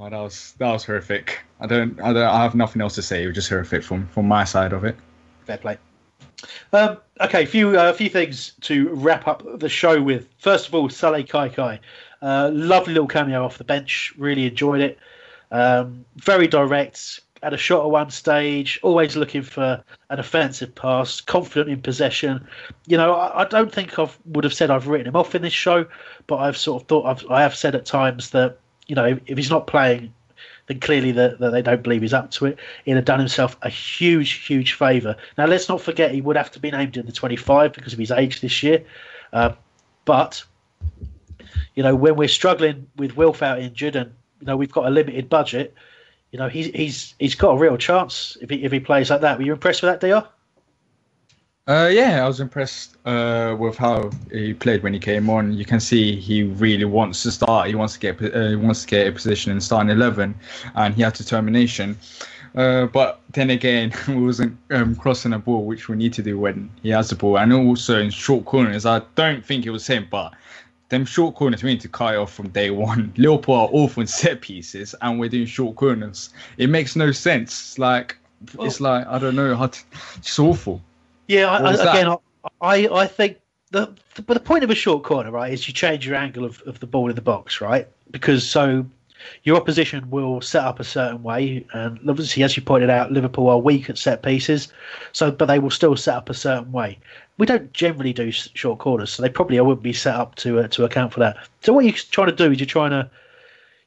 Oh, 0.00 0.08
that 0.08 0.18
was 0.18 0.54
that 0.58 0.72
was 0.72 0.84
horrific. 0.84 1.40
I 1.60 1.66
don't, 1.66 2.00
I 2.00 2.12
don't, 2.12 2.22
I 2.22 2.42
have 2.42 2.54
nothing 2.54 2.80
else 2.80 2.94
to 2.94 3.02
say. 3.02 3.24
It 3.24 3.26
was 3.26 3.34
just 3.34 3.48
horrific 3.48 3.82
from 3.82 4.06
from 4.08 4.28
my 4.28 4.44
side 4.44 4.72
of 4.72 4.84
it. 4.84 4.96
Fair 5.44 5.58
play. 5.58 5.78
Um, 6.72 6.98
okay, 7.20 7.44
a 7.44 7.46
few 7.46 7.78
uh, 7.78 7.92
few 7.92 8.08
things 8.08 8.52
to 8.62 8.88
wrap 8.90 9.26
up 9.26 9.42
the 9.58 9.68
show 9.68 10.00
with. 10.02 10.28
First 10.38 10.68
of 10.68 10.74
all, 10.74 10.88
Sullay 10.88 11.26
Kaikai, 11.26 11.78
uh, 12.22 12.50
lovely 12.52 12.94
little 12.94 13.08
cameo 13.08 13.44
off 13.44 13.58
the 13.58 13.64
bench. 13.64 14.12
Really 14.16 14.46
enjoyed 14.46 14.80
it. 14.80 14.98
Um, 15.50 16.04
very 16.16 16.46
direct. 16.46 17.20
Had 17.42 17.54
a 17.54 17.56
shot 17.56 17.84
at 17.84 17.90
one 17.90 18.10
stage. 18.10 18.80
Always 18.82 19.16
looking 19.16 19.42
for 19.42 19.82
an 20.10 20.18
offensive 20.18 20.74
pass. 20.74 21.20
Confident 21.20 21.70
in 21.70 21.80
possession. 21.80 22.46
You 22.86 22.96
know, 22.96 23.14
I, 23.14 23.42
I 23.42 23.44
don't 23.44 23.72
think 23.72 23.98
I 23.98 24.08
would 24.26 24.44
have 24.44 24.54
said 24.54 24.70
I've 24.70 24.88
written 24.88 25.06
him 25.06 25.16
off 25.16 25.34
in 25.34 25.42
this 25.42 25.52
show, 25.52 25.86
but 26.26 26.36
I've 26.38 26.56
sort 26.56 26.82
of 26.82 26.88
thought 26.88 27.06
I've, 27.06 27.30
I 27.30 27.42
have 27.42 27.54
said 27.54 27.74
at 27.74 27.86
times 27.86 28.30
that 28.30 28.58
you 28.86 28.94
know 28.94 29.04
if, 29.04 29.20
if 29.26 29.36
he's 29.36 29.50
not 29.50 29.66
playing 29.66 30.12
then 30.68 30.80
clearly 30.80 31.12
that 31.12 31.38
that 31.40 31.50
they 31.50 31.62
don't 31.62 31.82
believe 31.82 32.02
he's 32.02 32.14
up 32.14 32.30
to 32.32 32.46
it. 32.46 32.58
He'd 32.84 32.92
have 32.92 33.04
done 33.04 33.18
himself 33.18 33.56
a 33.62 33.68
huge, 33.68 34.46
huge 34.46 34.74
favour. 34.74 35.16
Now, 35.36 35.46
let's 35.46 35.68
not 35.68 35.80
forget 35.80 36.12
he 36.12 36.20
would 36.20 36.36
have 36.36 36.52
to 36.52 36.60
be 36.60 36.70
named 36.70 36.96
in 36.96 37.06
the 37.06 37.12
25 37.12 37.72
because 37.72 37.92
of 37.92 37.98
his 37.98 38.10
age 38.10 38.40
this 38.40 38.62
year. 38.62 38.84
Uh, 39.32 39.52
but, 40.04 40.44
you 41.74 41.82
know, 41.82 41.96
when 41.96 42.16
we're 42.16 42.28
struggling 42.28 42.86
with 42.96 43.16
Wilf 43.16 43.42
out 43.42 43.60
injured 43.60 43.96
and, 43.96 44.12
you 44.40 44.46
know, 44.46 44.56
we've 44.56 44.72
got 44.72 44.86
a 44.86 44.90
limited 44.90 45.28
budget, 45.28 45.74
you 46.30 46.38
know, 46.38 46.48
he's 46.48 46.66
he's 46.66 47.14
he's 47.18 47.34
got 47.34 47.52
a 47.52 47.58
real 47.58 47.78
chance 47.78 48.36
if 48.42 48.50
he, 48.50 48.62
if 48.62 48.70
he 48.70 48.80
plays 48.80 49.10
like 49.10 49.22
that. 49.22 49.38
Were 49.38 49.44
you 49.44 49.52
impressed 49.52 49.82
with 49.82 49.98
that, 49.98 50.06
DR? 50.06 50.28
Uh, 51.68 51.90
yeah, 51.92 52.24
I 52.24 52.26
was 52.26 52.40
impressed 52.40 52.96
uh, 53.04 53.54
with 53.58 53.76
how 53.76 54.10
he 54.32 54.54
played 54.54 54.82
when 54.82 54.94
he 54.94 54.98
came 54.98 55.28
on. 55.28 55.52
You 55.52 55.66
can 55.66 55.80
see 55.80 56.18
he 56.18 56.44
really 56.44 56.86
wants 56.86 57.22
to 57.24 57.30
start. 57.30 57.68
He 57.68 57.74
wants 57.74 57.92
to 57.92 58.00
get 58.00 58.34
uh, 58.34 58.48
he 58.48 58.56
wants 58.56 58.82
to 58.82 58.86
get 58.86 59.06
a 59.06 59.12
position 59.12 59.52
in 59.52 59.60
starting 59.60 59.90
eleven, 59.90 60.34
and 60.76 60.94
he 60.94 61.02
had 61.02 61.12
determination. 61.12 61.98
Uh, 62.54 62.86
but 62.86 63.20
then 63.34 63.50
again, 63.50 63.92
we 64.08 64.24
wasn't 64.24 64.56
um, 64.70 64.96
crossing 64.96 65.32
the 65.32 65.38
ball, 65.38 65.66
which 65.66 65.90
we 65.90 65.96
need 65.96 66.14
to 66.14 66.22
do 66.22 66.38
when 66.38 66.70
he 66.82 66.88
has 66.88 67.10
the 67.10 67.16
ball, 67.16 67.38
and 67.38 67.52
also 67.52 68.00
in 68.00 68.08
short 68.08 68.46
corners. 68.46 68.86
I 68.86 69.02
don't 69.14 69.44
think 69.44 69.66
it 69.66 69.70
was 69.70 69.86
him, 69.86 70.08
but 70.10 70.32
them 70.88 71.04
short 71.04 71.34
corners 71.34 71.62
we 71.62 71.72
need 71.72 71.82
to 71.82 71.88
cut 71.88 72.16
off 72.16 72.32
from 72.32 72.48
day 72.48 72.70
one. 72.70 73.12
Liverpool 73.18 73.54
are 73.54 73.68
awful 73.72 74.00
in 74.00 74.06
set 74.06 74.40
pieces, 74.40 74.94
and 75.02 75.20
we're 75.20 75.28
doing 75.28 75.44
short 75.44 75.76
corners. 75.76 76.30
It 76.56 76.70
makes 76.70 76.96
no 76.96 77.12
sense. 77.12 77.78
Like 77.78 78.16
it's 78.58 78.80
like 78.80 79.06
I 79.06 79.18
don't 79.18 79.36
know 79.36 79.54
how. 79.54 79.66
To, 79.66 79.80
it's 80.16 80.38
awful. 80.38 80.80
Yeah, 81.28 81.50
I, 81.50 81.58
I, 81.58 81.72
again, 81.74 82.16
I 82.60 82.88
I 82.88 83.06
think 83.06 83.38
the, 83.70 83.94
the 84.14 84.22
but 84.22 84.34
the 84.34 84.40
point 84.40 84.64
of 84.64 84.70
a 84.70 84.74
short 84.74 85.04
corner, 85.04 85.30
right, 85.30 85.52
is 85.52 85.68
you 85.68 85.74
change 85.74 86.06
your 86.06 86.16
angle 86.16 86.44
of, 86.44 86.62
of 86.62 86.80
the 86.80 86.86
ball 86.86 87.08
in 87.10 87.14
the 87.14 87.22
box, 87.22 87.60
right? 87.60 87.86
Because 88.10 88.48
so 88.48 88.86
your 89.44 89.56
opposition 89.56 90.08
will 90.10 90.40
set 90.40 90.64
up 90.64 90.80
a 90.80 90.84
certain 90.84 91.22
way, 91.22 91.66
and 91.74 91.98
obviously, 92.08 92.42
as 92.42 92.56
you 92.56 92.62
pointed 92.62 92.88
out, 92.88 93.12
Liverpool 93.12 93.48
are 93.48 93.58
weak 93.58 93.90
at 93.90 93.98
set 93.98 94.22
pieces, 94.22 94.72
so 95.12 95.30
but 95.30 95.46
they 95.46 95.58
will 95.58 95.70
still 95.70 95.96
set 95.96 96.16
up 96.16 96.30
a 96.30 96.34
certain 96.34 96.72
way. 96.72 96.98
We 97.36 97.46
don't 97.46 97.72
generally 97.72 98.12
do 98.12 98.32
short 98.32 98.78
corners, 98.78 99.10
so 99.10 99.22
they 99.22 99.28
probably 99.28 99.60
wouldn't 99.60 99.82
be 99.82 99.92
set 99.92 100.14
up 100.14 100.34
to 100.36 100.60
uh, 100.60 100.68
to 100.68 100.84
account 100.84 101.12
for 101.12 101.20
that. 101.20 101.36
So 101.62 101.72
what 101.74 101.84
you're 101.84 101.94
trying 101.94 102.28
to 102.28 102.36
do 102.36 102.50
is 102.52 102.58
you're 102.58 102.66
trying 102.66 102.90
to 102.90 103.10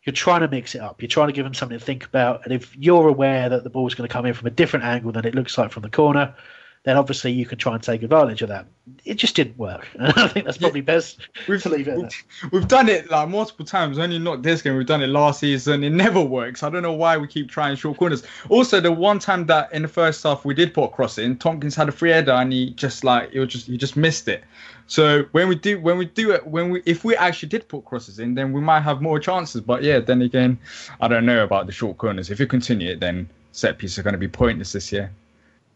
you're 0.03 0.13
trying 0.13 0.41
to 0.41 0.47
mix 0.47 0.75
it 0.75 0.81
up. 0.81 1.01
You're 1.01 1.09
trying 1.09 1.27
to 1.27 1.33
give 1.33 1.43
them 1.43 1.53
something 1.53 1.79
to 1.79 1.83
think 1.83 2.05
about, 2.05 2.43
and 2.43 2.53
if 2.53 2.75
you're 2.77 3.07
aware 3.07 3.49
that 3.49 3.63
the 3.63 3.69
ball's 3.69 3.95
going 3.95 4.07
to 4.07 4.13
come 4.13 4.27
in 4.27 4.33
from 4.35 4.47
a 4.47 4.51
different 4.51 4.85
angle 4.85 5.11
than 5.11 5.25
it 5.25 5.33
looks 5.33 5.57
like 5.57 5.71
from 5.71 5.81
the 5.81 5.89
corner, 5.89 6.35
then 6.83 6.97
obviously 6.97 7.31
you 7.31 7.45
can 7.45 7.59
try 7.59 7.75
and 7.75 7.83
take 7.83 8.01
advantage 8.01 8.41
of 8.41 8.49
that. 8.49 8.65
It 9.05 9.15
just 9.15 9.35
didn't 9.35 9.57
work. 9.57 9.87
And 9.99 10.13
I 10.17 10.27
think 10.27 10.45
that's 10.45 10.57
probably 10.57 10.81
best 10.81 11.27
We've, 11.47 11.61
to 11.61 11.69
leave 11.69 11.87
it 11.87 11.95
we've, 11.95 12.51
we've 12.51 12.67
done 12.67 12.89
it 12.89 13.11
like 13.11 13.29
multiple 13.29 13.65
times. 13.65 13.99
Only 13.99 14.17
not 14.17 14.41
this 14.41 14.63
game. 14.63 14.75
We've 14.75 14.87
done 14.87 15.03
it 15.03 15.07
last 15.07 15.41
season. 15.41 15.83
It 15.83 15.91
never 15.91 16.19
works. 16.19 16.63
I 16.63 16.69
don't 16.71 16.81
know 16.81 16.93
why 16.93 17.17
we 17.17 17.27
keep 17.27 17.49
trying 17.49 17.75
short 17.75 17.97
corners. 17.97 18.23
Also, 18.49 18.79
the 18.79 18.91
one 18.91 19.19
time 19.19 19.45
that 19.45 19.71
in 19.71 19.83
the 19.83 19.87
first 19.87 20.23
half 20.23 20.43
we 20.43 20.55
did 20.55 20.73
put 20.73 20.85
a 20.85 20.87
cross 20.87 21.19
in, 21.19 21.37
Tomkins 21.37 21.75
had 21.75 21.87
a 21.87 21.91
free 21.91 22.09
header 22.09 22.31
and 22.31 22.51
he 22.51 22.71
just 22.71 23.03
like 23.03 23.29
it 23.31 23.39
was 23.39 23.49
just 23.49 23.67
he 23.67 23.77
just 23.77 23.95
missed 23.95 24.27
it. 24.27 24.43
So 24.87 25.23
when 25.33 25.47
we 25.47 25.55
do 25.55 25.79
when 25.79 25.99
we 25.99 26.05
do 26.05 26.31
it 26.31 26.47
when 26.47 26.71
we 26.71 26.81
if 26.85 27.03
we 27.03 27.15
actually 27.15 27.49
did 27.49 27.67
put 27.67 27.85
crosses 27.85 28.17
in, 28.17 28.33
then 28.33 28.53
we 28.53 28.59
might 28.59 28.81
have 28.81 29.03
more 29.03 29.19
chances. 29.19 29.61
But 29.61 29.83
yeah, 29.83 29.99
then 29.99 30.23
again, 30.23 30.57
I 30.99 31.07
don't 31.07 31.27
know 31.27 31.43
about 31.43 31.67
the 31.67 31.71
short 31.71 31.99
corners. 31.99 32.31
If 32.31 32.39
you 32.39 32.47
continue 32.47 32.91
it, 32.91 32.99
then 32.99 33.29
set 33.51 33.77
pieces 33.77 33.99
are 33.99 34.03
going 34.03 34.13
to 34.13 34.19
be 34.19 34.27
pointless 34.27 34.71
this 34.71 34.91
year. 34.91 35.11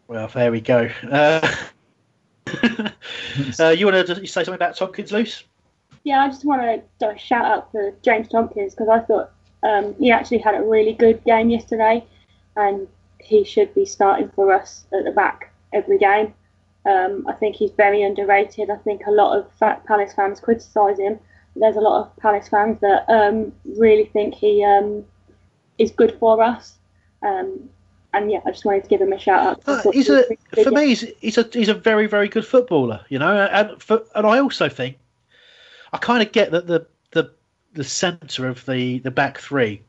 Well, 0.08 0.28
there 0.28 0.52
we 0.52 0.62
go. 0.62 0.90
Uh, 1.10 1.56
uh, 3.60 3.70
you 3.70 3.86
want 3.86 4.08
to 4.08 4.16
say 4.28 4.44
something 4.44 4.54
about 4.54 4.76
Tomkins, 4.76 5.12
Luce? 5.12 5.44
Yeah, 6.04 6.22
I 6.22 6.28
just 6.28 6.46
want 6.46 6.84
to 7.00 7.18
shout 7.18 7.46
out 7.46 7.72
for 7.72 7.92
James 8.04 8.28
Tomkins 8.28 8.76
because 8.76 8.90
I 8.90 9.00
thought 9.00 9.32
um, 9.64 9.96
he 9.98 10.12
actually 10.12 10.38
had 10.38 10.54
a 10.54 10.62
really 10.62 10.94
good 10.94 11.24
game 11.24 11.50
yesterday, 11.50 12.06
and 12.56 12.88
he 13.20 13.44
should 13.44 13.74
be 13.74 13.86
starting 13.86 14.30
for 14.36 14.54
us 14.54 14.86
at 14.94 15.04
the 15.06 15.12
back 15.12 15.52
every 15.74 15.98
game. 15.98 16.34
Um, 16.86 17.26
I 17.28 17.34
think 17.34 17.56
he's 17.56 17.72
very 17.72 18.04
underrated. 18.04 18.70
I 18.70 18.78
think 18.78 19.08
a 19.08 19.12
lot 19.12 19.38
of 19.38 19.52
fa- 19.54 19.82
Palace 19.88 20.14
fans 20.14 20.40
criticise 20.40 21.00
him. 21.00 21.20
There's 21.56 21.78
a 21.78 21.82
lot 21.82 22.02
of 22.02 22.16
Palace 22.18 22.48
fans 22.48 22.80
that 22.82 23.10
um, 23.10 23.52
really 23.66 24.06
think 24.06 24.36
he 24.36 24.64
um, 24.64 25.04
is 25.80 25.90
good 25.90 26.16
for 26.20 26.44
us. 26.44 26.76
Um, 27.26 27.70
and 28.16 28.32
yeah, 28.32 28.40
I 28.46 28.52
just 28.52 28.66
wanted 28.66 28.84
to 28.84 28.90
give 28.90 29.02
him 29.02 29.12
a 29.12 29.20
shout 29.20 29.46
out. 29.46 29.86
Uh, 29.86 29.92
he's 29.92 30.10
a 30.10 30.24
for 30.64 30.72
me. 30.72 30.88
He's, 30.88 31.02
he's 31.20 31.38
a 31.38 31.48
he's 31.52 31.70
a 31.70 31.74
very 31.74 32.08
very 32.08 32.30
good 32.30 32.46
footballer, 32.46 33.04
you 33.10 33.20
know. 33.20 33.46
And 33.52 33.82
for, 33.82 34.04
and 34.16 34.26
I 34.26 34.40
also 34.40 34.70
think 34.70 34.98
I 35.94 35.98
kind 35.98 36.24
of 36.24 36.32
get 36.32 36.52
that 36.52 36.68
the 36.68 36.86
the 37.12 37.32
the 37.74 37.84
centre 37.84 38.48
of 38.48 38.66
the 38.66 39.00
the 39.00 39.12
back 39.12 39.38
three 39.38 39.82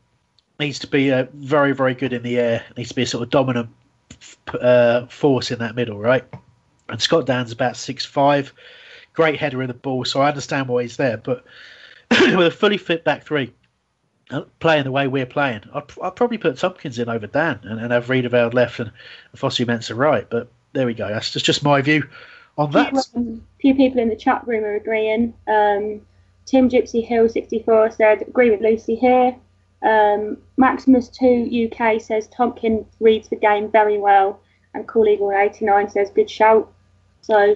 needs 0.59 0.79
to 0.79 0.87
be 0.87 1.11
uh, 1.11 1.25
very 1.33 1.73
very 1.73 1.93
good 1.93 2.13
in 2.13 2.23
the 2.23 2.37
air. 2.37 2.65
Needs 2.75 2.89
to 2.89 2.95
be 2.95 3.03
a 3.03 3.07
sort 3.07 3.23
of 3.23 3.29
dominant 3.29 3.69
uh, 4.59 5.05
force 5.07 5.49
in 5.49 5.59
that 5.59 5.75
middle, 5.75 5.97
right? 5.97 6.25
And 6.89 7.01
Scott 7.01 7.25
Dann's 7.25 7.51
about 7.51 7.77
six 7.77 8.03
five, 8.05 8.53
great 9.13 9.39
header 9.39 9.61
of 9.61 9.69
the 9.69 9.73
ball, 9.73 10.03
so 10.03 10.21
I 10.21 10.27
understand 10.27 10.67
why 10.67 10.83
he's 10.83 10.97
there. 10.97 11.17
But 11.17 11.45
with 12.11 12.47
a 12.47 12.51
fully 12.51 12.77
fit 12.77 13.03
back 13.03 13.23
three, 13.23 13.53
playing 14.59 14.83
the 14.83 14.91
way 14.91 15.07
we're 15.07 15.25
playing, 15.25 15.61
I'd, 15.73 15.83
I'd 16.01 16.15
probably 16.15 16.37
put 16.37 16.57
Tomkins 16.57 16.99
in 16.99 17.09
over 17.09 17.27
Dann 17.27 17.59
and, 17.63 17.79
and 17.79 17.91
have 17.91 18.09
Riedewald 18.09 18.53
left 18.53 18.79
and 18.79 18.91
Fosu 19.35 19.65
Mensah 19.65 19.95
right. 19.95 20.29
But 20.29 20.49
there 20.73 20.85
we 20.85 20.93
go. 20.93 21.07
That's 21.07 21.31
just, 21.31 21.45
just 21.45 21.63
my 21.63 21.81
view 21.81 22.07
on 22.57 22.71
that. 22.71 22.91
few, 22.91 23.01
um, 23.15 23.47
few 23.61 23.75
people 23.75 24.01
in 24.01 24.09
the 24.09 24.15
chat 24.15 24.45
room 24.47 24.63
are 24.63 24.75
agreeing. 24.75 25.33
Um, 25.47 26.01
Tim 26.45 26.69
Gypsy 26.69 27.05
Hill 27.05 27.29
64 27.29 27.91
said, 27.91 28.21
agree 28.21 28.49
with 28.49 28.61
Lucy 28.61 28.95
here. 28.95 29.35
Um, 29.83 30.37
Maximus2 30.59 31.71
UK 31.71 32.01
says, 32.01 32.27
Tomkins 32.27 32.85
reads 32.99 33.29
the 33.29 33.35
game 33.35 33.69
very 33.71 33.97
well. 33.97 34.39
And 34.73 34.87
Cool 34.87 35.07
Eagle 35.07 35.31
89 35.31 35.89
says, 35.89 36.09
good 36.13 36.29
shout. 36.29 36.71
So 37.21 37.55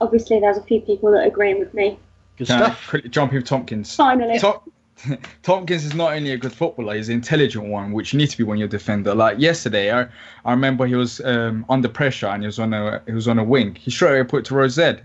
obviously 0.00 0.40
there's 0.40 0.56
a 0.56 0.62
few 0.62 0.80
people 0.80 1.12
that 1.12 1.24
are 1.24 1.28
agreeing 1.28 1.58
with 1.58 1.74
me. 1.74 1.98
Good 2.36 2.46
Can 2.46 2.58
stuff. 2.64 2.88
quickly 2.88 3.10
jump 3.10 3.32
in 3.32 3.42
Tomkins? 3.42 3.94
Finally. 3.94 4.38
Tom- 4.38 4.60
Tomkins 5.42 5.84
is 5.84 5.94
not 5.94 6.12
only 6.12 6.32
a 6.32 6.36
good 6.36 6.52
footballer, 6.52 6.94
he's 6.94 7.08
an 7.08 7.14
intelligent 7.14 7.66
one, 7.66 7.92
which 7.92 8.12
you 8.12 8.18
need 8.18 8.30
to 8.30 8.38
be 8.38 8.44
when 8.44 8.58
you're 8.58 8.66
a 8.66 8.70
defender. 8.70 9.14
Like 9.14 9.38
yesterday, 9.38 9.92
I, 9.92 10.06
I 10.44 10.50
remember 10.50 10.86
he 10.86 10.94
was 10.94 11.20
um, 11.20 11.64
under 11.68 11.88
pressure 11.88 12.26
and 12.26 12.42
he 12.42 12.46
was 12.46 12.58
on 12.58 12.72
a 12.74 13.02
he 13.06 13.12
was 13.12 13.28
on 13.28 13.38
a 13.38 13.44
wing. 13.44 13.74
He 13.74 13.90
straight 13.90 14.18
away 14.18 14.24
put 14.24 14.44
to 14.46 14.54
Rosette. 14.54 15.02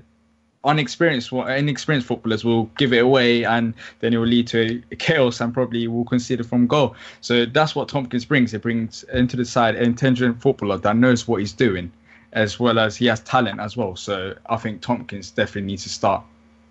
Unexperienced, 0.65 1.33
inexperienced 1.33 2.07
footballers 2.07 2.45
will 2.45 2.65
give 2.77 2.93
it 2.93 2.99
away, 2.99 3.43
and 3.43 3.73
then 3.99 4.13
it 4.13 4.17
will 4.17 4.27
lead 4.27 4.47
to 4.47 4.81
chaos 4.97 5.41
and 5.41 5.53
probably 5.53 5.89
will 5.89 6.05
concede 6.05 6.45
from 6.45 6.67
goal. 6.67 6.95
So 7.19 7.45
that's 7.45 7.75
what 7.75 7.89
Tomkins 7.89 8.23
brings. 8.23 8.53
He 8.53 8.57
brings 8.57 9.03
into 9.11 9.35
the 9.35 9.43
side 9.43 9.75
an 9.75 9.83
intelligent 9.83 10.41
footballer 10.41 10.77
that 10.77 10.95
knows 10.95 11.27
what 11.27 11.41
he's 11.41 11.51
doing, 11.51 11.91
as 12.31 12.61
well 12.61 12.79
as 12.79 12.95
he 12.95 13.07
has 13.07 13.19
talent 13.19 13.59
as 13.59 13.75
well. 13.75 13.97
So 13.97 14.35
I 14.45 14.55
think 14.55 14.81
Tomkins 14.81 15.31
definitely 15.31 15.63
needs 15.63 15.83
to 15.83 15.89
start. 15.89 16.23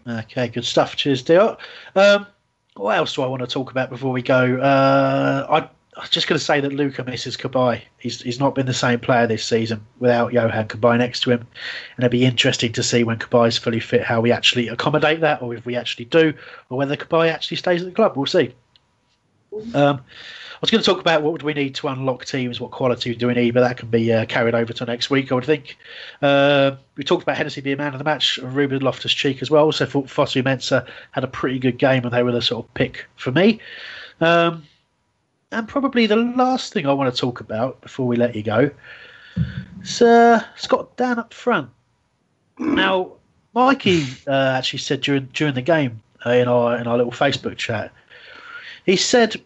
Okay, 0.08 0.48
good 0.48 0.64
stuff. 0.64 0.96
Cheers, 0.96 1.22
Dio. 1.22 1.58
Um, 1.94 2.26
what 2.76 2.96
else 2.96 3.14
do 3.14 3.22
I 3.22 3.26
want 3.26 3.40
to 3.40 3.46
talk 3.46 3.70
about 3.70 3.90
before 3.90 4.12
we 4.12 4.22
go? 4.22 4.56
Uh, 4.58 5.46
I, 5.48 5.58
I 5.96 6.00
was 6.00 6.10
just 6.10 6.26
going 6.26 6.38
to 6.38 6.44
say 6.44 6.60
that 6.60 6.72
Luka 6.72 7.04
misses 7.04 7.36
Cabaye. 7.36 7.82
He's 7.98 8.22
he's 8.22 8.40
not 8.40 8.54
been 8.54 8.66
the 8.66 8.74
same 8.74 8.98
player 8.98 9.26
this 9.26 9.44
season 9.44 9.84
without 9.98 10.32
Yohan 10.32 10.68
Cabaye 10.68 10.98
next 10.98 11.20
to 11.20 11.30
him, 11.30 11.40
and 11.96 12.04
it'd 12.04 12.10
be 12.10 12.24
interesting 12.24 12.72
to 12.72 12.82
see 12.82 13.04
when 13.04 13.18
Cabaye's 13.18 13.58
fully 13.58 13.80
fit 13.80 14.02
how 14.02 14.20
we 14.20 14.32
actually 14.32 14.68
accommodate 14.68 15.20
that, 15.20 15.42
or 15.42 15.54
if 15.54 15.66
we 15.66 15.76
actually 15.76 16.06
do, 16.06 16.32
or 16.70 16.78
whether 16.78 16.96
Cabaye 16.96 17.30
actually 17.30 17.58
stays 17.58 17.82
at 17.82 17.88
the 17.88 17.94
club. 17.94 18.16
We'll 18.16 18.26
see. 18.26 18.54
Um, 19.74 20.00
I 20.00 20.58
was 20.62 20.70
going 20.70 20.82
to 20.82 20.86
talk 20.88 21.00
about 21.00 21.22
what 21.22 21.32
would 21.32 21.42
we 21.42 21.54
need 21.54 21.74
to 21.76 21.88
unlock 21.88 22.24
teams, 22.24 22.60
what 22.60 22.70
quality 22.70 23.14
do 23.14 23.26
we 23.26 23.34
need, 23.34 23.50
but 23.52 23.60
that 23.62 23.76
can 23.76 23.88
be 23.88 24.12
uh, 24.12 24.26
carried 24.26 24.54
over 24.54 24.72
to 24.72 24.84
next 24.84 25.10
week, 25.10 25.32
I 25.32 25.34
would 25.34 25.44
think. 25.44 25.76
Uh, 26.20 26.76
we 26.96 27.02
talked 27.02 27.24
about 27.24 27.36
Hennessey 27.36 27.60
being 27.60 27.78
man 27.78 27.92
of 27.92 27.98
the 27.98 28.04
match, 28.04 28.38
and 28.38 28.54
Ruben 28.54 28.80
Loftus 28.80 29.12
Cheek 29.12 29.42
as 29.42 29.50
well. 29.50 29.72
So 29.72 29.86
thought 29.86 30.06
Fosu 30.06 30.42
Mensah 30.42 30.86
had 31.10 31.24
a 31.24 31.28
pretty 31.28 31.58
good 31.58 31.78
game, 31.78 32.04
and 32.04 32.12
they 32.12 32.22
were 32.22 32.32
the 32.32 32.40
sort 32.40 32.64
of 32.64 32.74
pick 32.74 33.06
for 33.16 33.32
me. 33.32 33.60
Um, 34.20 34.64
and 35.50 35.66
probably 35.66 36.06
the 36.06 36.16
last 36.16 36.72
thing 36.72 36.86
I 36.86 36.92
want 36.92 37.12
to 37.12 37.20
talk 37.20 37.40
about 37.40 37.80
before 37.80 38.06
we 38.06 38.16
let 38.16 38.36
you 38.36 38.42
go 38.42 38.70
is 39.82 40.00
uh, 40.00 40.44
Scott 40.56 40.96
Dann 40.96 41.18
up 41.18 41.34
front. 41.34 41.70
Now, 42.58 43.12
Mikey 43.54 44.04
uh, 44.26 44.54
actually 44.56 44.78
said 44.78 45.00
during 45.00 45.26
during 45.32 45.54
the 45.54 45.62
game 45.62 46.02
uh, 46.24 46.30
in 46.30 46.48
our 46.48 46.76
in 46.76 46.86
our 46.86 46.96
little 46.96 47.12
Facebook 47.12 47.56
chat, 47.56 47.92
he 48.86 48.96
said, 48.96 49.36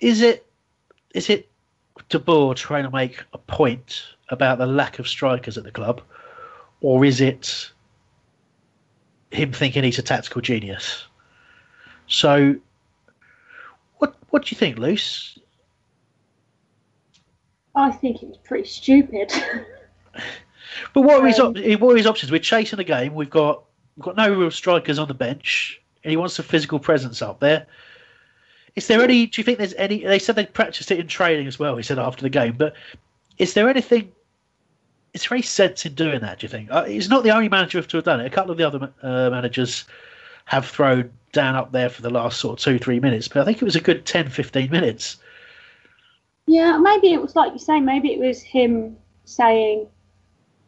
"Is 0.00 0.20
it 0.20 0.46
is 1.14 1.30
it 1.30 1.48
De 2.08 2.18
Boer 2.18 2.54
trying 2.54 2.84
to 2.84 2.90
make 2.90 3.22
a 3.32 3.38
point 3.38 4.02
about 4.28 4.58
the 4.58 4.66
lack 4.66 4.98
of 4.98 5.08
strikers 5.08 5.56
at 5.56 5.64
the 5.64 5.70
club, 5.70 6.02
or 6.80 7.04
is 7.04 7.20
it 7.20 7.70
him 9.30 9.52
thinking 9.52 9.84
he's 9.84 9.98
a 9.98 10.02
tactical 10.02 10.40
genius?" 10.40 11.06
So, 12.06 12.56
what 13.98 14.14
what 14.30 14.44
do 14.44 14.54
you 14.54 14.58
think, 14.58 14.78
Luce? 14.78 15.38
I 17.74 17.90
think 17.92 18.22
it 18.22 18.28
was 18.28 18.38
pretty 18.38 18.68
stupid. 18.68 19.32
But 20.92 21.02
what 21.02 21.22
are 21.22 21.26
his 21.26 21.38
Um, 21.38 21.56
op- 21.56 21.80
what 21.80 21.94
are 21.94 21.96
his 21.96 22.06
options? 22.06 22.30
We're 22.30 22.38
chasing 22.38 22.78
a 22.78 22.84
game. 22.84 23.14
We've 23.14 23.30
got 23.30 23.64
we've 23.96 24.04
got 24.04 24.16
no 24.16 24.32
real 24.32 24.50
strikers 24.50 24.98
on 24.98 25.08
the 25.08 25.14
bench, 25.14 25.80
and 26.08 26.10
he 26.10 26.16
wants 26.16 26.38
a 26.38 26.42
physical 26.42 26.78
presence 26.78 27.20
up 27.20 27.38
there. 27.38 27.66
Is 28.74 28.86
there 28.86 29.02
any? 29.02 29.26
Do 29.26 29.42
you 29.42 29.44
think 29.44 29.58
there's 29.58 29.74
any? 29.74 30.02
They 30.02 30.18
said 30.18 30.36
they 30.36 30.46
practiced 30.46 30.90
it 30.90 30.98
in 30.98 31.06
training 31.06 31.46
as 31.46 31.58
well. 31.58 31.76
He 31.76 31.82
said 31.82 31.98
after 31.98 32.22
the 32.22 32.30
game, 32.30 32.54
but 32.56 32.74
is 33.36 33.52
there 33.52 33.68
anything? 33.68 34.10
Is 35.12 35.24
there 35.24 35.36
any 35.36 35.42
sense 35.42 35.84
in 35.84 35.92
doing 35.92 36.20
that? 36.20 36.38
Do 36.38 36.46
you 36.46 36.48
think 36.48 36.70
uh, 36.70 36.84
he's 36.84 37.10
not 37.10 37.24
the 37.24 37.30
only 37.30 37.50
manager 37.50 37.82
to 37.82 37.96
have 37.98 38.04
done 38.04 38.20
it? 38.20 38.26
A 38.26 38.30
couple 38.30 38.52
of 38.52 38.56
the 38.56 38.66
other 38.66 38.90
uh, 39.02 39.28
managers 39.28 39.84
have 40.46 40.66
thrown 40.66 41.10
down 41.32 41.56
up 41.56 41.72
there 41.72 41.90
for 41.90 42.00
the 42.00 42.08
last 42.08 42.40
sort 42.40 42.58
of 42.58 42.64
two 42.64 42.78
three 42.78 43.00
minutes, 43.00 43.28
but 43.28 43.42
I 43.42 43.44
think 43.44 43.58
it 43.58 43.64
was 43.66 43.76
a 43.76 43.82
good 43.82 44.06
10, 44.06 44.30
15 44.30 44.70
minutes. 44.70 45.18
Yeah, 46.46 46.78
maybe 46.78 47.12
it 47.12 47.20
was 47.20 47.36
like 47.36 47.52
you 47.52 47.58
say. 47.58 47.80
Maybe 47.80 48.14
it 48.14 48.18
was 48.18 48.40
him 48.40 48.96
saying 49.26 49.86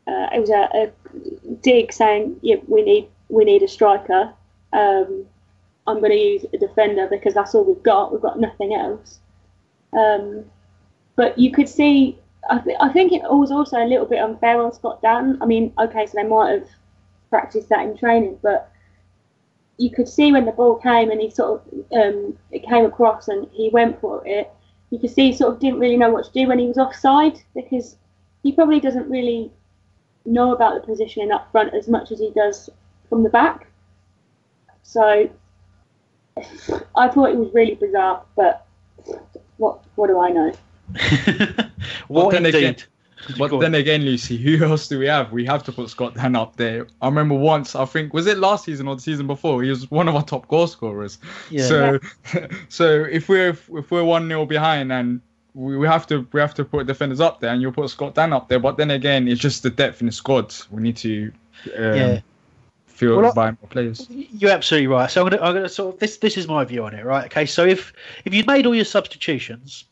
uh, 0.06 0.28
it 0.34 0.40
was 0.40 0.50
a, 0.50 0.68
a 0.74 1.54
dig 1.62 1.94
saying, 1.94 2.36
"Yeah, 2.42 2.56
we 2.68 2.82
need 2.82 3.08
we 3.30 3.46
need 3.46 3.62
a 3.62 3.68
striker. 3.68 4.34
Um, 4.74 5.24
I'm 5.90 6.00
going 6.00 6.12
to 6.12 6.18
use 6.18 6.44
a 6.52 6.58
defender 6.58 7.06
because 7.10 7.34
that's 7.34 7.54
all 7.54 7.64
we've 7.64 7.82
got. 7.82 8.12
We've 8.12 8.22
got 8.22 8.38
nothing 8.38 8.74
else." 8.74 9.20
Um, 9.92 10.44
but 11.16 11.38
you 11.38 11.52
could 11.52 11.68
see. 11.68 12.18
I, 12.48 12.58
th- 12.58 12.76
I 12.80 12.88
think 12.90 13.12
it 13.12 13.22
was 13.22 13.50
also 13.50 13.76
a 13.76 13.86
little 13.86 14.06
bit 14.06 14.18
unfair 14.18 14.60
on 14.62 14.72
Scott 14.72 15.02
Dann. 15.02 15.38
I 15.42 15.46
mean, 15.46 15.72
okay, 15.78 16.06
so 16.06 16.12
they 16.14 16.26
might 16.26 16.52
have 16.52 16.68
practiced 17.28 17.68
that 17.68 17.80
in 17.80 17.96
training, 17.96 18.38
but 18.42 18.72
you 19.76 19.90
could 19.90 20.08
see 20.08 20.32
when 20.32 20.46
the 20.46 20.52
ball 20.52 20.76
came 20.76 21.10
and 21.10 21.20
he 21.20 21.30
sort 21.30 21.60
of 21.60 21.74
um, 21.92 22.38
it 22.50 22.66
came 22.66 22.84
across 22.84 23.28
and 23.28 23.48
he 23.52 23.70
went 23.70 24.00
for 24.00 24.26
it 24.26 24.50
you 24.90 24.98
could 24.98 25.10
see 25.10 25.30
he 25.30 25.32
sort 25.32 25.54
of 25.54 25.60
didn't 25.60 25.78
really 25.78 25.96
know 25.96 26.10
what 26.10 26.24
to 26.24 26.32
do 26.32 26.48
when 26.48 26.58
he 26.58 26.66
was 26.66 26.78
offside 26.78 27.40
because 27.54 27.96
he 28.42 28.52
probably 28.52 28.80
doesn't 28.80 29.08
really 29.08 29.50
know 30.24 30.52
about 30.52 30.74
the 30.74 30.86
positioning 30.86 31.30
up 31.30 31.50
front 31.50 31.72
as 31.74 31.88
much 31.88 32.10
as 32.10 32.18
he 32.18 32.30
does 32.34 32.68
from 33.08 33.22
the 33.22 33.28
back. 33.28 33.68
So 34.82 35.30
I 36.96 37.08
thought 37.08 37.30
it 37.30 37.36
was 37.36 37.52
really 37.54 37.74
bizarre, 37.74 38.22
but 38.36 38.66
what 39.58 39.80
what 39.96 40.08
do 40.08 40.18
I 40.20 40.30
know? 40.30 40.52
What 42.08 42.30
then 42.32 42.46
indeed? 42.46 42.58
again- 42.58 42.76
But 43.38 43.58
then 43.60 43.74
again, 43.74 44.02
Lucy, 44.02 44.38
who 44.38 44.64
else 44.64 44.88
do 44.88 44.98
we 44.98 45.06
have? 45.06 45.30
We 45.30 45.44
have 45.44 45.62
to 45.64 45.72
put 45.72 45.90
Scott 45.90 46.14
Dann 46.14 46.34
up 46.34 46.56
there. 46.56 46.86
I 47.02 47.06
remember 47.06 47.34
once, 47.34 47.76
I 47.76 47.84
think, 47.84 48.14
was 48.14 48.26
it 48.26 48.38
last 48.38 48.64
season 48.64 48.88
or 48.88 48.94
the 48.96 49.02
season 49.02 49.26
before? 49.26 49.62
He 49.62 49.68
was 49.68 49.90
one 49.90 50.08
of 50.08 50.14
our 50.16 50.24
top 50.24 50.48
goal 50.48 50.66
scorers. 50.66 51.18
Yeah. 51.50 51.66
So, 51.66 51.98
so 52.70 53.04
if 53.04 53.28
we're 53.28 53.50
if 53.50 53.90
we're 53.90 54.04
one 54.04 54.26
0 54.26 54.46
behind 54.46 54.90
and 54.90 55.20
we 55.54 55.76
we 55.76 55.86
have 55.86 56.06
to 56.06 56.26
we 56.32 56.40
have 56.40 56.54
to 56.54 56.64
put 56.64 56.86
defenders 56.86 57.20
up 57.20 57.40
there, 57.40 57.52
and 57.52 57.60
you'll 57.60 57.72
put 57.72 57.90
Scott 57.90 58.14
Dann 58.14 58.32
up 58.32 58.48
there. 58.48 58.58
But 58.58 58.78
then 58.78 58.90
again, 58.90 59.28
it's 59.28 59.40
just 59.40 59.62
the 59.62 59.70
depth 59.70 60.00
in 60.00 60.06
the 60.06 60.12
squad. 60.12 60.54
We 60.70 60.82
need 60.82 60.96
to 60.98 61.30
um, 61.76 61.94
Yeah. 61.94 62.20
Well, 63.08 63.34
more 63.60 63.68
players. 63.70 64.06
You're 64.10 64.50
absolutely 64.50 64.88
right. 64.88 65.10
So 65.10 65.22
I'm 65.22 65.30
gonna, 65.30 65.42
I'm 65.42 65.54
gonna 65.54 65.68
sort 65.68 65.94
of 65.94 66.00
this. 66.00 66.18
This 66.18 66.36
is 66.36 66.46
my 66.46 66.64
view 66.64 66.84
on 66.84 66.94
it, 66.94 67.04
right? 67.04 67.26
Okay. 67.26 67.46
So 67.46 67.64
if 67.64 67.92
if 68.24 68.34
you've 68.34 68.46
made 68.46 68.66
all 68.66 68.74
your 68.74 68.84
substitutions 68.84 69.84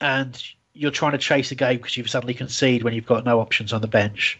and 0.00 0.42
you're 0.74 0.90
trying 0.90 1.12
to 1.12 1.18
chase 1.18 1.50
a 1.50 1.54
game 1.54 1.78
because 1.78 1.96
you've 1.96 2.10
suddenly 2.10 2.34
conceded 2.34 2.82
when 2.82 2.94
you've 2.94 3.06
got 3.06 3.24
no 3.24 3.40
options 3.40 3.72
on 3.72 3.80
the 3.80 3.88
bench, 3.88 4.38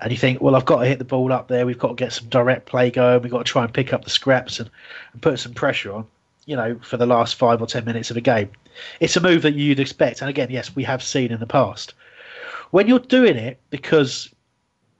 and 0.00 0.12
you 0.12 0.18
think, 0.18 0.40
well, 0.40 0.54
I've 0.54 0.64
got 0.64 0.80
to 0.80 0.86
hit 0.86 0.98
the 0.98 1.04
ball 1.04 1.32
up 1.32 1.48
there. 1.48 1.66
We've 1.66 1.78
got 1.78 1.88
to 1.88 1.94
get 1.94 2.12
some 2.12 2.28
direct 2.28 2.66
play 2.66 2.90
going. 2.90 3.22
We've 3.22 3.32
got 3.32 3.44
to 3.46 3.52
try 3.52 3.64
and 3.64 3.72
pick 3.72 3.92
up 3.92 4.04
the 4.04 4.10
scraps 4.10 4.60
and, 4.60 4.70
and 5.12 5.22
put 5.22 5.38
some 5.38 5.54
pressure 5.54 5.92
on. 5.92 6.06
You 6.46 6.56
know, 6.56 6.78
for 6.82 6.96
the 6.96 7.06
last 7.06 7.34
five 7.34 7.60
or 7.60 7.66
ten 7.66 7.84
minutes 7.84 8.10
of 8.10 8.16
a 8.16 8.22
game, 8.22 8.50
it's 9.00 9.16
a 9.16 9.20
move 9.20 9.42
that 9.42 9.54
you'd 9.54 9.80
expect. 9.80 10.22
And 10.22 10.30
again, 10.30 10.50
yes, 10.50 10.74
we 10.74 10.82
have 10.84 11.02
seen 11.02 11.30
in 11.30 11.40
the 11.40 11.46
past. 11.46 11.94
When 12.70 12.86
you're 12.86 12.98
doing 12.98 13.36
it 13.36 13.58
because 13.70 14.32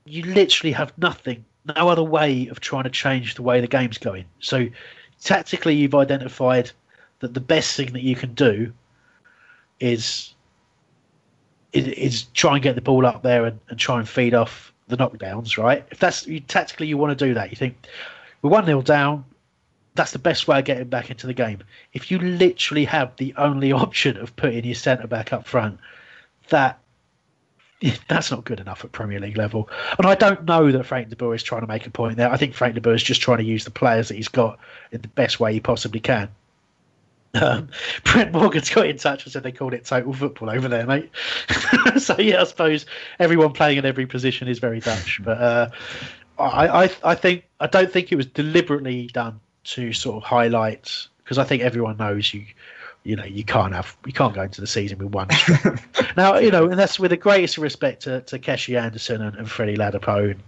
you 0.05 0.23
literally 0.25 0.73
have 0.73 0.93
nothing, 0.99 1.45
no 1.77 1.89
other 1.89 2.03
way 2.03 2.49
of 2.49 2.61
trying 2.61 2.85
to 2.85 2.91
change 2.91 3.35
the 3.35 3.43
way 3.43 3.61
the 3.61 3.67
game's 3.67 3.99
going. 3.99 4.25
So 4.41 4.69
tactically, 5.23 5.75
you've 5.75 5.95
identified 5.95 6.71
that 7.21 7.35
the 7.35 7.41
best 7.41 7.77
thing 7.77 7.93
that 7.93 8.03
you 8.03 8.15
can 8.17 8.35
do 8.35 8.73
is 9.81 10.35
is, 11.73 11.87
is 11.89 12.23
try 12.35 12.55
and 12.55 12.63
get 12.63 12.75
the 12.75 12.81
ball 12.81 13.05
up 13.05 13.23
there 13.23 13.45
and, 13.45 13.61
and 13.69 13.79
try 13.79 13.99
and 13.99 14.09
feed 14.09 14.35
off 14.35 14.73
the 14.89 14.97
knockdowns, 14.97 15.63
right? 15.63 15.85
If 15.91 15.99
that's 15.99 16.27
you, 16.27 16.41
tactically 16.41 16.87
you 16.87 16.97
want 16.97 17.17
to 17.17 17.27
do 17.27 17.35
that, 17.35 17.51
you 17.51 17.57
think 17.57 17.87
we're 18.43 18.51
one 18.51 18.65
0 18.65 18.83
down. 18.83 19.25
That's 19.95 20.13
the 20.13 20.19
best 20.19 20.47
way 20.47 20.61
of 20.61 20.65
getting 20.65 20.89
back 20.89 21.11
into 21.11 21.27
the 21.27 21.35
game. 21.35 21.63
If 21.93 22.11
you 22.11 22.19
literally 22.19 22.85
have 22.87 23.15
the 23.17 23.35
only 23.37 23.73
option 23.85 24.17
of 24.17 24.35
putting 24.37 24.65
your 24.65 24.75
centre 24.75 25.07
back 25.07 25.33
up 25.33 25.47
front, 25.47 25.79
that 26.49 26.79
that's 28.09 28.31
not 28.31 28.45
good 28.45 28.61
enough 28.61 28.85
at 28.85 28.93
Premier 28.93 29.21
League 29.21 29.37
level. 29.37 29.69
And 29.99 30.07
I 30.07 30.15
don't 30.15 30.45
know 30.45 30.73
that 30.73 30.85
Frank 30.85 31.11
de 31.11 31.17
Boer 31.17 31.35
is 31.35 31.43
trying 31.43 31.61
to 31.61 31.67
make 31.67 31.87
a 31.87 31.91
point 31.91 32.17
there. 32.17 32.31
I 32.31 32.37
think 32.37 32.55
Frank 32.55 32.75
de 32.75 32.81
Boer 32.81 32.95
is 32.95 33.03
just 33.03 33.21
trying 33.21 33.39
to 33.39 33.45
use 33.45 33.65
the 33.65 33.71
players 33.71 34.09
that 34.09 34.15
he's 34.15 34.29
got 34.29 34.59
in 34.91 35.01
the 35.01 35.09
best 35.09 35.39
way 35.39 35.53
he 35.53 35.61
possibly 35.61 36.01
can. 36.01 36.29
Um, 37.35 37.69
Brent 38.05 38.33
Morgan's 38.33 38.71
got 38.71 38.87
in 38.87 38.97
touch 38.97 39.25
and 39.25 39.33
said 39.33 39.43
they 39.43 39.53
called 39.53 39.75
it 39.75 39.85
total 39.85 40.13
football 40.13 40.51
over 40.51 40.67
there, 40.67 40.87
mate. 40.87 41.11
so 41.99 42.19
yeah, 42.19 42.41
I 42.41 42.45
suppose 42.45 42.87
everyone 43.21 43.53
playing 43.53 43.79
in 43.79 43.85
every 43.85 44.07
position 44.07 44.49
is 44.49 44.59
very 44.59 44.81
Dutch. 44.81 45.21
But 45.23 45.39
uh, 45.39 45.71
I, 46.39 46.85
I, 46.85 46.91
I 47.05 47.15
think 47.15 47.45
I 47.61 47.67
don't 47.67 47.93
think 47.93 48.11
it 48.11 48.17
was 48.17 48.27
deliberately 48.27 49.09
done 49.09 49.41
to 49.65 49.93
sort 49.93 50.17
of 50.17 50.23
highlight 50.23 51.07
because 51.19 51.39
I 51.39 51.45
think 51.45 51.63
everyone 51.63 51.97
knows 51.99 52.33
you 52.33 52.45
you 53.09 53.17
know 53.17 53.25
you 53.25 53.43
can't 53.43 53.73
have 53.73 53.97
you 54.05 54.13
can't 54.13 54.35
go 54.35 54.43
into 54.43 54.61
the 54.61 54.67
season 54.67 54.99
with 54.99 55.15
one 55.15 55.29
now 56.17 56.37
you 56.37 56.51
know 56.51 56.69
and 56.69 56.79
that's 56.79 57.01
with 57.01 57.11
the 57.11 57.17
greatest 57.17 57.57
respect 57.57 58.03
to, 58.03 58.21
to 58.23 58.39
Keshi 58.39 58.79
Anderson 58.79 59.23
and, 59.23 59.35
and 59.35 59.51
Freddie 59.51 59.79
Ladapo 59.79 60.33
and 60.33 60.43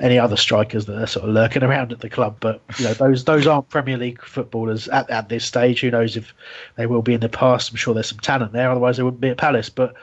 any 0.00 0.18
other 0.18 0.36
strikers 0.36 0.86
that 0.86 0.98
are 0.98 1.06
sort 1.06 1.28
of 1.28 1.34
lurking 1.34 1.62
around 1.62 1.92
at 1.92 2.00
the 2.00 2.08
club 2.08 2.36
but 2.40 2.62
you 2.78 2.86
know 2.86 2.94
those 2.94 3.24
those 3.24 3.46
aren't 3.46 3.68
Premier 3.68 3.98
League 3.98 4.22
footballers 4.22 4.88
at, 4.88 5.08
at 5.10 5.28
this 5.28 5.44
stage. 5.44 5.82
Who 5.82 5.90
knows 5.90 6.16
if 6.16 6.32
they 6.76 6.86
will 6.86 7.02
be 7.02 7.12
in 7.12 7.20
the 7.20 7.28
past? 7.28 7.70
I'm 7.70 7.76
sure 7.76 7.92
there's 7.92 8.08
some 8.08 8.18
talent 8.18 8.52
there 8.52 8.70
otherwise 8.70 8.96
they 8.96 9.02
wouldn't 9.02 9.20
be 9.20 9.28
at 9.28 9.36
Palace. 9.36 9.68
But 9.68 9.94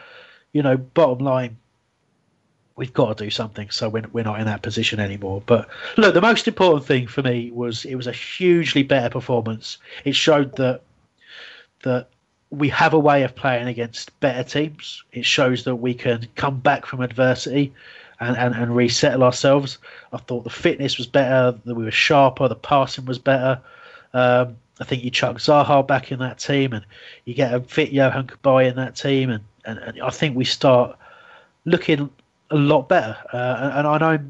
you 0.54 0.62
know 0.62 0.78
bottom 0.78 1.26
line 1.26 1.58
we've 2.76 2.94
got 2.94 3.18
to 3.18 3.24
do 3.24 3.30
something 3.30 3.70
so 3.70 3.90
we're, 3.90 4.06
we're 4.14 4.24
not 4.24 4.40
in 4.40 4.46
that 4.46 4.62
position 4.62 5.00
anymore. 5.00 5.42
But 5.48 5.68
look 5.98 6.14
the 6.14 6.22
most 6.22 6.48
important 6.48 6.86
thing 6.86 7.08
for 7.08 7.24
me 7.24 7.50
was 7.50 7.86
it 7.86 7.96
was 7.96 8.06
a 8.06 8.12
hugely 8.12 8.84
better 8.84 9.10
performance. 9.10 9.80
It 10.06 10.16
showed 10.16 10.56
that 10.58 10.82
that 11.84 12.10
we 12.50 12.68
have 12.70 12.94
a 12.94 13.00
way 13.00 13.24
of 13.24 13.36
playing 13.36 13.68
against 13.68 14.18
better 14.20 14.44
teams. 14.44 15.04
It 15.14 15.26
shows 15.26 15.64
that 15.64 15.78
we 15.78 15.94
can 15.94 16.28
come 16.36 16.60
back 16.60 16.86
from 16.86 17.02
adversity 17.02 17.74
and, 18.20 18.36
and, 18.38 18.54
and 18.54 18.76
resettle 18.76 19.24
ourselves. 19.24 19.78
I 20.12 20.18
thought 20.18 20.44
the 20.44 20.50
fitness 20.50 20.98
was 20.98 21.08
better, 21.08 21.58
that 21.66 21.76
we 21.76 21.86
were 21.86 21.92
sharper, 21.92 22.48
the 22.48 22.56
passing 22.56 23.06
was 23.06 23.20
better. 23.20 23.60
Um, 24.14 24.58
I 24.80 24.84
think 24.84 25.04
you 25.04 25.12
chuck 25.12 25.38
Zaha 25.38 25.86
back 25.86 26.12
in 26.12 26.20
that 26.20 26.40
team 26.40 26.74
and 26.74 26.86
you 27.26 27.34
get 27.34 27.54
a 27.54 27.62
fit 27.62 27.94
Yohan 27.94 28.26
Cabaye 28.26 28.70
in 28.70 28.76
that 28.76 28.96
team. 28.96 29.30
And, 29.30 29.44
and, 29.66 29.80
and 29.80 30.02
I 30.02 30.10
think 30.10 30.36
we 30.36 30.46
start 30.46 30.98
looking 31.66 32.10
a 32.50 32.56
lot 32.56 32.90
better. 32.90 33.16
Uh, 33.32 33.58
and, 33.60 33.74
and 33.80 33.88
I 33.88 33.98
know, 33.98 34.24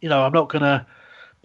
you 0.00 0.08
know, 0.08 0.22
I'm 0.22 0.32
not 0.32 0.48
going 0.48 0.62
to. 0.62 0.84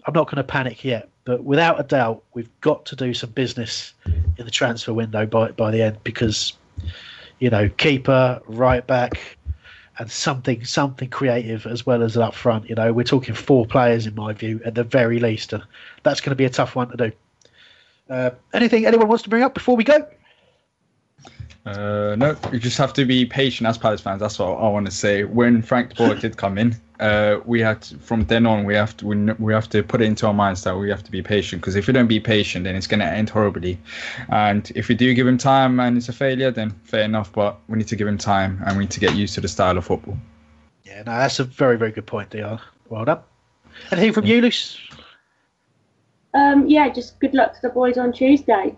I'm 0.06 0.12
not 0.12 0.26
going 0.26 0.36
to 0.36 0.44
panic 0.44 0.84
yet, 0.84 1.08
but 1.24 1.44
without 1.44 1.80
a 1.80 1.82
doubt, 1.82 2.22
we've 2.34 2.50
got 2.60 2.84
to 2.86 2.96
do 2.96 3.14
some 3.14 3.30
business 3.30 3.94
in 4.38 4.44
the 4.44 4.50
transfer 4.50 4.92
window 4.92 5.26
by 5.26 5.50
by 5.52 5.70
the 5.70 5.82
end 5.82 5.98
because, 6.04 6.52
you 7.38 7.50
know, 7.50 7.68
keeper, 7.68 8.40
right 8.46 8.86
back, 8.86 9.36
and 9.98 10.10
something 10.10 10.64
something 10.64 11.08
creative 11.08 11.66
as 11.66 11.86
well 11.86 12.02
as 12.02 12.16
up 12.16 12.34
front. 12.34 12.68
You 12.68 12.74
know, 12.74 12.92
we're 12.92 13.04
talking 13.04 13.34
four 13.34 13.66
players 13.66 14.06
in 14.06 14.14
my 14.14 14.32
view 14.32 14.60
at 14.64 14.74
the 14.74 14.84
very 14.84 15.18
least, 15.18 15.52
and 15.52 15.62
that's 16.02 16.20
going 16.20 16.30
to 16.30 16.36
be 16.36 16.44
a 16.44 16.50
tough 16.50 16.74
one 16.74 16.88
to 16.90 16.96
do. 16.96 17.12
Uh, 18.10 18.30
anything 18.52 18.86
anyone 18.86 19.08
wants 19.08 19.22
to 19.22 19.30
bring 19.30 19.42
up 19.42 19.54
before 19.54 19.76
we 19.76 19.84
go? 19.84 20.06
Uh, 21.66 22.14
no, 22.18 22.36
you 22.52 22.58
just 22.58 22.76
have 22.76 22.92
to 22.92 23.06
be 23.06 23.24
patient 23.24 23.66
as 23.66 23.78
Palace 23.78 24.00
fans. 24.00 24.20
That's 24.20 24.38
what 24.38 24.48
I 24.48 24.68
want 24.68 24.84
to 24.86 24.92
say. 24.92 25.24
When 25.24 25.62
Frank 25.62 25.90
de 25.90 25.94
Boer 25.94 26.14
did 26.20 26.36
come 26.36 26.58
in, 26.58 26.76
uh, 27.00 27.40
we 27.46 27.60
had 27.60 27.82
to, 27.82 27.98
from 27.98 28.24
then 28.26 28.46
on 28.46 28.64
we 28.64 28.74
have 28.74 28.96
to 28.98 29.06
we, 29.06 29.16
we 29.34 29.52
have 29.52 29.68
to 29.70 29.82
put 29.82 30.00
it 30.00 30.04
into 30.04 30.26
our 30.26 30.34
minds 30.34 30.62
that 30.62 30.76
we 30.76 30.90
have 30.90 31.02
to 31.02 31.10
be 31.10 31.22
patient 31.22 31.62
because 31.62 31.74
if 31.74 31.86
we 31.86 31.92
don't 31.92 32.06
be 32.06 32.20
patient, 32.20 32.64
then 32.64 32.76
it's 32.76 32.86
going 32.86 33.00
to 33.00 33.06
end 33.06 33.30
horribly. 33.30 33.78
And 34.28 34.70
if 34.74 34.88
we 34.88 34.94
do 34.94 35.12
give 35.14 35.26
him 35.26 35.38
time 35.38 35.80
and 35.80 35.96
it's 35.96 36.08
a 36.08 36.12
failure, 36.12 36.50
then 36.50 36.70
fair 36.84 37.04
enough. 37.04 37.32
But 37.32 37.58
we 37.68 37.78
need 37.78 37.88
to 37.88 37.96
give 37.96 38.06
him 38.06 38.18
time 38.18 38.62
and 38.66 38.76
we 38.76 38.84
need 38.84 38.90
to 38.92 39.00
get 39.00 39.14
used 39.14 39.34
to 39.34 39.40
the 39.40 39.48
style 39.48 39.78
of 39.78 39.86
football. 39.86 40.18
Yeah, 40.84 40.98
no, 40.98 41.12
that's 41.12 41.40
a 41.40 41.44
very 41.44 41.78
very 41.78 41.92
good 41.92 42.06
point, 42.06 42.30
Dion. 42.30 42.60
Well 42.90 43.06
done. 43.06 43.20
Anything 43.90 44.12
from 44.12 44.26
you, 44.26 44.42
Luce? 44.42 44.78
Um, 46.34 46.66
yeah, 46.68 46.88
just 46.90 47.18
good 47.20 47.32
luck 47.32 47.54
to 47.54 47.62
the 47.62 47.70
boys 47.70 47.96
on 47.96 48.12
Tuesday. 48.12 48.76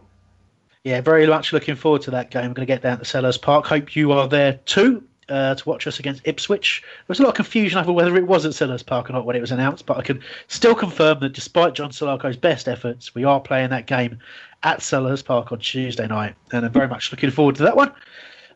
Yeah, 0.87 1.01
very 1.01 1.26
much 1.26 1.53
looking 1.53 1.74
forward 1.74 2.03
to 2.03 2.12
that 2.12 2.30
game. 2.30 2.43
We're 2.43 2.55
going 2.55 2.66
to 2.68 2.72
get 2.72 2.82
down 2.82 2.99
to 2.99 3.05
Selhurst 3.05 3.43
Park. 3.43 3.66
Hope 3.66 3.97
you 3.97 4.12
are 4.12 4.28
there 4.28 4.61
too 4.66 5.03
uh, 5.28 5.57
to 5.57 5.68
watch 5.68 5.89
us 5.89 5.99
against 5.99 6.22
Ipswich. 6.24 6.80
There 6.84 7.05
was 7.09 7.18
a 7.18 7.24
lot 7.24 7.30
of 7.30 7.34
confusion 7.34 7.80
over 7.80 7.91
whether 7.91 8.16
it 8.16 8.28
was 8.28 8.47
at 8.47 8.53
Selhurst 8.53 8.87
Park 8.87 9.11
or 9.11 9.14
not 9.14 9.26
when 9.26 9.34
it 9.34 9.41
was 9.41 9.51
announced, 9.51 9.84
but 9.84 9.97
I 9.97 10.03
can 10.03 10.22
still 10.47 10.76
confirm 10.76 11.18
that 11.18 11.32
despite 11.32 11.74
John 11.74 11.91
Salako's 11.91 12.37
best 12.37 12.68
efforts, 12.68 13.16
we 13.16 13.24
are 13.24 13.41
playing 13.41 13.70
that 13.70 13.87
game 13.87 14.20
at 14.62 14.78
Selhurst 14.78 15.24
Park 15.24 15.51
on 15.51 15.59
Tuesday 15.59 16.07
night, 16.07 16.37
and 16.53 16.64
I'm 16.64 16.70
very 16.70 16.87
much 16.87 17.11
looking 17.11 17.32
forward 17.32 17.57
to 17.57 17.64
that 17.64 17.74
one. 17.74 17.93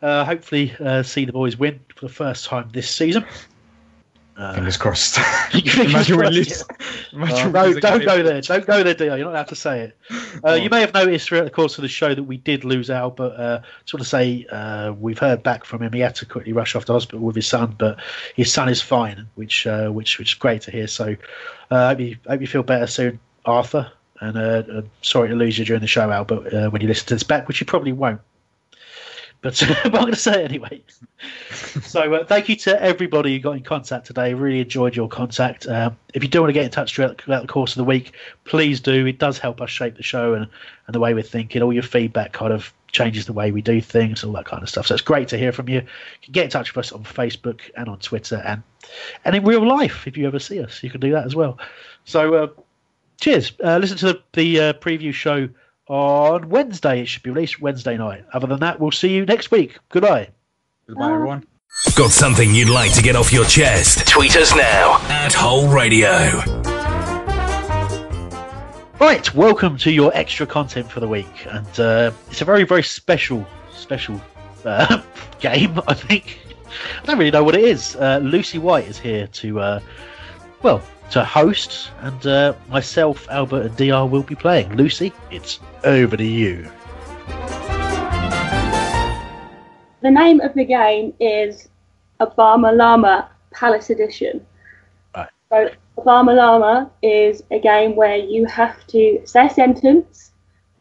Uh, 0.01 0.25
hopefully, 0.25 0.73
uh, 0.79 1.03
see 1.03 1.25
the 1.25 1.33
boys 1.33 1.57
win 1.57 1.81
for 1.97 2.07
the 2.07 2.15
first 2.15 2.45
time 2.45 2.69
this 2.73 2.89
season. 2.89 3.27
Fingers 4.55 4.77
crossed. 4.79 5.19
Imagine 5.53 6.17
we 6.17 6.31
lose. 6.31 6.63
Oh, 6.63 6.77
Imagine 7.13 7.53
no, 7.53 7.73
don't 7.75 8.05
go 8.05 8.23
there. 8.23 8.41
Don't 8.41 8.67
go 8.67 8.83
there, 8.83 8.95
Dio. 8.95 9.15
You're 9.15 9.27
not 9.27 9.33
allowed 9.33 9.49
to 9.49 9.57
say 9.57 9.81
it. 9.81 9.99
Uh, 10.43 10.55
you 10.55 10.71
may 10.71 10.81
have 10.81 10.95
noticed 10.95 11.29
throughout 11.29 11.45
the 11.45 11.51
course 11.51 11.77
of 11.77 11.83
the 11.83 11.89
show 11.89 12.15
that 12.15 12.23
we 12.23 12.39
did 12.39 12.65
lose 12.65 12.89
Al, 12.89 13.11
but 13.11 13.39
uh, 13.39 13.61
sort 13.85 14.01
of 14.01 14.07
say 14.07 14.47
uh, 14.51 14.93
we've 14.99 15.19
heard 15.19 15.43
back 15.43 15.65
from 15.65 15.83
him. 15.83 15.93
He 15.93 16.01
had 16.01 16.15
to 16.17 16.27
quickly 16.27 16.53
rush 16.55 16.75
off 16.75 16.87
to 16.87 16.93
hospital 16.93 17.21
with 17.21 17.37
his 17.37 17.47
son, 17.47 17.75
but 17.79 17.99
his 18.35 18.51
son 18.53 18.69
is 18.71 18.81
fine, 18.81 19.27
which 19.35 19.67
uh, 19.67 19.91
which 19.91 20.19
which 20.19 20.33
is 20.33 20.39
great 20.39 20.63
to 20.63 20.71
hear. 20.71 20.87
So 20.87 21.17
uh, 21.71 21.75
I 21.75 21.89
hope 21.89 22.01
you 22.01 22.17
hope 22.27 22.41
you 22.41 22.47
feel 22.47 22.63
better 22.63 22.87
soon, 22.87 23.21
Arthur. 23.45 23.93
And 24.23 24.37
uh, 24.37 24.63
uh, 24.73 24.83
sorry 25.01 25.31
to 25.31 25.35
lose 25.35 25.59
you 25.59 25.65
during 25.65 25.81
the 25.81 25.87
show, 25.87 26.11
Al, 26.11 26.25
but 26.25 26.53
uh, 26.53 26.69
when 26.69 26.83
you 26.83 26.89
listen 26.89 27.07
to 27.09 27.15
this 27.15 27.23
back, 27.23 27.49
which 27.49 27.61
you 27.61 27.67
probably 27.67 27.93
won't. 27.93 28.21
But, 29.43 29.63
but 29.85 29.87
I'm 29.87 29.93
going 29.93 30.13
to 30.13 30.17
say 30.17 30.43
it 30.43 30.51
anyway. 30.51 30.83
so 31.83 32.15
uh, 32.15 32.25
thank 32.25 32.49
you 32.49 32.57
to 32.57 32.83
everybody 32.83 33.35
who 33.35 33.41
got 33.41 33.57
in 33.57 33.63
contact 33.63 34.07
today. 34.07 34.35
Really 34.35 34.61
enjoyed 34.61 34.95
your 34.95 35.09
contact. 35.09 35.67
Um, 35.67 35.97
if 36.15 36.23
you 36.23 36.29
do 36.29 36.41
want 36.41 36.51
to 36.51 36.55
get 36.55 36.65
in 36.65 36.71
touch 36.71 36.95
throughout, 36.95 37.23
throughout 37.23 37.43
the 37.43 37.49
course 37.49 37.73
of 37.73 37.77
the 37.77 37.85
week, 37.85 38.13
please 38.45 38.81
do. 38.81 39.07
It 39.07 39.19
does 39.19 39.39
help 39.39 39.61
us 39.61 39.71
shape 39.71 39.97
the 39.97 40.03
show 40.03 40.35
and, 40.35 40.47
and 40.87 40.95
the 40.95 41.01
way 41.01 41.15
we're 41.15 41.23
thinking. 41.23 41.63
All 41.63 41.73
your 41.73 41.83
feedback 41.83 42.33
kind 42.33 42.53
of 42.53 42.73
changes 42.93 43.27
the 43.27 43.33
way 43.33 43.53
we 43.53 43.63
do 43.63 43.81
things, 43.81 44.25
all 44.25 44.33
that 44.33 44.45
kind 44.45 44.63
of 44.63 44.69
stuff. 44.69 44.87
So 44.87 44.95
it's 44.95 45.03
great 45.03 45.29
to 45.29 45.39
hear 45.39 45.53
from 45.53 45.69
you. 45.69 45.77
You 45.77 45.87
can 46.23 46.33
get 46.33 46.45
in 46.45 46.51
touch 46.51 46.75
with 46.75 46.87
us 46.87 46.93
on 46.93 47.05
Facebook 47.05 47.61
and 47.77 47.89
on 47.89 47.99
Twitter 47.99 48.43
and 48.45 48.63
and 49.25 49.37
in 49.37 49.45
real 49.45 49.67
life 49.67 50.07
if 50.07 50.17
you 50.17 50.27
ever 50.27 50.41
see 50.41 50.61
us, 50.61 50.83
you 50.83 50.91
can 50.91 51.01
do 51.01 51.13
that 51.13 51.25
as 51.25 51.37
well. 51.37 51.59
So 52.05 52.35
uh, 52.35 52.49
cheers. 53.21 53.53
Uh, 53.63 53.79
listen 53.79 53.97
to 53.99 54.07
the, 54.07 54.23
the 54.33 54.61
uh, 54.61 54.73
preview 54.75 55.13
show 55.13 55.49
on 55.91 56.49
Wednesday. 56.49 57.03
It 57.03 57.07
should 57.07 57.25
be 57.25 57.31
released 57.31 57.61
Wednesday 57.61 57.97
night. 57.97 58.25
Other 58.33 58.47
than 58.47 58.61
that, 58.61 58.81
we'll 58.81 58.93
see 58.93 59.13
you 59.13 59.27
next 59.27 59.51
week. 59.51 59.77
Goodbye. 59.89 60.29
Goodbye, 60.87 61.13
everyone. 61.13 61.45
Got 61.97 62.11
something 62.11 62.55
you'd 62.55 62.71
like 62.71 62.95
to 62.95 63.03
get 63.03 63.17
off 63.17 63.33
your 63.33 63.45
chest? 63.45 64.07
Tweet 64.07 64.37
us 64.37 64.55
now 64.55 64.99
at 65.09 65.33
Whole 65.33 65.69
Radio. 65.69 66.11
Right, 69.01 69.35
welcome 69.35 69.77
to 69.79 69.91
your 69.91 70.13
extra 70.15 70.47
content 70.47 70.91
for 70.91 71.01
the 71.01 71.09
week, 71.09 71.47
and 71.47 71.81
uh, 71.81 72.13
it's 72.31 72.43
a 72.43 72.45
very, 72.45 72.65
very 72.65 72.83
special, 72.83 73.47
special 73.73 74.21
uh, 74.65 75.03
game. 75.41 75.81
I 75.89 75.95
think 75.95 76.39
I 77.03 77.07
don't 77.07 77.19
really 77.19 77.31
know 77.31 77.43
what 77.43 77.55
it 77.55 77.65
is. 77.65 77.97
Uh, 77.97 78.21
Lucy 78.23 78.59
White 78.59 78.87
is 78.87 78.99
here 78.99 79.27
to, 79.27 79.61
uh, 79.61 79.81
well, 80.63 80.83
to 81.11 81.25
host, 81.25 81.91
and 82.01 82.27
uh, 82.27 82.55
myself, 82.69 83.29
Albert, 83.31 83.67
and 83.67 83.77
Dr 83.77 84.07
will 84.07 84.23
be 84.23 84.35
playing. 84.35 84.75
Lucy, 84.77 85.13
it's 85.31 85.61
over 85.85 86.17
to 86.17 86.25
you. 86.25 86.71
the 90.03 90.11
name 90.11 90.41
of 90.41 90.55
the 90.55 90.65
game 90.65 91.13
is 91.21 91.69
Obama 92.21 92.75
Llama 92.75 93.31
Palace 93.53 93.91
Edition. 93.91 94.45
Right. 95.15 95.29
So 95.51 95.71
Obama 95.99 96.35
Llama 96.35 96.91
is 97.03 97.43
a 97.51 97.59
game 97.59 97.97
where 97.97 98.17
you 98.17 98.47
have 98.47 98.87
to 98.89 99.21
say 99.25 99.47
a 99.47 99.51
sentence, 99.51 100.33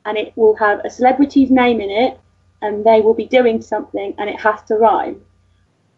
and 0.05 0.17
it 0.17 0.33
will 0.35 0.55
have 0.55 0.79
a 0.85 0.89
celebrity's 0.89 1.51
name 1.51 1.81
in 1.81 1.89
it, 1.89 2.19
and 2.61 2.85
they 2.85 3.01
will 3.01 3.13
be 3.13 3.25
doing 3.25 3.61
something, 3.61 4.13
and 4.17 4.29
it 4.29 4.39
has 4.39 4.61
to 4.63 4.75
rhyme. 4.75 5.21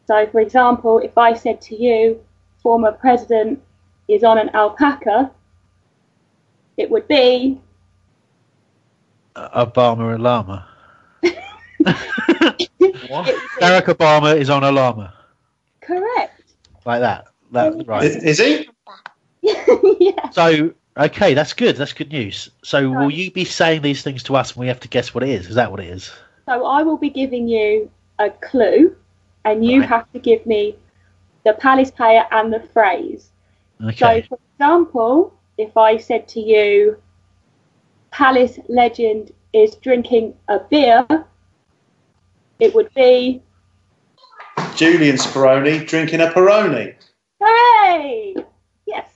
So, 0.07 0.27
for 0.27 0.41
example, 0.41 0.99
if 0.99 1.17
I 1.17 1.33
said 1.33 1.61
to 1.61 1.75
you, 1.75 2.19
former 2.63 2.91
president 2.91 3.61
is 4.13 4.23
on 4.23 4.37
an 4.37 4.49
alpaca, 4.55 5.31
it 6.77 6.89
would 6.89 7.07
be 7.07 7.59
Obama 9.35 10.13
and 10.15 10.23
llama. 10.23 10.67
Barack 13.61 13.85
Obama 13.85 14.35
is 14.37 14.49
on 14.49 14.63
a 14.63 14.71
llama. 14.71 15.13
correct. 15.81 16.53
Like 16.85 17.01
that. 17.01 17.27
That 17.51 17.75
right. 17.87 18.05
Is, 18.05 18.17
is 18.17 18.39
he? 18.39 18.69
yeah. 19.41 20.31
So 20.31 20.73
okay, 20.97 21.33
that's 21.33 21.53
good. 21.53 21.77
That's 21.77 21.93
good 21.93 22.11
news. 22.11 22.49
So 22.63 22.89
will 22.91 23.11
you 23.11 23.31
be 23.31 23.45
saying 23.45 23.81
these 23.81 24.03
things 24.03 24.23
to 24.23 24.35
us 24.35 24.51
and 24.51 24.61
we 24.61 24.67
have 24.67 24.79
to 24.81 24.87
guess 24.89 25.13
what 25.13 25.23
it 25.23 25.29
is? 25.29 25.47
Is 25.49 25.55
that 25.55 25.71
what 25.71 25.79
it 25.81 25.87
is? 25.89 26.11
So 26.47 26.65
I 26.65 26.83
will 26.83 26.97
be 26.97 27.09
giving 27.09 27.47
you 27.47 27.89
a 28.19 28.29
clue, 28.31 28.95
and 29.45 29.65
you 29.65 29.81
Right. 29.81 29.89
have 29.89 30.11
to 30.13 30.19
give 30.19 30.45
me 30.45 30.75
the 31.45 31.53
palace 31.53 31.91
player 31.91 32.25
and 32.31 32.53
the 32.53 32.61
phrase. 32.61 33.30
Okay. 33.83 34.21
So, 34.21 34.27
for 34.27 34.39
example, 34.55 35.33
if 35.57 35.75
I 35.77 35.97
said 35.97 36.27
to 36.29 36.39
you, 36.39 37.01
Palace 38.11 38.59
legend 38.67 39.31
is 39.53 39.75
drinking 39.75 40.35
a 40.47 40.59
beer, 40.59 41.07
it 42.59 42.73
would 42.75 42.93
be, 42.93 43.41
Julian 44.75 45.15
Speroni 45.15 45.85
drinking 45.87 46.21
a 46.21 46.27
Peroni. 46.27 46.95
hooray! 47.41 48.35
Yes. 48.85 49.09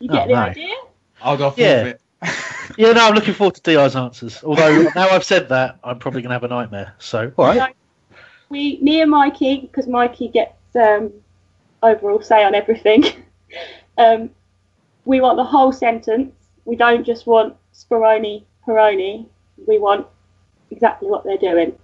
You 0.00 0.08
get 0.08 0.24
Oh, 0.24 0.26
the 0.28 0.34
no. 0.34 0.40
idea? 0.40 0.74
I'll 1.22 1.36
go 1.36 1.50
for 1.50 1.60
Yeah. 1.60 1.82
it. 1.84 2.00
Yeah, 2.76 2.92
no, 2.92 3.06
I'm 3.06 3.14
looking 3.14 3.32
forward 3.32 3.54
to 3.54 3.62
Di's 3.62 3.96
answers. 3.96 4.44
Although 4.44 4.90
now 4.94 5.08
I've 5.08 5.24
said 5.24 5.48
that, 5.48 5.78
I'm 5.82 5.98
probably 5.98 6.20
going 6.20 6.28
to 6.30 6.34
have 6.34 6.44
a 6.44 6.48
nightmare. 6.48 6.94
So, 6.98 7.32
all 7.38 7.46
right. 7.46 7.74
We, 8.50 8.78
me 8.82 9.00
and 9.00 9.10
Mikey, 9.10 9.60
because 9.62 9.86
Mikey 9.86 10.28
gets 10.28 10.76
um, 10.76 11.10
overall 11.82 12.20
say 12.20 12.44
on 12.44 12.54
everything, 12.54 13.04
um, 13.98 14.30
we 15.04 15.20
want 15.20 15.36
the 15.36 15.44
whole 15.44 15.72
sentence. 15.72 16.32
We 16.64 16.76
don't 16.76 17.04
just 17.04 17.26
want 17.26 17.56
Speroni, 17.72 18.44
Peroni. 18.66 19.26
We 19.66 19.78
want 19.78 20.06
exactly 20.70 21.08
what 21.08 21.24
they're 21.24 21.38
doing. 21.38 21.78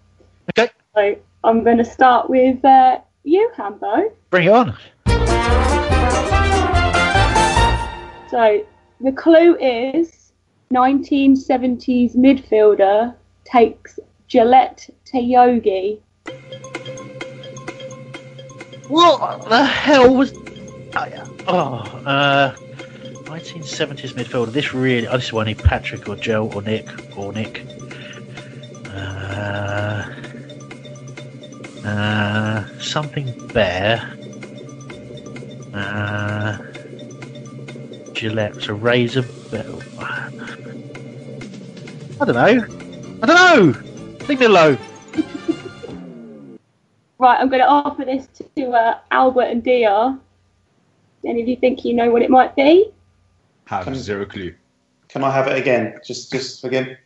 Okay. 0.59 0.73
So 0.95 1.17
I'm 1.45 1.65
going 1.65 1.79
to 1.79 1.85
start 1.85 2.29
with 2.29 2.65
uh, 2.65 3.01
you, 3.25 3.51
Hambo. 3.57 4.13
Bring 4.31 4.49
it 4.49 4.53
on. 4.53 4.77
So 8.29 8.65
the 9.01 9.13
clue 9.13 9.57
is 9.59 10.33
1970s 10.73 12.17
midfielder 12.17 13.15
takes 13.45 13.99
Gillette 14.27 14.89
to 15.07 15.19
Yogi. 15.19 16.01
What 18.89 19.49
the 19.49 19.65
hell 19.65 20.15
was? 20.15 20.33
Oh, 20.95 21.07
yeah. 21.07 21.27
oh 21.49 22.03
uh, 22.07 22.55
1970s 23.25 24.13
midfielder. 24.13 24.53
This 24.53 24.75
really. 24.75 25.07
Oh, 25.07 25.17
this 25.17 25.27
is 25.27 25.33
why 25.33 25.43
I 25.43 25.47
need 25.47 25.59
Patrick 25.59 26.09
or 26.09 26.17
Joe 26.17 26.51
or 26.53 26.63
Nick 26.63 26.89
or 27.17 27.33
Nick. 27.33 27.65
Uh, 28.87 30.07
uh, 31.85 32.79
something 32.79 33.49
bear. 33.49 34.17
Uh, 35.73 36.59
Gillette. 38.13 38.63
So 38.63 38.75
razor. 38.75 39.23
bell. 39.51 39.83
I 42.21 42.25
don't 42.25 42.35
know. 42.35 43.19
I 43.23 43.27
don't 43.27 43.29
know. 43.29 43.73
Think 44.27 44.41
they're 44.41 44.49
low. 44.49 44.77
Right, 47.19 47.39
I'm 47.41 47.49
going 47.49 47.63
to 47.63 47.69
offer 47.69 48.05
this 48.05 48.27
to 48.57 48.71
uh, 48.71 48.99
Albert 49.13 49.45
and 49.45 49.63
Dia. 49.63 50.19
Any 51.25 51.43
of 51.43 51.49
you 51.49 51.57
think 51.57 51.85
you 51.85 51.95
know 51.95 52.11
what 52.11 52.23
it 52.23 52.31
might 52.31 52.57
be? 52.57 52.91
Have 53.67 53.95
zero 53.97 54.27
clue. 54.27 54.55
Can 55.09 55.23
I 55.25 55.31
have 55.31 55.47
it 55.47 55.57
again? 55.57 55.99
Just, 56.05 56.33
just 56.33 56.65
again. 56.65 56.97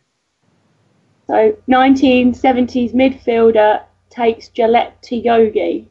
So 1.27 1.57
1970s 1.67 2.93
midfielder 2.93 3.83
takes 4.09 4.47
Gillette 4.49 5.01
to 5.03 5.15
Yogi. 5.15 5.89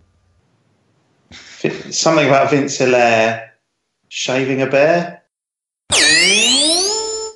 Something 1.30 2.26
about 2.26 2.50
Vince 2.50 2.78
Hilaire 2.78 3.54
shaving 4.08 4.62
a 4.62 4.66
bear. 4.66 5.22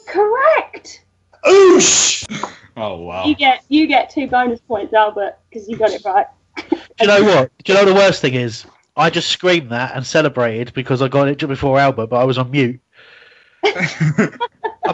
Correct. 0.06 1.04
Oosh! 1.46 2.26
Oh 2.76 2.96
wow. 2.96 3.26
You 3.26 3.34
get 3.34 3.62
you 3.68 3.86
get 3.86 4.08
two 4.08 4.26
bonus 4.26 4.60
points, 4.60 4.94
Albert, 4.94 5.36
because 5.50 5.68
you 5.68 5.76
got 5.76 5.90
it 5.90 6.02
right. 6.02 6.26
Do 6.56 6.78
you 7.00 7.06
know 7.08 7.22
what? 7.24 7.50
Do 7.62 7.72
you 7.72 7.78
know 7.78 7.84
the 7.84 7.94
worst 7.94 8.22
thing 8.22 8.32
is? 8.34 8.64
I 9.00 9.08
just 9.08 9.30
screamed 9.30 9.70
that 9.70 9.96
and 9.96 10.06
celebrated 10.06 10.74
because 10.74 11.00
I 11.00 11.08
got 11.08 11.26
it 11.28 11.38
just 11.38 11.48
before 11.48 11.80
Albert, 11.80 12.08
but 12.08 12.16
I 12.16 12.24
was 12.24 12.36
on 12.36 12.50
mute. 12.50 12.80
I'm, 13.64 13.78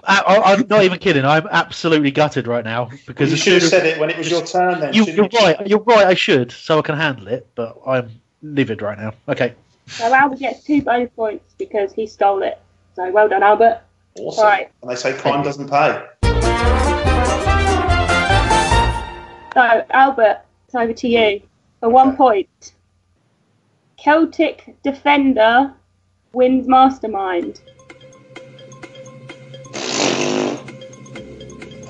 I, 0.05 0.43
I'm 0.45 0.67
not 0.69 0.85
even 0.85 1.01
kidding. 1.01 1.25
I'm 1.25 1.49
absolutely 1.51 2.13
gutted 2.13 2.47
right 2.47 2.65
now 2.65 2.89
because 3.07 3.33
you 3.33 3.37
should 3.37 3.63
have 3.63 3.71
said 3.71 3.85
it 3.85 3.99
when 3.99 4.09
it 4.09 4.17
was 4.17 4.31
your 4.31 4.47
turn. 4.47 4.79
Then 4.79 4.95
You, 4.95 5.05
shouldn't 5.05 5.33
you're 5.33 5.43
right. 5.43 5.67
You're 5.67 5.81
right. 5.81 6.07
I 6.07 6.15
should, 6.15 6.53
so 6.53 6.79
I 6.79 6.83
can 6.83 6.97
handle 6.97 7.27
it. 7.27 7.49
But 7.57 7.77
I'm 7.85 8.11
livid 8.43 8.81
right 8.81 8.97
now. 8.97 9.13
Okay. 9.29 9.55
So 9.89 10.13
Albert 10.15 10.39
gets 10.39 10.63
two 10.63 10.83
bonus 10.83 11.11
points 11.17 11.55
because 11.59 11.93
he 11.93 12.07
stole 12.07 12.45
it. 12.45 12.61
So 12.95 13.11
well 13.11 13.29
done, 13.29 13.43
Albert. 13.43 13.81
Awesome. 14.21 14.45
Right. 14.45 14.71
And 14.83 14.91
they 14.91 14.95
say 14.95 15.19
crime 15.19 15.43
doesn't 15.43 15.69
pay. 15.69 16.07
So 19.53 19.85
Albert, 19.91 20.43
it's 20.67 20.75
over 20.77 20.93
to 20.93 21.09
you 21.09 21.43
for 21.81 21.89
one 21.89 22.17
point. 22.17 22.73
Celtic 24.07 24.77
defender 24.85 25.75
wins 26.33 26.69
mastermind. 26.69 27.61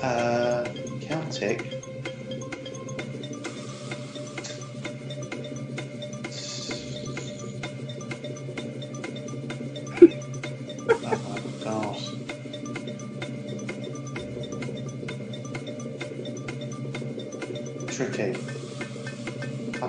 Uh, 0.01 0.67
Celtic. 0.99 1.76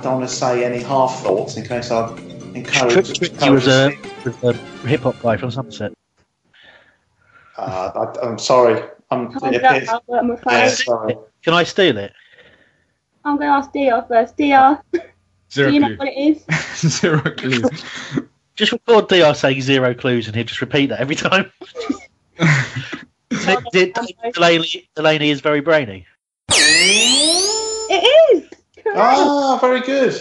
Don't 0.09 0.21
want 0.21 0.31
to 0.31 0.35
say 0.35 0.65
any 0.65 0.83
half 0.83 1.21
thoughts 1.21 1.57
in 1.57 1.65
case 1.65 1.91
I 1.91 2.17
encourage. 2.55 3.19
He 3.19 3.51
was 3.51 3.67
a, 3.67 3.93
a 4.43 4.53
hip 4.87 5.03
hop 5.03 5.21
guy 5.21 5.37
from 5.37 5.51
Somerset. 5.51 5.93
Uh, 7.57 8.13
I, 8.23 8.27
I'm 8.27 8.39
sorry. 8.39 8.83
I'm. 9.11 9.33
Time's 9.33 9.57
it 9.57 9.89
up, 9.89 10.05
I'm 10.09 10.39
yeah, 10.47 10.69
sorry. 10.69 11.17
Can 11.43 11.55
I 11.55 11.65
steal 11.65 11.99
it? 11.99 12.13
I'm 13.25 13.37
going 13.37 13.49
to 13.49 13.55
ask 13.55 13.73
Dia 13.73 14.05
first. 14.09 14.37
Dia, 14.37 14.83
do 14.93 15.01
Zero 15.53 15.71
you 15.71 15.81
know 15.81 15.95
what 15.97 16.09
it 16.09 16.17
is? 16.17 16.45
zero 16.77 17.21
clue. 17.21 17.63
Just 18.55 18.73
record 18.73 19.09
DR 19.09 19.35
saying 19.35 19.61
zero 19.61 19.95
clues 19.95 20.27
and 20.27 20.37
he'll 20.37 20.45
just 20.45 20.61
repeat 20.61 20.87
that 20.87 21.01
every 21.01 21.15
time. 21.15 21.51
Did, 23.31 23.59
did, 23.73 23.99
Delaney, 24.35 24.89
Delaney 24.95 25.31
is 25.31 25.41
very 25.41 25.61
brainy. 25.61 26.07
It 26.51 28.35
is. 28.35 28.48
Correct. 28.93 29.19
Ah, 29.19 29.59
very 29.61 29.81
good. 29.81 30.15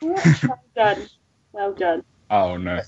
Well 0.00 0.60
done. 0.76 1.08
Well 1.52 1.72
done. 1.74 2.04
Oh 2.30 2.56
no. 2.56 2.80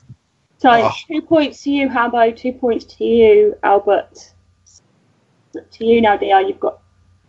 So 0.58 0.70
Oh. 0.70 0.92
two 1.08 1.22
points 1.22 1.62
to 1.62 1.70
you, 1.70 1.88
Hambo. 1.88 2.30
Two 2.30 2.52
points 2.52 2.84
to 2.96 3.04
you, 3.04 3.56
Albert. 3.62 4.32
To 5.52 5.84
you 5.84 6.00
now, 6.00 6.16
Dia. 6.16 6.40
You've 6.46 6.60
got 6.60 6.80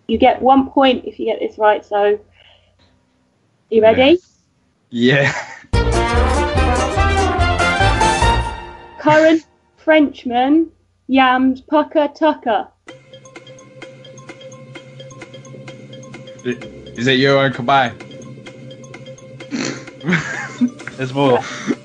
you 0.08 0.18
get 0.18 0.42
one 0.42 0.70
point 0.70 1.06
if 1.06 1.18
you 1.20 1.26
get 1.26 1.40
this 1.40 1.58
right. 1.58 1.86
So, 1.86 2.20
you 3.70 3.82
ready? 3.82 4.20
Yeah. 4.90 5.32
Current 9.00 9.46
Frenchman 9.78 10.70
yams 11.08 11.62
pucker 11.62 12.10
tucker. 12.10 12.68
Is 17.02 17.08
it 17.08 17.18
your 17.18 17.40
own 17.40 17.52
Kabay? 17.52 17.98
There's 20.98 21.12
more. 21.16 21.40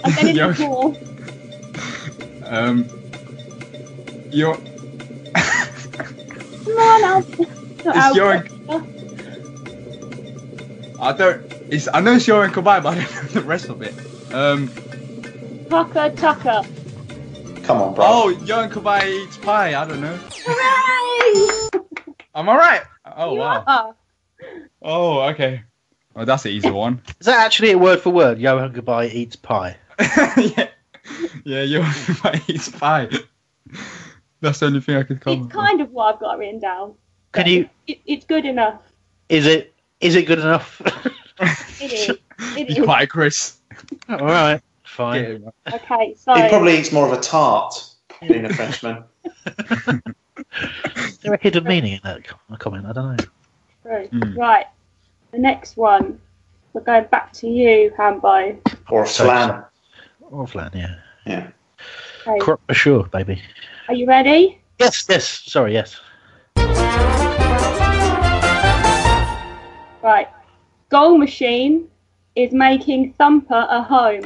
I 0.04 0.14
bet 0.14 0.34
Yo. 0.34 0.50
it's 0.50 0.58
more. 0.60 0.94
Um. 2.44 2.86
Your. 4.30 4.56
Come 5.34 6.76
on, 6.76 7.04
Albert. 7.04 7.48
Not 7.82 7.96
It's 7.96 8.14
your- 8.14 8.44
I 11.00 11.12
don't. 11.12 11.52
It's. 11.70 11.88
I 11.94 12.00
know 12.00 12.12
it's 12.12 12.26
your 12.26 12.44
Uncle 12.44 12.60
Bye, 12.60 12.80
but 12.80 12.98
I 12.98 13.00
don't 13.02 13.14
know 13.14 13.40
the 13.40 13.40
rest 13.40 13.70
of 13.70 13.80
it. 13.80 13.94
Um. 14.34 14.68
Tucker 15.70 16.10
Tucker. 16.14 16.60
Come 17.62 17.80
on, 17.80 17.94
bro. 17.94 18.04
Oh, 18.06 18.28
your 18.28 18.64
and 18.64 18.84
Bye 18.84 19.08
eats 19.08 19.38
pie. 19.38 19.80
I 19.80 19.86
don't 19.88 20.02
know. 20.02 20.18
Hooray! 20.44 21.80
I'm 22.34 22.50
alright. 22.50 22.82
Oh 23.16 23.32
you 23.32 23.40
wow. 23.40 23.64
are. 23.66 23.94
Oh 24.86 25.20
okay. 25.22 25.62
Oh, 26.14 26.24
that's 26.24 26.44
an 26.44 26.52
easy 26.52 26.70
one. 26.70 27.02
Is 27.20 27.26
that 27.26 27.44
actually 27.44 27.72
a 27.72 27.78
word 27.78 28.00
for 28.00 28.10
word? 28.10 28.38
Johan 28.38 28.72
Goodbye 28.72 29.08
eats 29.08 29.36
pie. 29.36 29.76
yeah. 30.38 30.68
Yeah, 31.44 31.62
your 31.62 31.82
Uncle 31.82 32.14
Bye 32.22 32.40
eats 32.48 32.68
pie. 32.70 33.08
That's 34.40 34.60
the 34.60 34.66
only 34.66 34.80
thing 34.80 34.96
I 34.96 35.02
could 35.02 35.20
come. 35.20 35.44
It's 35.44 35.52
kind 35.52 35.80
of 35.80 35.90
what 35.90 36.14
I've 36.14 36.20
got 36.20 36.38
written 36.38 36.60
down. 36.60 36.94
Can 37.32 37.46
you? 37.46 37.68
It, 37.86 38.00
it's 38.06 38.24
good 38.24 38.44
enough. 38.44 38.80
Is 39.28 39.46
it? 39.46 39.74
Is 40.00 40.14
it 40.14 40.26
good 40.26 40.38
enough? 40.38 40.80
It 41.78 41.92
is. 41.92 42.08
It 42.56 42.68
Be 42.68 42.78
is. 42.78 42.84
quiet, 42.84 43.10
Chris. 43.10 43.58
All 44.08 44.16
right, 44.16 44.58
fine. 44.84 45.20
it. 45.20 45.42
Okay, 45.70 46.14
so 46.16 46.34
He 46.34 46.48
probably 46.48 46.78
eats 46.78 46.90
more 46.90 47.06
of 47.06 47.12
a 47.12 47.20
tart, 47.20 47.74
being 48.26 48.46
a 48.46 48.54
Frenchman. 48.54 49.04
Is 50.96 51.18
there 51.18 51.34
a 51.34 51.38
hidden 51.38 51.64
meaning 51.64 51.92
in 51.92 52.00
that 52.04 52.24
com- 52.24 52.56
comment? 52.56 52.86
I 52.86 52.92
don't 52.92 53.16
know. 53.18 53.24
True. 53.82 54.08
Mm. 54.08 54.36
Right. 54.38 54.64
The 55.32 55.38
next 55.38 55.76
one. 55.76 56.20
We're 56.72 56.82
going 56.82 57.06
back 57.10 57.32
to 57.34 57.48
you, 57.48 57.92
Hambo. 57.96 58.58
Or 58.90 59.04
a 59.04 59.06
flan. 59.06 59.64
Or 60.20 60.46
flan, 60.46 60.70
yeah. 60.74 60.96
Yeah. 61.24 61.48
Okay. 62.26 62.38
Crop 62.38 62.60
sure, 62.72 63.04
baby. 63.04 63.40
Are 63.88 63.94
you 63.94 64.06
ready? 64.06 64.60
Yes, 64.78 65.06
yes. 65.08 65.26
Sorry, 65.26 65.72
yes. 65.72 66.00
Right. 70.02 70.28
Goal 70.90 71.18
Machine 71.18 71.88
is 72.36 72.52
making 72.52 73.14
Thumper 73.14 73.66
a 73.70 73.82
home. 73.82 74.22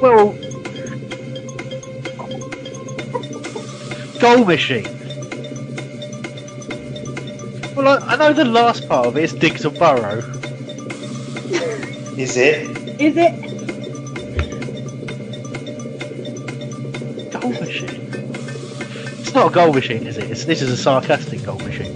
Well, 0.00 0.32
goal 4.20 4.44
machine. 4.44 4.95
Well, 7.76 7.88
I, 7.88 8.14
I 8.14 8.16
know 8.16 8.32
the 8.32 8.44
last 8.44 8.88
part 8.88 9.06
of 9.06 9.16
it 9.16 9.24
is 9.24 9.32
Diggs 9.34 9.64
or 9.66 9.70
Burrow. 9.70 10.18
Is 12.18 12.36
it? 12.38 12.76
Is 13.00 13.16
it? 13.18 13.32
Goal 17.32 17.50
machine. 17.52 18.08
It's 19.20 19.34
not 19.34 19.50
a 19.50 19.54
goal 19.54 19.72
machine, 19.74 20.06
is 20.06 20.16
it? 20.16 20.30
It's, 20.30 20.44
this 20.46 20.62
is 20.62 20.70
a 20.70 20.76
sarcastic 20.76 21.42
goal 21.44 21.58
machine. 21.58 21.94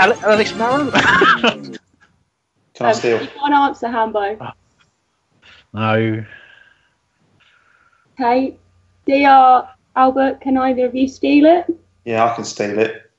Ale- 0.00 0.18
Alex 0.24 0.54
Marrow? 0.56 0.90
Can 0.90 2.86
I 2.86 2.88
Um, 2.88 2.94
steal? 2.94 3.20
you 3.22 3.28
can't 3.28 3.54
answer, 3.54 3.88
Hambo. 3.88 4.54
no. 5.72 6.24
Okay. 8.18 8.56
Dr. 9.06 9.68
Albert, 9.96 10.40
can 10.40 10.56
either 10.56 10.86
of 10.86 10.94
you 10.94 11.06
steal 11.08 11.44
it? 11.46 11.66
Yeah, 12.04 12.24
I 12.24 12.34
can 12.34 12.44
steal 12.44 12.78
it. 12.78 13.09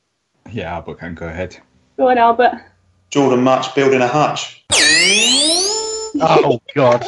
Yeah, 0.51 0.73
Albert 0.73 0.99
can 0.99 1.15
go 1.15 1.27
ahead. 1.27 1.57
Go 1.97 2.09
on, 2.09 2.17
Albert. 2.17 2.61
Jordan 3.09 3.43
Mutch 3.43 3.73
building 3.75 4.01
a 4.01 4.07
hutch. 4.07 4.65
Oh, 6.19 6.59
God. 6.75 7.05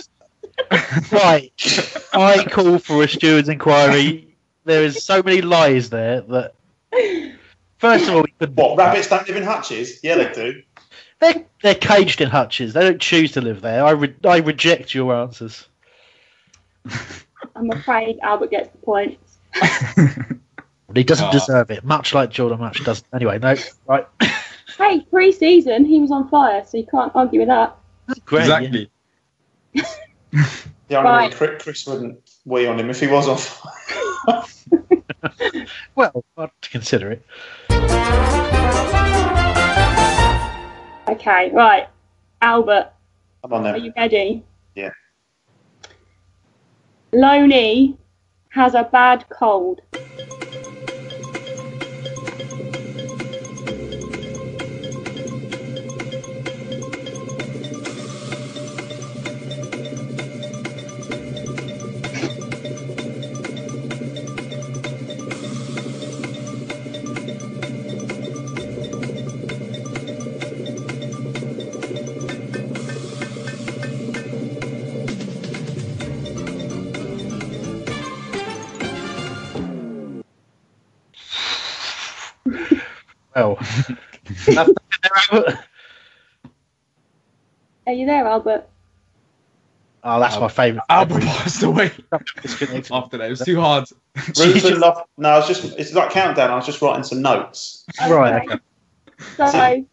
right. 1.12 1.52
I 2.14 2.46
call 2.50 2.78
for 2.80 3.04
a 3.04 3.08
steward's 3.08 3.50
inquiry. 3.50 4.36
There 4.66 4.84
is 4.84 5.04
so 5.04 5.22
many 5.24 5.42
lies 5.42 5.90
there 5.90 6.22
that. 6.22 6.54
First 7.78 8.08
of 8.08 8.16
all, 8.16 8.22
we 8.22 8.34
could 8.40 8.56
What, 8.56 8.78
rabbits 8.78 9.10
don't 9.10 9.28
live 9.28 9.36
in 9.36 9.44
hutches? 9.44 10.00
Yeah, 10.04 10.16
they 10.16 10.32
do. 10.32 10.62
They're, 11.20 11.46
they're 11.62 11.76
caged 11.76 12.22
in 12.22 12.30
hutches. 12.30 12.74
They 12.74 12.82
don't 12.82 13.02
choose 13.02 13.34
to 13.34 13.42
live 13.42 13.62
there. 13.62 13.84
I, 13.84 13.92
re- 13.92 14.16
I 14.24 14.38
reject 14.38 14.94
your 14.94 15.14
answers. 15.14 15.68
I'm 17.56 17.72
afraid 17.72 18.20
Albert 18.22 18.52
gets 18.52 18.70
the 18.70 18.78
point. 18.80 19.20
He 20.96 21.04
doesn't 21.04 21.28
Ah. 21.28 21.32
deserve 21.32 21.72
it, 21.72 21.84
much 21.84 22.14
like 22.14 22.30
Jordan 22.30 22.60
Mutch 22.60 22.84
doesn't. 22.84 23.06
Anyway, 23.14 23.40
no, 23.40 23.56
right. 23.88 24.08
Hey, 24.78 25.02
pre-season, 25.02 25.86
he 25.86 26.00
was 26.00 26.10
on 26.10 26.28
fire, 26.30 26.64
so 26.68 26.78
you 26.78 26.86
can't 26.90 27.12
argue 27.14 27.40
with 27.42 27.50
that. 27.50 27.76
Great. 28.26 28.42
exactly. 28.42 28.90
Yeah, 30.90 31.00
I 31.00 31.04
Right. 31.04 31.30
mean, 31.30 31.38
Chris, 31.38 31.64
Chris 31.64 31.86
wouldn't 31.88 32.18
wee 32.46 32.66
on 32.66 32.80
him 32.80 32.90
if 32.90 33.00
he 33.00 33.06
was 33.08 33.28
on 33.28 33.38
fire. 33.38 34.44
Well, 35.96 36.24
I'd 36.38 36.50
consider 36.62 37.12
it. 37.12 37.22
Okay, 41.10 41.52
right. 41.52 41.88
Albert, 42.42 42.92
Come 43.44 43.54
on 43.54 43.64
there. 43.64 43.74
are 43.74 43.78
you 43.78 43.94
ready? 43.96 44.44
Yeah. 44.76 44.90
Loney 47.14 47.98
has 48.50 48.74
a 48.76 48.84
bad 48.84 49.26
cold. 49.30 49.82
Well, 83.36 83.58
nothing 84.48 84.76
there, 85.02 85.12
Albert. 85.32 85.60
Are 87.88 87.94
you 87.94 88.06
there, 88.06 88.26
Albert? 88.28 88.70
Oh, 90.06 90.20
that's 90.20 90.38
my 90.38 90.50
favourite. 90.50 90.86
Albert 90.90 91.22
passed 91.22 91.64
away 91.64 91.92
Disconnected. 92.42 92.92
after 92.92 93.18
that. 93.18 93.28
It 93.28 93.30
was 93.30 93.40
too 93.40 93.60
hard. 93.60 93.88
Ruben 94.40 94.80
Loft. 94.80 95.08
No, 95.18 95.30
I 95.30 95.38
was 95.38 95.48
just. 95.48 95.78
It's 95.78 95.94
like 95.94 96.12
countdown. 96.12 96.52
I 96.52 96.56
was 96.56 96.66
just 96.66 96.82
writing 96.82 97.04
some 97.04 97.22
notes. 97.22 97.86
Right, 98.02 98.44
Okay. 98.50 98.60
So, 99.38 99.86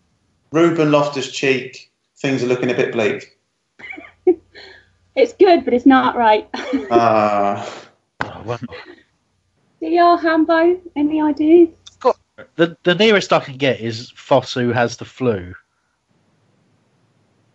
Ruben 0.53 0.91
Loftus 0.91 1.31
Cheek. 1.31 1.93
Things 2.19 2.43
are 2.43 2.47
looking 2.47 2.71
a 2.71 2.75
bit 2.75 2.93
bleak. 2.93 3.39
it's 5.15 5.33
good, 5.35 5.65
but 5.65 5.73
it's 5.73 5.87
not 5.87 6.17
right. 6.17 6.49
Uh, 6.91 7.65
Oh, 8.23 8.43
well. 8.45 8.61
DR 9.81 10.21
Hambo, 10.21 10.81
any 10.97 11.23
ideas? 11.23 11.69
The, 12.57 12.77
the 12.83 12.95
nearest 12.95 13.33
I 13.33 13.41
can 13.41 13.57
get 13.57 13.81
is 13.81 14.13
Fosu 14.13 14.73
has 14.73 14.97
the 14.97 15.05
flu. 15.05 15.55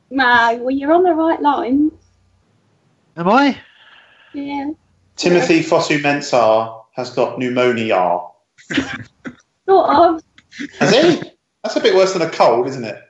No, 0.10 0.60
well, 0.62 0.72
you're 0.72 0.94
on 0.94 1.04
the 1.04 1.14
right 1.14 1.42
lines. 1.42 1.92
Am 3.18 3.28
I? 3.28 3.58
Yeah. 4.34 4.72
Timothy 5.16 5.62
Fosu 5.62 6.00
Mensah 6.02 6.84
has 6.94 7.10
got 7.12 7.40
pneumonia. 7.40 8.20
Sort 9.66 9.90
of. 9.90 10.22
Has 10.80 10.94
he? 10.94 11.32
That's 11.64 11.76
a 11.76 11.80
bit 11.82 11.96
worse 11.96 12.14
than 12.14 12.22
a 12.22 12.30
cold, 12.30 12.68
isn't 12.68 12.84
it? 12.84 13.02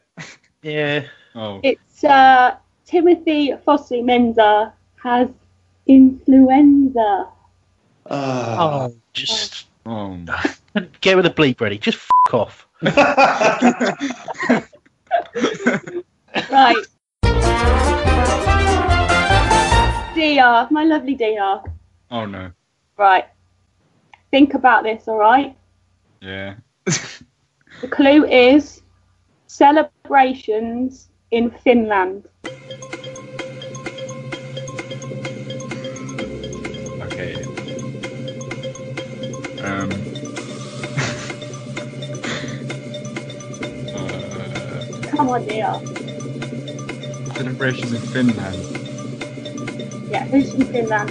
Yeah. 0.61 1.05
Oh. 1.35 1.59
It's 1.63 2.03
uh, 2.03 2.55
Timothy 2.85 3.51
Fosu 3.67 4.01
Mensah 4.03 4.71
has 5.03 5.29
influenza. 5.87 7.27
Uh, 8.05 8.55
Oh, 8.59 8.95
just 9.13 9.67
Oh. 9.85 10.17
get 11.01 11.15
with 11.15 11.25
the 11.25 11.31
bleep 11.31 11.61
ready. 11.61 11.77
Just 11.77 11.99
f- 11.99 12.33
off. 12.33 12.67
Right. 16.51 16.85
DR, 20.15 20.67
my 20.71 20.83
lovely 20.83 21.15
DR. 21.15 21.63
Oh 22.11 22.25
no. 22.25 22.51
Right. 22.97 23.25
Think 24.31 24.53
about 24.53 24.83
this, 24.83 25.07
all 25.07 25.17
right? 25.17 25.55
Yeah. 26.21 26.55
The 27.81 27.89
clue 27.89 28.25
is 28.25 28.81
celebrations 29.47 31.09
in 31.31 31.51
Finland. 31.51 32.29
Okay. 37.01 37.44
Um. 39.65 39.91
uh, 43.95 45.07
Come 45.15 45.29
on, 45.29 45.45
DR. 45.47 45.79
celebrations 47.35 47.93
in 47.93 48.01
Finland. 48.01 48.55
Yeah, 50.09 50.25
who's 50.25 50.53
from 50.53 50.65
Finland? 50.65 51.09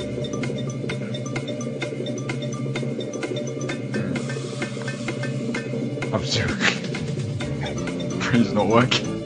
I'm 6.15 6.23
joking. 6.23 8.19
Brain's 8.21 8.53
not 8.53 8.69
working. 8.69 9.25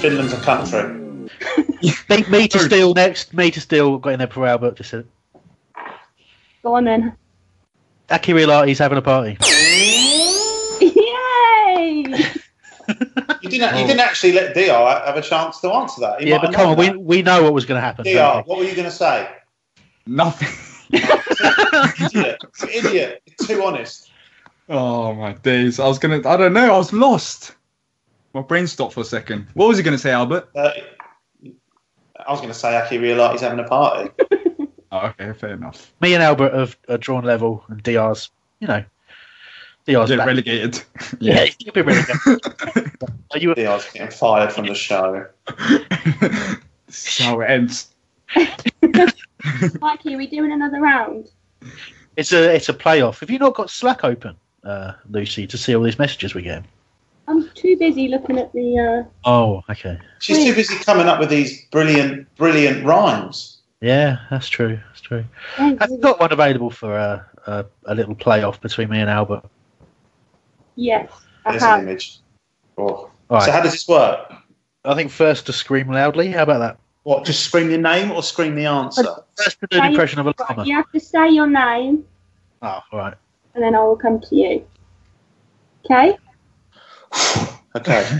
Finland's 0.00 0.32
a 0.32 0.40
country. 0.40 0.98
me, 2.10 2.24
me 2.28 2.48
to 2.48 2.58
steal 2.58 2.94
next. 2.94 3.32
Me 3.32 3.50
to 3.50 3.60
steal. 3.60 3.98
Got 3.98 4.14
in 4.14 4.18
there 4.18 4.28
for 4.28 4.46
Albert. 4.46 4.76
Just 4.76 4.90
said. 4.90 5.06
Go 6.62 6.74
on 6.74 6.84
then. 6.84 7.16
Aki 8.10 8.32
Riihilahti's 8.32 8.78
having 8.78 8.98
a 8.98 9.02
party. 9.02 9.36
Yay! 10.80 12.14
You 13.42 13.50
didn't. 13.50 13.78
You 13.78 13.86
didn't 13.86 14.00
actually 14.00 14.32
let 14.32 14.54
Dr 14.54 14.70
have 15.04 15.16
a 15.16 15.22
chance 15.22 15.60
to 15.60 15.70
answer 15.70 16.00
that. 16.00 16.20
He 16.22 16.30
yeah, 16.30 16.38
but 16.40 16.54
come 16.54 16.70
on, 16.70 16.76
we 16.76 16.90
we 16.96 17.22
know 17.22 17.42
what 17.42 17.52
was 17.52 17.66
going 17.66 17.76
to 17.78 17.86
happen. 17.86 18.06
Dr, 18.06 18.42
what 18.46 18.58
were 18.58 18.64
you 18.64 18.74
going 18.74 18.86
to 18.86 18.90
say? 18.90 19.28
Nothing. 20.06 20.48
Idiot. 22.06 22.42
Idiot. 22.74 23.22
Too 23.46 23.62
honest. 23.62 24.10
Oh 24.70 25.12
my 25.12 25.34
days. 25.34 25.78
I 25.78 25.86
was 25.86 25.98
gonna. 25.98 26.26
I 26.26 26.36
don't 26.38 26.54
know. 26.54 26.74
I 26.74 26.78
was 26.78 26.92
lost. 26.92 27.54
My 28.32 28.40
brain 28.40 28.66
stopped 28.66 28.94
for 28.94 29.00
a 29.00 29.04
second. 29.04 29.46
What 29.52 29.68
was 29.68 29.76
he 29.76 29.82
gonna 29.82 29.98
say, 29.98 30.10
Albert? 30.10 30.48
Uh, 30.56 30.70
I 32.26 32.32
was 32.32 32.40
going 32.40 32.52
to 32.52 32.58
say 32.58 32.76
Aki 32.76 32.98
Riihilahti's 32.98 33.40
having 33.40 33.60
a 33.60 33.68
party. 33.68 34.10
Oh, 34.90 35.06
okay, 35.08 35.32
fair 35.32 35.50
enough. 35.50 35.92
Me 36.00 36.14
and 36.14 36.22
Albert 36.22 36.54
have 36.54 36.76
are 36.88 36.98
drawn 36.98 37.24
level, 37.24 37.64
and 37.68 37.82
Dr's, 37.82 38.30
you 38.60 38.68
know, 38.68 38.84
Dr's 39.86 40.08
Get 40.08 40.18
back. 40.18 40.26
relegated. 40.26 40.82
Yeah, 41.20 41.46
you'll 41.58 41.74
be 41.74 41.82
relegated. 41.82 42.18
Are 43.32 43.38
you? 43.38 43.54
Dr's 43.54 43.90
getting 43.92 44.10
fired 44.10 44.52
from 44.52 44.66
the 44.66 44.74
show. 44.74 45.26
this 46.86 47.18
is 47.18 47.18
how 47.18 47.40
it 47.40 47.50
ends. 47.50 47.94
Mikey, 49.80 50.14
are 50.14 50.18
we 50.18 50.26
doing 50.26 50.52
another 50.52 50.80
round? 50.80 51.30
It's 52.16 52.32
a 52.32 52.54
it's 52.54 52.68
a 52.68 52.74
playoff. 52.74 53.20
Have 53.20 53.30
you 53.30 53.38
not 53.38 53.54
got 53.54 53.70
Slack 53.70 54.04
open, 54.04 54.36
uh, 54.64 54.92
Lucy, 55.10 55.46
to 55.46 55.56
see 55.58 55.74
all 55.74 55.82
these 55.82 55.98
messages 55.98 56.34
we 56.34 56.42
get? 56.42 56.64
I'm 57.26 57.48
too 57.50 57.76
busy 57.76 58.08
looking 58.08 58.38
at 58.38 58.52
the. 58.52 59.06
Uh... 59.06 59.28
Oh, 59.28 59.62
okay. 59.70 59.98
She's 60.18 60.38
too 60.38 60.54
busy 60.54 60.76
coming 60.76 61.06
up 61.06 61.20
with 61.20 61.28
these 61.28 61.66
brilliant, 61.66 62.34
brilliant 62.36 62.84
rhymes. 62.84 63.57
Yeah, 63.80 64.18
that's 64.30 64.48
true. 64.48 64.78
That's 64.88 65.00
true. 65.00 65.24
Have 65.56 65.90
you 65.90 65.98
got 65.98 66.18
one 66.18 66.32
available 66.32 66.70
for 66.70 66.96
a, 66.96 67.24
a, 67.46 67.64
a 67.86 67.94
little 67.94 68.14
playoff 68.16 68.60
between 68.60 68.88
me 68.90 68.98
and 69.00 69.08
Albert? 69.08 69.44
Yes, 70.74 71.10
I 71.44 71.52
There's 71.52 71.62
have. 71.62 71.80
an 71.80 71.88
image. 71.88 72.18
Oh. 72.76 72.84
All 72.84 73.10
right. 73.30 73.44
So 73.44 73.52
how 73.52 73.60
does 73.62 73.72
this 73.72 73.86
work? 73.88 74.32
I 74.84 74.94
think 74.94 75.10
first 75.10 75.46
to 75.46 75.52
scream 75.52 75.88
loudly. 75.90 76.30
How 76.30 76.42
about 76.44 76.58
that? 76.58 76.78
What? 77.04 77.24
Just 77.24 77.44
scream 77.44 77.70
your 77.70 77.80
name 77.80 78.10
or 78.10 78.22
scream 78.22 78.54
the 78.54 78.66
answer? 78.66 79.04
First 79.36 79.60
to 79.60 79.66
do 79.70 79.76
an 79.78 79.82
Say- 79.84 79.88
impression 79.90 80.18
of 80.20 80.26
a 80.26 80.34
llama. 80.38 80.64
You 80.64 80.74
have 80.76 80.90
to 80.92 81.00
say 81.00 81.30
your 81.30 81.46
name, 81.46 82.04
Oh, 82.62 82.80
all 82.92 82.98
right. 82.98 83.14
and 83.54 83.62
then 83.62 83.74
I 83.74 83.80
will 83.84 83.96
come 83.96 84.20
to 84.20 84.34
you. 84.36 84.66
Okay? 85.84 86.16
Okay. 87.76 88.18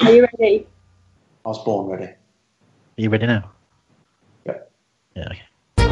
Are 0.00 0.12
you 0.12 0.26
ready? 0.38 0.66
I 1.46 1.48
was 1.48 1.64
born 1.64 1.86
ready. 1.88 2.12
Are 2.12 2.16
you 2.96 3.08
ready 3.08 3.26
now? 3.26 3.50
Yeah. 5.20 5.32
Yeah. 5.32 5.84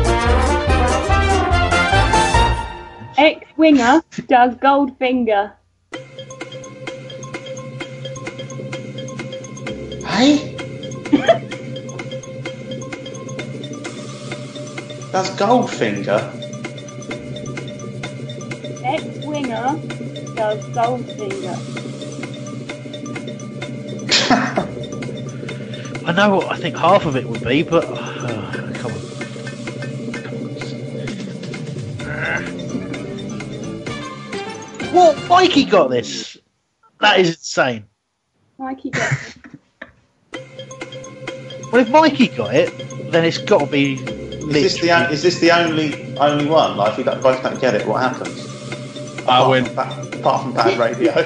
Okay. 3.13 3.19
Ex-winger 3.19 4.03
does 4.27 4.55
Goldfinger. 4.55 5.53
Hey? 10.07 10.55
That's 15.13 15.31
Goldfinger. 15.31 16.21
Ex-winger 18.85 19.69
does 20.35 20.65
Goldfinger. 20.75 21.57
I 26.07 26.13
know 26.13 26.37
what 26.37 26.47
I 26.51 26.57
think 26.57 26.77
half 26.79 27.05
of 27.05 27.17
it 27.17 27.27
would 27.27 27.45
be, 27.45 27.63
but 27.63 27.85
oh. 27.87 28.18
What? 34.99 35.29
Mikey 35.29 35.65
got 35.65 35.91
this? 35.91 36.37
That 37.01 37.19
is 37.21 37.29
insane. 37.31 37.85
Mikey 38.59 38.91
got 38.91 39.13
Well, 41.73 41.83
if 41.83 41.91
Mikey 41.91 42.29
got 42.29 42.55
it, 42.55 42.73
then 43.13 43.25
it's 43.25 43.39
got 43.39 43.61
to 43.61 43.67
be. 43.67 43.95
Is 43.95 44.53
this 44.53 44.81
the 44.81 44.91
is 45.13 45.23
this 45.23 45.39
the 45.39 45.51
only 45.53 46.17
only 46.19 46.47
one? 46.47 46.77
Like, 46.77 46.99
if 46.99 47.07
you 47.07 47.13
both 47.21 47.43
don't 47.43 47.61
get 47.61 47.75
it, 47.75 47.87
what 47.87 48.03
happens? 48.03 48.47
I 49.29 49.39
Apart 49.39 49.51
win. 49.51 49.65
from 49.67 49.75
bad- 49.77 50.15
apart 50.15 50.43
from 50.43 50.53
bad 50.55 50.79
radio. 50.79 51.13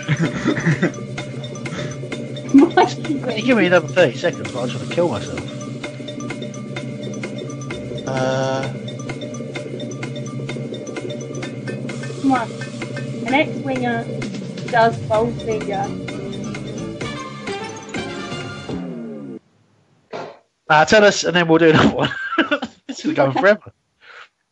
Mikey 2.74 3.14
got 3.20 3.36
Give 3.36 3.56
me 3.56 3.66
another 3.66 3.88
30 3.88 4.16
seconds, 4.18 4.52
but 4.52 4.62
I 4.62 4.66
just 4.66 4.76
want 4.78 4.88
to 4.90 4.94
kill 4.94 5.08
myself. 5.08 5.40
uh, 8.06 8.68
Come 12.20 12.32
on. 12.32 12.61
An 13.26 13.34
ex-winger 13.34 14.04
does 14.70 14.96
Goldfinger. 15.08 16.12
Uh, 20.68 20.84
tell 20.86 21.04
us, 21.04 21.24
and 21.24 21.36
then 21.36 21.46
we'll 21.48 21.58
do 21.58 21.70
another 21.70 21.94
one. 21.94 22.10
this 22.86 23.04
is 23.04 23.12
going 23.14 23.32
forever. 23.32 23.72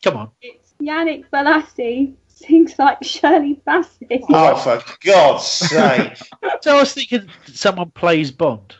Come 0.03 0.17
on. 0.17 0.31
It's 0.41 0.73
Yannick 0.81 1.25
Bolasie 1.33 2.15
sings 2.27 2.77
like 2.77 3.03
Shirley 3.03 3.61
Bassey. 3.67 4.23
oh, 4.29 4.55
for 4.55 4.83
God's 5.03 5.45
sake! 5.45 6.17
So 6.61 6.75
I 6.75 6.79
was 6.79 6.93
thinking 6.93 7.29
someone 7.45 7.91
plays 7.91 8.31
Bond. 8.31 8.75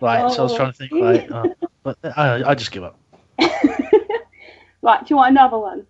Right, 0.00 0.30
so 0.30 0.40
I 0.40 0.42
was 0.42 0.54
trying 0.54 0.72
to 0.72 0.76
think, 0.76 0.92
like, 0.92 1.30
oh, 1.30 1.54
but 1.82 1.98
I, 2.16 2.50
I 2.50 2.54
just 2.54 2.72
give 2.72 2.84
up. 2.84 2.98
right, 3.40 5.00
do 5.00 5.06
you 5.08 5.16
want 5.16 5.30
another 5.30 5.58
one? 5.58 5.86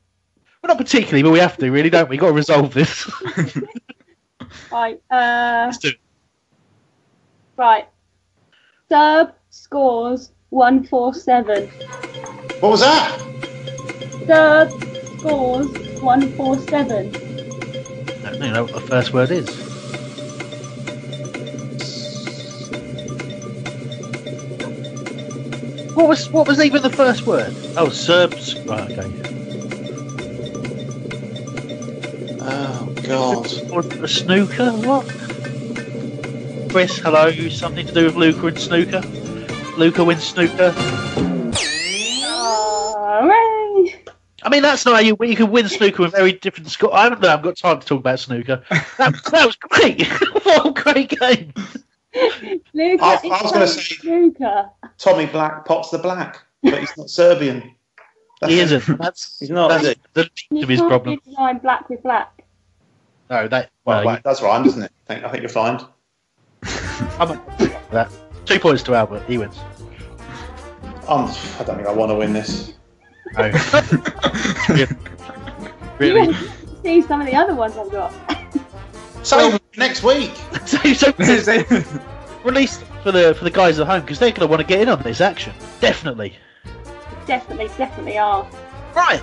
Well, 0.65 0.75
not 0.75 0.79
particularly, 0.79 1.23
but 1.23 1.31
we 1.31 1.41
have 1.41 1.59
to, 1.59 1.71
really, 1.71 1.91
don't 1.91 2.09
we? 2.09 2.17
Got 2.17 2.29
to 2.29 2.33
resolve 2.33 2.73
this. 2.73 3.11
Right. 4.73 5.01
Uh, 5.11 5.65
Let's 5.67 5.79
do 5.79 5.89
it. 5.89 5.97
right. 7.57 7.87
Serb 8.89 9.33
scores 9.51 10.33
147. 10.51 11.69
What 12.61 12.71
was 12.71 12.81
that? 12.81 13.21
Serb 14.27 14.71
scores 15.19 15.67
147. 16.01 17.09
I 18.25 18.31
don't 18.31 18.53
know 18.53 18.65
what 18.65 18.73
the 18.73 18.81
first 18.81 19.13
word 19.13 19.31
is. 19.31 19.49
What 25.95 26.09
was 26.09 26.31
what 26.31 26.49
was 26.49 26.61
even 26.61 26.83
the 26.83 26.91
first 26.91 27.27
word? 27.27 27.55
Oh, 27.77 27.91
Serbs. 27.91 28.57
Right, 28.61 28.91
okay. 28.99 29.34
God! 33.07 33.71
Or 33.71 33.81
a 33.81 34.09
snooker? 34.09 34.71
What? 34.73 35.05
Chris, 36.71 36.99
hello. 36.99 37.31
Something 37.49 37.87
to 37.87 37.93
do 37.93 38.05
with 38.07 38.17
Luka 38.17 38.47
and 38.49 38.59
snooker? 38.59 39.01
Luka 39.77 40.03
wins 40.05 40.25
snooker. 40.25 40.71
Hooray! 42.97 43.95
I 44.43 44.49
mean, 44.51 44.63
that's 44.63 44.85
not 44.85 44.95
how 44.95 45.01
you 45.01 45.17
you 45.21 45.37
can 45.37 45.51
win 45.51 45.69
snooker 45.69 46.03
with 46.03 46.13
very 46.13 46.33
different 46.33 46.69
score. 46.71 46.95
I 46.95 47.05
haven't, 47.05 47.21
know, 47.21 47.29
I 47.29 47.31
haven't 47.33 47.45
got 47.45 47.57
time 47.57 47.81
to 47.81 47.87
talk 47.87 48.01
about 48.01 48.19
snooker. 48.21 48.63
That, 48.99 49.15
that 49.31 49.47
was 49.47 49.57
great. 49.57 50.07
what 50.45 50.67
a 50.67 50.73
great 50.83 51.09
game. 51.19 51.53
Luka 52.73 53.05
I- 53.05 53.21
I 53.25 53.43
was 53.43 53.53
gonna 53.53 53.67
say- 53.67 53.97
Luka. 54.09 54.71
Tommy 54.99 55.27
Black 55.27 55.65
pots 55.65 55.91
the 55.91 55.99
black, 55.99 56.41
but 56.63 56.79
he's 56.81 56.97
not 56.97 57.11
Serbian. 57.11 57.75
He 58.47 58.61
isn't. 58.61 58.85
That's 58.99 59.39
He's 59.39 59.49
not, 59.49 59.69
that's 59.69 59.85
is 59.85 59.89
he? 59.91 59.97
the 60.13 60.29
least 60.51 60.63
of 60.65 60.69
his 60.69 60.81
problem. 60.81 61.17
can't 61.19 61.35
problem. 61.35 61.59
black 61.61 61.89
with 61.89 62.03
black. 62.03 62.34
No, 63.31 63.49
that 63.49 63.71
Well, 63.85 64.05
well, 64.05 64.15
wait, 64.15 64.23
that's 64.25 64.43
rhyme, 64.43 64.67
isn't 64.67 64.83
it? 64.83 64.93
I 65.09 65.15
think, 65.15 65.25
I 65.25 65.31
think 65.31 65.43
you're 65.43 65.49
fine. 65.49 65.81
I'm 67.19 67.31
a, 67.31 67.43
that. 67.91 68.11
Two 68.45 68.59
points 68.59 68.83
to 68.85 68.95
Albert. 68.95 69.23
He 69.27 69.39
wins. 69.39 69.59
Um, 71.09 71.31
I 71.59 71.65
don't 71.65 71.77
think 71.77 71.89
I 71.89 71.93
want 71.93 72.11
to 72.11 72.17
win 72.17 72.33
this. 72.33 72.75
No. 73.37 73.43
really? 75.99 76.29
Really? 76.29 76.35
see 76.85 77.03
some 77.03 77.21
of 77.21 77.27
the 77.27 77.35
other 77.35 77.55
ones 77.55 77.77
I've 77.77 77.91
got. 77.91 78.13
So 79.23 79.59
next 79.77 80.03
week. 80.03 80.33
so, 80.67 80.79
so 80.93 81.13
release 82.45 82.79
for 83.03 83.11
the 83.11 83.35
for 83.35 83.45
the 83.45 83.51
guys 83.51 83.79
at 83.81 83.87
home 83.87 84.03
because 84.03 84.19
they're 84.19 84.31
going 84.31 84.41
to 84.41 84.47
want 84.47 84.61
to 84.61 84.67
get 84.67 84.81
in 84.81 84.89
on 84.89 85.03
this 85.03 85.21
action. 85.21 85.55
Definitely. 85.81 86.37
Definitely, 87.27 87.69
definitely 87.79 88.19
are. 88.19 88.47
Right. 88.95 89.23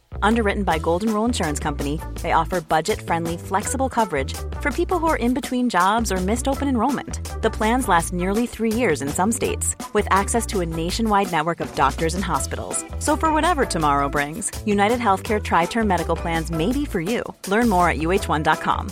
Underwritten 0.21 0.63
by 0.63 0.77
Golden 0.79 1.13
Rule 1.13 1.25
Insurance 1.25 1.59
Company, 1.59 1.99
they 2.21 2.33
offer 2.33 2.61
budget 2.61 3.01
friendly, 3.01 3.37
flexible 3.37 3.89
coverage 3.89 4.33
for 4.59 4.71
people 4.71 4.99
who 4.99 5.07
are 5.07 5.17
in 5.17 5.33
between 5.33 5.69
jobs 5.69 6.11
or 6.11 6.17
missed 6.17 6.47
open 6.47 6.67
enrollment. 6.67 7.19
The 7.41 7.49
plans 7.49 7.87
last 7.87 8.13
nearly 8.13 8.45
three 8.47 8.71
years 8.73 9.01
in 9.01 9.09
some 9.09 9.31
states, 9.31 9.75
with 9.93 10.07
access 10.11 10.45
to 10.47 10.61
a 10.61 10.65
nationwide 10.65 11.31
network 11.31 11.59
of 11.59 11.73
doctors 11.75 12.15
and 12.15 12.23
hospitals. 12.23 12.83
So, 12.99 13.15
for 13.17 13.31
whatever 13.33 13.65
tomorrow 13.65 14.09
brings, 14.09 14.51
United 14.65 14.99
Healthcare 14.99 15.43
Tri 15.43 15.65
Term 15.65 15.87
Medical 15.87 16.15
Plans 16.15 16.51
may 16.51 16.71
be 16.71 16.85
for 16.85 17.01
you. 17.01 17.23
Learn 17.47 17.69
more 17.69 17.89
at 17.89 17.97
uh1.com. 17.97 18.91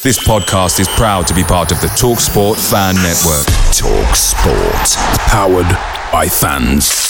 This 0.00 0.24
podcast 0.24 0.78
is 0.78 0.86
proud 0.90 1.26
to 1.26 1.34
be 1.34 1.42
part 1.42 1.72
of 1.72 1.80
the 1.80 1.88
TalkSport 1.88 2.56
Fan 2.70 2.94
Network. 2.94 3.44
TalkSport. 3.74 4.96
Powered 5.26 6.12
by 6.12 6.28
fans. 6.28 7.07